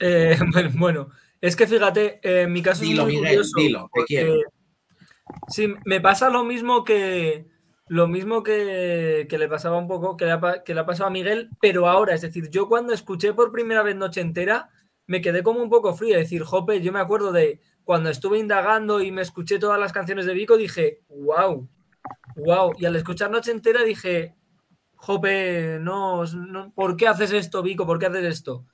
[0.00, 0.36] Eh,
[0.78, 1.08] bueno,
[1.40, 3.58] es que fíjate, eh, en mi caso Dilo, es muy Miguel, curioso.
[3.58, 4.34] dilo, te quiero.
[5.48, 7.46] Sí, me pasa lo mismo que
[7.88, 10.86] lo mismo que, que le pasaba un poco, que le, ha, pa- que le ha
[10.86, 14.70] pasado a Miguel, pero ahora, es decir, yo cuando escuché por primera vez Noche Entera,
[15.06, 18.40] me quedé como un poco frío, es decir, Jope, yo me acuerdo de cuando estuve
[18.40, 21.68] indagando y me escuché todas las canciones de Vico, dije, wow,
[22.36, 24.34] wow, y al escuchar Noche Entera dije,
[24.94, 27.86] Jope, no, no, ¿por qué haces esto, Vico?
[27.86, 28.64] ¿Por qué haces esto?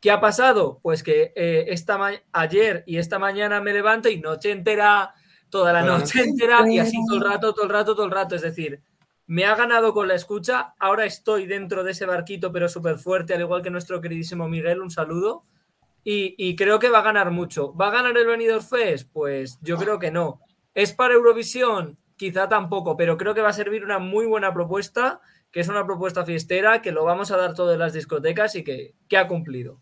[0.00, 0.78] ¿Qué ha pasado?
[0.82, 5.14] Pues que eh, esta ma- ayer y esta mañana me levanto y noche entera,
[5.50, 8.34] toda la noche entera y así todo el rato, todo el rato, todo el rato.
[8.34, 8.80] Es decir,
[9.26, 13.34] me ha ganado con la escucha, ahora estoy dentro de ese barquito pero súper fuerte,
[13.34, 15.42] al igual que nuestro queridísimo Miguel, un saludo.
[16.02, 17.74] Y, y creo que va a ganar mucho.
[17.74, 19.10] ¿Va a ganar el Benidorm Fest?
[19.12, 20.40] Pues yo creo que no.
[20.74, 21.98] ¿Es para Eurovisión?
[22.20, 25.86] Quizá tampoco, pero creo que va a servir una muy buena propuesta, que es una
[25.86, 29.26] propuesta fiestera, que lo vamos a dar todo en las discotecas y que, que ha
[29.26, 29.80] cumplido.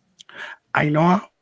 [0.73, 1.33] Ainhoa,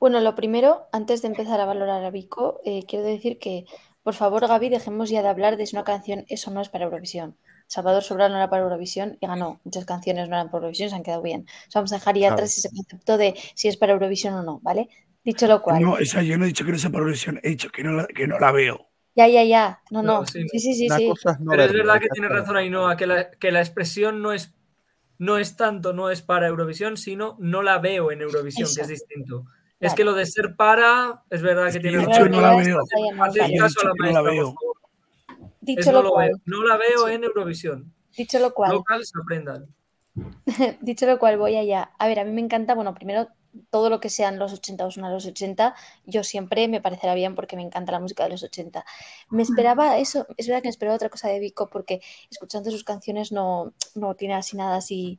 [0.00, 3.66] Bueno, lo primero, antes de empezar a valorar a Vico, eh, quiero decir que,
[4.02, 6.86] por favor, Gaby, dejemos ya de hablar de si una canción eso no es para
[6.86, 7.36] Eurovisión.
[7.68, 9.60] Salvador Sobral no era para Eurovisión y ganó.
[9.62, 11.42] Muchas canciones no eran para Eurovisión, se han quedado bien.
[11.68, 12.34] O sea, vamos a dejar ya Claro.
[12.34, 14.88] atrás ese concepto de si es para Eurovisión o no, ¿vale?
[15.24, 15.82] Dicho lo cual.
[15.82, 17.84] no, o sea, yo no he dicho que no sea para Eurovisión, he dicho que
[17.84, 18.88] no la, que no la veo.
[19.16, 19.80] Ya, ya, ya.
[19.90, 20.26] No, No, no.
[20.26, 20.88] sí, Sí, sí, sí,
[21.40, 24.54] no Pero es verdad que tiene razón Ainhoa, que la, que la expresión no es,
[25.18, 28.88] no es tanto, no es para Eurovisión, sino no la veo en Eurovisión, que es
[28.88, 29.46] distinto.
[29.80, 32.30] Es que lo de ser para, es verdad que tiene razón.
[32.30, 32.78] no la veo.
[32.78, 34.54] no, la veo.
[35.60, 36.30] Dicho no lo cual.
[36.44, 37.92] No la veo en Eurovisión.
[38.16, 39.66] dicho lo cual, Locals aprendan.
[40.80, 41.90] Dicho lo cual, voy allá.
[41.98, 43.28] A ver, a mí me encanta, bueno, primero
[43.70, 45.74] todo lo que sean los 80 o son a los 80,
[46.04, 48.84] yo siempre me parecerá bien porque me encanta la música de los 80.
[49.30, 52.00] Me esperaba eso, es verdad que me esperaba otra cosa de Vico porque
[52.30, 55.18] escuchando sus canciones no, no tiene así nada así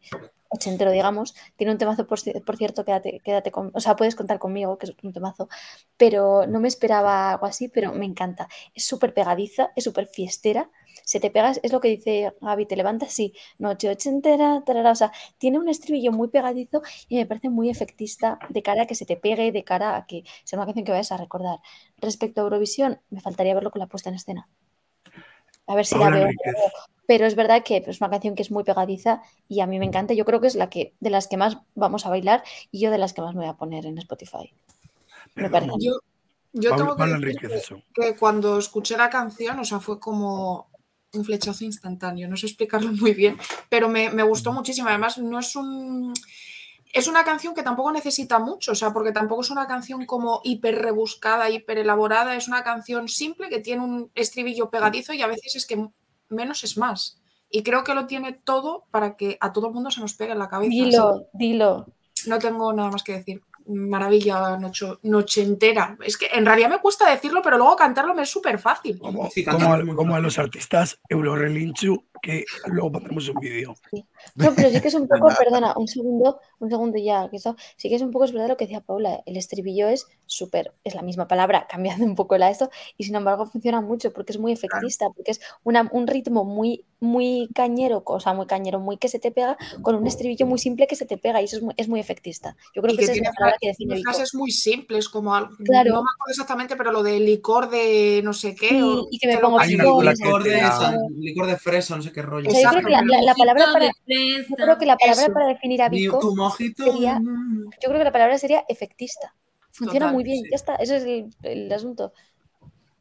[0.50, 1.36] ochentero, digamos.
[1.58, 4.78] Tiene un temazo, por, ci- por cierto, quédate, quédate con, o sea, puedes contar conmigo,
[4.78, 5.50] que es un temazo,
[5.98, 8.48] pero no me esperaba algo así, pero me encanta.
[8.74, 10.70] Es súper pegadiza, es súper fiestera.
[11.08, 14.96] Se te pegas, es lo que dice Gaby, te levantas, sí, noche ochentera, tarara, o
[14.96, 18.94] sea, tiene un estribillo muy pegadizo y me parece muy efectista de cara a que
[18.94, 21.60] se te pegue, de cara a que sea una canción que vayas a recordar.
[22.00, 24.50] Respecto a Eurovisión, me faltaría verlo con la puesta en escena.
[25.66, 26.24] A ver si la veo.
[26.24, 26.56] Enríquez.
[27.06, 29.86] Pero es verdad que es una canción que es muy pegadiza y a mí me
[29.86, 30.14] encanta.
[30.14, 32.92] Yo creo que es la que de las que más vamos a bailar y yo
[32.92, 34.54] de las que más me voy a poner en Spotify.
[35.36, 35.72] Me parece.
[35.80, 36.02] Yo,
[36.52, 40.68] yo tengo que decir que cuando escuché la canción, o sea, fue como
[41.14, 43.38] un flechazo instantáneo, no sé explicarlo muy bien,
[43.70, 44.90] pero me, me gustó muchísimo.
[44.90, 46.14] Además, no es un...
[46.94, 50.40] Es una canción que tampoco necesita mucho, o sea, porque tampoco es una canción como
[50.44, 55.28] hiper rebuscada, hiper elaborada, es una canción simple que tiene un estribillo pegadizo y a
[55.28, 55.86] veces es que
[56.30, 57.20] menos es más.
[57.50, 60.32] Y creo que lo tiene todo para que a todo el mundo se nos pegue
[60.32, 60.72] en la cabeza.
[60.72, 61.86] así Dilo, dilo.
[62.26, 63.42] no tengo nada más que decir.
[63.68, 65.98] Maravilla, noche, noche entera.
[66.04, 68.98] Es que en realidad me cuesta decirlo, pero luego cantarlo me es súper fácil.
[69.00, 73.76] Como, Sí, como a, como a los artistas Eurorelinchu que luego pondremos un vídeo.
[74.36, 77.56] No, pero sí que es un poco, perdona, un segundo, un segundo ya, que eso,
[77.76, 80.74] sí que es un poco, es verdad lo que decía Paula, el estribillo es súper,
[80.84, 84.32] es la misma palabra, cambiando un poco la esto, y sin embargo funciona mucho porque
[84.32, 88.80] es muy efectista, porque es una, un ritmo muy, muy cañero, o sea, muy cañero,
[88.80, 91.46] muy que se te pega, con un estribillo muy simple que se te pega, y
[91.46, 92.56] eso es muy, es muy efectista.
[92.76, 94.52] Yo creo Y que, que esa es tiene, la palabra que define tiene frases muy
[94.52, 95.92] simples, como algo, Claro.
[95.92, 98.70] no me acuerdo exactamente, pero lo de licor de no sé qué.
[98.70, 99.58] Sí, o- y que me pongo
[100.04, 101.00] Licor qué, de, ¿sabes?
[101.18, 102.48] licor de fresa, no sé qué rollo.
[102.48, 105.24] O sea, yo creo que la, la- la palabra para, yo creo que la palabra
[105.24, 105.34] Eso.
[105.34, 106.84] para definir a Mi- Vico tu mojito.
[106.84, 107.20] sería,
[107.82, 109.36] yo creo que la palabra sería efectista.
[109.72, 110.50] Funciona Total, muy bien, sí.
[110.50, 112.14] ya está, ese es el, el asunto.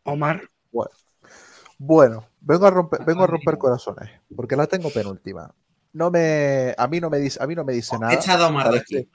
[0.04, 0.90] Omar, Bueno,
[1.78, 5.52] Bueno, vengo a romper, vengo a romper corazones, porque la tengo penúltima.
[5.92, 8.14] No me, a mí no me dice, a mí no me dice nada.
[8.14, 9.08] Echado a Omar de Parece-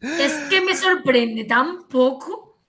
[0.00, 2.62] Es que me sorprende tan poco.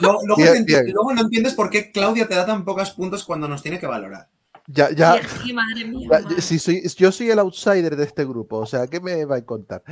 [0.00, 0.94] Luego, luego Bien, te enti- bien.
[0.94, 3.86] luego no entiendes por qué Claudia te da tan pocos puntos cuando nos tiene que
[3.86, 4.28] valorar.
[4.72, 6.40] Ya, ya, que, madre mía, ya, madre.
[6.40, 9.44] si soy, yo soy el outsider de este grupo, o sea, ¿qué me va a
[9.44, 9.82] contar?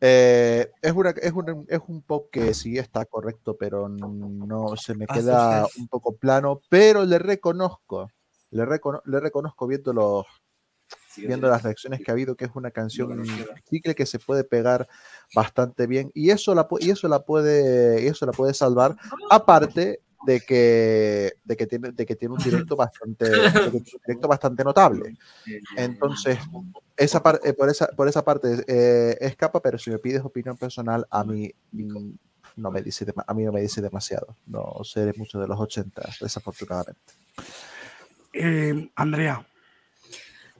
[0.00, 4.94] Eh, es, una, es, un, es un pop que sí está correcto, pero no se
[4.94, 8.10] me queda un poco plano, pero le reconozco,
[8.50, 10.26] le, recono- le reconozco viendo los
[11.16, 13.22] viendo las reacciones que ha habido, que es una canción
[13.68, 14.88] chicle que se puede pegar
[15.34, 18.96] bastante bien y eso la, y eso la puede y eso la puede salvar.
[19.30, 23.24] Aparte de que, de que tiene de que tiene un directo bastante
[23.66, 25.16] un directo bastante notable.
[25.76, 26.38] Entonces
[26.96, 30.56] esa par- eh, por esa por esa parte eh, escapa pero si me pides opinión
[30.56, 31.50] personal a mí
[32.56, 34.36] no me dice a mí no me dice demasiado.
[34.46, 37.00] No sé mucho de los 80 desafortunadamente.
[38.32, 39.46] Eh, Andrea,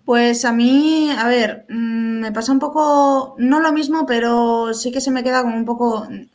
[0.04, 4.90] Pues a mí, a ver, mm, me pasa un poco, no lo mismo, pero sí
[4.90, 6.30] que se me queda como un poco mm,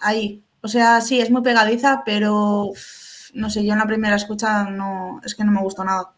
[0.00, 0.43] ahí.
[0.64, 2.70] O sea, sí, es muy pegadiza, pero
[3.34, 6.10] no sé, yo en la primera escucha no, es que no me gustó nada.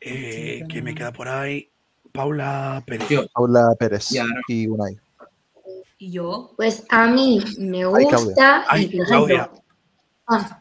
[0.00, 1.68] eh, ¿quién me queda por ahí?
[2.12, 3.08] Paula Pérez.
[3.10, 4.98] Yo, Paula Pérez Y ahora- y Unai
[5.98, 6.52] Y yo.
[6.56, 8.16] Pues a mí me Ay, Claudia.
[8.18, 8.64] gusta.
[8.68, 9.50] Ay, Claudia.
[10.28, 10.60] ah,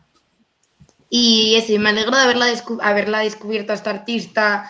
[1.09, 4.69] y eso, y me alegro de haberla, descu- haberla descubierto a esta artista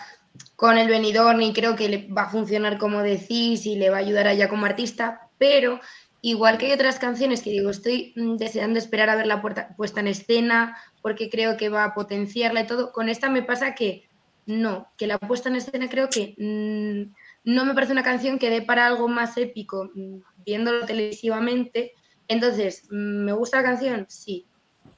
[0.54, 3.96] con el Benidorm y creo que le va a funcionar como decís y le va
[3.96, 5.80] a ayudar a ella como artista, pero
[6.26, 9.68] igual que hay otras canciones que digo, estoy mm, deseando esperar a ver la puerta-
[9.76, 13.76] puesta en escena porque creo que va a potenciarla y todo, con esta me pasa
[13.76, 14.08] que
[14.44, 18.50] no, que la puesta en escena creo que mm, no me parece una canción que
[18.50, 21.92] dé para algo más épico mm, viéndolo televisivamente.
[22.26, 24.06] Entonces, ¿me gusta la canción?
[24.08, 24.48] Sí.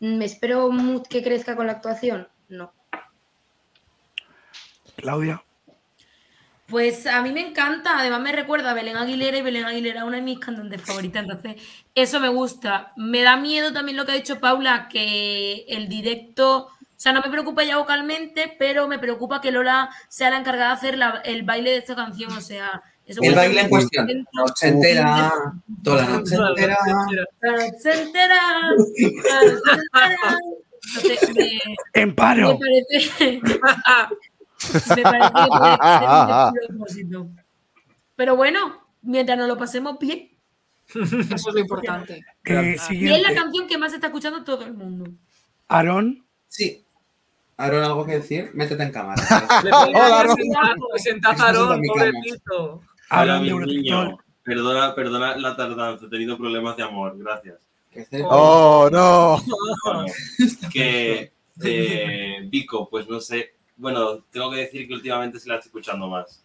[0.01, 0.71] ¿Me espero
[1.11, 2.27] que crezca con la actuación?
[2.49, 2.73] No.
[4.97, 5.43] Claudia,
[6.69, 10.07] Pues a mí me encanta, además me recuerda a Belén Aguilera y Belén Aguilera es
[10.07, 11.63] una de mis cantantes favoritas, entonces
[11.95, 12.93] eso me gusta.
[12.97, 17.23] Me da miedo también lo que ha dicho Paula, que el directo, o sea, no
[17.23, 21.23] me preocupa ya vocalmente, pero me preocupa que Lola sea la encargada de hacer la-
[21.25, 24.07] el baile de esta canción, o sea, eso el baile en cuestión.
[24.35, 25.33] Noche entera,
[25.83, 26.79] toda la noche entera.
[27.41, 30.39] La noche entera, la noche entera.
[30.97, 31.61] Entonces, me,
[31.95, 32.59] en me paro.
[32.59, 33.41] parece,
[34.75, 35.35] me parece
[36.55, 37.29] que despropósito.
[38.17, 40.31] Pero bueno, mientras nos lo pasemos bien.
[40.89, 42.25] Eso es lo importante.
[42.45, 45.11] Eh, Y es la canción que más está escuchando todo el mundo.
[45.69, 46.83] Aarón, Sí.
[47.59, 48.51] Aaron, ¿algo que decir?
[48.55, 49.23] Métete en cámara.
[49.65, 50.35] Hola, Aaron.
[50.37, 52.81] presentar, presentad a Estás en Aarón, mi pobrecito.
[53.11, 54.19] Aarón.
[54.43, 57.57] Perdona, perdona la tardanza, he tenido problemas de amor, gracias.
[58.25, 59.43] Oh no
[60.73, 61.33] que
[61.63, 63.55] eh, Vico, pues no sé.
[63.79, 66.45] Bueno, tengo que decir que últimamente se la estoy escuchando más.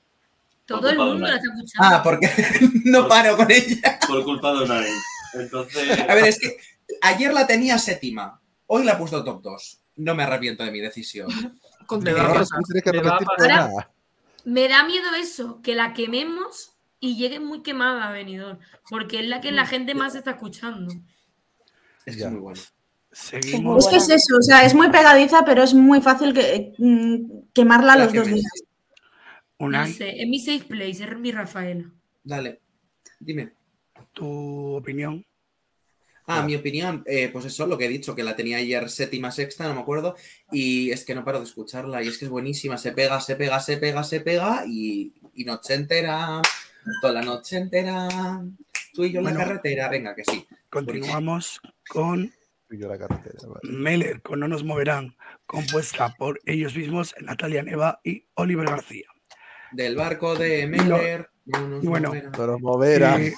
[0.65, 1.95] Todo el mundo la está escuchando.
[1.97, 2.29] Ah, porque
[2.85, 3.99] no paro con ella.
[4.07, 4.91] Por culpa de Unai.
[5.33, 6.57] Entonces, A ver, es que
[7.01, 8.39] ayer la tenía séptima.
[8.67, 9.79] Hoy la he puesto top 2.
[9.97, 11.27] No me arrepiento de mi decisión.
[11.87, 13.47] Con Me que Me va a arrepentirte de pasar.
[13.49, 13.91] nada
[14.45, 19.27] Me da miedo eso, que la quememos y llegue muy quemada a Benidorm, porque es
[19.27, 20.93] la que la gente más está escuchando.
[22.05, 22.61] Es que es muy bueno.
[23.13, 23.85] Seguimos.
[23.85, 27.51] Es que es eso, o sea, es muy pegadiza, pero es muy fácil que, mm,
[27.53, 28.63] quemarla La los dos días.
[29.59, 31.89] No sé, es mi safe place, es mi Rafaela.
[32.23, 32.59] Dale,
[33.19, 33.53] dime.
[34.11, 35.25] tu opinión.
[36.25, 39.31] Ah, mi opinión, eh, pues eso, lo que he dicho, que la tenía ayer séptima,
[39.31, 40.15] sexta, no me acuerdo,
[40.51, 43.35] y es que no paro de escucharla, y es que es buenísima, se pega, se
[43.35, 46.41] pega, se pega, se pega, y, y noche entera,
[47.01, 48.07] toda la noche entera,
[48.93, 50.45] tú y yo en la carretera, venga, que sí.
[50.69, 51.59] Continuamos
[51.89, 52.31] con
[52.73, 53.77] Y yo la carretera vale.
[53.77, 59.05] Meller, con No nos moverán, compuesta por ellos mismos, Natalia Neva y Oliver García.
[59.71, 62.11] Del barco de Meller, no nos y bueno,
[62.59, 63.21] moverán.
[63.21, 63.33] Eh,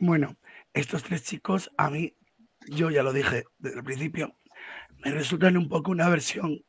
[0.00, 0.36] bueno,
[0.74, 2.16] estos tres chicos, a mí,
[2.66, 4.34] yo ya lo dije desde el principio,
[5.04, 6.64] me resultan un poco una versión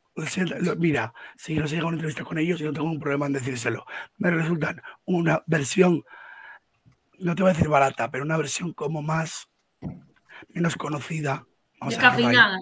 [0.78, 3.28] mira, si no se llega a una entrevista con ellos, yo no tengo un problema
[3.28, 3.86] en decírselo.
[4.18, 6.04] Me resultan una versión,
[7.20, 9.48] no te voy a decir barata, pero una versión como más,
[10.50, 11.46] menos conocida.
[11.80, 12.60] Vamos Descafeinada.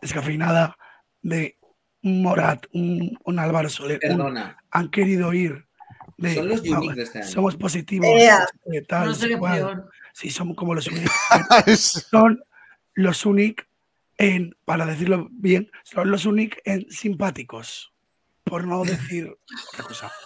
[0.00, 0.76] Descafeinada
[1.22, 1.58] de
[2.02, 4.00] un Morat, un, un Álvaro Soler.
[4.04, 4.56] un- Perdona.
[4.70, 5.66] han querido ir
[6.16, 7.28] de Son los "Vamos, uniques de este año".
[7.28, 9.58] somos positivos, eh, tal, No no sé sé qué es cuál".
[9.58, 9.90] peor.
[10.12, 11.10] Sí, son como los uniques.
[12.10, 12.42] son
[12.94, 13.64] los unique
[14.18, 17.92] en, para decirlo bien, son los unique en simpáticos.
[18.44, 19.34] Por no decir
[19.72, 20.10] otra cosa.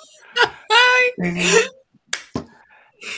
[1.22, 1.44] Eh,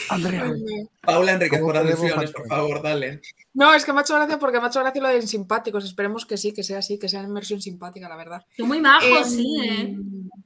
[0.09, 0.53] Andrea,
[1.01, 3.21] Paula Enríquez, ¿Cómo por alusiones, por favor, dale.
[3.53, 5.83] No, es que me ha hecho gracia porque me ha hecho gracia lo de simpáticos.
[5.83, 8.45] Esperemos que sí, que sea así, que sea en versión simpática, la verdad.
[8.55, 9.95] Son muy majos, Em, sí, ¿eh?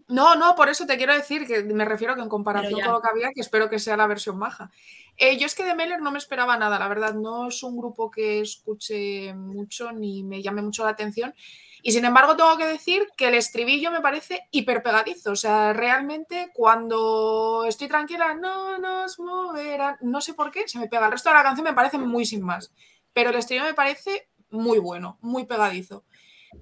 [0.07, 3.01] No, no, por eso te quiero decir que me refiero que en comparación con lo
[3.01, 4.71] que había, que espero que sea la versión maja.
[5.17, 7.13] Eh, yo es que de Meller no me esperaba nada, la verdad.
[7.13, 11.33] No es un grupo que escuche mucho ni me llame mucho la atención.
[11.83, 15.31] Y sin embargo, tengo que decir que el estribillo me parece hiper pegadizo.
[15.31, 19.97] O sea, realmente cuando estoy tranquila, no nos moverán.
[20.01, 21.05] No sé por qué, se me pega.
[21.05, 22.71] El resto de la canción me parece muy sin más.
[23.13, 26.03] Pero el estribillo me parece muy bueno, muy pegadizo.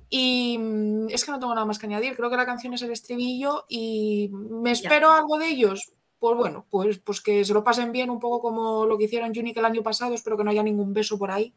[0.09, 2.15] Y mm, es que no tengo nada más que añadir.
[2.15, 5.91] Creo que la canción es el estribillo y me espero algo de ellos.
[6.17, 9.29] Pues bueno, pues, pues que se lo pasen bien, un poco como lo que hicieron
[9.29, 10.13] Unique el año pasado.
[10.13, 11.53] Espero que no haya ningún beso por ahí.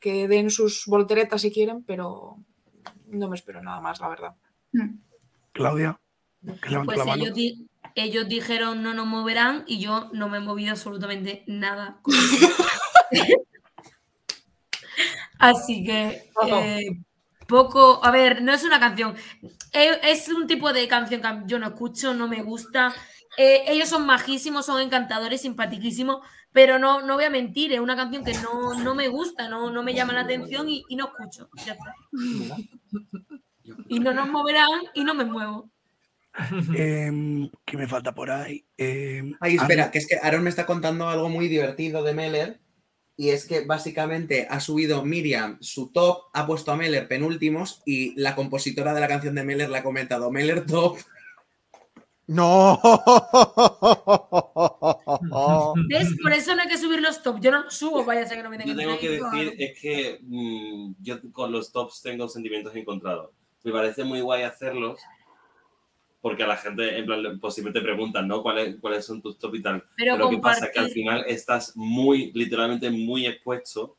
[0.00, 2.38] Que den sus volteretas si quieren, pero
[3.14, 4.34] no me espero nada más, la verdad.
[5.52, 5.98] Claudia,
[6.62, 7.22] que levanta Pues la mano.
[7.24, 11.98] ellos, di- ellos dijeron no nos moverán y yo no me he movido absolutamente nada.
[12.02, 12.14] con.
[15.38, 16.86] Así que eh,
[17.46, 19.14] poco, a ver, no es una canción,
[19.72, 22.94] Eh, es un tipo de canción que yo no escucho, no me gusta.
[23.36, 26.24] Eh, ellos son majísimos, son encantadores, simpaticísimos,
[26.54, 29.70] pero no, no voy a mentir, es una canción que no, no me gusta, no,
[29.70, 31.50] no me llama la atención y, y no escucho.
[31.66, 31.94] Ya está.
[33.88, 35.68] Y no nos moverán y no me muevo.
[36.76, 38.64] Em, ¿Qué me falta por ahí?
[38.76, 42.60] Em, Ay, espera, que es que Aaron me está contando algo muy divertido de Meller.
[43.16, 48.14] Y es que básicamente ha subido Miriam su top, ha puesto a Meller penúltimos y
[48.20, 50.98] la compositora de la canción de Meller le ha comentado Meller top.
[52.26, 52.80] No.
[55.88, 56.16] ¿Ves?
[56.22, 57.40] Por eso no hay que subir los top.
[57.40, 59.54] Yo no los subo, vaya a ser que no me Yo tengan tengo que decir
[59.58, 63.30] es que mm, yo con los tops tengo sentimientos encontrados.
[63.62, 65.00] Me parece muy guay hacerlos
[66.24, 68.42] porque a la gente, en plan, pues siempre te preguntan, ¿no?
[68.42, 69.84] ¿Cuáles, cuáles son tus top y tal?
[69.94, 70.70] Pero Pero, ¿qué pasa?
[70.72, 73.98] Que al final estás muy, literalmente muy expuesto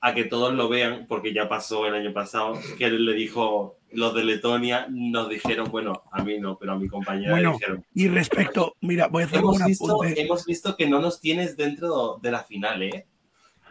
[0.00, 3.78] a que todos lo vean, porque ya pasó el año pasado, que él le dijo,
[3.92, 7.52] los de Letonia nos dijeron, bueno, a mí no, pero a mi compañera le Bueno,
[7.52, 10.20] dijeron, y respecto, mira, voy a hacer hemos un visto, apunte.
[10.20, 13.06] hemos visto que no nos tienes dentro de la final, ¿eh?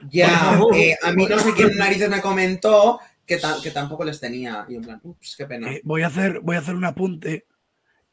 [0.10, 4.20] Ya, eh, a mí no sé quién narices me comentó que, ta- que tampoco les
[4.20, 4.66] tenía.
[4.70, 5.70] Y en plan, ups, qué pena.
[5.72, 7.48] Eh, voy, a hacer, voy a hacer un apunte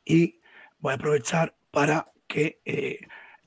[0.04, 0.40] y
[0.78, 3.00] voy a aprovechar para que eh,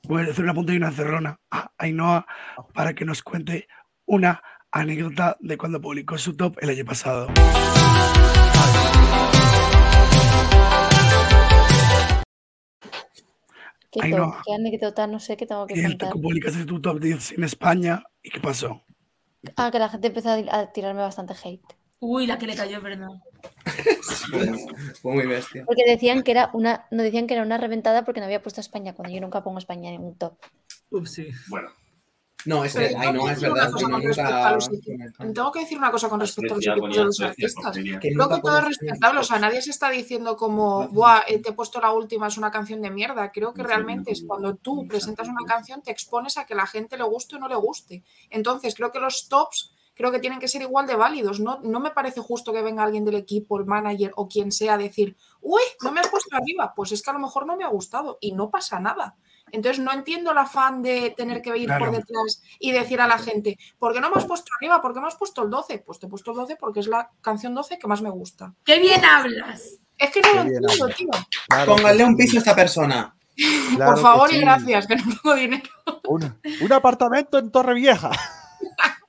[0.04, 2.26] voy a hacer un apunte y una cerrona a Ainhoa
[2.74, 3.68] para que nos cuente
[4.06, 4.42] una
[4.72, 7.28] anécdota de cuando publicó su top el año pasado.
[13.92, 14.36] ¿Qué, Ay, no.
[14.46, 15.08] qué anécdota?
[15.08, 16.12] No sé qué tengo que Que contar.
[16.12, 18.84] publicaste tu top 10 en España y qué pasó.
[19.56, 21.64] Ah, que la gente empezó a tirarme bastante hate.
[22.02, 23.08] Uy, la que le cayó, es verdad.
[25.02, 25.66] Fue, muy bestia.
[25.66, 28.62] Porque decían que era una, no decían que era una reventada porque no había puesto
[28.62, 30.38] España, cuando yo nunca pongo España en un top.
[30.92, 31.28] Upsi.
[31.48, 31.70] Bueno.
[32.46, 33.70] No, es ay, que no, es verdad.
[35.18, 37.78] Tengo que decir una cosa con respecto a los equipos de los artistas.
[37.78, 38.00] Creo
[38.30, 41.54] que todo es el respetable, o sea, nadie se está diciendo como, Buah, te he
[41.54, 43.32] puesto la última, es una canción de mierda.
[43.32, 46.98] Creo que realmente es cuando tú presentas una canción, te expones a que la gente
[46.98, 48.04] le guste o no le guste.
[48.30, 51.42] Entonces, creo que los tops creo que tienen que ser igual de válidos.
[51.42, 54.76] No, no me parece justo que venga alguien del equipo, el manager o quien sea
[54.76, 56.72] a decir, uy, no me has puesto arriba.
[56.74, 59.18] Pues es que a lo mejor no me ha gustado y no pasa nada.
[59.52, 63.18] Entonces no entiendo el afán de tener que ir por detrás y decir a la
[63.18, 64.82] gente, ¿por qué no me has puesto arriba?
[64.82, 65.80] ¿Por qué me has puesto el 12?
[65.80, 68.54] Pues te he puesto el 12 porque es la canción 12 que más me gusta.
[68.64, 69.80] ¡Qué bien hablas!
[69.98, 70.96] Es que no Qué lo entiendo, hablas.
[70.98, 71.08] tío.
[71.48, 73.16] Claro Pónganle que un piso a esta persona.
[73.76, 75.70] claro por favor y gracias, que no tengo dinero.
[76.08, 77.52] Un, un apartamento en.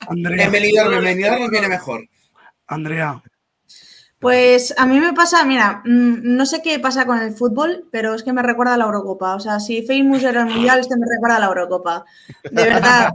[0.09, 2.09] Andrea, Benidorm, en Benidorm nos viene mejor.
[2.67, 3.23] Andrea,
[4.21, 8.15] Pues a mí me pasa, mira, mm, no sé qué pasa con el fútbol, pero
[8.15, 9.35] es que me recuerda a la Eurocopa.
[9.35, 12.05] O sea, si Famous era el Mundial, este me recuerda a la Eurocopa.
[12.51, 13.13] De verdad.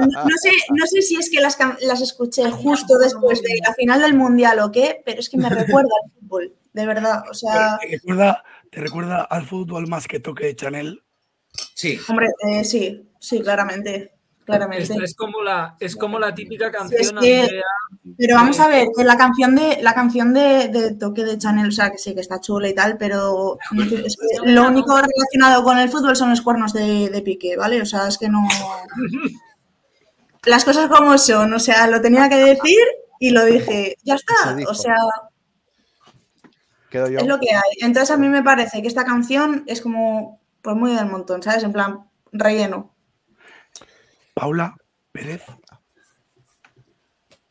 [0.00, 3.50] No, no sé, no sé si es que las, can- las escuché justo después de
[3.66, 6.54] la final del Mundial o qué, pero es que me recuerda al fútbol.
[6.72, 7.24] De verdad.
[7.30, 11.02] O sea, ¿te recuerda, ¿te recuerda al fútbol más que toque de Chanel?
[11.74, 11.98] Sí.
[12.08, 14.15] hombre, eh, sí, sí, claramente.
[14.46, 14.84] Claramente.
[14.84, 17.62] Esta es como la, es como la típica Sí, es canción que- Andrea,
[18.16, 21.72] Pero vamos a ver, la canción de la canción de, de Toque de Chanel, o
[21.72, 25.78] sea, que sí, que está chula y tal, pero es que lo único relacionado con
[25.78, 27.82] el fútbol son los cuernos de, de Piqué, ¿vale?
[27.82, 28.40] O sea, es que no...
[30.46, 32.78] Las cosas como son, o sea, lo tenía que decir
[33.18, 34.94] y lo dije, ya está, o sea,
[36.90, 37.18] Quedo yo.
[37.18, 37.78] es lo que hay.
[37.80, 41.64] Entonces a mí me parece que esta canción es como, pues muy del montón, ¿sabes?
[41.64, 42.94] En plan, relleno.
[44.36, 44.76] Paula
[45.12, 45.42] Pérez.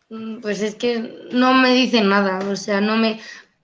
[0.09, 3.19] Mm, Pues es que no me dicen nada, o sea, no me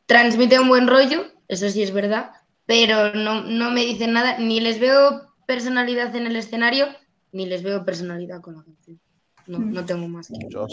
[0.08, 2.32] transmite un buen rollo, eso sí es verdad,
[2.66, 6.88] pero no, no me dicen nada, ni les veo personalidad en el escenario,
[7.32, 9.00] ni les veo personalidad con la canción.
[9.46, 10.66] No, no tengo más que Yo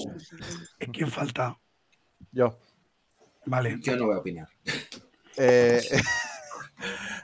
[0.92, 1.58] ¿Quién falta?
[2.32, 2.58] Yo.
[3.44, 3.78] Vale.
[3.80, 4.48] Yo no voy a opinar.
[5.36, 5.80] Eh,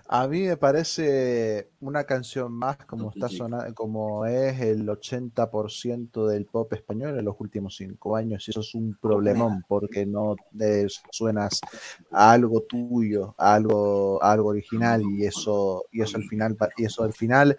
[0.08, 6.46] a mí me parece una canción más como está sonando, como es el 80% del
[6.46, 8.46] pop español en los últimos cinco años.
[8.48, 11.60] Y eso es un problemón porque no eh, suenas
[12.10, 16.84] a algo tuyo, a algo, a algo original y eso, y eso al final, y
[16.84, 17.56] eso al final,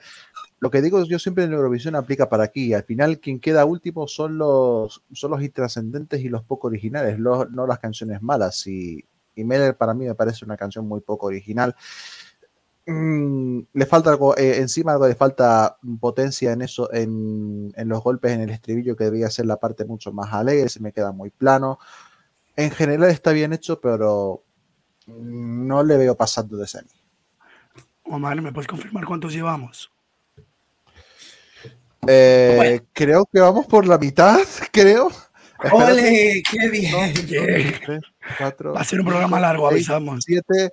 [0.59, 2.73] lo que digo yo siempre en Eurovisión aplica para aquí.
[2.73, 7.49] Al final quien queda último son los, son los intrascendentes y los poco originales, los-
[7.51, 8.65] no las canciones malas.
[8.67, 9.05] Y,
[9.35, 11.75] y Meller para mí me parece una canción muy poco original.
[12.87, 18.03] Mm, le falta algo, eh, encima algo le falta potencia en eso, en, en, los
[18.03, 21.11] golpes en el estribillo, que debía ser la parte mucho más alegre, se me queda
[21.11, 21.79] muy plano.
[22.55, 24.43] En general está bien hecho, pero
[25.07, 26.89] no le veo pasando de semi.
[28.03, 29.91] Omar, ¿me puedes confirmar cuántos llevamos?
[32.07, 34.39] Eh, creo que vamos por la mitad,
[34.71, 35.11] creo.
[35.71, 36.43] ¡Ole!
[36.49, 38.01] ¡Qué bien!
[38.41, 40.23] Va a ser un programa largo, avisamos.
[40.25, 40.71] 7,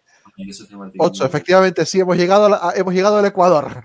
[0.99, 1.27] 8.
[1.27, 3.83] Efectivamente, sí, hemos llegado, hemos llegado al Ecuador.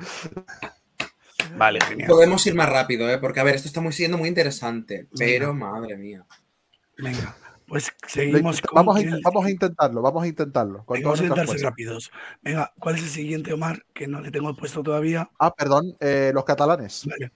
[1.55, 1.79] Vale.
[2.07, 3.17] Podemos ir más rápido, ¿eh?
[3.17, 6.25] porque a ver, esto está muy siendo muy interesante, pero madre mía.
[6.97, 7.35] Venga,
[7.67, 9.13] pues seguimos con vamos, el...
[9.13, 10.85] a, vamos a intentarlo, vamos a intentarlo.
[10.87, 12.11] vamos a intentarse rápidos.
[12.41, 13.83] Venga, ¿cuál es el siguiente, Omar?
[13.93, 15.29] Que no le tengo puesto todavía.
[15.39, 17.05] Ah, perdón, eh, los catalanes.
[17.05, 17.31] Vale.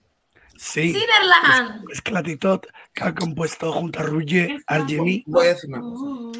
[0.62, 0.92] Sí.
[0.92, 1.90] Siderland.
[1.90, 5.24] Es Clatitot, que ha compuesto junto a Ruye, Argemi.
[5.26, 6.38] Voy a decir una cosa.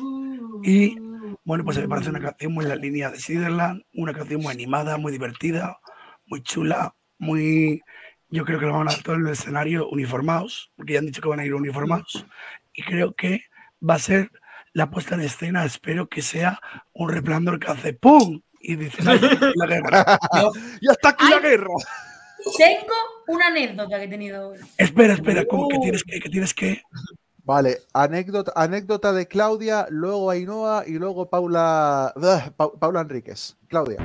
[0.63, 0.97] Y
[1.45, 4.53] bueno, pues me parece una canción muy en la línea de Siderland, una canción muy
[4.53, 5.81] animada, muy divertida,
[6.27, 7.83] muy chula, muy.
[8.29, 11.07] Yo creo que lo van a dar todo en el escenario uniformados, porque ya han
[11.07, 12.25] dicho que van a ir uniformados.
[12.75, 13.43] Y creo que
[13.87, 14.31] va a ser
[14.73, 16.61] la puesta en escena, espero que sea
[16.93, 18.41] un resplandor que hace ¡pum!
[18.61, 19.21] Y dice "Ay,
[19.57, 20.19] la guerra.
[20.81, 21.75] ¡Ya está aquí la guerra!
[22.57, 22.95] Tengo
[23.29, 24.59] una anécdota que he tenido hoy.
[24.77, 26.83] Espera, espera, ¿cómo que tienes que, que tienes que?
[27.45, 32.13] Vale, anécdota, anécdota de Claudia, luego Ainhoa y luego Paula,
[32.57, 33.57] Pa- Paula Enríquez.
[33.69, 33.99] Claudia.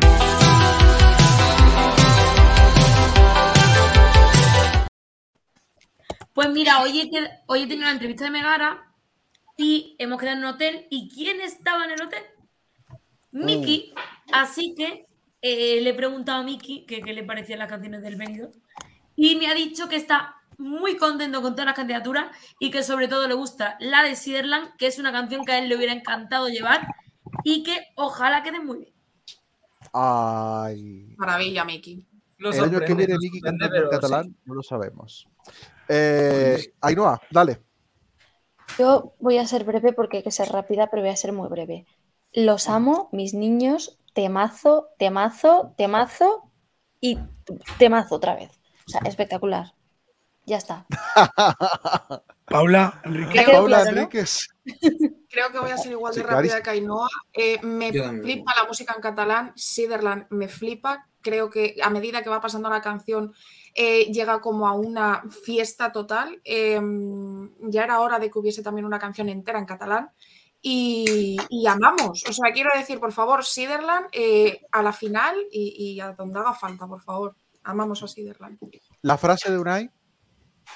[6.34, 8.94] Pues mira, hoy he, qued- hoy he tenido una entrevista de Megara
[9.58, 10.86] y hemos quedado en un hotel.
[10.90, 12.24] ¿Y quién estaba en el hotel?
[13.32, 13.94] Miki.
[14.32, 15.07] Así que
[15.54, 18.54] eh, le he preguntado a Miki qué le parecían las canciones del Benidorm
[19.16, 22.28] y me ha dicho que está muy contento con todas las candidaturas
[22.60, 25.60] y que sobre todo le gusta la de Siderland, que es una canción que a
[25.60, 26.88] él le hubiera encantado llevar
[27.44, 28.94] y que ojalá quede muy bien.
[29.94, 31.16] Ay.
[31.18, 32.06] Maravilla, Miki.
[32.38, 34.36] Lo El año que viene Miki cantando en catalán, sí.
[34.46, 35.28] no lo sabemos.
[35.88, 37.62] Eh, Ainhoa, dale.
[38.78, 41.50] Yo voy a ser breve porque hay que ser rápida, pero voy a ser muy
[41.50, 41.86] breve.
[42.34, 46.50] Los amo, mis niños, temazo, temazo, temazo
[47.00, 47.20] y
[47.78, 48.50] temazo otra vez.
[48.88, 49.76] O sea, espectacular.
[50.44, 50.88] Ya está.
[52.46, 53.44] Paula, Enrique.
[53.44, 53.98] Creo- Paula claro, ¿no?
[54.02, 54.48] Enríquez.
[55.30, 57.08] Creo que voy a ser igual de Sí, rápida que Ainhoa.
[57.32, 58.24] Eh, me Yo también.
[58.24, 59.54] flipa la música en catalán.
[59.56, 61.08] Siderland me flipa.
[61.22, 63.36] Creo que a medida que va pasando la canción
[63.76, 66.42] eh, llega como a una fiesta total.
[66.44, 66.82] Eh,
[67.70, 70.10] ya era hora de que hubiese también una canción entera en catalán.
[70.62, 72.24] Y, y amamos.
[72.28, 76.40] O sea, quiero decir, por favor, Siderland eh, a la final y, y a donde
[76.40, 77.36] haga falta, por favor.
[77.64, 78.58] Amamos a Siderland.
[79.02, 79.92] La frase de Unai.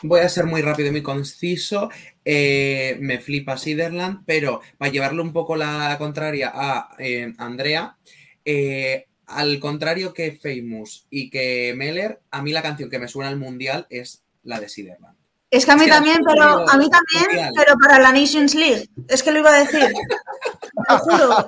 [0.04, 1.90] Voy a ser muy rápido y muy conciso.
[2.26, 7.98] Eh, me flipa Siderland, pero para llevarle un poco la contraria a eh, Andrea,
[8.44, 13.30] eh, al contrario que Famous y que Meller, a mí la canción que me suena
[13.30, 15.18] al mundial es la de Siderland.
[15.52, 17.54] Es que a mí también, pero a mí también, Mundial.
[17.56, 18.90] pero para la Nations League.
[19.10, 19.82] Es que lo iba a decir.
[19.82, 21.48] Te lo juro.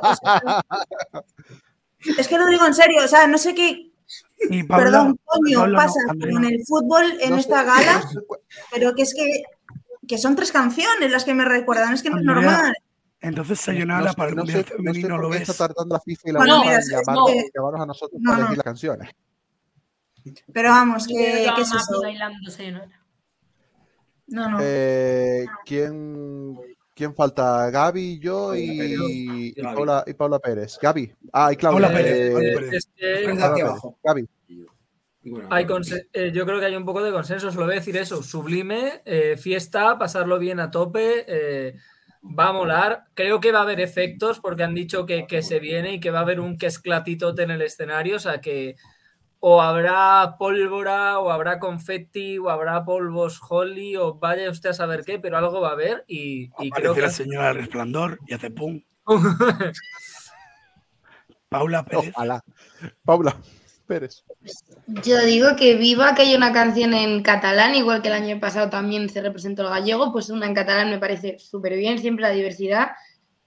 [2.17, 3.91] es que lo digo en serio, o sea, no sé qué,
[4.67, 8.19] Paula, perdón, coño, Paula, pasa con el fútbol en No sé- esta no gala, sé
[8.73, 9.43] pero que es que,
[10.05, 12.75] que son tres canciones las que me recuerdan, es que no es normal.
[13.21, 15.43] Entonces Sayonara para el no Mundial sé- no sé Femenino lo ves.
[15.49, 18.37] está tardando la FIFA y la Bueno, mira, en llamarnos, llamarnos a nosotros No, para
[18.41, 18.45] no.
[18.47, 19.09] elegir las canciones.
[20.51, 22.01] Pero vamos, que, que ¿qué es eso?
[22.01, 22.99] Bailando Sayonara.
[24.33, 24.57] No, no.
[24.61, 26.57] Eh, ¿quién,
[26.95, 27.69] ¿Quién falta?
[27.69, 30.77] Gaby, yo y, y, Paula, y Paula Pérez.
[30.81, 31.13] Gaby.
[31.31, 31.87] Ah, y Claudia.
[31.87, 32.73] Paula Pérez, eh, Paula Pérez.
[32.73, 33.95] Es que Paula Pérez.
[34.03, 34.27] Gaby.
[35.51, 37.95] hay conse- eh, yo creo que hay un poco de consenso, solo voy a decir
[37.95, 38.21] eso.
[38.23, 41.75] Sublime, eh, fiesta, pasarlo bien a tope, eh,
[42.23, 43.03] va a molar.
[43.13, 46.11] Creo que va a haber efectos porque han dicho que, que se viene y que
[46.11, 48.75] va a haber un que esclatitote en el escenario, o sea que
[49.45, 55.03] o habrá pólvora, o habrá confetti, o habrá polvos holly, o vaya usted a saber
[55.03, 57.01] qué, pero algo va a haber y, y creo que...
[57.01, 58.81] la señora del resplandor y hace pum.
[61.49, 62.13] Paula Pérez.
[62.15, 62.41] Ojalá.
[63.03, 63.35] Paula
[63.85, 64.23] Pérez.
[65.03, 68.69] Yo digo que viva que haya una canción en catalán, igual que el año pasado
[68.69, 72.31] también se representó el gallego, pues una en catalán me parece súper bien, siempre la
[72.31, 72.91] diversidad.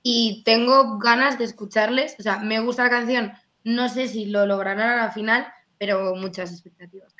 [0.02, 2.16] Y tengo ganas de escucharles.
[2.18, 3.32] O sea, me gusta la canción,
[3.64, 5.46] no sé si lo lograrán a la final,
[5.78, 7.14] pero muchas expectativas.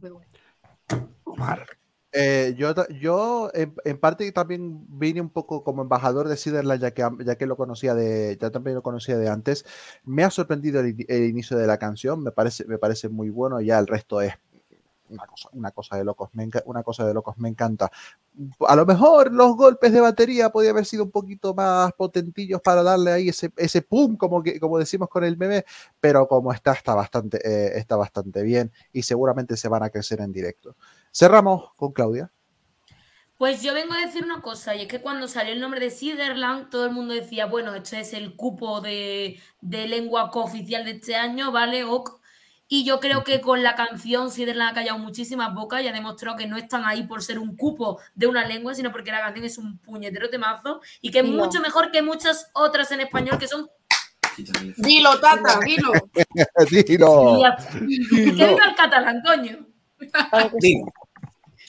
[0.00, 0.26] Muy bueno.
[2.12, 6.92] Eh, yo yo en, en parte también vine un poco como embajador de Siderland, ya
[6.92, 9.66] que, ya que lo conocía de, ya también lo conocía de antes.
[10.04, 13.60] Me ha sorprendido el, el inicio de la canción, me parece, me parece muy bueno,
[13.60, 14.32] ya el resto es
[15.08, 17.90] una cosa, una cosa de locos, me una cosa de locos, me encanta.
[18.66, 22.82] A lo mejor los golpes de batería podían haber sido un poquito más potentillos para
[22.82, 25.64] darle ahí ese, ese pum, como, que, como decimos con el meme,
[26.00, 30.20] pero como está, está bastante, eh, está bastante bien y seguramente se van a crecer
[30.20, 30.76] en directo.
[31.12, 32.30] Cerramos con Claudia.
[33.38, 35.90] Pues yo vengo a decir una cosa, y es que cuando salió el nombre de
[35.90, 40.92] Siderland, todo el mundo decía, bueno, este es el cupo de, de lengua cooficial de
[40.92, 41.84] este año, ¿vale?
[41.84, 42.18] Ok.
[42.68, 46.36] Y yo creo que con la canción Siderland ha callado muchísimas bocas y ha demostrado
[46.36, 49.44] que no están ahí por ser un cupo de una lengua, sino porque la canción
[49.44, 51.44] es un puñetero temazo y que es Dilo.
[51.44, 53.68] mucho mejor que muchas otras en español que son...
[54.78, 55.92] Dilo, Tata, dilo.
[56.70, 57.42] Dilo.
[58.10, 59.66] Que viva el catalán, coño.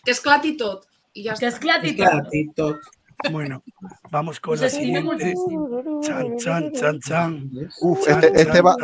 [0.03, 0.85] Que es clatitot.
[1.13, 1.61] Y ya Que es está.
[1.95, 2.79] clatito.
[3.31, 3.63] Bueno,
[4.11, 5.33] vamos con la siguiente.
[6.01, 7.49] Chan, chan, chan, chan.
[7.81, 8.75] Uf, este, este chan, va,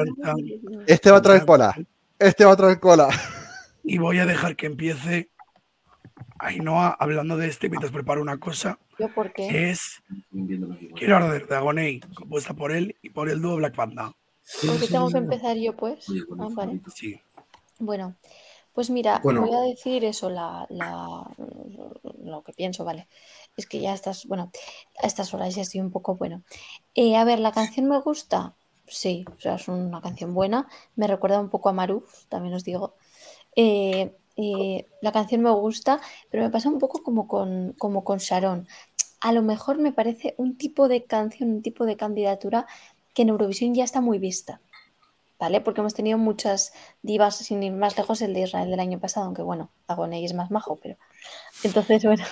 [0.87, 1.75] este va a traer cola.
[2.23, 3.09] Este va a traer cola.
[3.83, 5.29] Y voy a dejar que empiece
[6.39, 8.79] Ainhoa hablando de este mientras preparo una cosa.
[8.97, 9.49] ¿Yo por qué?
[9.49, 10.01] Que es
[10.95, 14.13] Quiero arder de Agoney, compuesta por él y por el dúo Black Panda.
[14.65, 16.05] ¿Por qué tengo que empezar yo, pues?
[16.39, 16.79] Ah, vale.
[16.95, 17.19] Sí.
[17.79, 18.15] Bueno,
[18.71, 19.41] pues mira, Bueno.
[19.41, 21.29] voy a decir eso, la, la-
[22.23, 23.09] lo que pienso, ¿vale?
[23.57, 24.49] Es que ya a estas, bueno,
[25.01, 26.43] a estas horas ya estoy un poco bueno.
[26.95, 28.55] Eh, a ver, la canción me gusta,
[28.87, 30.67] sí, o sea, es una canción buena.
[30.95, 32.95] Me recuerda un poco a Maruf, también os digo.
[33.55, 38.19] Eh, eh, la canción me gusta, pero me pasa un poco como con, como con
[38.19, 38.67] Sharon.
[39.21, 42.67] A lo mejor me parece un tipo de canción, un tipo de candidatura
[43.13, 44.61] que en Eurovisión ya está muy vista.
[45.43, 45.59] ¿vale?
[45.59, 49.25] Porque hemos tenido muchas divas, sin ir más lejos, el de Israel del año pasado,
[49.25, 50.95] aunque bueno, Agoney es más majo, pero...
[51.63, 52.23] Entonces, bueno,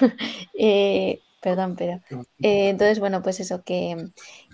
[0.57, 1.99] eh, perdón, pero...
[2.41, 4.11] eh, entonces, bueno, pues eso, que,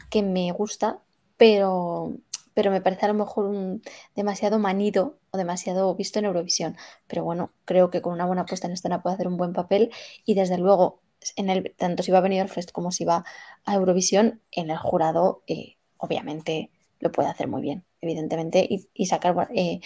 [0.09, 0.99] que me gusta,
[1.37, 2.17] pero,
[2.53, 3.81] pero me parece a lo mejor un
[4.15, 6.75] demasiado manido o demasiado visto en Eurovisión.
[7.07, 9.91] Pero bueno, creo que con una buena puesta en escena puede hacer un buen papel
[10.25, 11.01] y desde luego,
[11.35, 13.23] en el, tanto si va a Benidorm Fest como si va
[13.65, 19.49] a Eurovisión, en el jurado, eh, obviamente lo puede hacer muy bien, evidentemente, y, sacar
[19.53, 19.81] eh,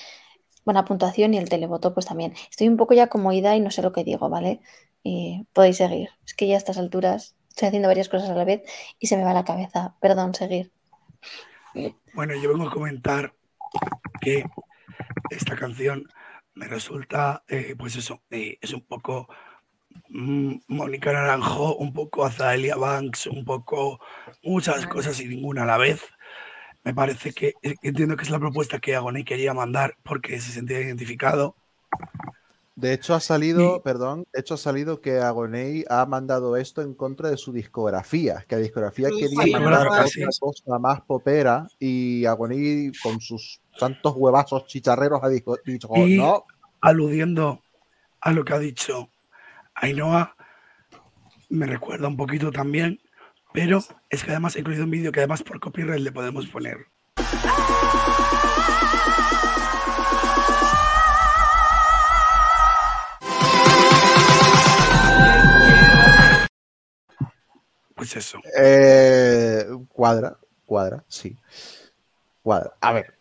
[0.66, 2.34] buena puntuación y el televoto pues también.
[2.50, 4.62] Estoy un poco ya como ida y no sé lo que digo, ¿vale?
[5.04, 6.10] Eh, podéis seguir.
[6.26, 8.64] Es que ya a estas alturas estoy haciendo varias cosas a la vez
[9.00, 9.96] y se me va la cabeza.
[10.00, 10.72] Perdón, seguir.
[12.14, 13.34] Bueno, yo vengo a comentar
[14.20, 14.46] que
[15.30, 16.08] esta canción
[16.54, 19.28] me resulta, eh, pues eso, eh, es un poco
[20.10, 24.00] mm, Mónica Naranjo, un poco Azaelia Banks, un poco
[24.44, 26.02] muchas cosas y ninguna a la vez.
[26.84, 30.52] Me parece que eh, entiendo que es la propuesta que Agoné quería mandar porque se
[30.52, 31.56] sentía identificado.
[32.82, 36.96] De hecho, ha salido, perdón, de hecho ha salido que Agoney ha mandado esto en
[36.96, 40.24] contra de su discografía, que la discografía Sí, quería sí, mandar otra sí.
[40.40, 46.44] cosa más popera y Agoney con sus tantos huevazos chicharreros ha dicho, dicho, y no,
[46.82, 47.62] aludiendo
[48.20, 49.10] a lo que ha dicho
[49.76, 50.36] Ainhoa,
[51.50, 53.00] me recuerda un poquito también,
[53.54, 56.88] pero es que además he incluido un vídeo que además por copyright le podemos poner.
[68.02, 68.40] Pues eso.
[68.58, 71.38] Eh, cuadra, cuadra, sí.
[72.82, 73.14] A ver.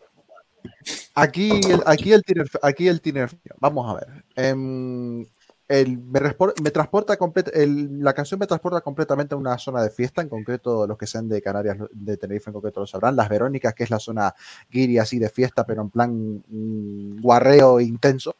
[1.13, 4.25] Aquí aquí el tiner, aquí el tiner- Vamos a ver.
[4.35, 5.23] Em,
[5.67, 10.87] el- me, transporta la canción me transporta completamente a una zona de fiesta, en concreto
[10.87, 13.91] los que sean de Canarias, de Tenerife en concreto lo sabrán, las Verónicas, que es
[13.91, 14.33] la zona
[14.71, 18.35] guiri así de fiesta, pero en plan mm, guarreo intenso.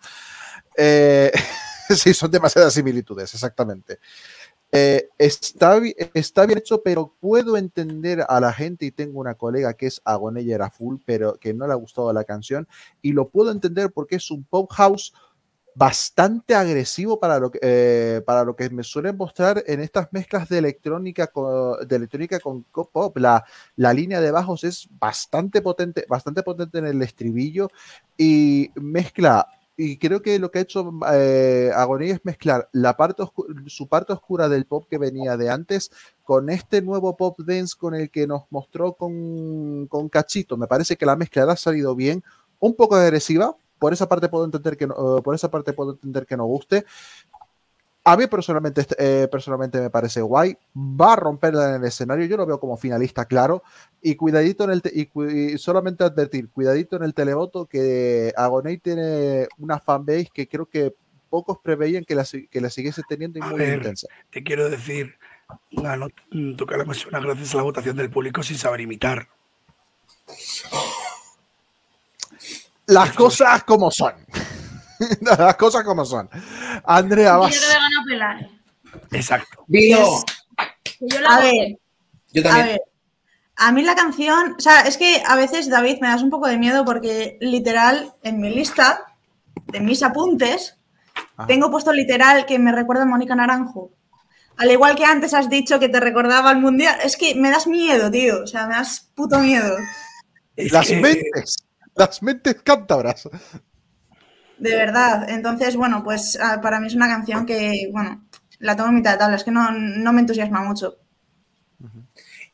[0.76, 1.32] Eh,
[1.90, 4.00] sí, son demasiadas similitudes, exactamente.
[4.74, 5.82] Eh, está,
[6.14, 10.02] está bien hecho, pero puedo entender a la gente, y tengo una colega que es
[10.06, 12.68] Agonella full, pero que no le ha gustado la canción,
[13.02, 15.14] y lo puedo entender porque es un pop house
[15.76, 20.50] bastante agresivo para lo que, eh, para lo que me suelen mostrar en estas mezclas
[20.50, 23.18] de electrónica con, electrónica con co- pop.
[23.18, 23.46] La,
[23.78, 27.70] la línea de bajos es bastante potente, bastante potente en el estribillo
[28.18, 29.48] y mezcla.
[29.84, 31.72] Y creo que lo que ha hecho eh,
[32.02, 33.24] es mezclar la parte
[33.66, 35.90] su parte oscura del pop que venía de antes
[36.24, 40.56] con este nuevo pop dance con el que nos mostró con, con Cachito.
[40.56, 42.24] Me parece que la mezcla ha salido bien,
[42.60, 46.28] un poco agresiva, por esa parte puedo entender que eh, por esa parte puedo entender
[46.28, 46.86] que no guste.
[48.04, 50.58] A mí personalmente, este- eh, personalmente me parece guay.
[50.76, 52.26] Va a romperla en el escenario.
[52.26, 53.62] Yo lo veo como finalista, claro.
[54.02, 58.80] Y cuidadito en el y, cu- y solamente advertir, cuidadito en el televoto que Agoney
[58.80, 60.96] tiene una fanbase que creo que
[61.30, 64.08] pocos preveían que la, que la siguiese teniendo y A muy ver, intensa.
[64.32, 65.16] te quiero decir,
[65.72, 66.08] ganó
[66.94, 69.28] suena gracias a la votación del público sin saber imitar.
[72.88, 74.14] Las cosas como son.
[75.22, 76.30] Las cosas como son.
[76.86, 77.60] Andrea, vas.
[77.74, 78.50] gana Pelar.
[79.12, 79.66] Exacto.
[79.68, 81.78] Yo la A ver,
[82.32, 82.82] Yo a ver.
[83.58, 86.48] A mí la canción, o sea, es que a veces, David, me das un poco
[86.48, 89.06] de miedo porque literal, en mi lista
[89.68, 90.78] de mis apuntes,
[91.38, 91.46] Ah.
[91.48, 93.92] tengo puesto literal que me recuerda a Mónica Naranjo.
[94.58, 96.98] Al igual que antes has dicho que te recordaba al mundial.
[97.04, 98.44] Es que me das miedo, tío.
[98.44, 99.76] O sea, me das puto miedo.
[100.56, 101.56] Las mentes.
[101.96, 103.28] Las mentes cántabras.
[104.62, 105.28] De verdad.
[105.30, 108.24] Entonces, bueno, pues ah, para mí es una canción que, bueno,
[108.60, 109.36] la tengo en mitad de tabla.
[109.36, 110.98] Es que no, no me entusiasma mucho.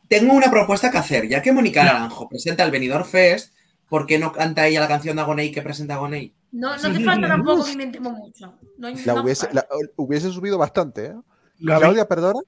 [0.07, 1.27] Tengo una propuesta que hacer.
[1.27, 3.53] Ya que Mónica Naranjo presenta el Benidorm Fest,
[3.89, 6.33] ¿por qué no canta ella la canción de Agoney que presenta Agoney?
[6.53, 8.57] No, no hace falta tampoco que inventemos mucho.
[8.77, 9.67] No, La no hubiese, la-
[9.97, 11.15] hubiese subido bastante, ¿eh?
[11.59, 12.39] Claudia, perdona.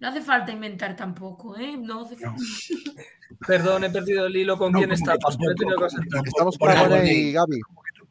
[0.00, 1.76] No hace falta inventar tampoco, ¿eh?
[1.76, 2.42] No hace falta.
[3.46, 5.34] Perdón, he perdido el hilo con No, quién que estamos.
[5.36, 7.28] he tenido que con por Agoney.
[7.28, 7.60] y Gaby.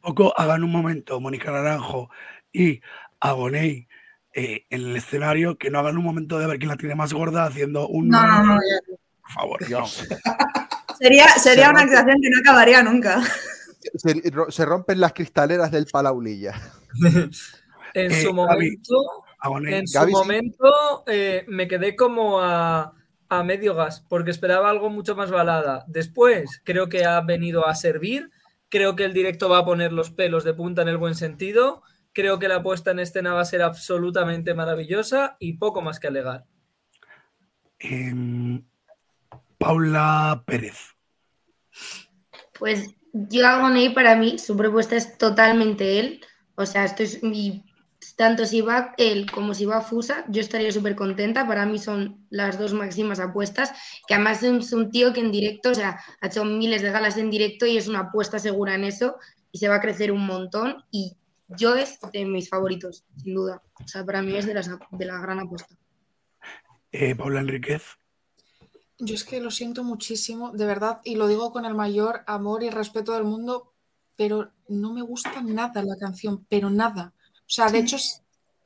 [0.02, 2.08] Tampoco hagan un momento Mónica Naranjo
[2.52, 2.80] y
[3.20, 3.86] Agoney
[4.32, 7.12] eh, en el escenario, que no hagan un momento de ver quién la tiene más
[7.12, 8.08] gorda haciendo un...
[8.08, 8.54] No, no, no.
[8.54, 8.94] ya.
[9.22, 9.66] Por favor.
[9.66, 10.08] Dios.
[10.98, 13.22] Sería, sería Se una actuación que no acabaría nunca.
[13.94, 16.54] Se, se rompen las cristaleras del Palaulilla.
[17.92, 18.94] En Eh, su Gaby, momento,
[19.66, 20.16] en su Gaby, sí.
[20.16, 22.92] momento eh, me quedé como a,
[23.28, 25.84] a medio gas, porque esperaba algo mucho más balada.
[25.88, 28.30] Después, creo que ha venido a servir.
[28.70, 31.82] Creo que el directo va a poner los pelos de punta en el buen sentido.
[32.12, 36.06] Creo que la puesta en escena va a ser absolutamente maravillosa y poco más que
[36.06, 36.44] alegar.
[39.58, 40.78] Paula Pérez.
[42.58, 46.20] Pues yo Agoney para mí, su propuesta es totalmente él.
[46.54, 47.64] O sea, esto es mi-
[48.20, 51.46] tanto si va él como si va Fusa, yo estaría súper contenta.
[51.46, 53.72] Para mí son las dos máximas apuestas.
[54.06, 57.16] Que además es un tío que en directo, o sea, ha hecho miles de galas
[57.16, 59.16] en directo y es una apuesta segura en eso.
[59.52, 60.84] Y se va a crecer un montón.
[60.90, 61.16] Y
[61.48, 63.62] yo es de mis favoritos, sin duda.
[63.82, 65.74] O sea, para mí es de, las, de la gran apuesta.
[66.92, 67.84] Eh, Paula Enríquez.
[68.98, 72.64] Yo es que lo siento muchísimo, de verdad, y lo digo con el mayor amor
[72.64, 73.72] y respeto del mundo,
[74.14, 77.14] pero no me gusta nada la canción, pero nada.
[77.50, 77.96] O sea, de hecho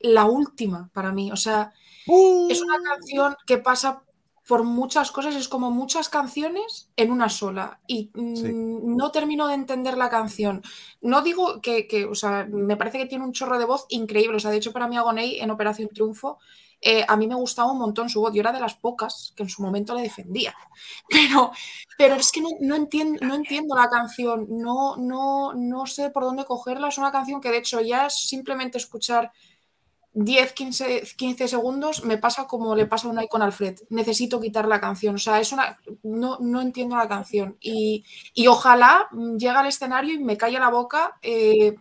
[0.04, 1.32] la última para mí.
[1.32, 1.72] O sea,
[2.06, 4.02] es una canción que pasa
[4.46, 7.80] por muchas cosas, es como muchas canciones en una sola.
[7.86, 8.50] Y mm, Sí.
[8.52, 10.62] no termino de entender la canción.
[11.00, 14.36] No digo que, que, o sea, me parece que tiene un chorro de voz increíble.
[14.36, 16.38] O sea, de hecho, para mí Agoney en Operación Triunfo,
[16.82, 18.34] eh, a mí me gustaba un montón su voz.
[18.34, 20.54] Yo era de las pocas que en su momento le defendía.
[21.08, 21.50] Pero,
[21.96, 24.46] pero es que no, no entiendo, no entiendo la canción.
[24.50, 26.88] No, no, no sé por dónde cogerla.
[26.88, 29.32] Es una canción que de hecho ya es simplemente escuchar
[30.14, 33.80] 10, 15, 15 segundos me pasa como le pasa a una con Alfred.
[33.90, 35.16] Necesito quitar la canción.
[35.16, 35.78] O sea, es una.
[36.04, 37.56] No, no entiendo la canción.
[37.60, 41.74] Y, y ojalá llegue al escenario y me calle la boca eh,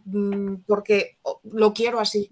[0.68, 2.30] porque lo quiero así.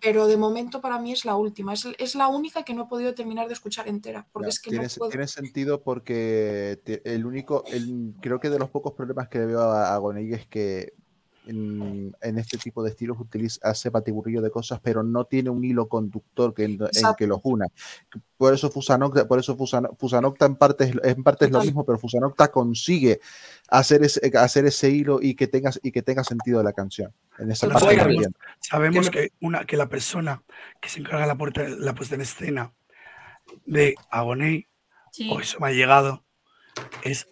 [0.00, 1.72] Pero de momento para mí es la última.
[1.72, 4.26] Es, es la única que no he podido terminar de escuchar entera.
[4.32, 5.10] Porque Ya, es que tiene, no puedo.
[5.10, 9.62] tiene sentido porque el único, el- creo que de los pocos problemas que le veo
[9.62, 10.92] a Agoney es que
[11.46, 15.64] en, en este tipo de estilos utiliza, hace patiburrillo de cosas, pero no tiene un
[15.64, 17.66] hilo conductor que, en, en que los una.
[18.36, 21.84] Por eso Fusanocta, por eso Fusan- Fusanocta en parte, es, en parte es lo mismo,
[21.84, 23.20] pero Fusanocta consigue
[23.68, 27.12] hacer ese, hacer ese hilo y que tenga, y que tenga sentido la canción.
[27.38, 28.34] En esa parte bien.
[28.60, 30.42] Sabemos Que una, que la persona
[30.80, 32.72] que se encarga de la, puerta- la puesta en escena
[33.66, 34.66] de Agoney,
[35.12, 35.30] Sí.
[35.32, 36.24] o eso me ha llegado,
[37.04, 37.28] es,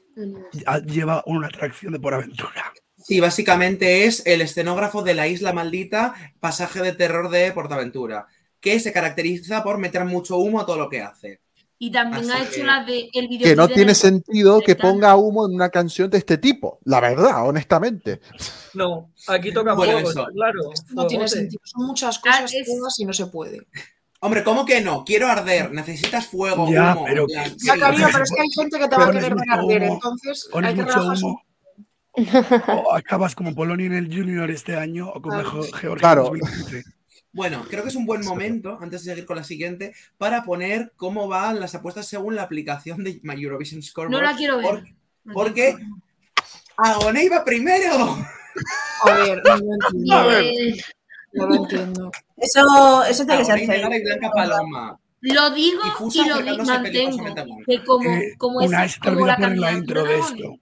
[0.87, 2.73] lleva una atracción de por aventura.
[3.05, 8.27] Sí, básicamente es el escenógrafo de la isla maldita, pasaje de terror de Portaventura,
[8.61, 11.41] que se caracteriza por meter mucho humo a todo lo que hace.
[11.79, 14.61] Y también Así ha hecho que- la de el videoclip Que no de tiene sentido
[14.61, 18.21] que ponga humo en una canción de este tipo, la verdad, honestamente.
[18.75, 20.25] No, aquí toca Bueno, eso.
[20.33, 20.71] claro.
[20.91, 21.61] No tiene sentido.
[21.65, 23.67] Son muchas Ah, cosas todas y no se puede.
[24.21, 25.05] Hombre, ¿cómo que no?
[25.05, 27.05] Quiero arder, necesitas fuego, Ya, humo.
[27.05, 27.57] pero sí.
[27.67, 30.49] Ya, cariño, pero es que hay gente que te va a querer ver arder, entonces
[30.55, 31.25] hay que relajarse.
[31.25, 31.43] humo.
[32.15, 35.63] O acabas como Polonia en el Junior este año o como Claro.
[35.63, 36.33] Ge- Georgia Claro.
[36.35, 36.83] en 2015.
[37.35, 40.93] Bueno, creo que es un buen momento, antes de seguir con la siguiente, para poner
[40.97, 44.21] cómo van las apuestas según la aplicación de My Eurovision Scoreboard.
[44.21, 44.67] No la quiero ver.
[44.67, 44.85] por-
[45.33, 45.77] porque
[46.77, 48.19] Agoné iba primero.
[49.05, 50.83] A ver, no lo entiendo.
[51.35, 52.11] No lo entiendo.
[52.37, 54.99] Eso, eso tiene que ser Agoné, Blanca Paloma.
[55.23, 55.81] Lo digo
[56.13, 57.25] Y y, lo mantengo.
[57.67, 60.59] Que como, Eh, como una es te como la la intro de esto.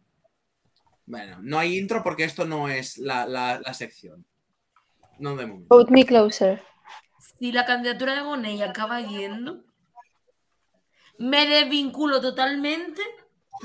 [1.10, 4.24] Bueno, no hay intro porque esto no es la, la- la sección.
[5.18, 5.74] No de momento.
[5.74, 6.62] Vote me closer.
[7.36, 9.64] Si la candidatura de Gonei acaba yendo,
[11.18, 13.02] me desvinculo totalmente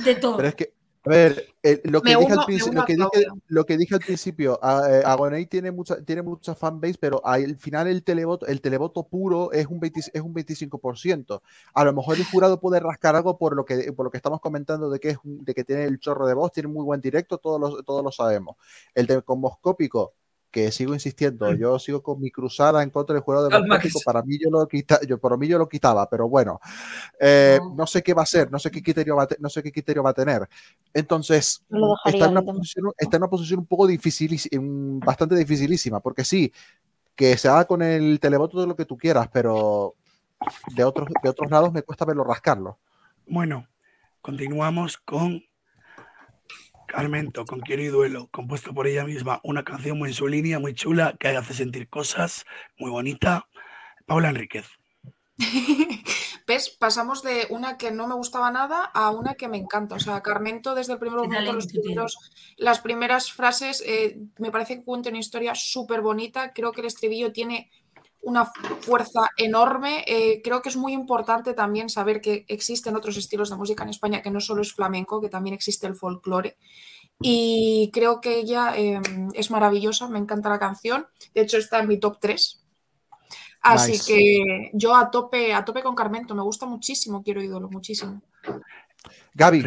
[0.03, 0.37] de todo.
[0.37, 0.73] Pero es que,
[1.05, 3.33] a ver, eh, lo, que uno- al lo, que dije, Claudia.
[3.47, 7.87] lo que dije al principio, eh, Agoney tiene mucha, tiene mucha fanbase, pero al final
[7.87, 11.41] el televoto, el televoto puro es un, 20 es un 25%.
[11.73, 14.41] A lo mejor el jurado puede rascar algo por lo que, por lo que estamos
[14.41, 17.37] comentando de que, es de que tiene el chorro de voz, tiene muy buen directo,
[17.37, 18.55] todos lo, todos lo sabemos.
[18.93, 19.21] El de
[20.55, 24.21] que sigo insistiendo, yo sigo con mi cruzada en contra del de Calma, Moscópico, para
[24.21, 26.61] mí yo lo quita, yo, por mí yo lo quitaba, pero bueno,
[27.19, 29.69] eh, no sé qué va a ser, no sé qué criterio va no sé qué
[29.69, 30.47] criterio va a tener.
[30.93, 34.39] Entonces, No está, en una posición, está en una posición un poco difícil,
[35.05, 36.53] bastante dificilísima, porque sí,
[37.17, 39.95] que se haga con el televoto todo lo que tú quieras, pero
[40.73, 42.79] de otros, de otros lados me cuesta verlo rascarlo.
[43.27, 43.67] Bueno,
[44.21, 45.43] continuamos con
[46.95, 50.59] Carmento, con Quiero y Duelo, compuesto por ella misma, una canción muy en su línea,
[50.59, 52.45] muy chula, que hace sentir cosas,
[52.77, 53.49] muy bonita.
[54.05, 54.65] Paula Enríquez.
[56.47, 56.69] ¿Ves?
[56.69, 59.95] Pasamos de una que no me gustaba nada a una que me encanta.
[59.95, 64.51] O sea, Carmento desde el primer ¿Qué momento, los primeros- las primeras frases, eh, me
[64.51, 66.53] parece que cuenta una historia súper bonita.
[66.53, 67.71] Creo que el estribillo tiene
[68.25, 68.45] una
[68.81, 70.03] fuerza enorme.
[70.07, 73.89] Eh, creo que es muy importante también saber que existen otros estilos de música en
[73.89, 76.57] España, que no solo es flamenco, que también existe el folclore.
[77.21, 78.99] Y creo que ella eh,
[79.33, 81.07] es maravillosa, me encanta la canción.
[81.33, 82.61] De hecho, está en mi top 3.
[83.61, 84.13] Así Nice.
[84.13, 88.21] que yo a tope, a tope con Carmento, me gusta muchísimo, quiero ídolo, muchísimo.
[89.33, 89.63] Gaby.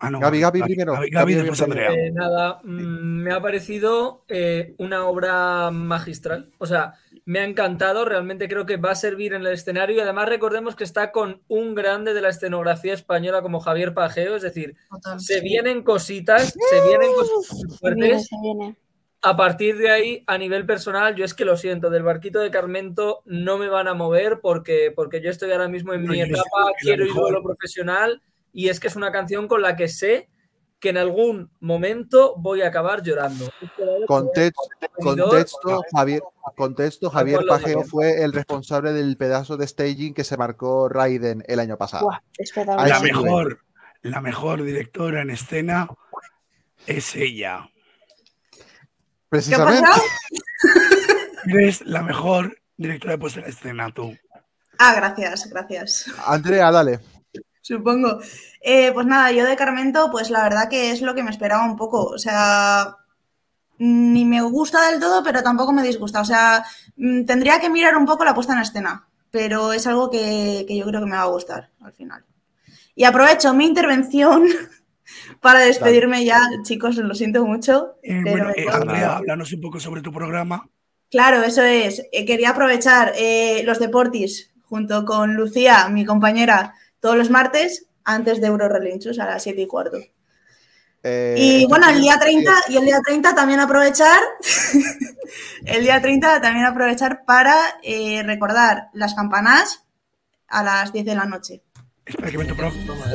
[0.00, 0.92] Ah, no, Gaby, Gaby Gaby, primero.
[0.94, 1.62] Gaby, Gaby, después.
[1.62, 1.90] Andrea.
[1.92, 6.50] Eh, nada, mm, me ha parecido eh, una obra magistral.
[6.58, 8.04] O sea, me ha encantado.
[8.04, 9.96] Realmente creo que va a servir en el escenario.
[9.96, 14.36] Y además, recordemos que está con un grande de la escenografía española como Javier Pajeo.
[14.36, 15.40] Es decir, Total, se sí.
[15.40, 17.08] vienen cositas, se vienen
[17.42, 18.26] Se viene, fuertes.
[18.26, 18.76] se viene.
[19.22, 22.50] A partir de ahí, a nivel personal, yo es que lo siento, del barquito de
[22.50, 26.20] Carmento no me van a mover porque, porque yo estoy ahora mismo en No, mi
[26.20, 28.20] etapa, quiero ir mejor- lo profesional
[28.54, 30.30] y es que es una canción con la que sé
[30.78, 33.50] que en algún momento voy a acabar llorando.
[34.06, 34.62] Contexto,
[35.00, 36.22] contexto, Javier,
[36.56, 41.58] contexto, Javier Pajeo fue el responsable del pedazo de staging que se marcó Raiden el
[41.58, 42.04] año pasado.
[42.04, 42.86] Buah.
[42.86, 43.60] La mejor,
[44.02, 45.88] la mejor directora en escena
[46.86, 47.68] es ella.
[49.28, 49.88] Precisamente.
[51.46, 54.16] Eres la mejor directora de puesta en escena, tú.
[54.78, 56.06] Ah, gracias, gracias.
[56.26, 57.00] Andrea, dale.
[57.64, 58.18] Supongo.
[58.60, 61.64] Eh, pues nada, yo de Carmento, pues la verdad que es lo que me esperaba
[61.64, 62.04] un poco.
[62.04, 62.98] O sea,
[63.78, 66.20] ni me gusta del todo, pero tampoco me disgusta.
[66.20, 66.62] O sea,
[66.96, 70.76] mm, tendría que mirar un poco la puesta en escena, pero es algo que, que
[70.76, 72.22] yo creo que me va a gustar al final.
[72.94, 74.46] Y aprovecho mi intervención
[75.40, 77.94] para despedirme ya, chicos, lo siento mucho.
[78.02, 78.66] Eh, pero bueno, eh.
[78.70, 80.68] Andrea, háblanos un poco sobre tu programa.
[81.10, 82.02] Claro, eso es.
[82.12, 83.14] Eh, quería aprovechar
[83.64, 86.74] los deportis junto con Lucía, mi compañera,
[87.04, 89.98] todos los martes antes de Euro Relinchus a las 7 y cuarto.
[91.02, 94.18] Eh, Y bueno, el día 30 y el día 30 también aprovechar,
[95.66, 99.84] el día 30 también aprovechar para eh, recordar las campanas
[100.48, 101.62] a las 10 de la noche.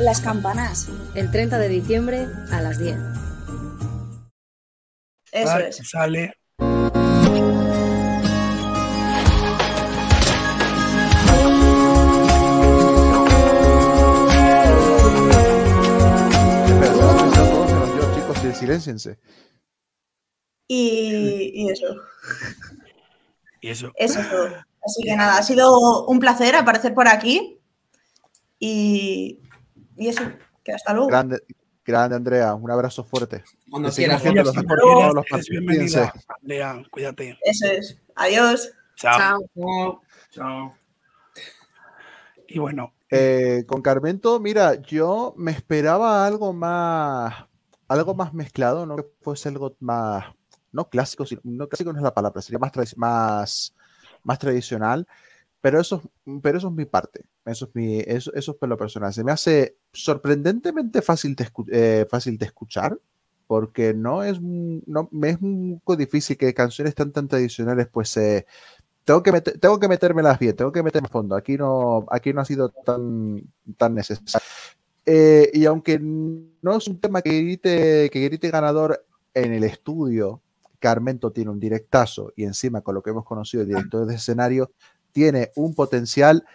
[0.02, 2.96] Las campanas, el 30 de diciembre a las 10.
[5.32, 5.80] Eso es.
[5.82, 6.39] Sale.
[18.60, 19.18] Silénciense.
[20.68, 21.86] Y, y eso,
[23.60, 23.92] Y eso.
[23.96, 24.46] eso es todo.
[24.82, 27.58] Así que nada, ha sido un placer aparecer por aquí
[28.58, 29.40] y,
[29.96, 30.22] y eso,
[30.64, 31.08] que hasta luego.
[31.08, 31.42] Grande,
[31.84, 32.54] Grande, Andrea.
[32.54, 33.42] Un abrazo fuerte.
[33.70, 34.54] Cuando quieras, Andrea, los
[35.30, 36.12] los bienvenida.
[36.40, 37.38] Andrea, cuídate.
[37.42, 37.98] Eso es.
[38.14, 38.70] Adiós.
[38.96, 39.40] Chao.
[39.54, 40.00] Chao.
[40.30, 40.74] Chao.
[42.46, 47.46] Y bueno, Eh, con Carmento, mira, yo me esperaba algo más,
[47.90, 50.26] algo más mezclado, no que fuese algo más,
[50.72, 53.74] no clásico, sino- no clásico no es la palabra, sería más, más,
[54.24, 55.06] más tradicional,
[55.60, 58.68] pero eso, es- pero eso es mi parte, eso es mi, eso, eso es por
[58.68, 59.12] lo personal.
[59.14, 62.98] Se me hace sorprendentemente fácil de, eh, fácil de escuchar,
[63.46, 68.16] porque no es, no, me es un poco difícil que canciones tan tan tradicionales pues
[68.16, 68.46] eh,
[69.04, 71.36] tengo que, meter- tengo que metérmelas bien, tengo que meterme a fondo.
[71.36, 73.42] Aquí no, aquí no ha sido tan,
[73.78, 74.46] tan necesario.
[75.12, 80.40] Eh, y aunque no es un tema que grite, que grite ganador en el estudio,
[80.78, 84.70] Carmento tiene un directazo y encima con lo que hemos conocido, el director de escenario
[85.10, 86.46] tiene un potencial.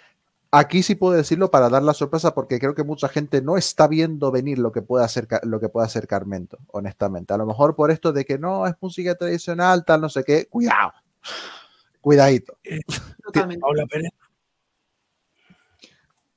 [0.52, 3.90] Aquí sí puedo decirlo para dar la sorpresa porque creo que mucha gente no está
[3.90, 7.34] viendo venir lo que puede hacer, lo que puede hacer Carmento, honestamente.
[7.34, 10.46] A lo mejor por esto de que no es música tradicional, tal, no sé qué.
[10.46, 10.94] Cuidado.
[12.00, 12.58] Cuidadito.
[13.60, 14.12] Paula Pérez.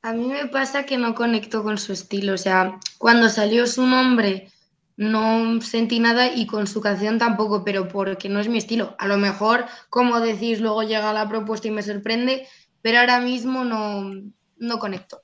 [0.09, 2.33] A mí me pasa que no conecto con su estilo.
[2.33, 4.51] O sea, cuando salió su nombre
[4.97, 8.97] no sentí nada y con su canción tampoco, pero porque no es mi estilo.
[8.99, 12.49] A lo mejor, como decís, luego llega la propuesta y me sorprende,
[12.81, 14.11] pero ahora mismo no,
[14.57, 15.21] no conecto.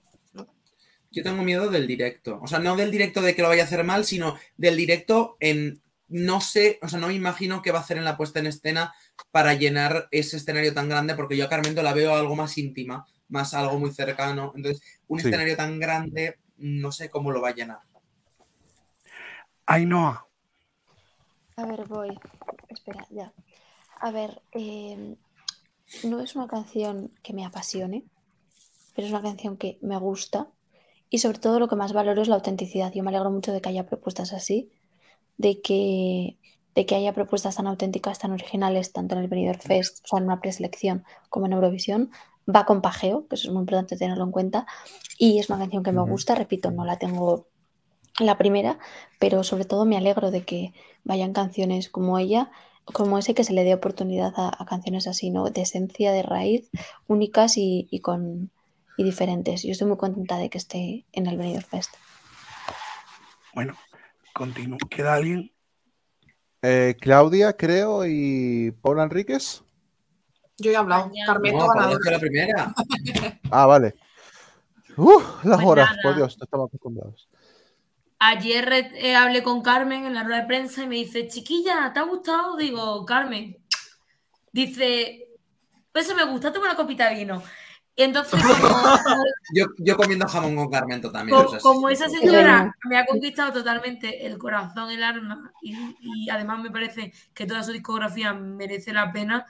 [1.11, 2.39] Yo tengo miedo del directo.
[2.43, 5.39] O sea, no del directo de que lo vaya a hacer mal, sino del directo
[5.41, 5.81] en.
[6.09, 8.47] No sé, o sea, no me imagino qué va a hacer en la puesta en
[8.47, 8.93] escena
[9.31, 13.07] para llenar ese escenario tan grande, porque yo a Carmento la veo algo más íntima,
[13.29, 14.53] más algo muy cercano.
[14.55, 15.29] Entonces, un Sí.
[15.29, 17.81] escenario tan grande, no sé cómo lo va a llenar.
[19.67, 20.27] Ainhoa.
[21.57, 22.19] A ver, voy.
[22.69, 23.33] Espera, ya.
[24.01, 25.17] A ver, eh,
[26.05, 28.05] no es una canción que me apasione,
[28.95, 30.49] pero es una canción que me gusta
[31.11, 32.93] y sobre todo lo que más valoro es la autenticidad.
[32.93, 34.71] Yo me alegro mucho de que haya propuestas así,
[35.39, 36.39] de que,
[36.75, 40.19] de que haya propuestas tan auténticas, tan originales, tanto en el Benidorm Fest, o sea,
[40.19, 42.11] en una preselección, como en Eurovisión.
[42.49, 44.67] Va con pajeo, que eso es muy importante tenerlo en cuenta,
[45.19, 47.47] y es una canción que me gusta, repito, no la tengo
[48.21, 48.79] la primera,
[49.19, 50.73] pero sobre todo me alegro de que
[51.05, 52.51] vayan canciones como ella,
[52.85, 55.49] como ese que se le dé oportunidad a, a canciones así, ¿no?
[55.49, 56.71] De esencia, de raíz,
[57.09, 58.51] únicas y, y con
[58.97, 59.65] y diferentes.
[59.65, 61.95] Yo estoy muy contenta de que esté en el Benidorm Fest.
[63.53, 63.75] Bueno,
[64.33, 64.79] continúo.
[64.89, 65.51] ¿Queda alguien?
[66.63, 69.64] Eh, Claudia, creo, y Paula Enríquez.
[70.59, 71.11] Yo he hablado.
[71.27, 72.01] Carmento No, ganador.
[72.11, 72.75] La primera.
[73.51, 73.95] Ah, vale.
[74.97, 76.03] Uh, las Pues horas, nada.
[76.03, 77.29] por Dios, no estamos acostumbrados.
[78.19, 82.01] Ayer eh, hablé con Carmen en la rueda de prensa y me dice, chiquilla, ¿te
[82.01, 82.57] ha gustado?
[82.57, 83.57] Digo, Carmen.
[84.53, 85.29] Dice,
[85.93, 87.43] pues eso me gusta, toma una copita de vino.
[87.97, 88.99] Y entonces, como,
[89.55, 91.37] Yo, yo comiendo jamón con Carmento también.
[91.39, 95.75] co- o sea, como esa señora me ha conquistado totalmente el corazón, el alma, y,
[96.01, 99.47] y además me parece que toda su discografía merece la pena,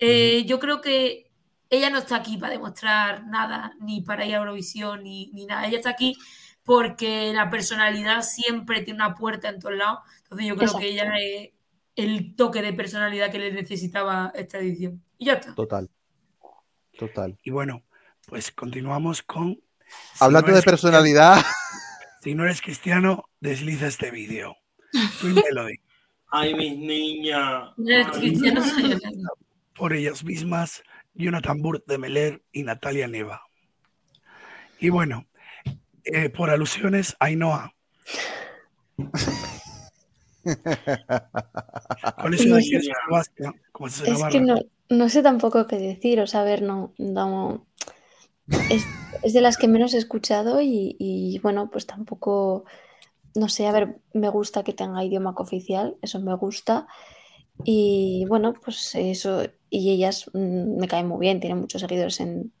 [0.00, 1.30] eh, yo creo que
[1.68, 5.66] ella no está aquí para demostrar nada, ni para ir a Eurovisión, ni, ni nada.
[5.66, 6.16] Ella está aquí
[6.64, 10.00] porque la personalidad siempre tiene una puerta en todos lados.
[10.22, 10.78] Entonces yo creo Exacto.
[10.80, 11.50] que ella es
[11.96, 15.02] el toque de personalidad que le necesitaba esta edición.
[15.18, 15.54] Y ya está.
[15.54, 15.88] Total.
[16.98, 17.38] Total.
[17.42, 17.82] Y bueno,
[18.26, 19.54] pues continuamos con.
[19.54, 21.42] si Hablando no de personalidad.
[22.22, 24.54] Si no eres cristiano, desliza este vídeo.
[25.22, 25.80] Melody.
[26.30, 27.70] Ay, mis niñas.
[27.78, 29.00] No eres cristiano, soy niñas.
[29.80, 30.82] por ellas mismas,
[31.14, 33.46] Jonathan Burt de Meler y Natalia Neva.
[34.78, 35.26] Y bueno,
[36.04, 37.72] eh, por alusiones, Ainhoa.
[38.94, 40.58] Que
[42.30, 43.54] es Sebastián,
[43.88, 44.58] se Es que no,
[44.90, 47.66] no sé tampoco qué decir, o sea, a ver, no, no
[48.70, 48.84] es,
[49.22, 52.66] es de las que menos he escuchado y, y, bueno, pues tampoco,
[53.34, 56.86] no sé, a ver, me gusta que tenga idioma cooficial, eso me gusta
[57.64, 62.52] y bueno, pues eso, y ellas mm, me caen muy bien, tienen muchos seguidores en,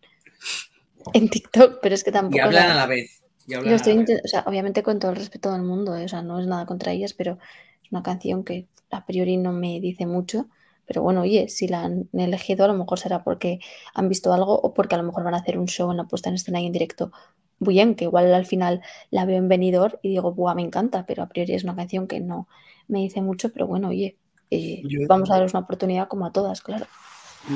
[1.12, 2.36] en TikTok, pero es que tampoco...
[2.36, 3.20] Y hablan la- a la vez.
[3.62, 4.10] Y a estoy la vez.
[4.24, 6.04] o sea, obviamente con todo el respeto del mundo, ¿eh?
[6.04, 7.38] o sea, no es nada contra ellas, pero
[7.82, 10.48] es una canción que a priori no me dice mucho.
[10.86, 13.60] Pero bueno, oye, si la han elegido, a lo mejor será porque
[13.94, 16.04] han visto algo o porque a lo mejor van a hacer un show en la
[16.08, 17.12] puesta en escena y en directo
[17.58, 21.06] muy bien, que igual al final la veo en venidor y digo, ¡buah, me encanta!
[21.06, 22.48] Pero a priori es una canción que no
[22.88, 24.18] me dice mucho, pero bueno, oye,
[24.50, 26.86] Yo- vamos a darles una oportunidad como a todas, claro.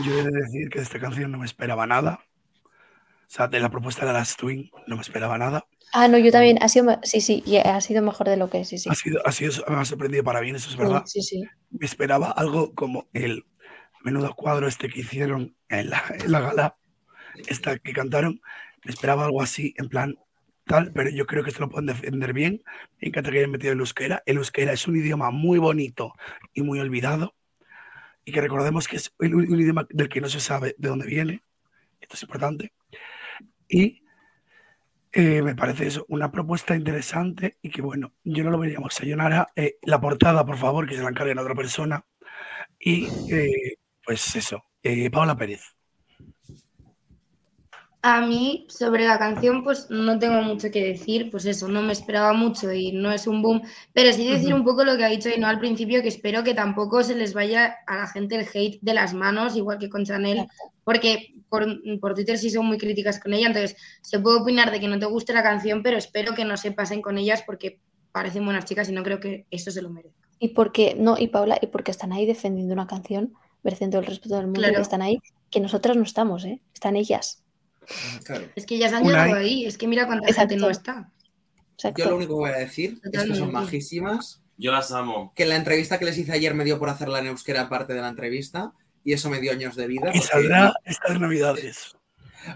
[0.05, 2.21] Yo he de decir que de esta canción no me esperaba nada.
[2.65, 5.67] O sea, de la propuesta de las Twin no me esperaba nada.
[5.93, 8.65] Ah, no, yo también, ha sido, sí, sí, y ha sido mejor de lo que
[8.65, 8.91] sí, sí.
[8.91, 11.03] Ha sido, ha sido, me ha sorprendido para bien, eso es Sí, verdad.
[11.07, 11.45] sí, sí.
[11.71, 13.45] Me esperaba algo como el
[14.03, 16.77] menudo cuadro este que hicieron en la, en la gala,
[17.49, 18.41] esta que cantaron.
[18.85, 20.17] Me esperaba algo así, en plan
[20.65, 22.63] tal, pero yo creo que se lo pueden defender bien.
[23.01, 24.23] Me encanta que hayan metido el euskera.
[24.27, 26.15] El euskera es un idioma muy bonito
[26.53, 27.35] y muy olvidado.
[28.25, 31.07] Y que recordemos que es un, un idioma del que no se sabe de dónde
[31.07, 31.43] viene.
[32.01, 32.73] Esto es importante.
[33.69, 34.03] Y
[35.13, 38.95] eh, me parece eso, una propuesta interesante y que bueno, yo no lo veríamos.
[38.95, 42.05] Sayonara, eh, la portada, por favor, que se la encarguen a otra persona.
[42.79, 45.63] Y eh, pues eso, eh, Paola Pérez.
[48.07, 51.95] A mí, sobre la canción, pues no tengo mucho que decir, pues eso, no me
[51.95, 53.63] esperaba mucho y no es un boom,
[53.95, 56.53] pero sí decir un poco lo que ha dicho no al principio, que espero que
[56.53, 60.05] tampoco se les vaya a la gente el hate de las manos, igual que con
[60.05, 60.47] Chanel,
[60.85, 61.67] porque por,
[61.99, 64.99] por Twitter sí son muy críticas con ella, entonces se puede opinar de que no
[64.99, 67.81] te guste la canción, pero espero que no se pasen con ellas porque
[68.13, 70.29] parecen buenas chicas y no creo que eso se lo merezca.
[70.39, 74.37] Y porque, no, y Paula, y porque están ahí defendiendo una canción, mereciendo el respeto
[74.37, 74.75] del mundo, Claro.
[74.75, 76.61] que están ahí, que nosotras no estamos, ¿eh?
[76.75, 77.44] Están ellas.
[78.55, 79.29] Es que ellas han Unai.
[79.29, 81.11] llegado ahí, es que mira cuánta gente no está.
[81.97, 84.43] Yo lo único que voy a decir es que son majísimas.
[84.57, 85.33] Yo las amo.
[85.35, 88.01] Que la entrevista que les hice ayer me dio por hacerla en euskera parte de
[88.01, 88.73] la entrevista
[89.03, 90.11] y eso me dio años de vida.
[90.15, 91.97] Y porque- saldrá estas navidades.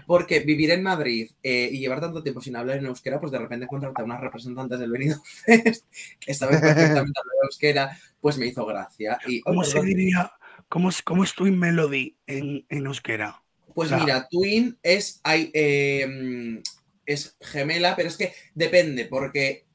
[0.05, 3.39] Porque vivir en Madrid eh, y llevar tanto tiempo sin hablar en euskera, pues de
[3.39, 5.85] repente encontrarte a unas representantes del Benidorm Fest
[6.19, 9.17] que saben perfectamente hablar euskera, pues me hizo gracia.
[9.27, 10.31] Y, ¿Cómo se diría,
[10.67, 13.41] cómo es, cómo es Twin Melody en, en euskera?
[13.79, 16.61] Pues mira, Twin es, hay, eh,
[17.05, 19.67] es gemela, pero es que depende, porque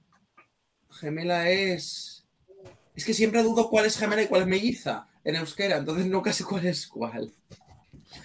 [0.91, 2.26] gemela es...
[2.94, 6.34] Es que siempre dudo cuál es gemela y cuál es melliza en euskera, entonces nunca
[6.34, 7.33] sé cuál es cuál.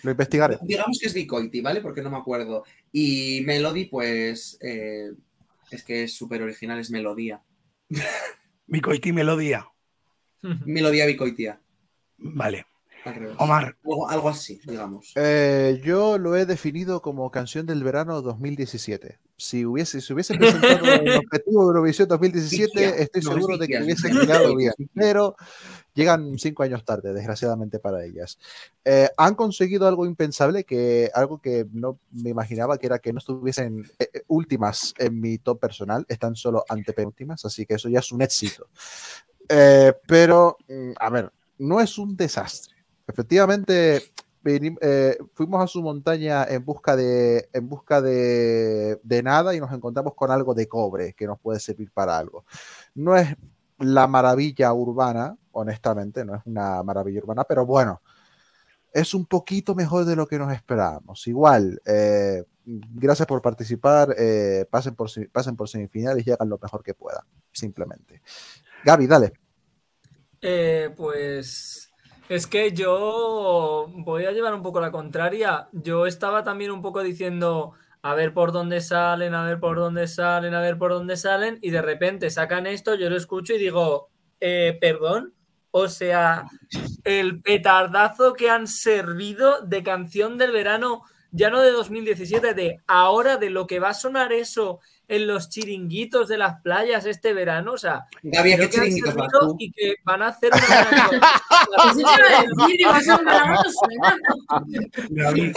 [0.03, 0.59] Lo investigaré.
[0.63, 1.79] Digamos que es Vicoiti, ¿vale?
[1.79, 2.65] Porque no me acuerdo.
[2.91, 5.13] Y Melody, pues eh,
[5.71, 7.41] es que es súper original, es melodía.
[8.67, 9.65] Micoiti Melodía.
[10.65, 11.61] Melodía Vicoitia.
[12.17, 12.65] Vale.
[13.05, 13.35] Al revés.
[13.39, 13.77] Omar.
[13.83, 15.11] Algo, algo así, digamos.
[15.15, 19.19] Eh, yo lo he definido como canción del verano 2017.
[19.37, 23.67] Si hubiese, si hubiese presentado el objetivo de Eurovisión 2017, Vigia, estoy no, seguro de
[23.67, 24.73] que hubiese llegado bien.
[24.93, 25.35] Pero
[25.93, 28.37] llegan cinco años tarde, desgraciadamente para ellas.
[28.85, 33.19] Eh, han conseguido algo impensable, que algo que no me imaginaba, que era que no
[33.19, 37.99] estuviesen eh, eh, últimas en mi top personal, están solo antepenúltimas, así que eso ya
[37.99, 38.67] es un éxito.
[39.49, 42.75] Eh, pero, mm, a ver, no es un desastre.
[43.09, 44.03] Efectivamente,
[44.45, 50.13] eh, fuimos a su montaña en busca de, en busca de, nada y nos encontramos
[50.13, 52.45] con algo de cobre que nos puede servir para algo.
[52.93, 53.35] No es
[53.79, 58.01] la maravilla urbana, honestamente, no es una maravilla urbana, pero bueno,
[58.93, 61.25] es un poquito mejor de lo que nos esperábamos.
[61.25, 66.83] Igual, eh, gracias por participar, eh, pasen, por, pasen por semifinales y hagan lo mejor
[66.83, 68.21] que puedan, simplemente.
[68.85, 69.33] Gaby, dale.
[70.95, 71.88] Pues
[72.29, 75.67] es que yo voy a llevar un poco la contraria.
[75.71, 80.07] Yo estaba también un poco diciendo, a ver por dónde salen, a ver por dónde
[80.07, 83.57] salen, a ver por dónde salen, y de repente sacan esto, yo lo escucho y
[83.57, 84.09] digo,
[84.39, 85.33] eh, perdón,
[85.71, 86.45] o sea,
[87.03, 91.01] el petardazo que han servido de canción del verano,
[91.31, 95.49] ya no de 2017, de ahora, de lo que va a sonar eso en los
[95.49, 99.55] chiringuitos de las playas este verano, o sea, Gaby, ¿a qué chiringuitos vas servido tú?
[99.59, 101.09] y que van a hacer una
[101.77, 101.93] a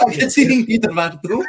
[0.07, 1.43] ¿A qué chiringuitos vas tú?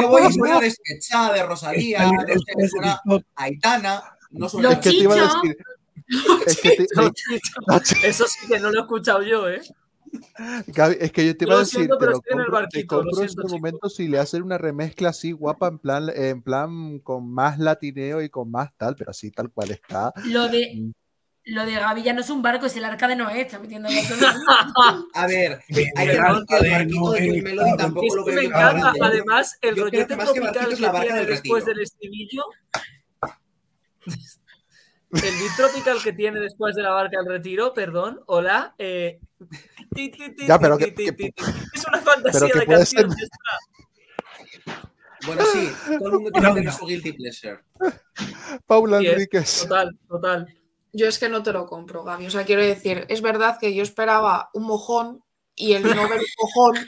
[0.00, 3.22] Yo voy suena despechada de Rosalía, TikTok.
[3.34, 4.92] Aitana, no a te-
[6.94, 8.04] Los chichos.
[8.04, 9.60] Eso sí que no lo he escuchado yo, ¿eh?
[10.68, 12.44] Gaby, es que yo te iba a decir, siento, te pero lo estoy en el
[12.46, 13.52] compro, barquito, lo compro en siento, este chicos.
[13.52, 18.22] momento si le hacen una remezcla así guapa, en plan, en plan con más latineo
[18.22, 20.12] y con más tal, pero así tal cual está.
[20.24, 20.50] Lo Mm.
[20.50, 20.92] de,
[21.48, 23.88] lo de Gaby ya no es un barco, es el arca de Noé, está metiendo.
[25.14, 25.60] A ver,
[25.96, 28.44] hay que decir que el barquito no, de eh, Melody tampoco Es lo veo me
[28.46, 29.00] encanta, grande.
[29.02, 31.74] además, el rollete más que tropical que la barca tiene del después retiro.
[31.74, 32.42] del estribillo.
[35.12, 38.74] El beat tropical que tiene después de la barca del retiro, perdón, hola.
[38.78, 39.20] eh,
[40.46, 40.94] Ya, pero que-.
[41.74, 43.10] Es una fantasía pero que de canción.
[43.12, 43.30] ser-.
[45.26, 47.60] Bueno, sí, todo el mundo tiene que tener su guilty pleasure.
[48.66, 49.62] Paula Sí, Enríquez.
[49.62, 50.54] Total, total.
[50.92, 52.26] Yo es que no te lo compro, Gaby.
[52.26, 55.24] O sea, quiero decir, es verdad que yo esperaba un mojón
[55.54, 56.86] y el no ver mojón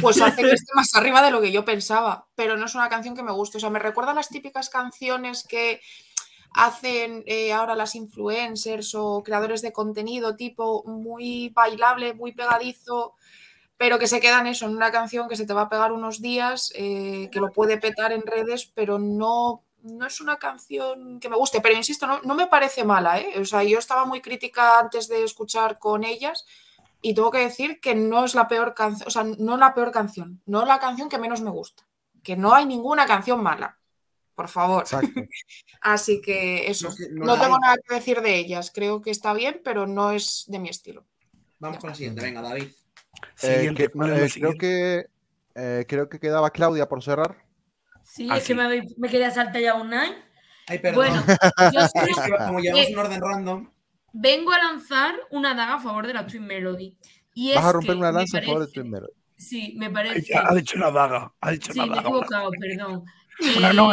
[0.00, 2.88] pues hace que esté más arriba de lo que yo pensaba, pero no es una
[2.88, 3.58] canción que me guste.
[3.58, 5.80] O sea, me recuerda a las típicas canciones que
[6.54, 13.14] hacen eh, ahora las influencers o creadores de contenido, tipo muy bailable, muy pegadizo,
[13.76, 16.20] pero que se quedan eso, en una canción que se te va a pegar unos
[16.22, 21.28] días, eh, que lo puede petar en redes, pero no, no es una canción que
[21.28, 21.60] me guste.
[21.60, 23.34] Pero insisto, no, no me parece mala, ¿eh?
[23.40, 26.46] O sea, yo estaba muy crítica antes de escuchar con ellas
[27.00, 29.90] y tengo que decir que no es la peor canción, o sea, no la peor
[29.92, 31.84] canción, no la canción que menos me gusta.
[32.22, 33.78] que no hay ninguna canción mala.
[34.34, 34.84] Por favor.
[35.80, 36.88] Así que eso.
[37.12, 38.70] No tengo nada que decir de ellas.
[38.74, 41.04] Creo que está bien, pero no es de mi estilo.
[41.58, 42.64] Vamos con la siguiente, venga, David.
[42.64, 42.74] Eh,
[43.34, 45.06] Siguiente, que- ¿cuál es eh, creo que
[45.54, 47.44] eh, creo que quedaba Claudia por cerrar.
[48.04, 50.14] Sí, Ah, es que me, me quería saltar ya un night.
[50.66, 51.06] Ay, perdón.
[51.06, 51.22] Bueno,
[51.72, 53.70] yo creo que como llevamos un orden random,
[54.12, 56.96] vengo a lanzar una daga a favor de la Twin Melody.
[57.34, 59.12] Y Vas a es romper que una lanza a favor de Twin Melody.
[59.36, 60.32] Sí, me Ay, parece.
[60.32, 61.32] ya, Ha dicho una daga.
[61.40, 62.08] Ha dicho Sí, una me he daga.
[62.08, 63.04] una- equivocado, perdón.
[63.56, 63.90] Una, no,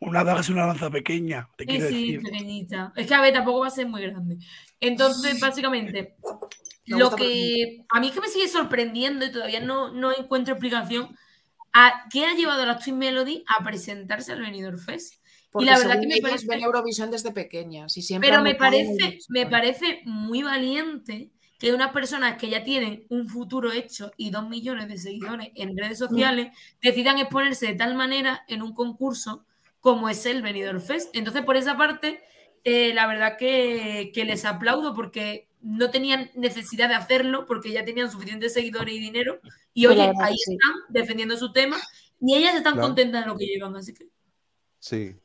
[0.00, 2.22] una daga es una lanza pequeña, te Sí, quiero sí, decir.
[2.22, 2.92] pequeñita.
[2.96, 4.38] Es que a ver, tampoco va a ser muy grande.
[4.80, 6.16] Entonces, básicamente,
[6.86, 10.54] Me lo que a mí es que me sigue sorprendiendo y todavía no, no encuentro
[10.54, 11.16] explicación
[11.72, 15.14] a qué ha llevado a la Twin Melody a presentarse al Benidorm Fest.
[15.50, 18.54] Porque y la verdad que me parece, ven Eurovisión desde pequeñas y siempre pero me
[18.54, 21.30] parece, me parece muy valiente
[21.64, 25.74] que unas personas que ya tienen un futuro hecho y dos millones de seguidores en
[25.78, 26.48] redes sociales
[26.82, 29.46] decidan exponerse de tal manera en un concurso
[29.80, 31.08] como es el Benidorm Fest.
[31.16, 32.20] Entonces, por esa parte,
[32.64, 37.82] eh, la verdad que, que les aplaudo porque no tenían necesidad de hacerlo porque ya
[37.82, 39.40] tenían suficientes seguidores y dinero.
[39.72, 40.52] Y Pues oye, verdad ahí sí.
[40.52, 41.78] están defendiendo su tema
[42.20, 42.88] y ellas están Claro.
[42.88, 43.74] contentas de lo que llevan.
[43.74, 44.04] Así que
[44.80, 45.16] Sí.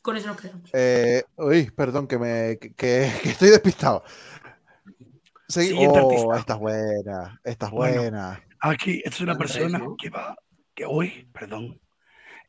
[0.00, 0.70] con eso nos quedamos.
[0.72, 4.02] Eh, uy, perdón, que me que estoy despistado.
[5.48, 6.38] Segui- Siguiente oh, artista.
[6.38, 8.00] esta es buena, esta es Bueno.
[8.02, 8.42] buena.
[8.60, 9.96] Aquí es una persona ¿no?
[9.96, 10.36] que va,
[10.74, 11.80] que hoy, perdón,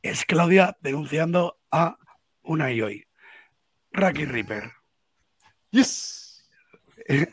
[0.01, 1.97] es Claudia denunciando a
[2.43, 3.05] una y hoy.
[3.91, 4.71] Raki Reaper.
[5.71, 6.47] Yes.
[7.05, 7.27] Es-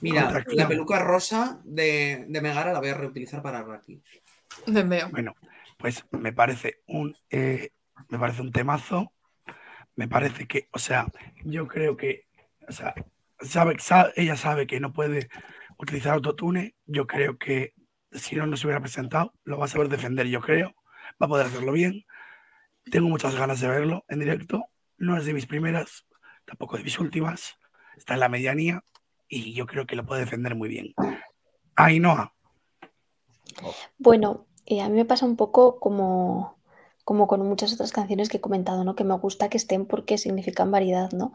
[0.00, 3.62] mira, la peluca rosa de, de Megara la voy a reutilizar para
[4.88, 5.08] veo.
[5.10, 5.34] Bueno,
[5.78, 7.70] pues me parece un eh,
[8.08, 9.12] me parece un temazo.
[9.94, 11.06] Me parece que, o sea,
[11.44, 12.26] yo creo que,
[12.68, 12.94] o sea,
[14.16, 15.28] ella sabe que no puede
[15.78, 16.74] utilizar autotune.
[16.86, 17.74] Yo creo que
[18.12, 20.74] si no nos hubiera presentado, lo va a saber defender, yo creo.
[21.20, 22.04] Va a poder hacerlo bien.
[22.90, 24.64] Tengo muchas ganas de verlo en directo.
[24.98, 26.06] No es de mis primeras,
[26.44, 27.56] tampoco de mis últimas.
[27.96, 28.82] Está en la medianía
[29.28, 30.94] y yo creo que lo puede defender muy bien.
[31.74, 32.32] Ainhoa,
[33.98, 36.58] Bueno, eh, a mí me pasa un poco como,
[37.04, 38.94] como con muchas otras canciones que he comentado, ¿no?
[38.96, 41.32] Que me gusta que estén porque significan variedad, ¿no?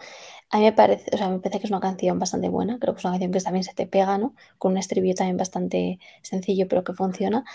[0.51, 2.93] A mí me parece, o sea, me parece que es una canción bastante buena, creo
[2.93, 4.35] que es una canción que también se te pega, ¿no?
[4.57, 7.45] Con un estribillo también bastante sencillo, pero que funciona.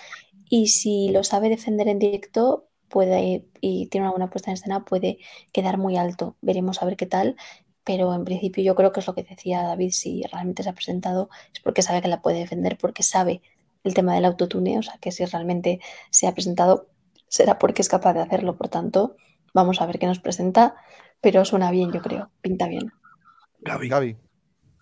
[0.48, 4.84] Y si lo sabe defender en directo, puede, y tiene una buena puesta en escena,
[4.84, 5.18] puede
[5.52, 6.36] quedar muy alto.
[6.40, 7.36] Veremos a ver qué tal.
[7.84, 10.74] Pero en principio yo creo que es lo que decía David, si realmente se ha
[10.74, 13.42] presentado es porque sabe que la puede defender, porque sabe
[13.84, 16.88] el tema del autotune, o sea que si realmente se ha presentado
[17.28, 19.16] será porque es capaz de hacerlo, por tanto,
[19.54, 20.74] vamos a ver qué nos presenta,
[21.20, 22.92] pero suena bien, yo creo, pinta bien.
[23.60, 23.88] Gaby.
[23.88, 24.16] Gaby.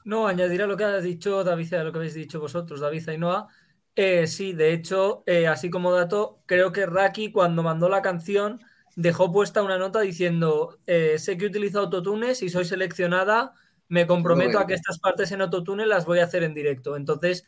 [0.05, 2.81] No, añadir a lo que has dicho, David, y a lo que habéis dicho vosotros,
[2.81, 3.49] David Ainhoa.
[3.97, 8.61] Eh, sí, de hecho, eh, así como dato, creo que Raki cuando mandó la canción
[8.97, 13.55] dejó puesta una nota diciendo, eh, sé que utilizo autotune, si soy seleccionada,
[13.89, 16.97] me comprometo a que estas partes en autotune las voy a hacer en directo.
[16.97, 17.45] Entonces,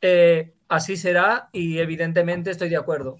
[0.00, 3.16] eh, así será y evidentemente estoy de acuerdo.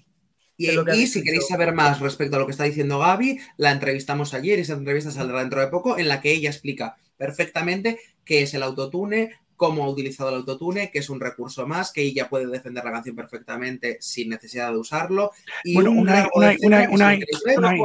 [0.57, 4.57] Y, si queréis saber más respecto a lo que está diciendo Gaby, la entrevistamos ayer
[4.57, 8.53] y esa entrevista saldrá dentro de poco, en la que ella explica perfectamente qué es
[8.55, 12.47] el autotune, cómo ha utilizado el autotune, que es un recurso más, que ella puede
[12.47, 15.31] defender la canción perfectamente sin necesidad de usarlo.
[15.63, 16.15] Y Bueno, un Unai,
[16.63, 17.75] largo Unai, etcétera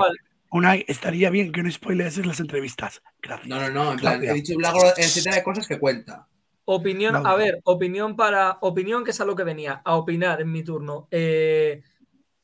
[0.50, 3.02] Unai, estaría bien que no spoileases las entrevistas.
[3.22, 3.48] Gracias.
[3.48, 6.26] No, no, no, en plan, he dicho un largo etcétera de cosas que cuenta.
[6.64, 7.26] Opinión, No.
[7.26, 8.58] a ver, opinión para.
[8.60, 11.08] Opinión que es a lo que venía, a opinar en mi turno.
[11.10, 11.82] Eh,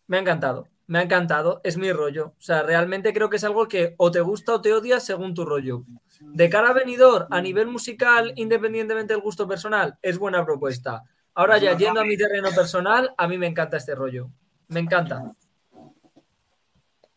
[0.08, 2.34] me ha encantado, me ha encantado, es mi rollo.
[2.38, 5.34] O sea, realmente creo que es algo que o te gusta o te odias según
[5.34, 5.82] tu rollo.
[6.20, 11.04] De cara a venidor, a nivel musical, independientemente del gusto personal, es buena propuesta.
[11.34, 14.30] Ahora ya, yendo a mi terreno personal, a mí me encanta este rollo.
[14.66, 15.22] Me encanta.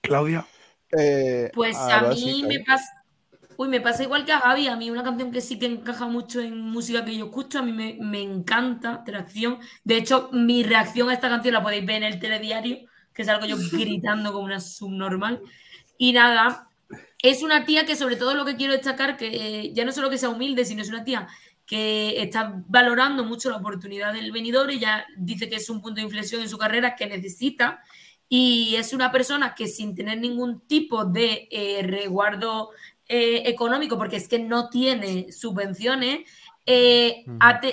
[0.01, 0.45] Claudia.
[0.95, 3.00] Eh, Pues ah, a mí sí, me pasa.
[3.61, 4.69] Uy, me pasa igual que a Gaby.
[4.69, 7.59] A mí una canción que sí que encaja mucho en música que yo escucho.
[7.59, 9.59] A mí me, me encanta Tracción.
[9.83, 12.79] De hecho, mi reacción a esta canción la podéis ver en el telediario,
[13.13, 15.43] que salgo yo gritando como una subnormal.
[15.99, 16.69] Y nada,
[17.21, 20.09] es una tía que sobre todo lo que quiero destacar, que eh, ya no solo
[20.09, 21.27] que sea humilde, sino es una tía
[21.67, 24.71] que está valorando mucho la oportunidad del venidor.
[24.71, 27.79] Ella dice que es un punto de inflexión en su carrera que necesita
[28.33, 32.69] y es una persona que sin tener ningún tipo de eh, resguardo
[33.13, 36.21] eh, económico, porque es que no tiene subvenciones,
[36.65, 37.25] eh,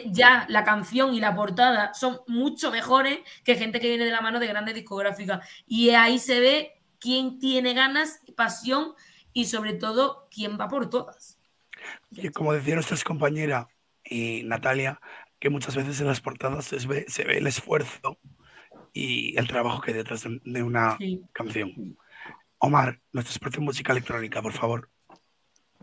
[0.07, 4.21] ya la canción y la portada son mucho mejores que gente que viene de la
[4.21, 5.49] mano de grandes discográficas.
[5.65, 8.95] Y ahí se ve quién tiene ganas, pasión
[9.33, 11.39] y sobre todo quién va por todas.
[12.11, 13.69] Y como decía nuestra compañera
[14.05, 15.01] y Natalia,
[15.39, 18.19] que muchas veces en las portadas se ve, se ve el esfuerzo
[18.93, 21.23] y el trabajo que hay detrás de, una Sí.
[21.33, 21.97] canción.
[22.59, 24.91] Omar, nuestra experta en música electrónica, por favor.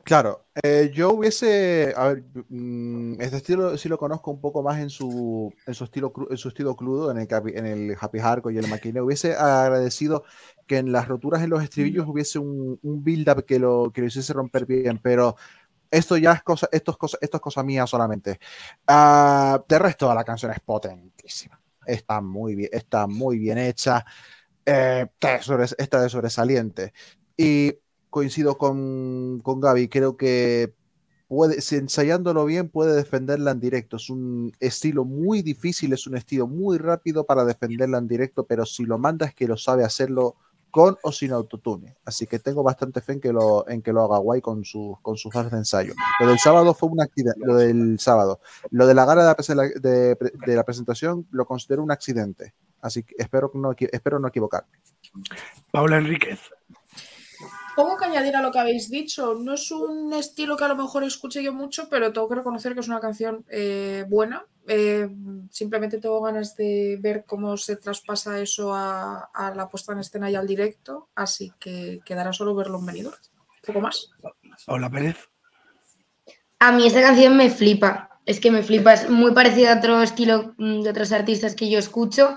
[0.06, 4.78] Claro, eh, yo hubiese, a ver, mm, este estilo sí lo conozco un poco más
[4.80, 8.54] en su, en su estilo, en su estilo crudo, en el, en el Happy Hardcore
[8.54, 9.04] y el maquineo.
[9.06, 10.24] Hubiese agradecido
[10.68, 14.08] que en las roturas en los estribillos hubiese un, un build-up que lo, que lo
[14.08, 15.38] hiciese romper bien, pero
[15.92, 18.40] esto ya es cosa, esto es cosa, esto es mía solamente.
[18.88, 21.60] Ah, de resto, la canción es potentísima.
[21.88, 24.06] Está muy bien, está muy bien hecha.
[24.66, 25.08] eh,
[25.78, 26.94] está de sobresaliente.
[27.38, 27.74] Y
[28.16, 30.74] coincido con, con Gaby, creo que
[31.28, 33.98] puede, si ensayándolo bien, puede defenderla en directo.
[33.98, 38.66] Es un estilo muy difícil, es un estilo muy rápido para defenderla en directo, pero
[38.66, 40.38] si lo manda es que lo sabe hacerlo
[40.72, 41.98] con o sin autotune.
[42.06, 44.98] Así que tengo bastante fe en que lo, en que lo haga guay con, sus
[45.02, 45.94] con sus horas de ensayo.
[46.22, 48.40] Lo del sábado fue un accidente, lo del sábado.
[48.72, 52.54] Lo de la gala de la, presentación lo considero un accidente.
[52.80, 54.72] Así que espero no, espero no equivocarme.
[55.70, 56.40] Paula Enríquez.
[57.76, 59.36] Poco que añadir a lo que habéis dicho.
[59.36, 62.74] No es un estilo que a lo mejor escuche yo mucho, pero tengo que reconocer
[62.74, 64.46] que es una canción eh, buena.
[64.68, 65.08] Eh,
[65.52, 70.32] simplemente tengo ganas de ver cómo se traspasa eso a, a la puesta en escena
[70.32, 71.10] y al directo.
[71.16, 73.16] Así que quedará solo verlo en venidor.
[73.66, 74.10] Poco más.
[74.66, 75.18] Paula Pérez.
[76.60, 78.10] A mí esta canción me flipa.
[78.26, 78.94] Es que me flipa.
[78.94, 82.36] Es muy parecida a otro estilo mm, de otros artistas que yo escucho.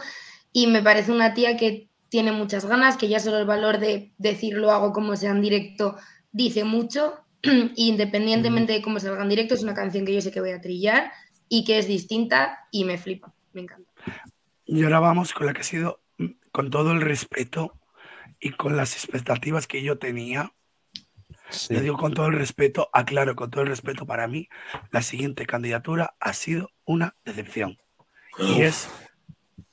[0.53, 4.13] Y me parece una tía que tiene muchas ganas, que ya solo el valor de
[4.19, 5.97] decir lo hago como sea en directo
[6.33, 7.19] dice mucho.
[7.77, 10.51] Y independientemente de cómo salga en directo, es una canción que yo sé que voy
[10.51, 11.13] a trillar
[11.49, 13.33] y que es distinta y me flipa.
[13.53, 13.91] Me encanta.
[14.67, 16.01] Y ahora vamos con la que ha sido,
[16.53, 17.79] con todo el respeto
[18.41, 20.53] y con las expectativas que yo tenía.
[21.71, 24.51] Yo digo con todo el respeto, aclaro con todo el respeto para mí,
[24.91, 27.79] la siguiente candidatura ha sido una decepción.
[28.39, 28.89] Y es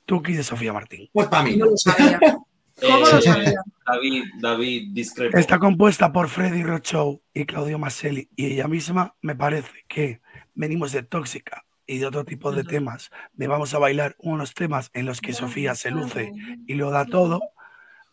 [0.06, 1.08] Tuki de Sofía Martín.
[1.12, 1.56] Pues para mí.
[1.56, 2.18] No lo sabía.
[2.80, 3.54] ¿Cómo Eh, lo sabía?
[3.86, 5.36] David, David, discrepo.
[5.38, 10.20] Está compuesta por Freddy Rochow y Claudio Maselli y ella misma me parece que
[10.54, 14.90] venimos de Tóxica y de otro tipo de temas, de vamos a bailar unos temas
[14.92, 16.32] en los que Sofía se luce
[16.66, 17.40] y lo da todo.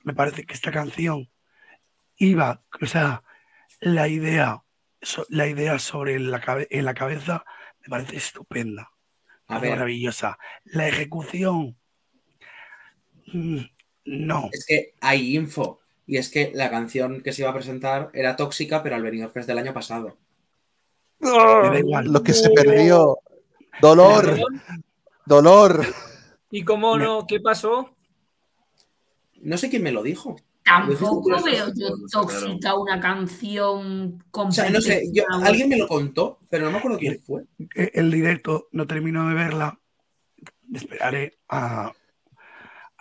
[0.03, 1.29] Me parece que esta canción
[2.17, 3.23] iba, o sea,
[3.81, 4.63] la idea,
[5.29, 7.43] la idea sobre la cabe- en la cabeza
[7.81, 8.91] me parece estupenda,
[9.47, 9.71] A es ver.
[9.71, 10.37] maravillosa.
[10.65, 11.75] La ejecución,
[14.05, 14.49] no.
[14.51, 15.79] Es que hay info.
[16.05, 19.31] Y es que la canción que se iba a presentar era tóxica, pero al Benidorm
[19.31, 20.17] Fest del año pasado.
[21.19, 22.11] Me da igual.
[22.11, 23.19] Lo que se perdió.
[23.81, 24.37] Dolor.
[25.25, 25.85] Dolor.
[26.51, 27.25] ¿Y cómo no?
[27.25, 27.89] ¿Qué pasó?
[29.41, 30.35] No sé quién me lo dijo.
[30.63, 35.87] Tampoco Lo veo yo tóxica una canción O sea, no sé, yo- alguien me lo
[35.89, 37.43] contó, pero no me acuerdo quién fue.
[37.75, 39.77] Eh, el directo no termino de verla.
[40.73, 41.91] Esperaré a,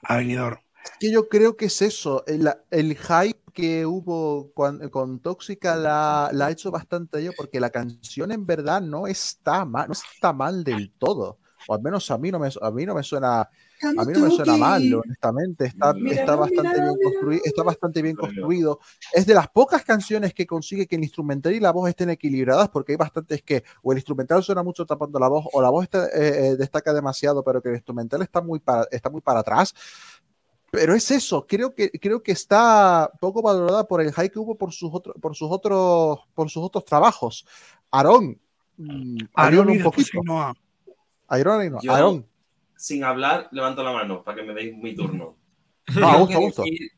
[0.02, 0.62] a.
[0.84, 2.24] Es que yo creo que es eso.
[2.26, 7.60] El, el hype que hubo cuan- con, Tóxica la, la ha hecho bastante yo, porque
[7.60, 11.38] la canción en verdad no está mal, no está mal del todo.
[11.68, 13.48] O al menos a mí no me, a mí no me suena.
[13.82, 15.66] A mí no me suena mal, honestamente.
[15.66, 18.80] Está, Míralo, está, bastante míralo, bien construido, está bastante bien construido.
[19.12, 22.68] Es de las pocas canciones que consigue que el instrumental y la voz estén equilibradas,
[22.68, 25.84] porque hay bastantes que o el instrumental suena mucho tapando la voz, o la voz
[25.84, 26.10] está, eh,
[26.48, 29.74] eh, destaca demasiado, pero que el instrumental está muy para, está muy para atrás.
[30.70, 34.56] Pero es eso, creo que, creo que está poco valorada por el hype que hubo
[34.56, 37.44] por sus, otros por sus, otros, por sus otros trabajos.
[37.90, 38.40] Aarón,
[38.78, 40.22] mm, y un poquito.
[41.28, 42.31] Aarón, no, Aarón.
[42.82, 45.36] Sin hablar, levanto la mano para que me deis mi turno.
[45.94, 46.62] No, a Tengo gusto, gusto.
[46.64, 46.90] decir-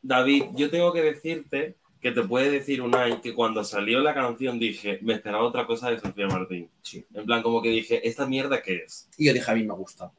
[0.00, 4.58] David, yo tengo que decirte que te puede decir Unai que cuando salió la canción
[4.58, 6.70] dije, me esperaba otra cosa de Sofía Martín.
[7.14, 9.08] En plan, como que dije, ¿esta mierda qué es?
[9.18, 10.12] Y yo dije, a mí me gusta.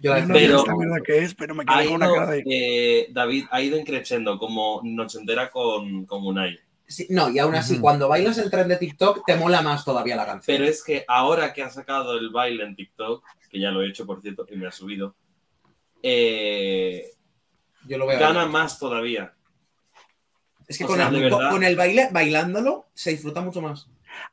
[0.00, 1.94] Yo la Yo no sé Pero- esta mierda que es, pero me quedé Ha con
[1.96, 2.42] una cara de.
[2.48, 6.58] eh, David, ha ido increciendo como nochentera con, con Unai.
[6.88, 10.14] Sí, no, y aún así, cuando bailas el tren de TikTok, te mola más todavía
[10.14, 10.56] la canción.
[10.56, 13.88] Pero es que ahora que ha sacado el baile en TikTok, que ya lo he
[13.88, 15.14] hecho, por cierto, y me ha subido,
[16.02, 17.10] eh,
[17.86, 18.18] Yo lo veo.
[18.18, 19.34] gana más todavía.
[20.68, 21.50] Es que con, sea, el, con- verdad.
[21.50, 23.88] con el baile, bailándolo, se disfruta mucho más.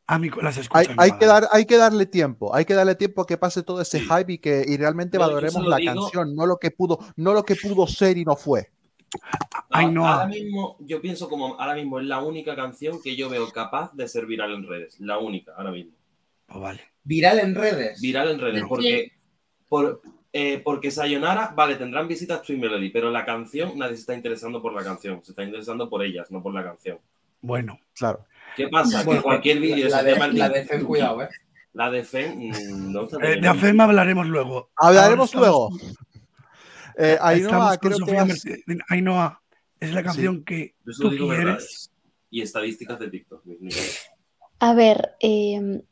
[0.07, 2.95] A mí con las Hay, hay que dar, hay que darle tiempo, hay que darle
[2.95, 5.93] tiempo a que pase todo ese hype y que y realmente No, valoremos la digo-
[6.03, 8.71] canción, no lo que pudo, no lo que pudo ser y no fue.
[9.69, 10.07] Ay, Ah, no.
[10.07, 13.93] Ahora mismo, yo pienso como ahora mismo es la única canción que yo veo capaz
[13.93, 14.99] de ser viral en redes.
[14.99, 15.93] La única, ahora mismo.
[16.45, 16.81] Pues vale.
[17.03, 18.01] Viral en redes.
[18.01, 18.63] Viral en redes.
[18.67, 19.11] Porque,
[19.67, 20.01] por,
[20.31, 24.61] eh, porque Sayonara, vale, tendrán visitas Twin Melody, pero la canción, nadie se está interesando
[24.61, 25.23] por la canción.
[25.23, 26.99] Se está interesando por ellas, no por la canción.
[27.41, 28.25] Bueno, Claro.
[28.55, 29.03] ¿Qué pasa?
[29.03, 31.29] Bueno, que cualquier vídeo la, de, la de Fen, cuidado, ¿eh?
[31.73, 33.47] La de Fen, mm, no está eh, de.
[33.47, 34.69] AFEM hablaremos luego.
[34.75, 35.69] Hablaremos luego.
[36.95, 38.43] Estamos- Eh, Ainhoa, creo que has-.
[38.89, 39.41] Ainhoa,
[39.79, 41.45] es la canción que Yo tú digo quieres.
[41.45, 41.91] verdades
[42.29, 43.43] y estadísticas de TikTok.
[44.59, 45.83] A ver, eh,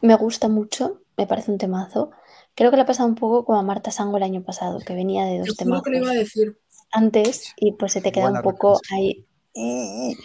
[0.00, 2.10] me gusta mucho, me parece un temazo.
[2.54, 4.94] Creo que le ha pasado un poco como a Marta Sango el año pasado, que
[4.94, 6.56] venía de dos decir.
[6.92, 9.26] antes y pues se te queda Buena un poco ahí.
[9.56, 10.16] Oye,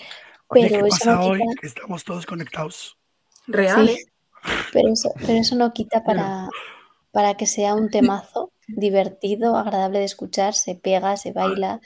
[0.69, 1.39] Pero ¿qué eso pasa no hoy?
[1.39, 1.53] quita.
[1.61, 2.98] Que estamos todos conectados.
[3.48, 4.06] Real, Sí, ¿eh?
[4.72, 6.48] pero eso, pero eso no quita para,
[7.11, 11.81] para que sea un temazo divertido, agradable de escuchar, se pega, se baila.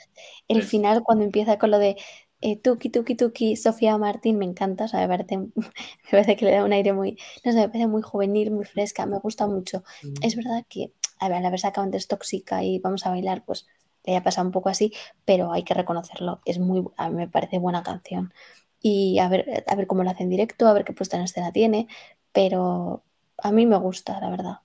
[0.48, 1.96] El final, cuando empieza con lo de
[2.40, 5.64] eh, Tuki, Tuki, Tuki, Sofía Martín, me encanta, o sea, me parece, me
[6.10, 9.06] parece que le da un aire muy, no sé, me parece muy juvenil, muy fresca,
[9.06, 9.82] me gusta mucho.
[10.20, 13.66] Es verdad que, a ver, al haber sacado antes Tóxica y Vamos a bailar, pues
[14.04, 14.92] le haya pasado un poco así,
[15.24, 18.32] pero hay que reconocerlo, es muy, a mí me parece buena canción.
[18.80, 21.22] Y a ver, a ver cómo lo hace en directo, a ver qué puesta en
[21.24, 21.88] escena tiene,
[22.32, 23.02] pero
[23.38, 24.58] a mí me gusta, la verdad.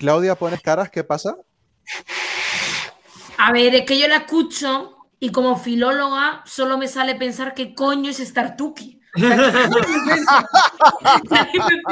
[0.00, 0.90] Claudia, ¿pones caras?
[0.90, 1.36] ¿Qué pasa?
[3.36, 7.74] A ver, es que yo la escucho y como filóloga solo me sale pensar qué
[7.74, 8.98] coño es Startuki.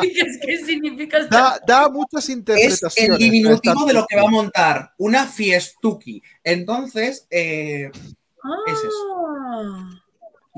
[0.01, 3.13] ¿qué es significa Da, da muchas Es interpretaciones.
[3.13, 6.23] el diminutivo de lo que va a montar, una fiestuki.
[6.43, 10.03] Entonces, eh, es eso.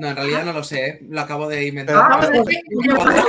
[0.01, 0.99] No, en realidad no lo sé, ¿eh?
[1.07, 1.95] lo acabo de inventar.
[1.95, 2.61] Ah, pero- pero es que-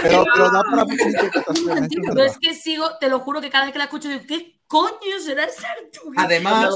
[0.08, 1.76] pero- pero da para muchas interpretaciones.
[1.76, 2.26] eso es Pero verdad.
[2.26, 5.20] es que sigo, te lo juro que cada vez que la escucho digo, ¿qué coño
[5.22, 6.16] será Startuki?
[6.16, 6.70] En Además,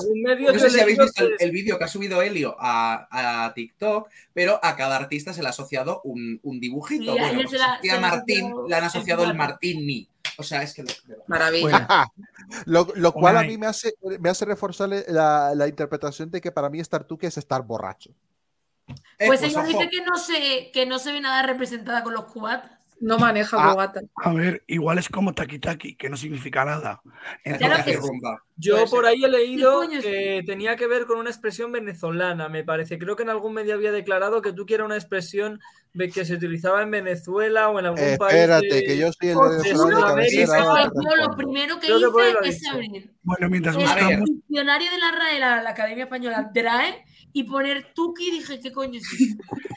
[0.52, 4.10] no sé si habéis visto el, el vídeo que ha subido Helio a, a TikTok,
[4.34, 7.04] pero a cada artista se le ha asociado un, un dibujito.
[7.04, 9.34] Sí, a bueno, ella pues se la- a se ha Martín le han asociado el
[9.78, 10.06] Mi.
[10.36, 10.82] O sea, es que...
[10.82, 10.90] lo-.
[11.26, 11.88] Maravilla.
[12.66, 16.52] Lo, lo cual a mí me hace, me hace reforzar la, la interpretación de que
[16.52, 18.10] para mí estar tú que es estar borracho.
[18.88, 22.02] Eh, Pues pues ella ojo, dice que no, se, que no se ve nada representada
[22.02, 22.72] con los cubatas.
[22.98, 23.72] No maneja Ah.
[23.72, 24.00] bogata.
[24.16, 27.02] A ver, igual es como taki taki, que no significa nada.
[27.44, 28.08] es Claro lo que que hace sí.
[28.08, 28.42] rumba.
[28.56, 29.12] Yo Puede por ser.
[29.14, 32.98] ahí he leído que tenía que ver con una expresión venezolana, me parece.
[32.98, 35.60] Creo que en algún medio había declarado que tú que era una expresión
[35.92, 38.74] de que se utilizaba en Venezuela o en algún Espérate, país.
[38.74, 40.46] de- que yo soy el de te
[41.02, 41.86] yo lo primero que
[42.48, 47.04] hice es abrir Bueno, mientras el diccionario de la RAE, la, la Academia Española, DRAE,
[47.36, 49.34] y poner Tuki, dije, ¿qué coño es eso?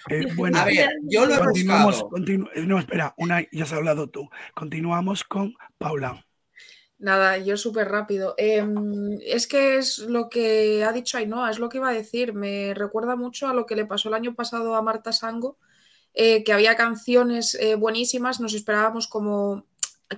[0.10, 2.02] eh, Dije, bueno, A ver, yo lo he continuamos.
[2.04, 4.30] continu- no, espera, una, ya has hablado tú.
[4.56, 6.26] Continuamos con Paula.
[7.00, 8.34] Nada, yo súper rápido.
[8.38, 12.34] Em, es que es lo que ha dicho Ainhoa, es lo que iba a decir.
[12.34, 15.58] Me recuerda mucho a lo que le pasó el año pasado a Marta Sango,
[16.14, 19.66] eh, que había canciones eh, buenísimas, nos esperábamos como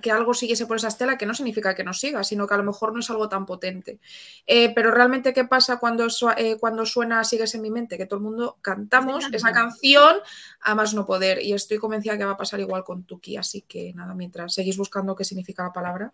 [0.00, 2.56] que algo siguiese por esa estela, que no significa que no siga, sino que a
[2.56, 3.98] lo mejor no es algo tan potente.
[4.46, 7.98] Eh, pero realmente, ¿qué pasa cuando, su- eh, cuando suena Sigues en mi mente?
[7.98, 10.16] Que todo el mundo cantamos esa canción
[10.62, 11.42] a más no poder.
[11.42, 13.36] Y estoy convencida que va a pasar igual con Tuki.
[13.36, 16.12] Así que nada, mientras seguís buscando qué significa la palabra.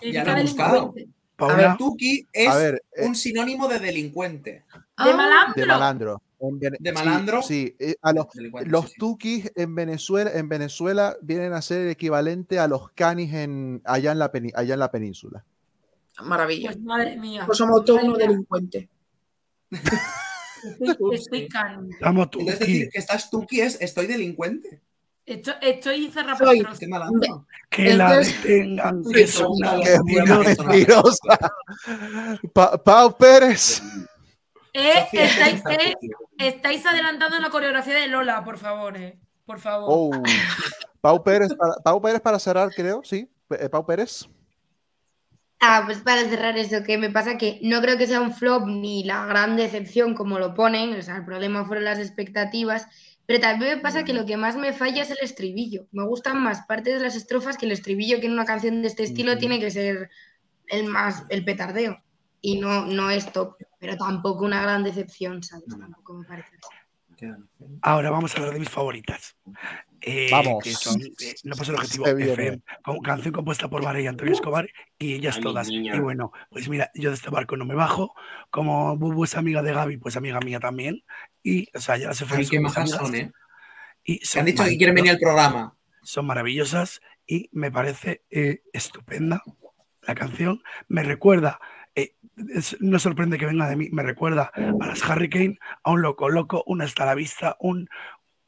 [0.00, 0.72] Ya lo he buscado.
[0.92, 1.08] delincuente.
[1.38, 4.50] A ver, Paula, Tuki es ver, eh, un sinónimo de delincuente.
[4.72, 5.54] De Ah, malandro.
[5.56, 6.22] de malandro.
[6.44, 7.40] Vene- ¿De malandro?
[7.42, 8.26] Sí, eh, a los,
[8.66, 13.80] los tukis en Venezuela, en Venezuela vienen a ser el equivalente a los canis en,
[13.84, 15.44] allá, en la peni- allá en la península.
[16.22, 16.70] Maravilla.
[16.72, 17.44] Pues madre mía.
[17.46, 18.88] Pues somos todos unos delincuentes.
[19.70, 22.72] Estoy, estoy can- estamos Entonces Tuki.
[22.72, 24.80] decir que estás Tuki es estoy delincuente.
[25.24, 26.64] Estoy, estoy cerrada Soy-.
[27.70, 29.26] Que la detengan, que.
[32.52, 33.80] Pa- Pau Pérez.
[34.74, 35.94] Eh, estáis, eh.
[36.48, 38.96] Estáis adelantando la coreografía de Lola, por favor.
[38.96, 39.18] eh.
[39.44, 39.88] Por favor.
[39.90, 40.22] Oh.
[41.00, 43.28] Pau Pérez, para, Pau Pérez para cerrar, creo, sí.
[43.50, 44.28] Eh, Pau Pérez.
[45.60, 48.66] Ah, pues para cerrar eso, que me pasa que no creo que sea un flop
[48.66, 52.88] ni la gran decepción como lo ponen, o sea, el problema fueron las expectativas,
[53.26, 55.86] pero también me pasa que lo que más me falla es el estribillo.
[55.92, 58.88] Me gustan más partes de las estrofas que el estribillo que en una canción de
[58.88, 60.10] este estilo tiene que ser
[60.66, 62.01] el más, el petardeo.
[62.42, 65.64] Y no, no esto, pero tampoco una gran decepción, ¿sabes?
[65.66, 66.76] Tampoco me parece así.
[67.82, 69.36] Ahora vamos a hablar de mis favoritas.
[70.00, 70.64] Eh, Vamos.
[70.64, 72.06] que son, eh, no pasa el objetivo.
[72.06, 75.68] FM, con canción compuesta por Vara y Antonio Escobar y ellas Ay, todas.
[75.68, 75.94] niña.
[75.94, 78.12] Y bueno, pues mira, yo de este barco no me bajo.
[78.50, 81.04] Como Bubu es amiga de Gaby, pues amiga mía también.
[81.44, 83.30] Y, o sea, ya las he Ay, qué majas son, ¿eh?
[84.02, 85.76] Y son han dicho que quieren venir al programa.
[86.02, 89.44] son maravillosas y me parece eh, estupenda
[90.02, 90.60] la canción.
[90.88, 91.60] Me recuerda,
[92.54, 96.28] es- no sorprende que venga de mí, me recuerda a las Hurricane, a un loco
[96.28, 97.88] loco, una hasta la vista, un,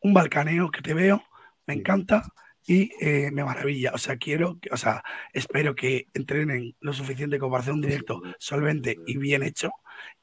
[0.01, 1.23] un balcaneo que te veo,
[1.67, 2.23] me encanta
[2.67, 3.93] y eh, me maravilla.
[3.95, 7.81] O sea, quiero, que, o sea, espero que entrenen lo suficiente como para hacer un
[7.83, 9.71] directo solvente y bien hecho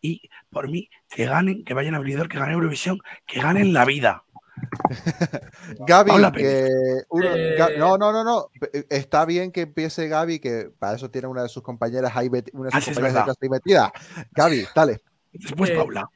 [0.02, 3.86] y por mí que ganen, que vayan a Benidorm, que ganen Eurovisión, que ganen la
[3.86, 4.24] vida.
[5.88, 6.70] Gaby, que
[7.10, 8.48] uno- Eh, no, no, no, no.
[8.90, 12.70] Está bien que empiece Gaby, que para eso tiene una de sus compañeras ahí, una
[12.70, 13.92] de Ah, sus compañeras de ahí metida.
[14.32, 15.02] Gaby, dale.
[15.34, 16.10] Después Eh, Paula.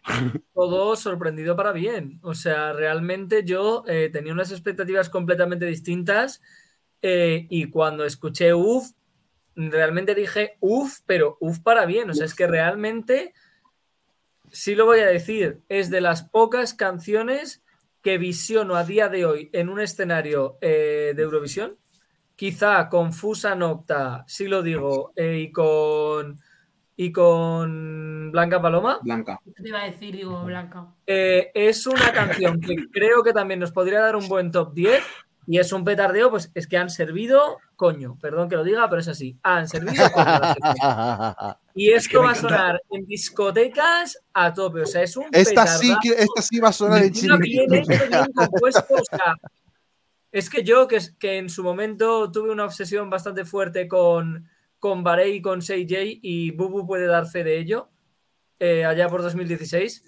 [0.53, 2.19] todo sorprendido para bien.
[2.21, 6.41] O sea, realmente yo eh, tenía unas expectativas completamente distintas
[7.01, 8.91] eh, y cuando escuché UF,
[9.55, 12.09] realmente dije UF, pero UF para bien.
[12.09, 13.33] O sea, es que realmente,
[14.51, 17.61] sí lo voy a decir, es de las pocas canciones
[18.05, 21.75] que visiono a día de hoy en un escenario eh, de Eurovisión.
[22.35, 26.39] Quizá con Fusa Nocta, sí lo digo, eh, y con
[26.95, 28.99] y con Blanca Paloma.
[29.01, 29.41] Blanca.
[29.55, 30.85] Te iba a decir, digo, Blanca.
[31.07, 35.03] Eh, es una canción que creo que también nos podría dar un buen top 10
[35.47, 39.01] y es un petardeo, pues es que han servido, coño, perdón que lo diga, pero
[39.01, 40.25] es así, han servido coño.
[41.77, 45.25] Y Es que esto va a sonar en discotecas a tope, o sea, es un
[45.33, 47.83] Esta sí, esta sí va a sonar en o
[49.03, 49.35] sea,
[50.31, 55.03] es que yo, que, que en su momento tuve una obsesión bastante fuerte con, con
[55.03, 57.89] Barey y con 6J, y Bubu puede dar fe de ello,
[58.59, 60.03] eh, allá por 2016,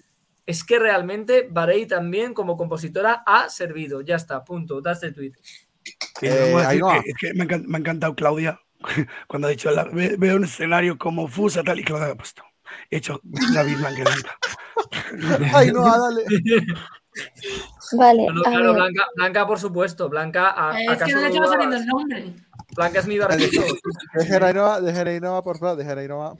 [0.46, 4.00] es que realmente Barey también, como compositora, ha servido.
[4.00, 4.80] Ya está, punto.
[4.80, 5.32] Das el tweet.
[6.22, 8.58] Eh, decir es que me ha encantado Claudia
[9.26, 12.42] cuando ha dicho la- ve- veo un escenario como Fusa tal y Claudia ha puesto.
[12.90, 13.20] He hecho
[13.54, 14.04] David Blanca.
[15.54, 16.24] Ay, no, dale.
[17.92, 18.74] Vale, No, no, a claro, ver.
[18.74, 20.08] Blanca, Blanca, por supuesto.
[20.08, 21.50] Blanca, a- Es que ¿acaso no le dudabas?
[21.50, 22.34] saliendo el nombre.
[22.76, 23.62] Blanca es mi barquito.
[24.14, 26.36] Dejen a Ainhoa, dejen a Ainhoa, por favor, dejen a Ainhoa.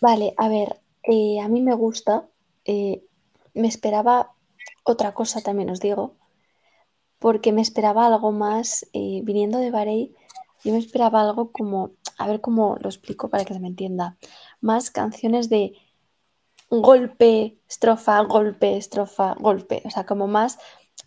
[0.00, 2.26] Vale, a ver, eh, a mí me gusta.
[2.66, 3.02] eh,
[3.54, 4.32] me esperaba
[4.84, 6.16] otra cosa también, os digo,
[7.18, 10.14] porque me esperaba algo más, eh, viniendo de Barey,
[10.64, 14.16] yo me esperaba algo como, a ver cómo lo explico para que se me entienda,
[14.60, 15.74] más canciones de
[16.70, 20.58] golpe, estrofa, golpe, estrofa, golpe, o sea, como más,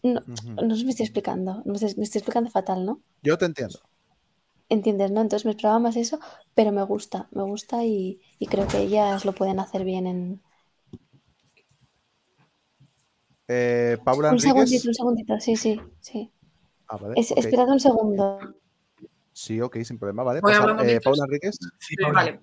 [0.03, 0.21] no,
[0.55, 3.01] no sé si me estoy explicando, me estoy explicando fatal, ¿no?
[3.21, 3.79] Yo te entiendo.
[4.69, 5.21] ¿Entiendes, no?
[5.21, 6.19] Entonces me esperaba más eso,
[6.55, 10.41] pero me gusta, me gusta y, y creo que ellas lo pueden hacer bien en...
[13.47, 14.45] Eh, Paula Un Enríquez.
[14.45, 16.31] segundito, un segundito, sí, sí, sí.
[16.87, 17.13] Ah, vale.
[17.15, 17.37] Es, ok.
[17.43, 18.25] Esperad un segundo.
[19.37, 20.41] Sí, ok, sin problema, vale.
[20.41, 20.99] Voy Pasa- hablando eh.
[20.99, 21.59] Paula Enríquez.
[22.11, 22.39] Vale.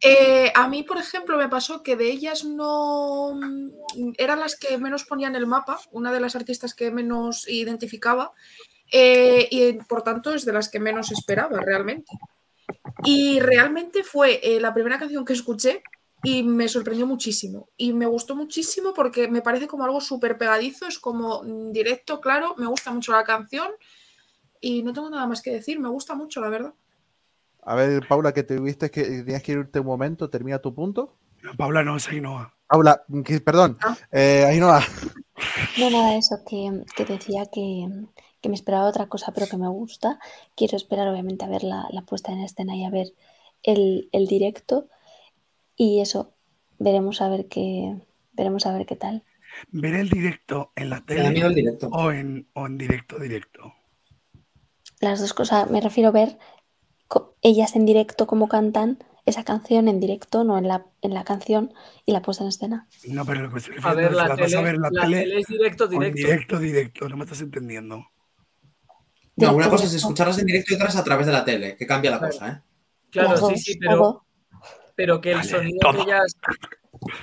[0.00, 4.76] Eh, a mí, por ejemplo, me pasó que de ellas no mm, eran las que
[4.76, 8.32] menos ponía en el mapa, una de las artistas que menos identificaba,
[8.90, 12.10] eh, y por tanto es de las que menos esperaba realmente.
[13.04, 15.84] Y realmente fue eh, la primera canción que escuché
[16.24, 17.68] y me sorprendió muchísimo.
[17.76, 22.20] Y me gustó muchísimo porque me parece como algo súper pegadizo, es como mm, directo,
[22.20, 23.70] claro, me gusta mucho la canción
[24.60, 26.74] y no tengo nada más que decir, me gusta mucho, la verdad.
[27.62, 31.16] A ver, Paula, que tuviste que tenías que irte un momento, termina tu punto.
[31.56, 32.54] Paula no, es Ainhoa.
[32.68, 33.78] Paula, que- perdón.
[34.12, 34.80] Eh, Ainhoa.
[35.78, 37.88] No, nada, eso, que, que decía que,
[38.40, 40.18] que me esperaba otra cosa, pero que me gusta.
[40.54, 43.12] Quiero esperar, obviamente, a ver la, la puesta en escena y a ver
[43.62, 44.88] el, el directo.
[45.76, 46.32] Y eso,
[46.78, 47.96] veremos a ver qué,
[48.32, 49.24] veremos a ver qué tal.
[49.70, 51.88] ¿Ver el directo en la tele el directo.
[51.92, 53.74] o en, o en directo, directo?
[55.00, 56.38] Las dos cosas, me refiero a ver
[57.42, 61.74] ellas en directo cómo cantan esa canción en directo, no en la, en la canción
[62.04, 62.86] y la puesta en escena.
[63.08, 64.74] No, pero lo que estoy A ver, es si la las vas a tele, ver
[64.76, 66.16] en la, la tele, tele es directo, directo.
[66.16, 67.08] directo, directo.
[67.08, 68.06] No me estás entendiendo.
[69.36, 71.76] No, una cosa es escucharlas en directo y otra es a través de la tele,
[71.76, 72.62] que cambia la cosa, ¿eh?
[73.10, 74.24] Claro, Las sí, dos, sí, pero,
[74.94, 76.36] pero que el Vale, sonido que ellas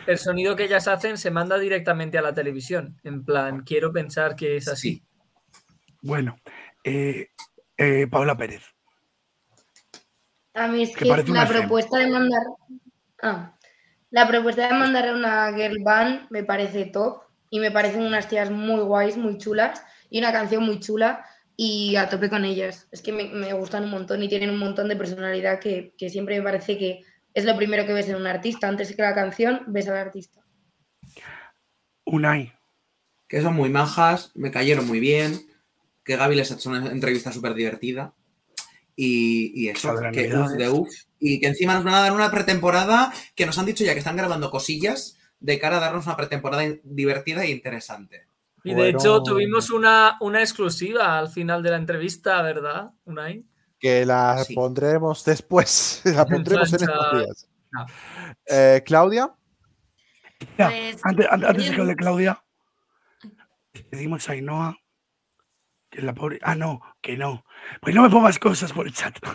[0.05, 2.99] el sonido que ellas hacen se manda directamente a la televisión.
[3.03, 4.95] En plan, quiero pensar que es así.
[4.95, 5.03] Sí.
[6.01, 6.37] Bueno,
[6.83, 7.29] eh,
[7.77, 8.63] eh, Paula Pérez.
[10.53, 12.43] A mí es Que un la propuesta de mandar.
[13.21, 13.57] Ah,
[14.11, 18.27] la propuesta de mandar a una girl band me parece top y me parecen unas
[18.27, 22.87] tías muy guays, muy chulas y una canción muy chula y a tope con ellas.
[22.91, 26.09] Es que me, me gustan un montón y tienen un montón de personalidad que, que
[26.09, 27.03] siempre me parece que
[27.33, 28.67] es lo primero que ves en un artista.
[28.67, 30.41] Antes que la canción, ves al artista.
[32.05, 32.53] Unai.
[33.27, 35.39] Que son muy majas, me cayeron muy bien,
[36.03, 38.13] que Gaby les ha hecho una entrevista súper divertida.
[38.95, 40.87] Y, y eso, que uf de uf.
[41.19, 43.99] Y que encima nos van a dar una pretemporada que nos han dicho ya que
[43.99, 48.27] están grabando cosillas de cara a darnos una pretemporada divertida e interesante.
[48.63, 48.99] Y de Bueno.
[48.99, 52.91] hecho tuvimos una, una exclusiva al final de la entrevista, ¿verdad?
[53.05, 53.45] Unai?
[53.79, 54.53] Que la Sí.
[54.53, 56.01] pondremos después.
[56.05, 57.49] La pondremos en estos días.
[57.71, 57.85] No.
[58.45, 59.33] Eh, Claudia.
[60.57, 61.81] Ya, Pues, antes, antes, antes de que bien.
[61.81, 62.43] hable Claudia,
[63.89, 64.77] pedimos a Ainhoa
[65.93, 66.39] que la pobre.
[66.41, 67.45] Ah, no, que no.
[67.81, 69.15] Pues no me pongas cosas por el chat.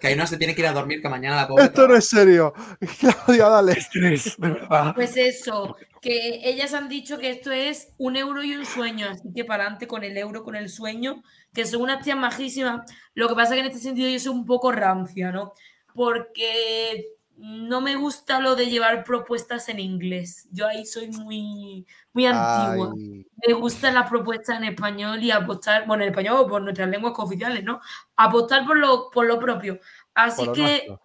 [0.00, 1.64] Que ahí no se tiene que ir a dormir, que mañana la pobre.
[1.64, 2.52] Esto no es serio.
[3.00, 3.72] Claudia, dale.
[3.72, 4.94] Estrés, de verdad.
[4.94, 9.32] Pues eso, que ellas han dicho que esto es un euro y un sueño, así
[9.34, 11.22] que para adelante con el euro, con el sueño,
[11.54, 12.82] que son unas tías majísimas.
[13.14, 15.54] Lo que pasa que en este sentido yo soy un poco rancia, ¿no?
[15.94, 17.06] Porque
[17.36, 20.48] no me gusta lo de llevar propuestas en inglés.
[20.52, 22.92] Yo ahí soy muy, muy antigua.
[22.96, 23.26] Ay.
[23.46, 27.14] Me gustan las propuestas en español y apostar, bueno, en español o por nuestras lenguas
[27.16, 27.80] oficiales, ¿no?
[28.16, 29.78] Apostar por lo, por lo propio.
[30.14, 31.00] Así Por lo que nuestro.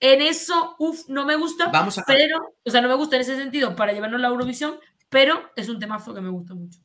[0.00, 3.22] en eso, uff, no me gusta, Vamos a- pero, o sea, no me gusta en
[3.22, 6.80] ese sentido para llevarnos la Eurovisión, pero es un temazo que me gusta mucho.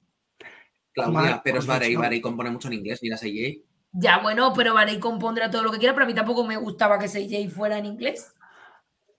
[0.94, 1.96] Claudia, pero es Varey.
[1.96, 3.64] Varey compone mucho en inglés, mira CJ.
[3.92, 7.00] Ya, bueno, pero Varey compondrá todo lo que quiera, pero a mí tampoco me gustaba
[7.00, 8.34] que CJ fuera en inglés.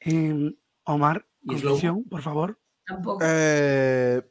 [0.07, 0.55] Em,
[0.85, 2.59] Omar, conclusión, por favor.
[2.87, 3.19] Tampoco.
[3.25, 4.23] Eh,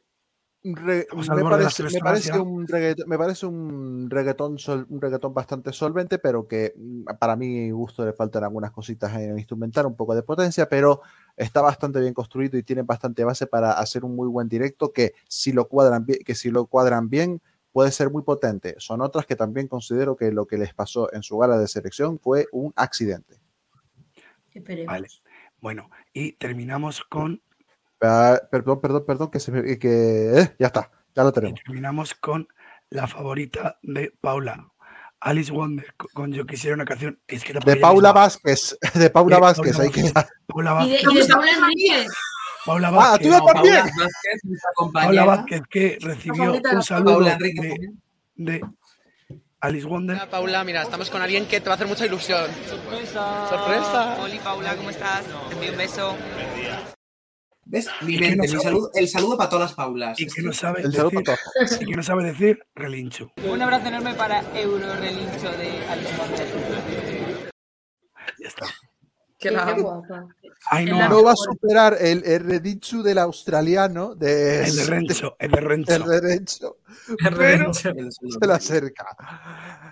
[0.64, 6.18] re- me, parece, me, un reggaetón, me parece un reggaetón, sol- un reggaetón bastante solvente,
[6.18, 10.14] pero que mm, para mi gusto le faltan algunas cositas en el instrumental, un poco
[10.14, 11.02] de potencia, pero
[11.36, 15.12] está bastante bien construido y tiene bastante base para hacer un muy buen directo que
[15.28, 18.74] si lo cuadran bien, que si lo cuadran bien puede ser muy potente.
[18.78, 22.18] Son otras que también considero que lo que les pasó en su gala de selección
[22.18, 23.38] fue un accidente.
[24.54, 24.90] Esperemos.
[24.94, 25.08] Vale.
[25.66, 27.42] Bueno, y terminamos con
[28.00, 31.60] Ah, perdón, perdón, perdón, que se me, que eh, ya está, ya lo y tenemos.
[31.64, 32.46] terminamos con
[32.88, 34.68] la favorita de Paula.
[35.18, 37.18] Alice Wonder co- con Yo quisiera una canción.
[37.26, 40.12] Es que tampoco De Paula misma- Vázquez, de Paula de Vázquez, hay que
[40.46, 41.10] Paula Y de, Vázquez.
[41.10, 42.06] y de Paula Enríquez.
[42.64, 43.26] Paula Ah, Vázquez.
[43.26, 43.74] tú Paula también.
[43.82, 45.24] Vázquez, nuestra Paula.
[45.24, 47.24] Vázquez que recibió un saludo
[48.36, 48.60] de
[49.66, 50.16] Alice Wonder.
[50.16, 52.48] Hola, Paula, mira, estamos con alguien que te va a hacer mucha ilusión.
[52.68, 53.48] ¡Sorpresa!
[53.48, 54.16] ¡Sorpresa!
[54.20, 55.24] Hola Paula, ¿cómo estás?
[55.48, 56.16] Te envío un beso.
[57.68, 57.88] ¿Ves?
[58.02, 60.20] Mi mente, no mi sabe- saludo, el saludo para todas las Paulas.
[60.20, 61.82] Y que no sabe El saludo decir, para todos.
[61.82, 63.32] y que no sabe decir relincho.
[63.44, 67.50] Un abrazo enorme para Euro Relincho de Alice Wonder.
[68.38, 68.66] Ya está.
[69.38, 69.82] Qué amo.
[69.82, 70.26] guapa.
[70.70, 74.84] Ay, no, la- No va a superar el, el Reditsu del australiano de, el de
[74.86, 75.94] Renzo, el Renzo.
[75.94, 76.76] el Renzo,
[77.18, 78.10] El pero saludo.
[78.40, 79.16] se le acerca.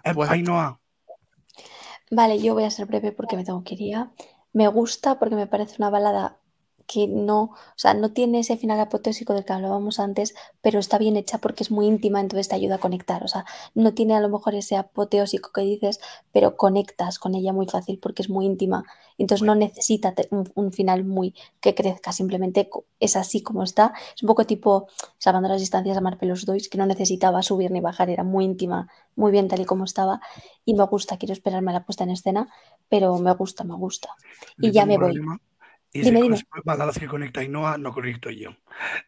[0.04, 0.80] Eh, Pues- Ainhoa,
[2.10, 3.96] Vale, yo voy a ser breve porque me tengo que ir.
[4.52, 6.38] Me gusta porque me parece una balada
[6.86, 10.98] que no, o sea, no tiene ese final apoteósico del que hablábamos antes, pero está
[10.98, 13.24] bien hecha porque es muy íntima, entonces te ayuda a conectar.
[13.24, 16.00] O sea, no tiene a lo mejor ese apoteósico que dices,
[16.32, 18.84] pero conectas con ella muy fácil porque es muy íntima.
[19.18, 22.68] Entonces no necesita un, un final muy que crezca, simplemente
[23.00, 23.92] es así como está.
[24.14, 24.88] Es un poco tipo,
[25.18, 28.88] salvando las distancias a Marpelos Dois, que no necesitaba subir ni bajar, era muy íntima,
[29.16, 30.20] muy bien tal y como estaba.
[30.64, 32.48] Y me gusta, quiero esperarme a la puesta en escena,
[32.88, 34.10] pero me gusta, me gusta.
[34.58, 35.12] Y ya me voy.
[35.12, 35.40] problema,
[35.94, 36.36] Y Dime, dime.
[36.64, 38.50] las que conecta Ainhoa, no conecto yo.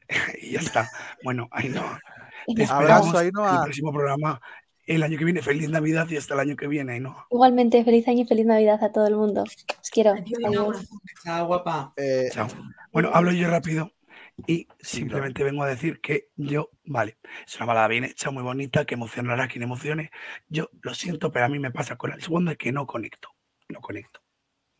[0.40, 0.88] y ya está.
[1.24, 2.00] Bueno, Ainhoa,
[2.54, 3.64] te esperamos Abrazo, en el Ainhoa.
[3.64, 4.40] próximo programa
[4.86, 5.42] el año que viene.
[5.42, 7.26] Feliz Navidad y hasta el año que viene, Ainhoa.
[7.28, 9.42] Igualmente, feliz año y feliz Navidad a todo el mundo.
[9.42, 10.12] Os quiero.
[10.12, 10.88] Adiós.
[11.24, 11.92] Chao, guapa.
[11.96, 12.46] Eh, Chao.
[12.92, 13.90] Bueno, hablo yo rápido
[14.46, 18.84] y simplemente vengo a decir que yo, vale, es una balada bien hecha, muy bonita,
[18.84, 20.12] que emocionará a quien emocione.
[20.48, 23.30] Yo lo siento, pero a mí me pasa con Alice Wonder que no conecto.
[23.68, 24.20] No conecto.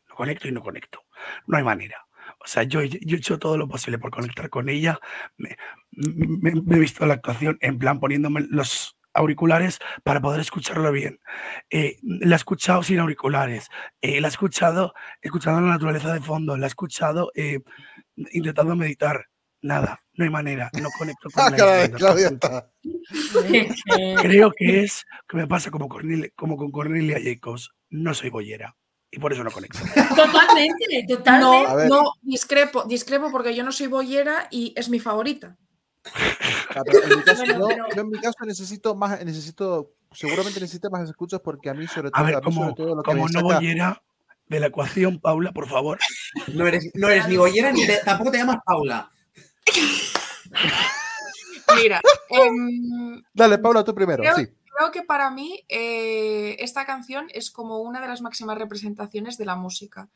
[0.08, 1.05] No conecto y no conecto.
[1.46, 2.06] No hay manera.
[2.44, 4.98] O sea, yo, he- yo he hecho todo lo posible por conectar con ella.
[5.36, 5.56] Me,
[5.92, 11.20] me- me he visto la actuación en plan poniéndome los auriculares para poder escucharlo bien.
[11.70, 13.68] Eh, la he escuchado sin auriculares.
[14.02, 16.56] eh, la he escuchado escuchando la naturaleza de fondo.
[16.56, 17.60] La he escuchado eh,
[18.32, 19.26] intentando meditar.
[19.62, 20.70] Nada, no hay manera.
[20.80, 22.70] No conecto con ah, la Claudia está.
[24.22, 27.70] Creo que es que me pasa como, Cornelia, como con Cornelia Jacobs.
[27.88, 28.76] No soy bollera
[29.16, 29.78] y por eso no conecto.
[30.14, 31.76] Totalmente, No, totalmente.
[31.76, 31.88] Ver.
[31.88, 35.56] no, discrepo, discrepo porque yo no soy boyera y es mi favorita.
[36.74, 39.92] Ah, pero en mi caso, Bueno, yo, pero- yo en mi caso necesito más, necesito,
[40.12, 42.74] seguramente necesito más escuchas porque a mí sobre A todo, ver, a mí sobre como,
[42.74, 44.02] todo lo que como me no saca- bollera
[44.48, 45.98] de la ecuación, Paula, por favor.
[46.52, 49.10] No eres, no eres ni bollera ni te- tampoco te llamas Paula.
[51.76, 54.46] Mira, em, Dale, Paula, tú primero, creo, sí.
[54.76, 59.46] Creo que para mí eh, esta canción es como una de las máximas representaciones de
[59.46, 60.08] la música.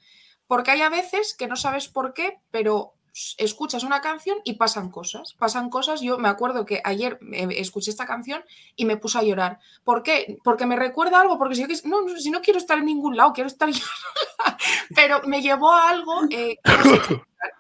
[0.47, 2.95] Porque hay a veces que no sabes por qué, pero
[3.39, 5.35] escuchas una canción y pasan cosas.
[5.39, 6.01] Pasan cosas.
[6.01, 8.45] Yo me acuerdo que ayer eh, escuché esta canción
[8.77, 9.59] y me puse a llorar.
[9.85, 10.39] ¿Por qué?
[10.45, 13.17] Porque me recuerda algo, porque si yo, no, no, si no quiero estar en ningún
[13.17, 13.85] lado, quiero estar yo.
[14.95, 17.23] Pero me llevó a algo eh, que no sé.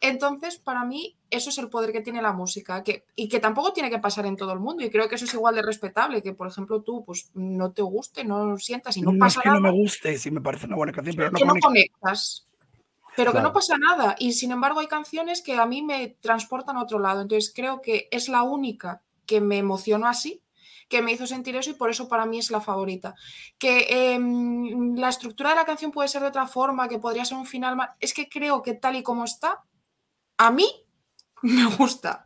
[0.00, 3.72] Entonces, para mí, eso es el poder que tiene la música que, y que tampoco
[3.72, 4.82] tiene que pasar en todo el mundo.
[4.82, 7.82] Y creo que eso es igual de respetable, que por ejemplo tú pues no te
[7.82, 10.40] guste, no sientas y no, No, pasa es que no nada, me guste, sí me
[10.40, 12.46] parece una buena canción, pero no que no conectas.
[13.16, 14.16] Pero que no pasa nada.
[14.18, 17.20] Y sin embargo hay canciones que a mí me transportan a otro lado.
[17.20, 20.42] Entonces creo que es la única que me emocionó así,
[20.88, 23.14] que me hizo sentir eso y por eso para mí es la favorita.
[23.58, 27.36] Que em, la estructura de la canción puede ser de otra forma, que podría ser
[27.36, 27.90] un final más...
[28.00, 29.62] Es que creo que tal y como está,
[30.46, 30.66] a mí
[31.42, 32.24] me gusta.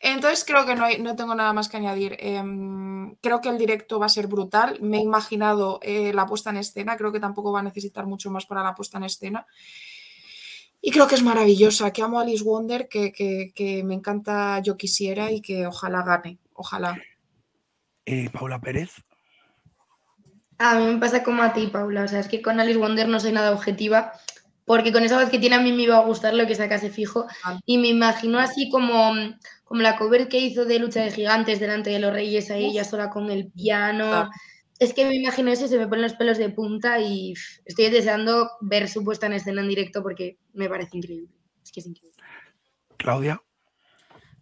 [0.00, 2.16] Entonces creo que no, hay- no tengo nada más que añadir.
[2.20, 4.78] Em, creo que el directo va a ser brutal.
[4.82, 6.96] Me he imaginado eh, la puesta en escena.
[6.96, 9.46] Creo que tampoco va a necesitar mucho más para la puesta en escena.
[10.82, 11.90] Y creo que es maravillosa.
[11.92, 16.02] Que amo a Alice Wonder, que, que- que me encanta Yo Quisiera y que ojalá
[16.02, 16.38] gane.
[16.52, 16.98] Ojalá.
[18.04, 18.90] Eh, Paula Pérez.
[20.58, 22.04] A mí me pasa como a ti, Paula.
[22.04, 24.12] O sea, es que con Alice Wonder no soy nada objetiva,
[24.64, 26.90] porque con esa voz que tiene a mí me iba a gustar lo que sacase
[26.90, 27.26] fijo.
[27.66, 29.12] Y me imagino así como,
[29.64, 32.84] como la cover que hizo de Lucha de Gigantes delante de los Reyes, ahí ella
[32.84, 34.30] sola con el piano.
[34.78, 37.34] Es que me imagino eso y se me ponen los pelos de punta y
[37.64, 41.28] estoy deseando ver su puesta en escena en directo porque me parece increíble.
[41.62, 42.22] Es que es increíble.
[42.96, 43.42] Claudia.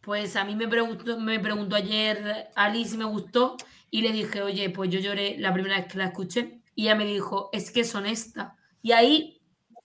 [0.00, 3.56] Pues a mí me preguntó, me preguntó ayer Alice si me gustó
[3.90, 6.94] y le dije, oye, pues yo lloré la primera vez que la escuché y ella
[6.94, 8.56] me dijo, es que es honesta.
[8.82, 9.41] Y ahí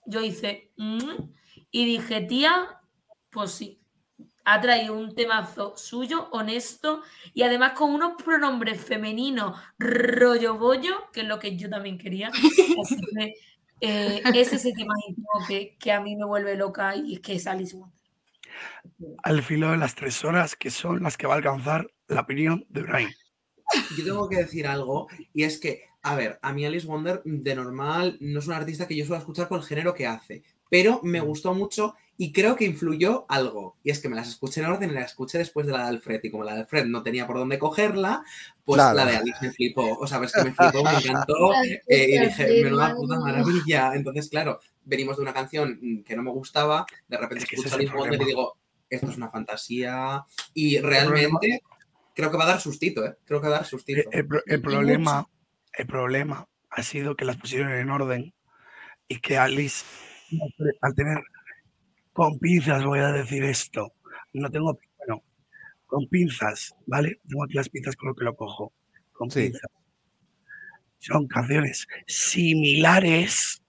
[0.08, 1.30] yo hice, "Mm",
[1.70, 2.80] y dije, tía,
[3.30, 3.80] pues sí,
[4.44, 7.02] ha traído un temazo suyo, honesto
[7.34, 12.28] y además con unos pronombres femeninos, rollo bollo, que es lo que yo también quería.
[12.28, 13.34] Así que
[13.80, 14.94] eh, es ese tema
[15.46, 17.98] que, que a mí me vuelve loca y es que es Alice Wonder.
[19.22, 22.64] Al filo de las tres horas, que son las que va a alcanzar la opinión
[22.70, 23.12] de Brian.
[23.98, 27.54] Yo tengo que decir algo, y es que, a ver, a mí Alice Wonder de
[27.54, 31.00] normal no es una artista que yo suelo escuchar por el género que hace, pero
[31.02, 33.76] me gustó mucho y creo que influyó algo.
[33.84, 35.88] Y es que me las escuché en orden y las escuché después de la de
[35.88, 38.24] Alfred, y como la de Alfred no tenía por dónde cogerla,
[38.64, 38.96] pues Claro.
[38.96, 39.98] la de Alice me flipó.
[39.98, 41.52] O sea, es que me flipó, me encantó,
[41.86, 43.92] eh, y dije, menuda puta maravilla.
[43.94, 47.68] Entonces, claro, venimos de una canción mm, que no me gustaba, de repente que escucho
[47.68, 48.56] es el Alice Wonder y digo,
[48.88, 51.60] esto es una fantasía, y realmente
[52.14, 53.14] creo que va a dar sustito, ¿eh?
[53.26, 54.10] Creo que va a dar sustito.
[54.10, 55.28] El problema,
[55.78, 58.34] el problema ha sido que las pusieron en orden
[59.06, 59.84] y que Alice,
[60.82, 61.18] al tener
[62.12, 63.94] con pinzas, voy a decir esto,
[64.32, 65.22] no tengo, bueno,
[65.86, 67.20] con pinzas, ¿vale?
[67.26, 68.72] Tengo aquí las pinzas con lo que lo cojo,
[69.12, 69.44] con Sí.
[69.44, 69.70] pinzas.
[70.98, 73.62] Son canciones similares,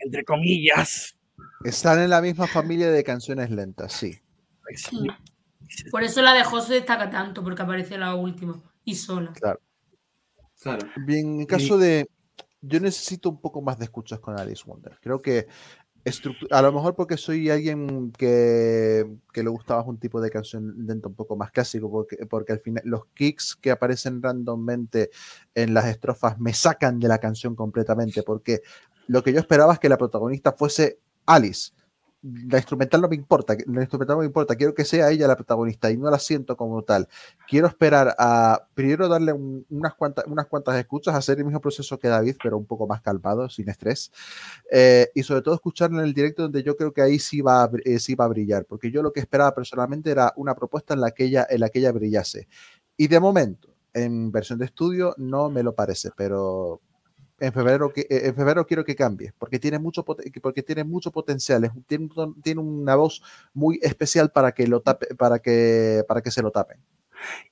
[0.00, 1.16] entre comillas.
[1.64, 4.20] Están en la misma familia de canciones lentas, sí.
[5.90, 9.32] Por eso la de José destaca tanto, porque aparece la última y sola.
[9.32, 9.60] Claro.
[10.62, 10.86] Claro.
[11.06, 12.08] Bien, en caso de.
[12.60, 14.96] Yo necesito un poco más de escuchas con Alice Wonder.
[15.00, 15.48] Creo que
[16.50, 21.08] a lo mejor porque soy alguien que, que le gustaba un tipo de canción lenta
[21.08, 25.10] un poco más clásico, porque, porque al final los kicks que aparecen randommente
[25.54, 28.62] en las estrofas me sacan de la canción completamente, porque
[29.06, 31.72] lo que yo esperaba es que la protagonista fuese Alice.
[32.24, 35.34] La instrumental no me importa, la instrumental no me importa, quiero que sea ella la
[35.34, 37.08] protagonista y no la siento como tal.
[37.48, 41.98] Quiero esperar a primero darle un- unas, cuantas, unas cuantas escuchas, hacer el mismo proceso
[41.98, 44.12] que David, pero un poco más calmado, sin estrés.
[44.70, 47.68] Eh, y sobre todo escucharla en el directo donde yo creo que ahí sí va,
[47.84, 51.00] eh, sí va a brillar, porque yo lo que esperaba personalmente era una propuesta en
[51.00, 52.48] la que ella, en la que ella brillase.
[52.96, 56.80] Y de momento, en versión de estudio, no me lo parece, pero
[57.42, 61.10] en febrero, que- eh, en febrero quiero que cambie, porque tiene mucho, porque tiene mucho
[61.10, 62.08] potencial, es tiene,
[62.42, 63.22] tiene una voz
[63.52, 66.78] muy especial para que, lo tape, para que, para que se lo tapen.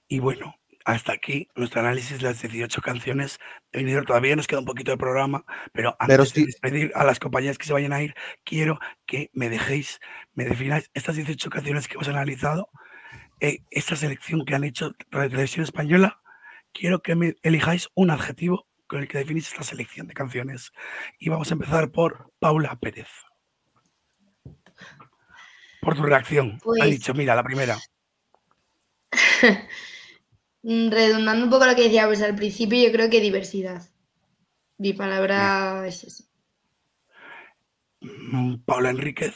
[0.08, 0.54] Y bueno,
[0.84, 3.38] hasta aquí nuestro análisis de las 18 canciones
[3.72, 4.02] de.
[4.06, 7.58] Todavía nos queda un poquito de programa, pero antes Pero de despedir a las compañías
[7.58, 10.00] que se vayan a ir, quiero que me dejéis,
[10.34, 12.70] me defináis estas 18 canciones que hemos analizado,
[13.40, 16.20] eh, esta selección que han hecho Radio Televisión Española.
[16.72, 20.72] Quiero que me elijáis un adjetivo con el que definís esta selección de canciones.
[21.20, 23.06] Y vamos a empezar por Paula Pérez.
[25.80, 26.56] Por tu reacción.
[26.56, 27.78] Ha Pues- dicho, mira, la primera.
[30.62, 33.88] Redundando un poco lo que decía pues, al principio, yo creo que diversidad.
[34.76, 36.24] Mi palabra es esa.
[38.00, 39.34] Mm, Paula Enríquez.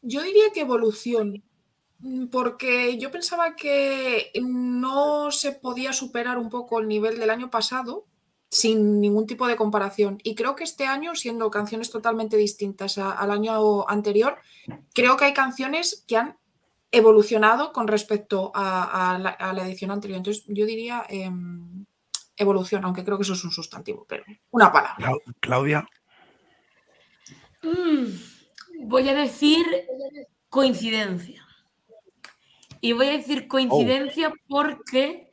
[0.00, 1.42] Yo diría que evolución,
[1.98, 7.50] mm, porque yo pensaba que no se podía superar un poco el nivel del año
[7.50, 8.06] pasado
[8.52, 10.18] sin ningún tipo de comparación.
[10.22, 14.36] Y creo que este año, siendo canciones totalmente distintas a- al año anterior,
[14.94, 16.36] creo que hay canciones que han
[16.90, 20.18] evolucionado con respecto a, a la, a la edición anterior.
[20.18, 21.86] Entonces, yo diría em,
[22.36, 24.96] evolución, aunque creo que eso es un sustantivo, pero una palabra.
[24.98, 25.88] Clau- Claudia.
[27.62, 29.64] Mm, voy a decir
[30.50, 31.46] coincidencia.
[32.82, 35.31] Y voy a decir coincidencia porque,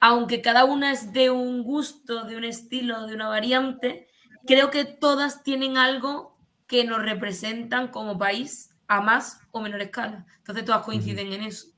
[0.00, 4.08] aunque cada una es de un gusto, de un estilo, de una variante,
[4.46, 10.26] creo que todas tienen algo que nos representan como país a más o menor escala.
[10.38, 11.68] Entonces todas coinciden en eso.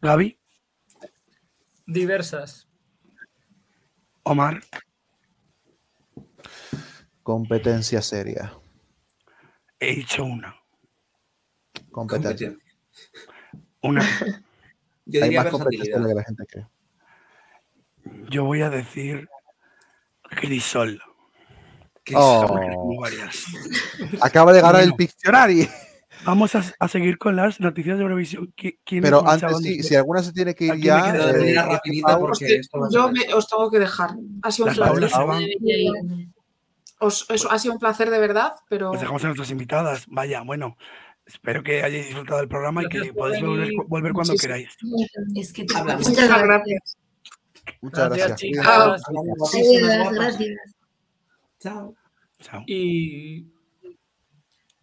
[0.00, 0.38] Gaby.
[1.86, 2.68] Diversas.
[4.24, 4.62] Omar,
[7.22, 8.52] Competencia seria.
[9.78, 10.56] he dicho una.
[11.90, 12.56] Competencia.
[13.80, 14.02] Una.
[15.04, 16.66] Yo Hay diría más competencia de lo que la gente cree.
[18.30, 19.28] Yo voy a decir
[20.30, 21.00] Crisol.
[22.14, 22.46] Oh.
[22.60, 23.44] Tengo varias.
[24.20, 24.94] Acaba de ganar el.
[24.94, 25.68] Pictionary.
[26.24, 28.52] Vamos a, a seguir con las noticias de Eurovisión.
[28.56, 31.12] ¿Qui- quiénes Pero antes sí, si alguna se tiene que ir me ya.
[31.12, 33.70] quedo eh, que rapidito Pau- porque Hostia, esto va a yo ser- me- os tengo
[33.70, 34.10] que dejar.
[34.42, 35.10] Ha sido un placer.
[37.00, 40.04] Os- ha sido un placer de verdad, pero Pues dejamos a nuestras invitadas.
[40.08, 40.76] Vaya, bueno.
[41.26, 44.38] Espero que hayáis disfrutado del programa y que podáis volver, cuando Muchísimo.
[44.38, 44.76] queráis.
[45.36, 46.08] Es que Hablamos.
[46.08, 46.98] muchas gracias.
[47.80, 48.40] Muchas Gracias.
[51.60, 51.94] Chao.
[52.40, 52.64] Chao.
[52.66, 53.46] Y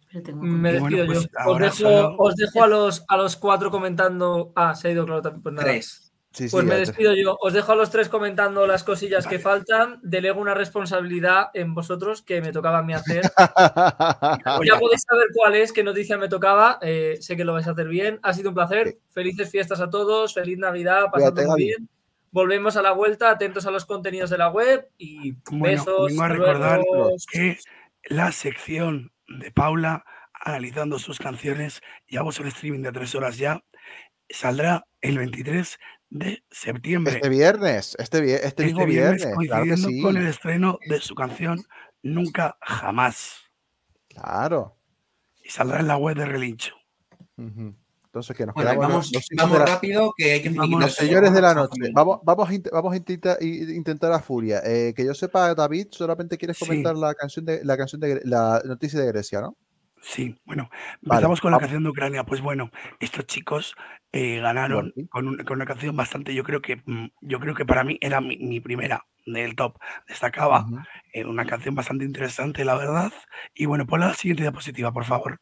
[0.00, 1.88] Espérate, ¿cómo me bueno, despido pues yo.
[1.88, 4.52] Dejo, os dejo a, los, a los cuatro comentando.
[4.56, 5.42] Ah, se ha ido, claro, también.
[5.42, 5.68] Pues nada.
[5.68, 6.09] Tres.
[6.32, 7.36] Sí, sí, Pues me ya despido yo.
[7.40, 9.98] Os dejo a los tres comentando las cosillas que faltan.
[10.02, 13.22] Delego una responsabilidad en vosotros que me tocaba a mí hacer.
[14.64, 16.78] Ya podéis saber cuál es, qué noticia me tocaba.
[16.82, 18.20] eh, sé que lo vais a hacer bien.
[18.22, 18.98] Ha sido un placer.
[19.10, 20.34] Felices fiestas a todos.
[20.34, 21.06] Feliz Navidad.
[21.12, 21.88] Pasando muy bien.
[22.30, 23.30] Volvemos a la vuelta.
[23.30, 24.88] Atentos a los contenidos de la web.
[24.98, 26.06] Y Bueno, besos.
[26.10, 26.80] vengo a recordar
[27.32, 27.58] que
[28.04, 33.62] la sección de Paula analizando sus canciones, llevamos el streaming de tres horas ya,
[34.28, 35.78] saldrá el 23
[36.10, 37.14] de septiembre.
[37.14, 40.02] Este viernes, este, vie- este mismo viernes, claro que coincidiendo sí.
[40.02, 41.62] con el estreno de su canción
[42.02, 43.36] Nunca Jamás.
[44.08, 44.76] Claro.
[45.42, 46.74] Y saldrá en la web de Relincho.
[47.36, 50.94] Entonces, que nos Bueno, quedamos vamos, los, vamos la- rápido, que hay que Vamos, los
[50.94, 51.90] señores de la noche.
[51.92, 54.60] Vamos, vamos, vamos a intentar, a furia.
[54.64, 56.64] Eh, que yo sepa, David, solamente quieres Sí.
[56.66, 59.56] comentar la canción de la canción de la noticia de Grecia, ¿no?
[60.02, 61.62] Sí, bueno, Vale, empezamos con la vamos.
[61.64, 62.24] canción de Ucrania.
[62.24, 62.70] Pues bueno,
[63.00, 63.74] estos chicos
[64.12, 67.54] eh, ganaron Bueno, con, un- con una canción bastante, yo creo que mm, yo creo
[67.54, 69.76] que para mí era mi, mi primera del top.
[70.08, 70.66] Destacaba
[71.12, 73.12] eh, una canción bastante interesante, la verdad.
[73.54, 75.38] Y bueno, pon la siguiente diapositiva, por favor.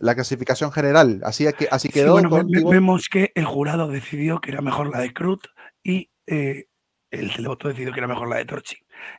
[0.00, 1.20] La clasificación general.
[1.24, 2.12] Así, que, así Sí, quedó.
[2.14, 5.46] bueno, ve- vemos que el jurado decidió que era mejor la de Crut
[5.82, 6.66] y eh,
[7.10, 8.76] el televoto decidió que era mejor la de Torchi.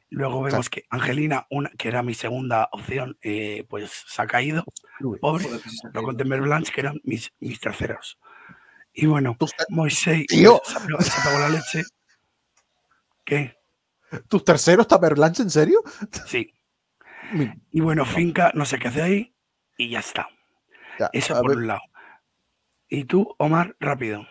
[0.09, 4.63] Luego vemos que Angelina, una, que era mi segunda opción, eh, pues se ha caído.
[5.19, 5.45] Pobre.
[5.93, 6.17] Lo con.
[6.17, 8.19] Temper Blanche, que eran mis, mis terceros.
[8.93, 9.35] Y bueno,
[9.69, 10.61] Moisés Tío.
[10.63, 11.83] se apagó, se apagó la leche.
[13.25, 13.57] ¿Qué?
[14.27, 15.81] ¿Tus terceros Tamer Blanche, en serio?
[16.27, 16.53] Sí.
[17.71, 19.35] Y bueno, Finca, no sé qué hace ahí
[19.77, 20.27] y ya está.
[20.99, 21.81] Ya, Eso por ver, un lado.
[22.87, 24.27] Y tú, Omar, rápido.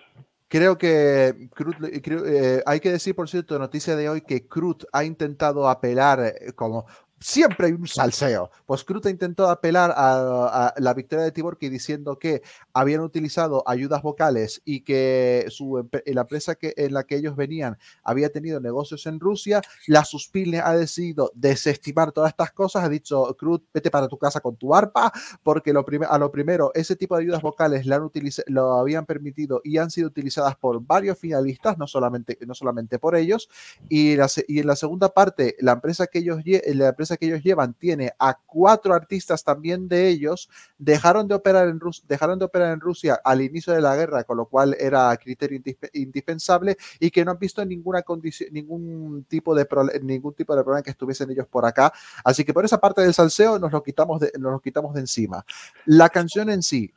[0.53, 5.03] Creo que creo, eh, hay que decir, por cierto, noticia de hoy que Crut ha
[5.03, 6.85] intentado apelar, eh, como
[7.23, 11.69] siempre hay un salseo, pues Crut ha intentado apelar a, a la victoria de Tiborki
[11.69, 12.43] diciendo que
[12.73, 17.79] habían utilizado ayudas vocales y que su, la empresa que, en la que ellos venían
[18.03, 19.63] había tenido negocios en Rusia.
[19.87, 24.41] La Suspilne ha decidido desestimar todas estas cosas, ha dicho Crut, vete para tu casa
[24.41, 28.11] con tu arpa, porque lo a lo primero, ese tipo de ayudas vocales le han
[28.47, 33.17] lo habían permitido y han sido utilizadas por varios finalistas, no solamente, no solamente por
[33.17, 33.49] ellos.
[33.89, 37.43] Y, la y en la segunda parte, la empresa, que ellos, la empresa que ellos
[37.43, 42.45] llevan tiene a cuatro artistas también de ellos, dejaron de operar en, Rus- dejaron de
[42.45, 46.77] operar en Rusia al inicio de la guerra, con lo cual era criterio indispe- indispensable
[47.01, 49.67] y que no han visto ninguna condición, ningún tipo de
[50.03, 51.93] ningún tipo de problema que estuviesen ellos por acá.
[52.25, 55.01] Así que por esa parte del salseo nos lo quitamos de, nos lo quitamos de
[55.01, 55.45] encima.
[55.87, 56.93] La canción en sí,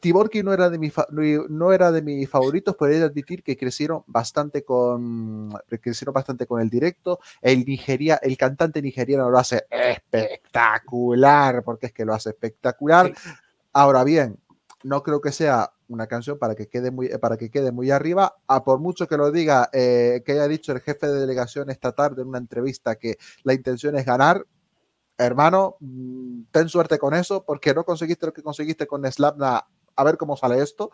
[0.00, 3.04] Tiborki no era de mi fa- no no era de mis favoritos, pero he de
[3.04, 7.20] admitir que crecieron bastante con crecieron bastante con el directo.
[7.40, 13.12] El Nigeria, el cantante nigeriano lo hace espectacular, porque es que lo hace espectacular.
[13.72, 14.38] Ahora bien,
[14.82, 18.36] no creo que sea una canción para que quede muy, para que quede muy arriba.
[18.46, 21.92] A por mucho que lo diga, eh, que haya dicho el jefe de delegación esta
[21.92, 24.44] tarde en una entrevista que la intención es ganar,
[25.18, 29.66] hermano, mm, ten suerte con eso, porque no conseguiste lo que conseguiste con Slapna.
[29.96, 30.90] A ver cómo sale esto.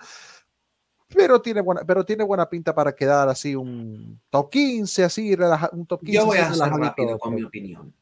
[1.14, 5.70] Pero tiene buena, pero tiene buena pinta para quedar así un top 15, así, relaja-
[5.72, 6.12] un top 15.
[6.12, 7.94] Yo voy a ser rápido con mi opinión.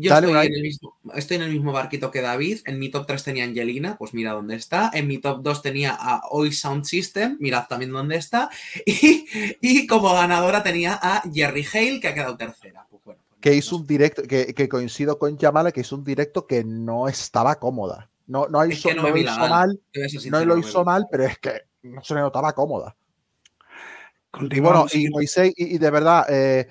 [0.00, 2.60] Yo Dale, estoy en, el mismo, estoy en el mismo barquito que David.
[2.66, 4.92] En mi top 3 tenía Angelina, pues mira dónde está.
[4.94, 8.48] En mi top 2 tenía a Oi Sound System, mirad también dónde está.
[8.86, 9.26] Y,
[9.60, 12.86] y como ganadora tenía a Jerry Hale, que ha quedado tercera.
[12.88, 16.46] Pues bueno, que hizo un directo, que, que coincido con Yamala, que hizo un directo
[16.46, 18.08] que no estaba cómoda.
[18.28, 19.80] No, no Es hizo, no no mal,
[20.30, 22.94] no lo hizo mal, pero es que no se le notaba cómoda.
[24.40, 24.94] Y bueno, Continuamos.
[24.94, 26.68] y Moisés, y, y de verdad, eh,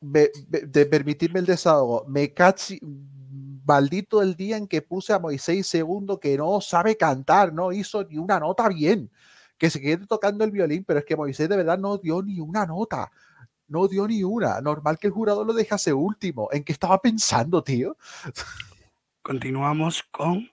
[0.00, 2.78] de permitirme el desahogo, me cachi,
[3.66, 8.04] maldito el día en que puse a Moisés segundo que no sabe cantar, no hizo
[8.04, 9.10] ni una nota bien.
[9.58, 12.38] que se quede tocando el violín, pero es que Moisés de verdad no dio ni
[12.40, 13.10] una nota.
[13.68, 14.60] No dio ni una.
[14.60, 16.48] Normal que el jurado lo dejase último.
[16.52, 17.96] ¿En qué estaba pensando, tío?
[19.22, 20.48] Continuamos con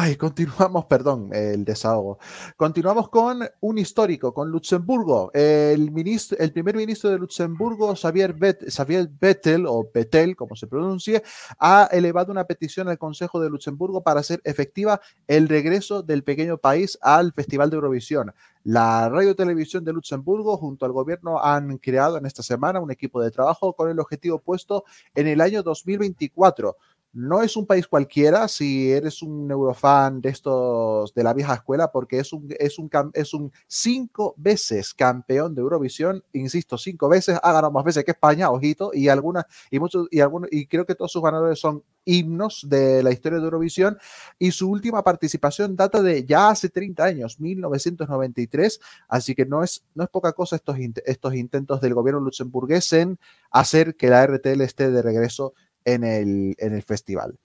[0.00, 2.20] Ay, continuamos, perdón, el desahogo.
[2.56, 5.32] Continuamos con un histórico, con Luxemburgo.
[5.34, 10.68] El, ministro, el primer ministro de Luxemburgo, Xavier, Bet, Xavier Bettel, o Bettel, como se
[10.68, 11.24] pronuncie,
[11.58, 16.58] ha elevado una petición al Consejo de Luxemburgo para hacer efectiva el regreso del pequeño
[16.58, 18.32] país al Festival de Eurovisión.
[18.62, 23.20] La Radio Televisión de Luxemburgo junto al gobierno han creado en esta semana un equipo
[23.20, 24.84] de trabajo con el objetivo puesto
[25.16, 26.76] en el año 2024
[27.18, 31.90] no es un país cualquiera si eres un eurofan de estos de la vieja escuela,
[31.90, 37.36] porque es un, es un, es un cinco veces campeón de Eurovisión, insisto, cinco veces,
[37.42, 40.86] ha ganado más veces que España, ojito, y algunas, y muchos, y algunos, y creo
[40.86, 43.98] que todos sus ganadores son himnos de la historia de Eurovisión,
[44.38, 49.82] y su última participación data de ya hace 30 años, 1993, así que no es,
[49.96, 53.18] no es poca cosa estos, estos intentos del gobierno luxemburgués en
[53.50, 55.54] hacer que la RTL esté de regreso
[55.94, 57.38] en el, en el festival.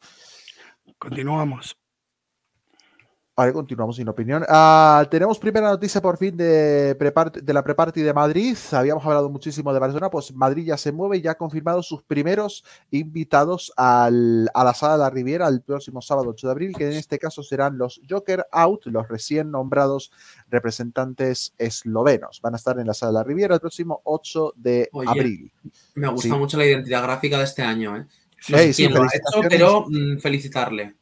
[0.98, 1.78] Continuamos.
[3.36, 4.46] Vale, continuamos sin opinión.
[4.48, 8.56] Ah, tenemos primera noticia por fin de, de la Preparty de Madrid.
[8.74, 12.04] Habíamos hablado muchísimo de Barcelona, pues Madrid ya se mueve y ya ha confirmado sus
[12.04, 16.76] primeros invitados al, a la Sala de la Riviera el próximo sábado 8 de abril,
[16.78, 20.12] que en este caso serán los Joker Out, los recién nombrados
[20.48, 22.40] representantes eslovenos.
[22.40, 25.52] Van a estar en la Sala de la Riviera el próximo 8 de Oye, abril.
[25.96, 26.36] Me gusta Sí.
[26.36, 28.06] mucho la identidad gráfica de este año, ¿eh?
[28.50, 29.50] No Hey, sí, felicitaciones.
[29.50, 30.96] pero mm, felicitarle.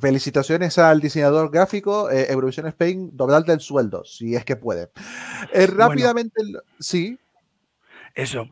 [0.00, 4.90] Felicitaciones al diseñador gráfico eh, Eurovisión Spain, doblarle el sueldo, si es que puede.
[5.52, 7.18] Eh, rápidamente, el- sí,
[8.14, 8.48] Eso.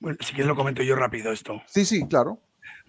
[0.00, 1.60] Bueno, si quieres lo comento yo rápido esto.
[1.66, 2.40] sí, sí, claro.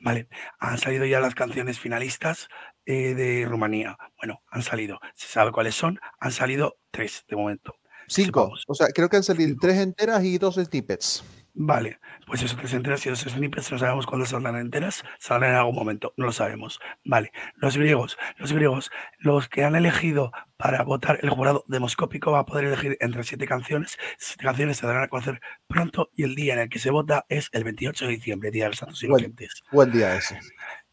[0.01, 0.27] Vale.
[0.59, 2.47] Han salido ya las canciones finalistas
[2.85, 3.97] eh, de Rumanía.
[4.17, 4.99] Bueno, han salido.
[5.15, 5.99] Se sabe cuáles son.
[6.19, 7.75] Han salido tres de momento.
[8.07, 8.51] Cinco.
[8.67, 11.23] O sea, creo que han salido tres enteras y dos snippets.
[11.53, 15.75] Vale, pues eso, tres enteras y snippets, no sabemos cuándo saldrán enteras, saldrán en algún
[15.75, 16.79] momento, no lo sabemos.
[17.03, 22.39] Vale, los griegos, los griegos, los que han elegido para votar el jurado demoscópico va
[22.39, 26.35] a poder elegir entre siete canciones, siete canciones se darán a conocer pronto y el
[26.35, 29.01] día en el que se vota es el 28 de diciembre, Día de los Santos
[29.01, 29.61] Buen, Inocentes.
[29.71, 30.39] buen día ese.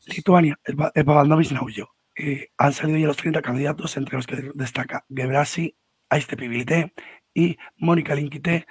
[0.07, 1.95] Lituania, el, el Pavandovis Naujo.
[2.17, 5.77] Eh, han salido ya los 30 candidatos, entre los que destaca Gebrasi,
[6.09, 6.95] Aiste Pibilité
[7.35, 8.67] y Mónica Linkité,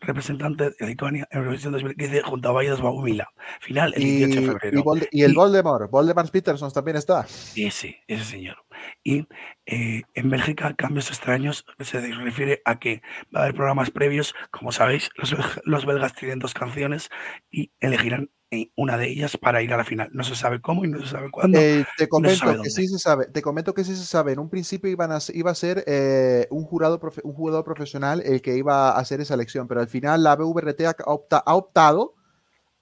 [0.00, 3.28] representante de Lituania en Eurovisión 2015 junto a Vaidas Baumila.
[3.60, 4.78] Final el 18 de Y, febrero.
[4.78, 7.26] y, Volde- y el Voldemort, Voldemort Peterson también está.
[7.56, 8.56] Ese, ese señor.
[9.02, 9.26] Y
[9.66, 13.02] eh, en Bélgica, cambios extraños se refiere a que
[13.34, 14.34] va a haber programas previos.
[14.50, 17.10] Como sabéis, los, los belgas tienen dos canciones
[17.50, 18.30] y elegirán
[18.76, 20.08] una de ellas para ir a la final.
[20.12, 21.58] No se sabe cómo y no se sabe cuándo.
[21.58, 23.26] Eh, te no comento que sí se sabe.
[23.26, 24.32] Te comento que sí se sabe.
[24.32, 28.22] En un principio iban a, iba a ser eh, un, jurado profe- un jugador profesional
[28.24, 31.54] el que iba a hacer esa elección, pero al final la BVRT ha, opta- ha
[31.54, 32.14] optado,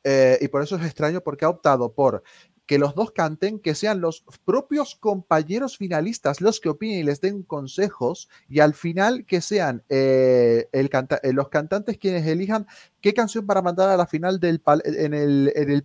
[0.04, 2.22] eh, y por eso es extraño, porque ha optado por
[2.66, 7.20] que los dos canten, que sean los propios compañeros finalistas los que opinen y les
[7.20, 12.66] den consejos, y al final que sean eh, eh, los cantantes quienes elijan
[13.00, 15.84] qué canción para mandar a la final del en el, en el.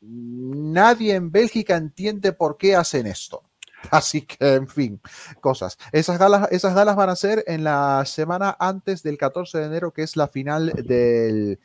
[0.00, 3.42] Nadie en Bélgica entiende por qué hacen esto.
[3.90, 5.00] Así que, en fin,
[5.40, 5.78] cosas.
[5.92, 9.92] Esas galas, esas galas van a ser en la semana antes del 14 de enero,
[9.92, 11.58] que es la final del,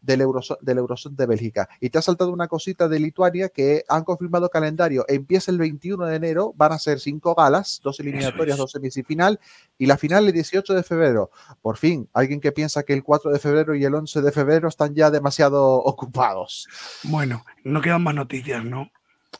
[0.00, 1.68] del, Euroso- del Eurozone de Bélgica.
[1.80, 5.04] Y te ha saltado una cosita de Lituania que han confirmado calendario.
[5.08, 8.58] Empieza el 21 de enero, van a ser cinco galas, dos eliminatorias, es.
[8.58, 9.38] dos semifinal,
[9.76, 11.30] y la final el 18 de febrero.
[11.62, 14.68] Por fin, alguien que piensa que el 4 de febrero y el 11 de febrero
[14.68, 16.68] están ya demasiado ocupados.
[17.04, 18.90] Bueno, no quedan más noticias, ¿no?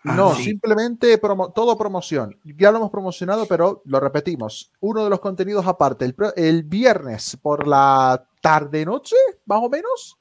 [0.05, 0.45] Ah, No, sí.
[0.45, 2.37] simplemente promo- todo promoción.
[2.45, 4.71] Ya lo hemos promocionado, pero lo repetimos.
[4.81, 10.18] Uno de los contenidos aparte, el, el viernes por la tarde-noche, más o menos.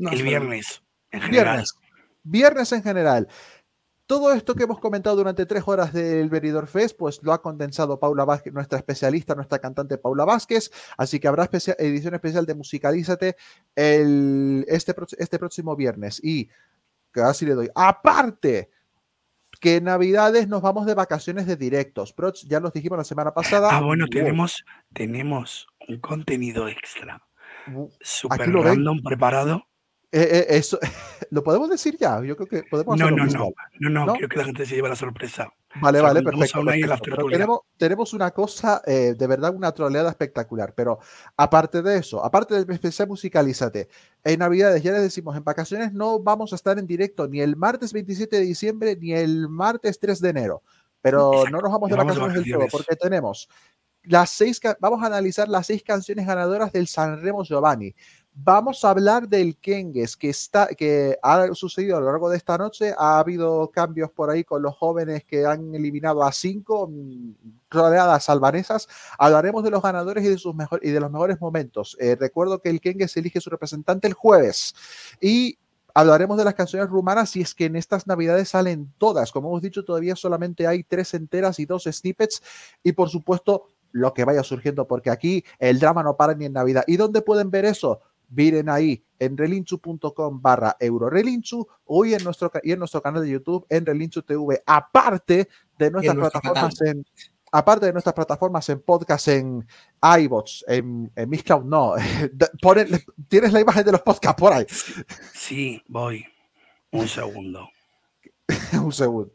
[0.00, 1.44] No el viernes, en general.
[1.46, 1.74] Viernes.
[2.22, 3.28] Viernes en general.
[4.06, 8.00] Todo esto que hemos comentado durante tres horas del Veridor Fest, pues lo ha condensado
[8.00, 10.72] Paula Vázquez, nuestra especialista, nuestra cantante Paula Vázquez.
[10.96, 13.36] Así que habrá especia- edición especial de Musicalízate
[13.76, 16.20] el, este, este próximo viernes.
[16.24, 16.48] Y
[17.12, 17.70] casi le doy.
[17.74, 18.70] Aparte,
[19.60, 22.12] que en Navidades nos vamos de vacaciones de directos.
[22.12, 23.68] Proch, ya los dijimos la semana pasada.
[23.70, 24.10] Ah, bueno, Wow.
[24.10, 27.22] tenemos, tenemos un contenido extra.
[28.00, 28.62] Super ven.
[28.64, 29.62] random preparado.
[30.12, 30.78] Eh, eh, eso,
[31.30, 32.20] ¿Lo podemos decir ya?
[32.22, 34.12] Yo creo que podemos No, no, no, no, no, ¿No?
[34.14, 35.52] quiero que la gente se lleve la sorpresa.
[35.80, 36.62] Vale, Se lo vale, perfecto.
[37.04, 40.74] Pero tenemos, tenemos una cosa, eh, de verdad, una troleada espectacular.
[40.74, 40.98] Pero
[41.36, 43.88] aparte de eso, aparte del especial Musicalízate,
[44.24, 47.54] en Navidades, ya les decimos, en vacaciones no vamos a estar en directo ni el
[47.54, 50.62] martes 27 de diciembre ni el martes 3 de enero.
[51.02, 53.48] Pero no nos vamos de Nos vacaciones del todo, porque tenemos
[54.02, 57.94] las seis, vamos a analizar las seis canciones ganadoras del Sanremo Giovanni.
[58.32, 62.56] Vamos a hablar del Kengues, que, está, que ha sucedido a lo largo de esta
[62.56, 62.94] noche.
[62.96, 67.32] Ha habido cambios por ahí con los jóvenes que han eliminado a cinco mm,
[67.68, 68.88] rodeadas albanesas.
[69.18, 71.96] Hablaremos de los ganadores y de, sus mejor, y de los mejores momentos.
[71.98, 74.74] Eh, recuerdo que el Kengues elige su representante el jueves.
[75.20, 75.58] Y
[75.92, 79.32] hablaremos de las canciones rumanas y es que en estas navidades salen todas.
[79.32, 82.42] Como hemos dicho, todavía solamente hay tres enteras y dos snippets.
[82.84, 86.52] Y por supuesto, lo que vaya surgiendo, porque aquí el drama no para ni en
[86.52, 86.84] Navidad.
[86.86, 88.00] ¿Y dónde pueden ver eso?
[88.30, 93.30] Miren ahí en relinchu.com barra eurorelinchu o y en, nuestro, y en nuestro canal de
[93.30, 97.04] YouTube en Relinchu TV, aparte de nuestras plataformas en
[97.52, 99.66] aparte de nuestras plataformas en podcast, en
[100.20, 101.94] iBots, en, en Mixcloud, no.
[102.62, 104.64] Ponen- tienes la imagen de los podcasts por ahí.
[105.34, 106.24] Sí, voy.
[106.92, 107.68] Un segundo.
[108.82, 109.32] Un segundo.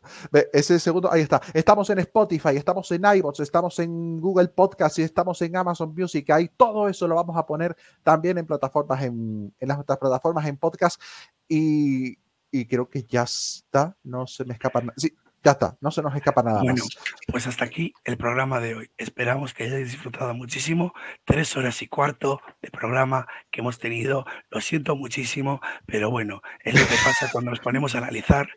[0.53, 1.41] Ese segundo, ahí está.
[1.53, 6.29] Estamos en Spotify, estamos en iBots, estamos en Google Podcast y estamos en Amazon Music.
[6.31, 10.45] Ahí todo eso lo vamos a poner también en plataformas, en, en las otras plataformas,
[10.45, 11.01] en podcast.
[11.47, 12.17] Y,
[12.51, 13.95] y creo que ya está.
[14.03, 14.93] No se me escapa nada.
[14.97, 15.13] Sí,
[15.43, 15.77] ya está.
[15.79, 16.97] No se nos escapa nada Bueno, más.
[17.27, 18.91] pues hasta aquí el programa de hoy.
[18.97, 20.93] Esperamos que hayáis disfrutado muchísimo.
[21.23, 24.25] Tres horas y cuarto de programa que hemos tenido.
[24.49, 28.47] Lo siento muchísimo, pero bueno, es lo que pasa cuando nos ponemos a analizar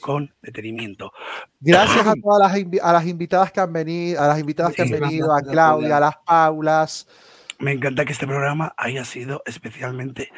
[0.00, 1.12] con detenimiento.
[1.60, 4.82] Gracias a todas las, invi- a las invitadas que han venido, a las invitadas que
[4.82, 7.08] han venido, a gracias, Claudia, a las Paulas.
[7.58, 10.30] Me encanta que este programa haya sido especialmente,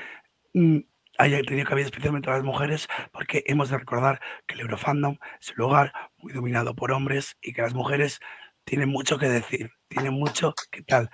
[0.55, 0.79] mm,
[1.19, 5.51] haya tenido cabida especialmente a las mujeres, porque hemos de recordar que el Eurofandom es
[5.51, 8.21] un lugar muy dominado por hombres y que las mujeres
[8.65, 11.11] tienen mucho que decir, tienen mucho que tal.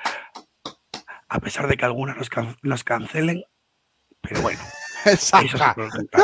[1.29, 3.43] A pesar de que algunas nos, can- nos cancelen,
[4.21, 4.61] pero bueno,
[5.05, 5.37] eso
[5.91, 6.23] cantar.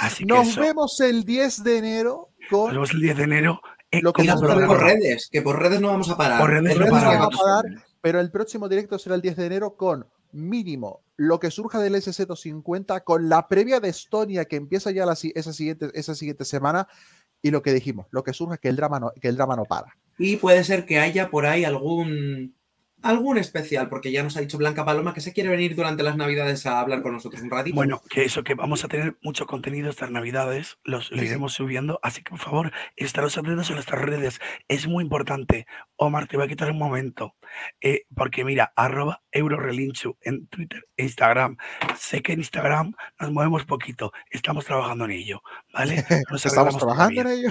[0.00, 3.24] Así que Nos eso, vemos el 10 de enero con nos vemos el 10 de
[3.24, 3.60] enero.
[3.90, 4.74] eh, lo que hemos por programa.
[4.74, 6.40] redes, que por redes no vamos a parar.
[6.40, 7.18] Por redes no redes no paramos.
[7.36, 11.40] vamos a dar, pero el próximo directo será el 10 de enero con mínimo lo
[11.40, 15.90] que surja del SC250, con la previa de Estonia que empieza ya la esa, siguiente,
[15.94, 16.86] esa siguiente semana
[17.42, 19.64] y lo que dijimos, lo que surja que el drama no, que el drama no
[19.64, 19.96] para.
[20.16, 22.54] Y puede ser que haya por ahí algún
[23.02, 26.16] algún especial, porque ya nos ha dicho Blanca Paloma que se quiere venir durante las
[26.16, 27.74] Navidades a hablar con nosotros un ratito.
[27.74, 32.00] Bueno, que eso, que vamos a tener mucho contenido estas navidades, los, Sí, iremos subiendo,
[32.02, 35.66] así que por favor, estaros atentos en nuestras redes, es muy importante.
[35.96, 37.34] Omar, te voy a quitar un momento,
[37.80, 41.56] eh, porque mira, arroba eurorelinchu en Twitter e Instagram.
[41.96, 46.04] Sé que en Instagram nos movemos poquito, estamos trabajando en ello, ¿vale?
[46.10, 47.50] No nos Estamos arreglamos trabajando en todavía, ello.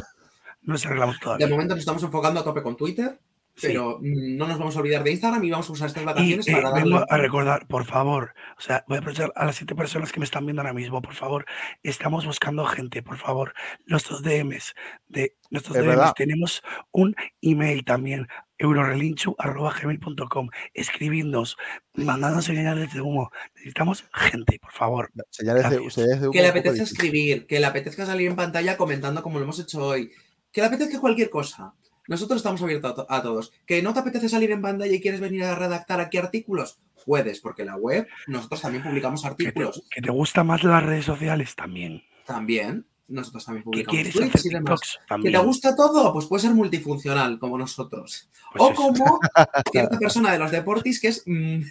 [0.62, 1.48] no nos arreglamos De todavía.
[1.48, 3.20] momento nos estamos enfocando a tope con Twitter.
[3.62, 6.48] Pero no nos vamos a olvidar de Instagram y vamos a usar estas Y vacaciones
[6.48, 6.84] eh, para darle...
[6.84, 10.20] vengo a recordar, por favor, o sea, voy a aprovechar a las siete personas que
[10.20, 11.46] me están viendo ahora mismo, por favor,
[11.84, 13.54] estamos buscando gente, por favor,
[13.86, 14.76] nuestros DMs,
[15.08, 16.14] de nuestros Es DMs, verdad.
[16.16, 16.62] tenemos
[16.92, 18.28] un email también,
[18.60, 21.58] eurorelinchu.gmail.com, escribidnos,
[21.94, 25.12] mandándonos señales de humo, necesitamos gente, por favor.
[25.30, 25.94] Señales de, Gracias.
[25.94, 29.40] señales de humo Que le apetezca escribir, que le apetezca salir en pantalla comentando como
[29.40, 30.12] lo hemos hecho hoy,
[30.52, 31.74] que le apetezca cualquier cosa.
[32.08, 33.52] Nosotros estamos abiertos a, to- a todos.
[33.66, 36.80] ¿Que no te apetece salir en pantalla y quieres venir a redactar aquí artículos?
[37.06, 39.84] Puedes, porque en la web nosotros también publicamos Que te, artículos.
[39.90, 42.04] que te gusta más las redes sociales también.
[42.26, 42.86] También.
[43.10, 44.52] Nosotros también Que publicamos quieres tweets hacer.
[44.52, 45.46] TikToks ¿Que te también.
[45.46, 46.12] gusta todo?
[46.12, 48.30] Pues puede ser multifuncional, como nosotros.
[48.52, 48.76] Pues o eso.
[48.76, 49.20] como
[49.72, 51.24] cierta persona de los deportis que es...
[51.26, 51.62] mm,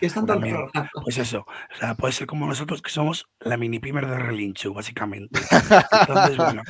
[0.00, 0.56] que es tanto el También.
[0.56, 0.90] programa.
[1.04, 4.74] Pues eso, o sea, puede ser como nosotros que somos la mini pimer de Relinchu,
[4.74, 5.40] básicamente.
[6.00, 6.62] Entonces, bueno,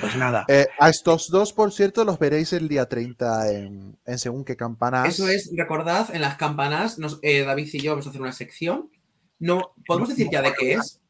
[0.00, 0.44] pues nada.
[0.48, 4.56] Eh, a estos dos, por cierto, los veréis el día 30 en, en según qué
[4.56, 5.08] campanas.
[5.08, 8.32] Eso es, recordad, en las campanas, nos- eh, David y yo vamos a hacer una
[8.32, 8.90] sección.
[9.38, 11.00] No, ¿Podemos decir ya de qué es?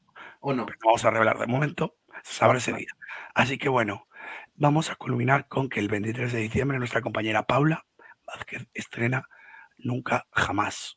[0.40, 0.64] ¿O no?
[0.66, 2.89] Pero no vamos a revelar de momento, se sabrá ese día.
[3.34, 4.06] Así que bueno,
[4.55, 7.84] vamos a culminar con que el 23 de diciembre nuestra compañera Paula
[8.26, 9.28] Vázquez estrena
[9.76, 10.97] Nunca Jamás.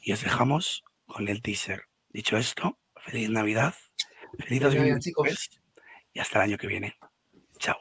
[0.00, 1.84] Y os dejamos con el teaser.
[2.08, 3.74] Dicho esto, feliz Navidad,
[4.38, 5.60] feliz 2023
[6.12, 6.96] y hasta el año que viene.
[7.58, 7.76] Chao.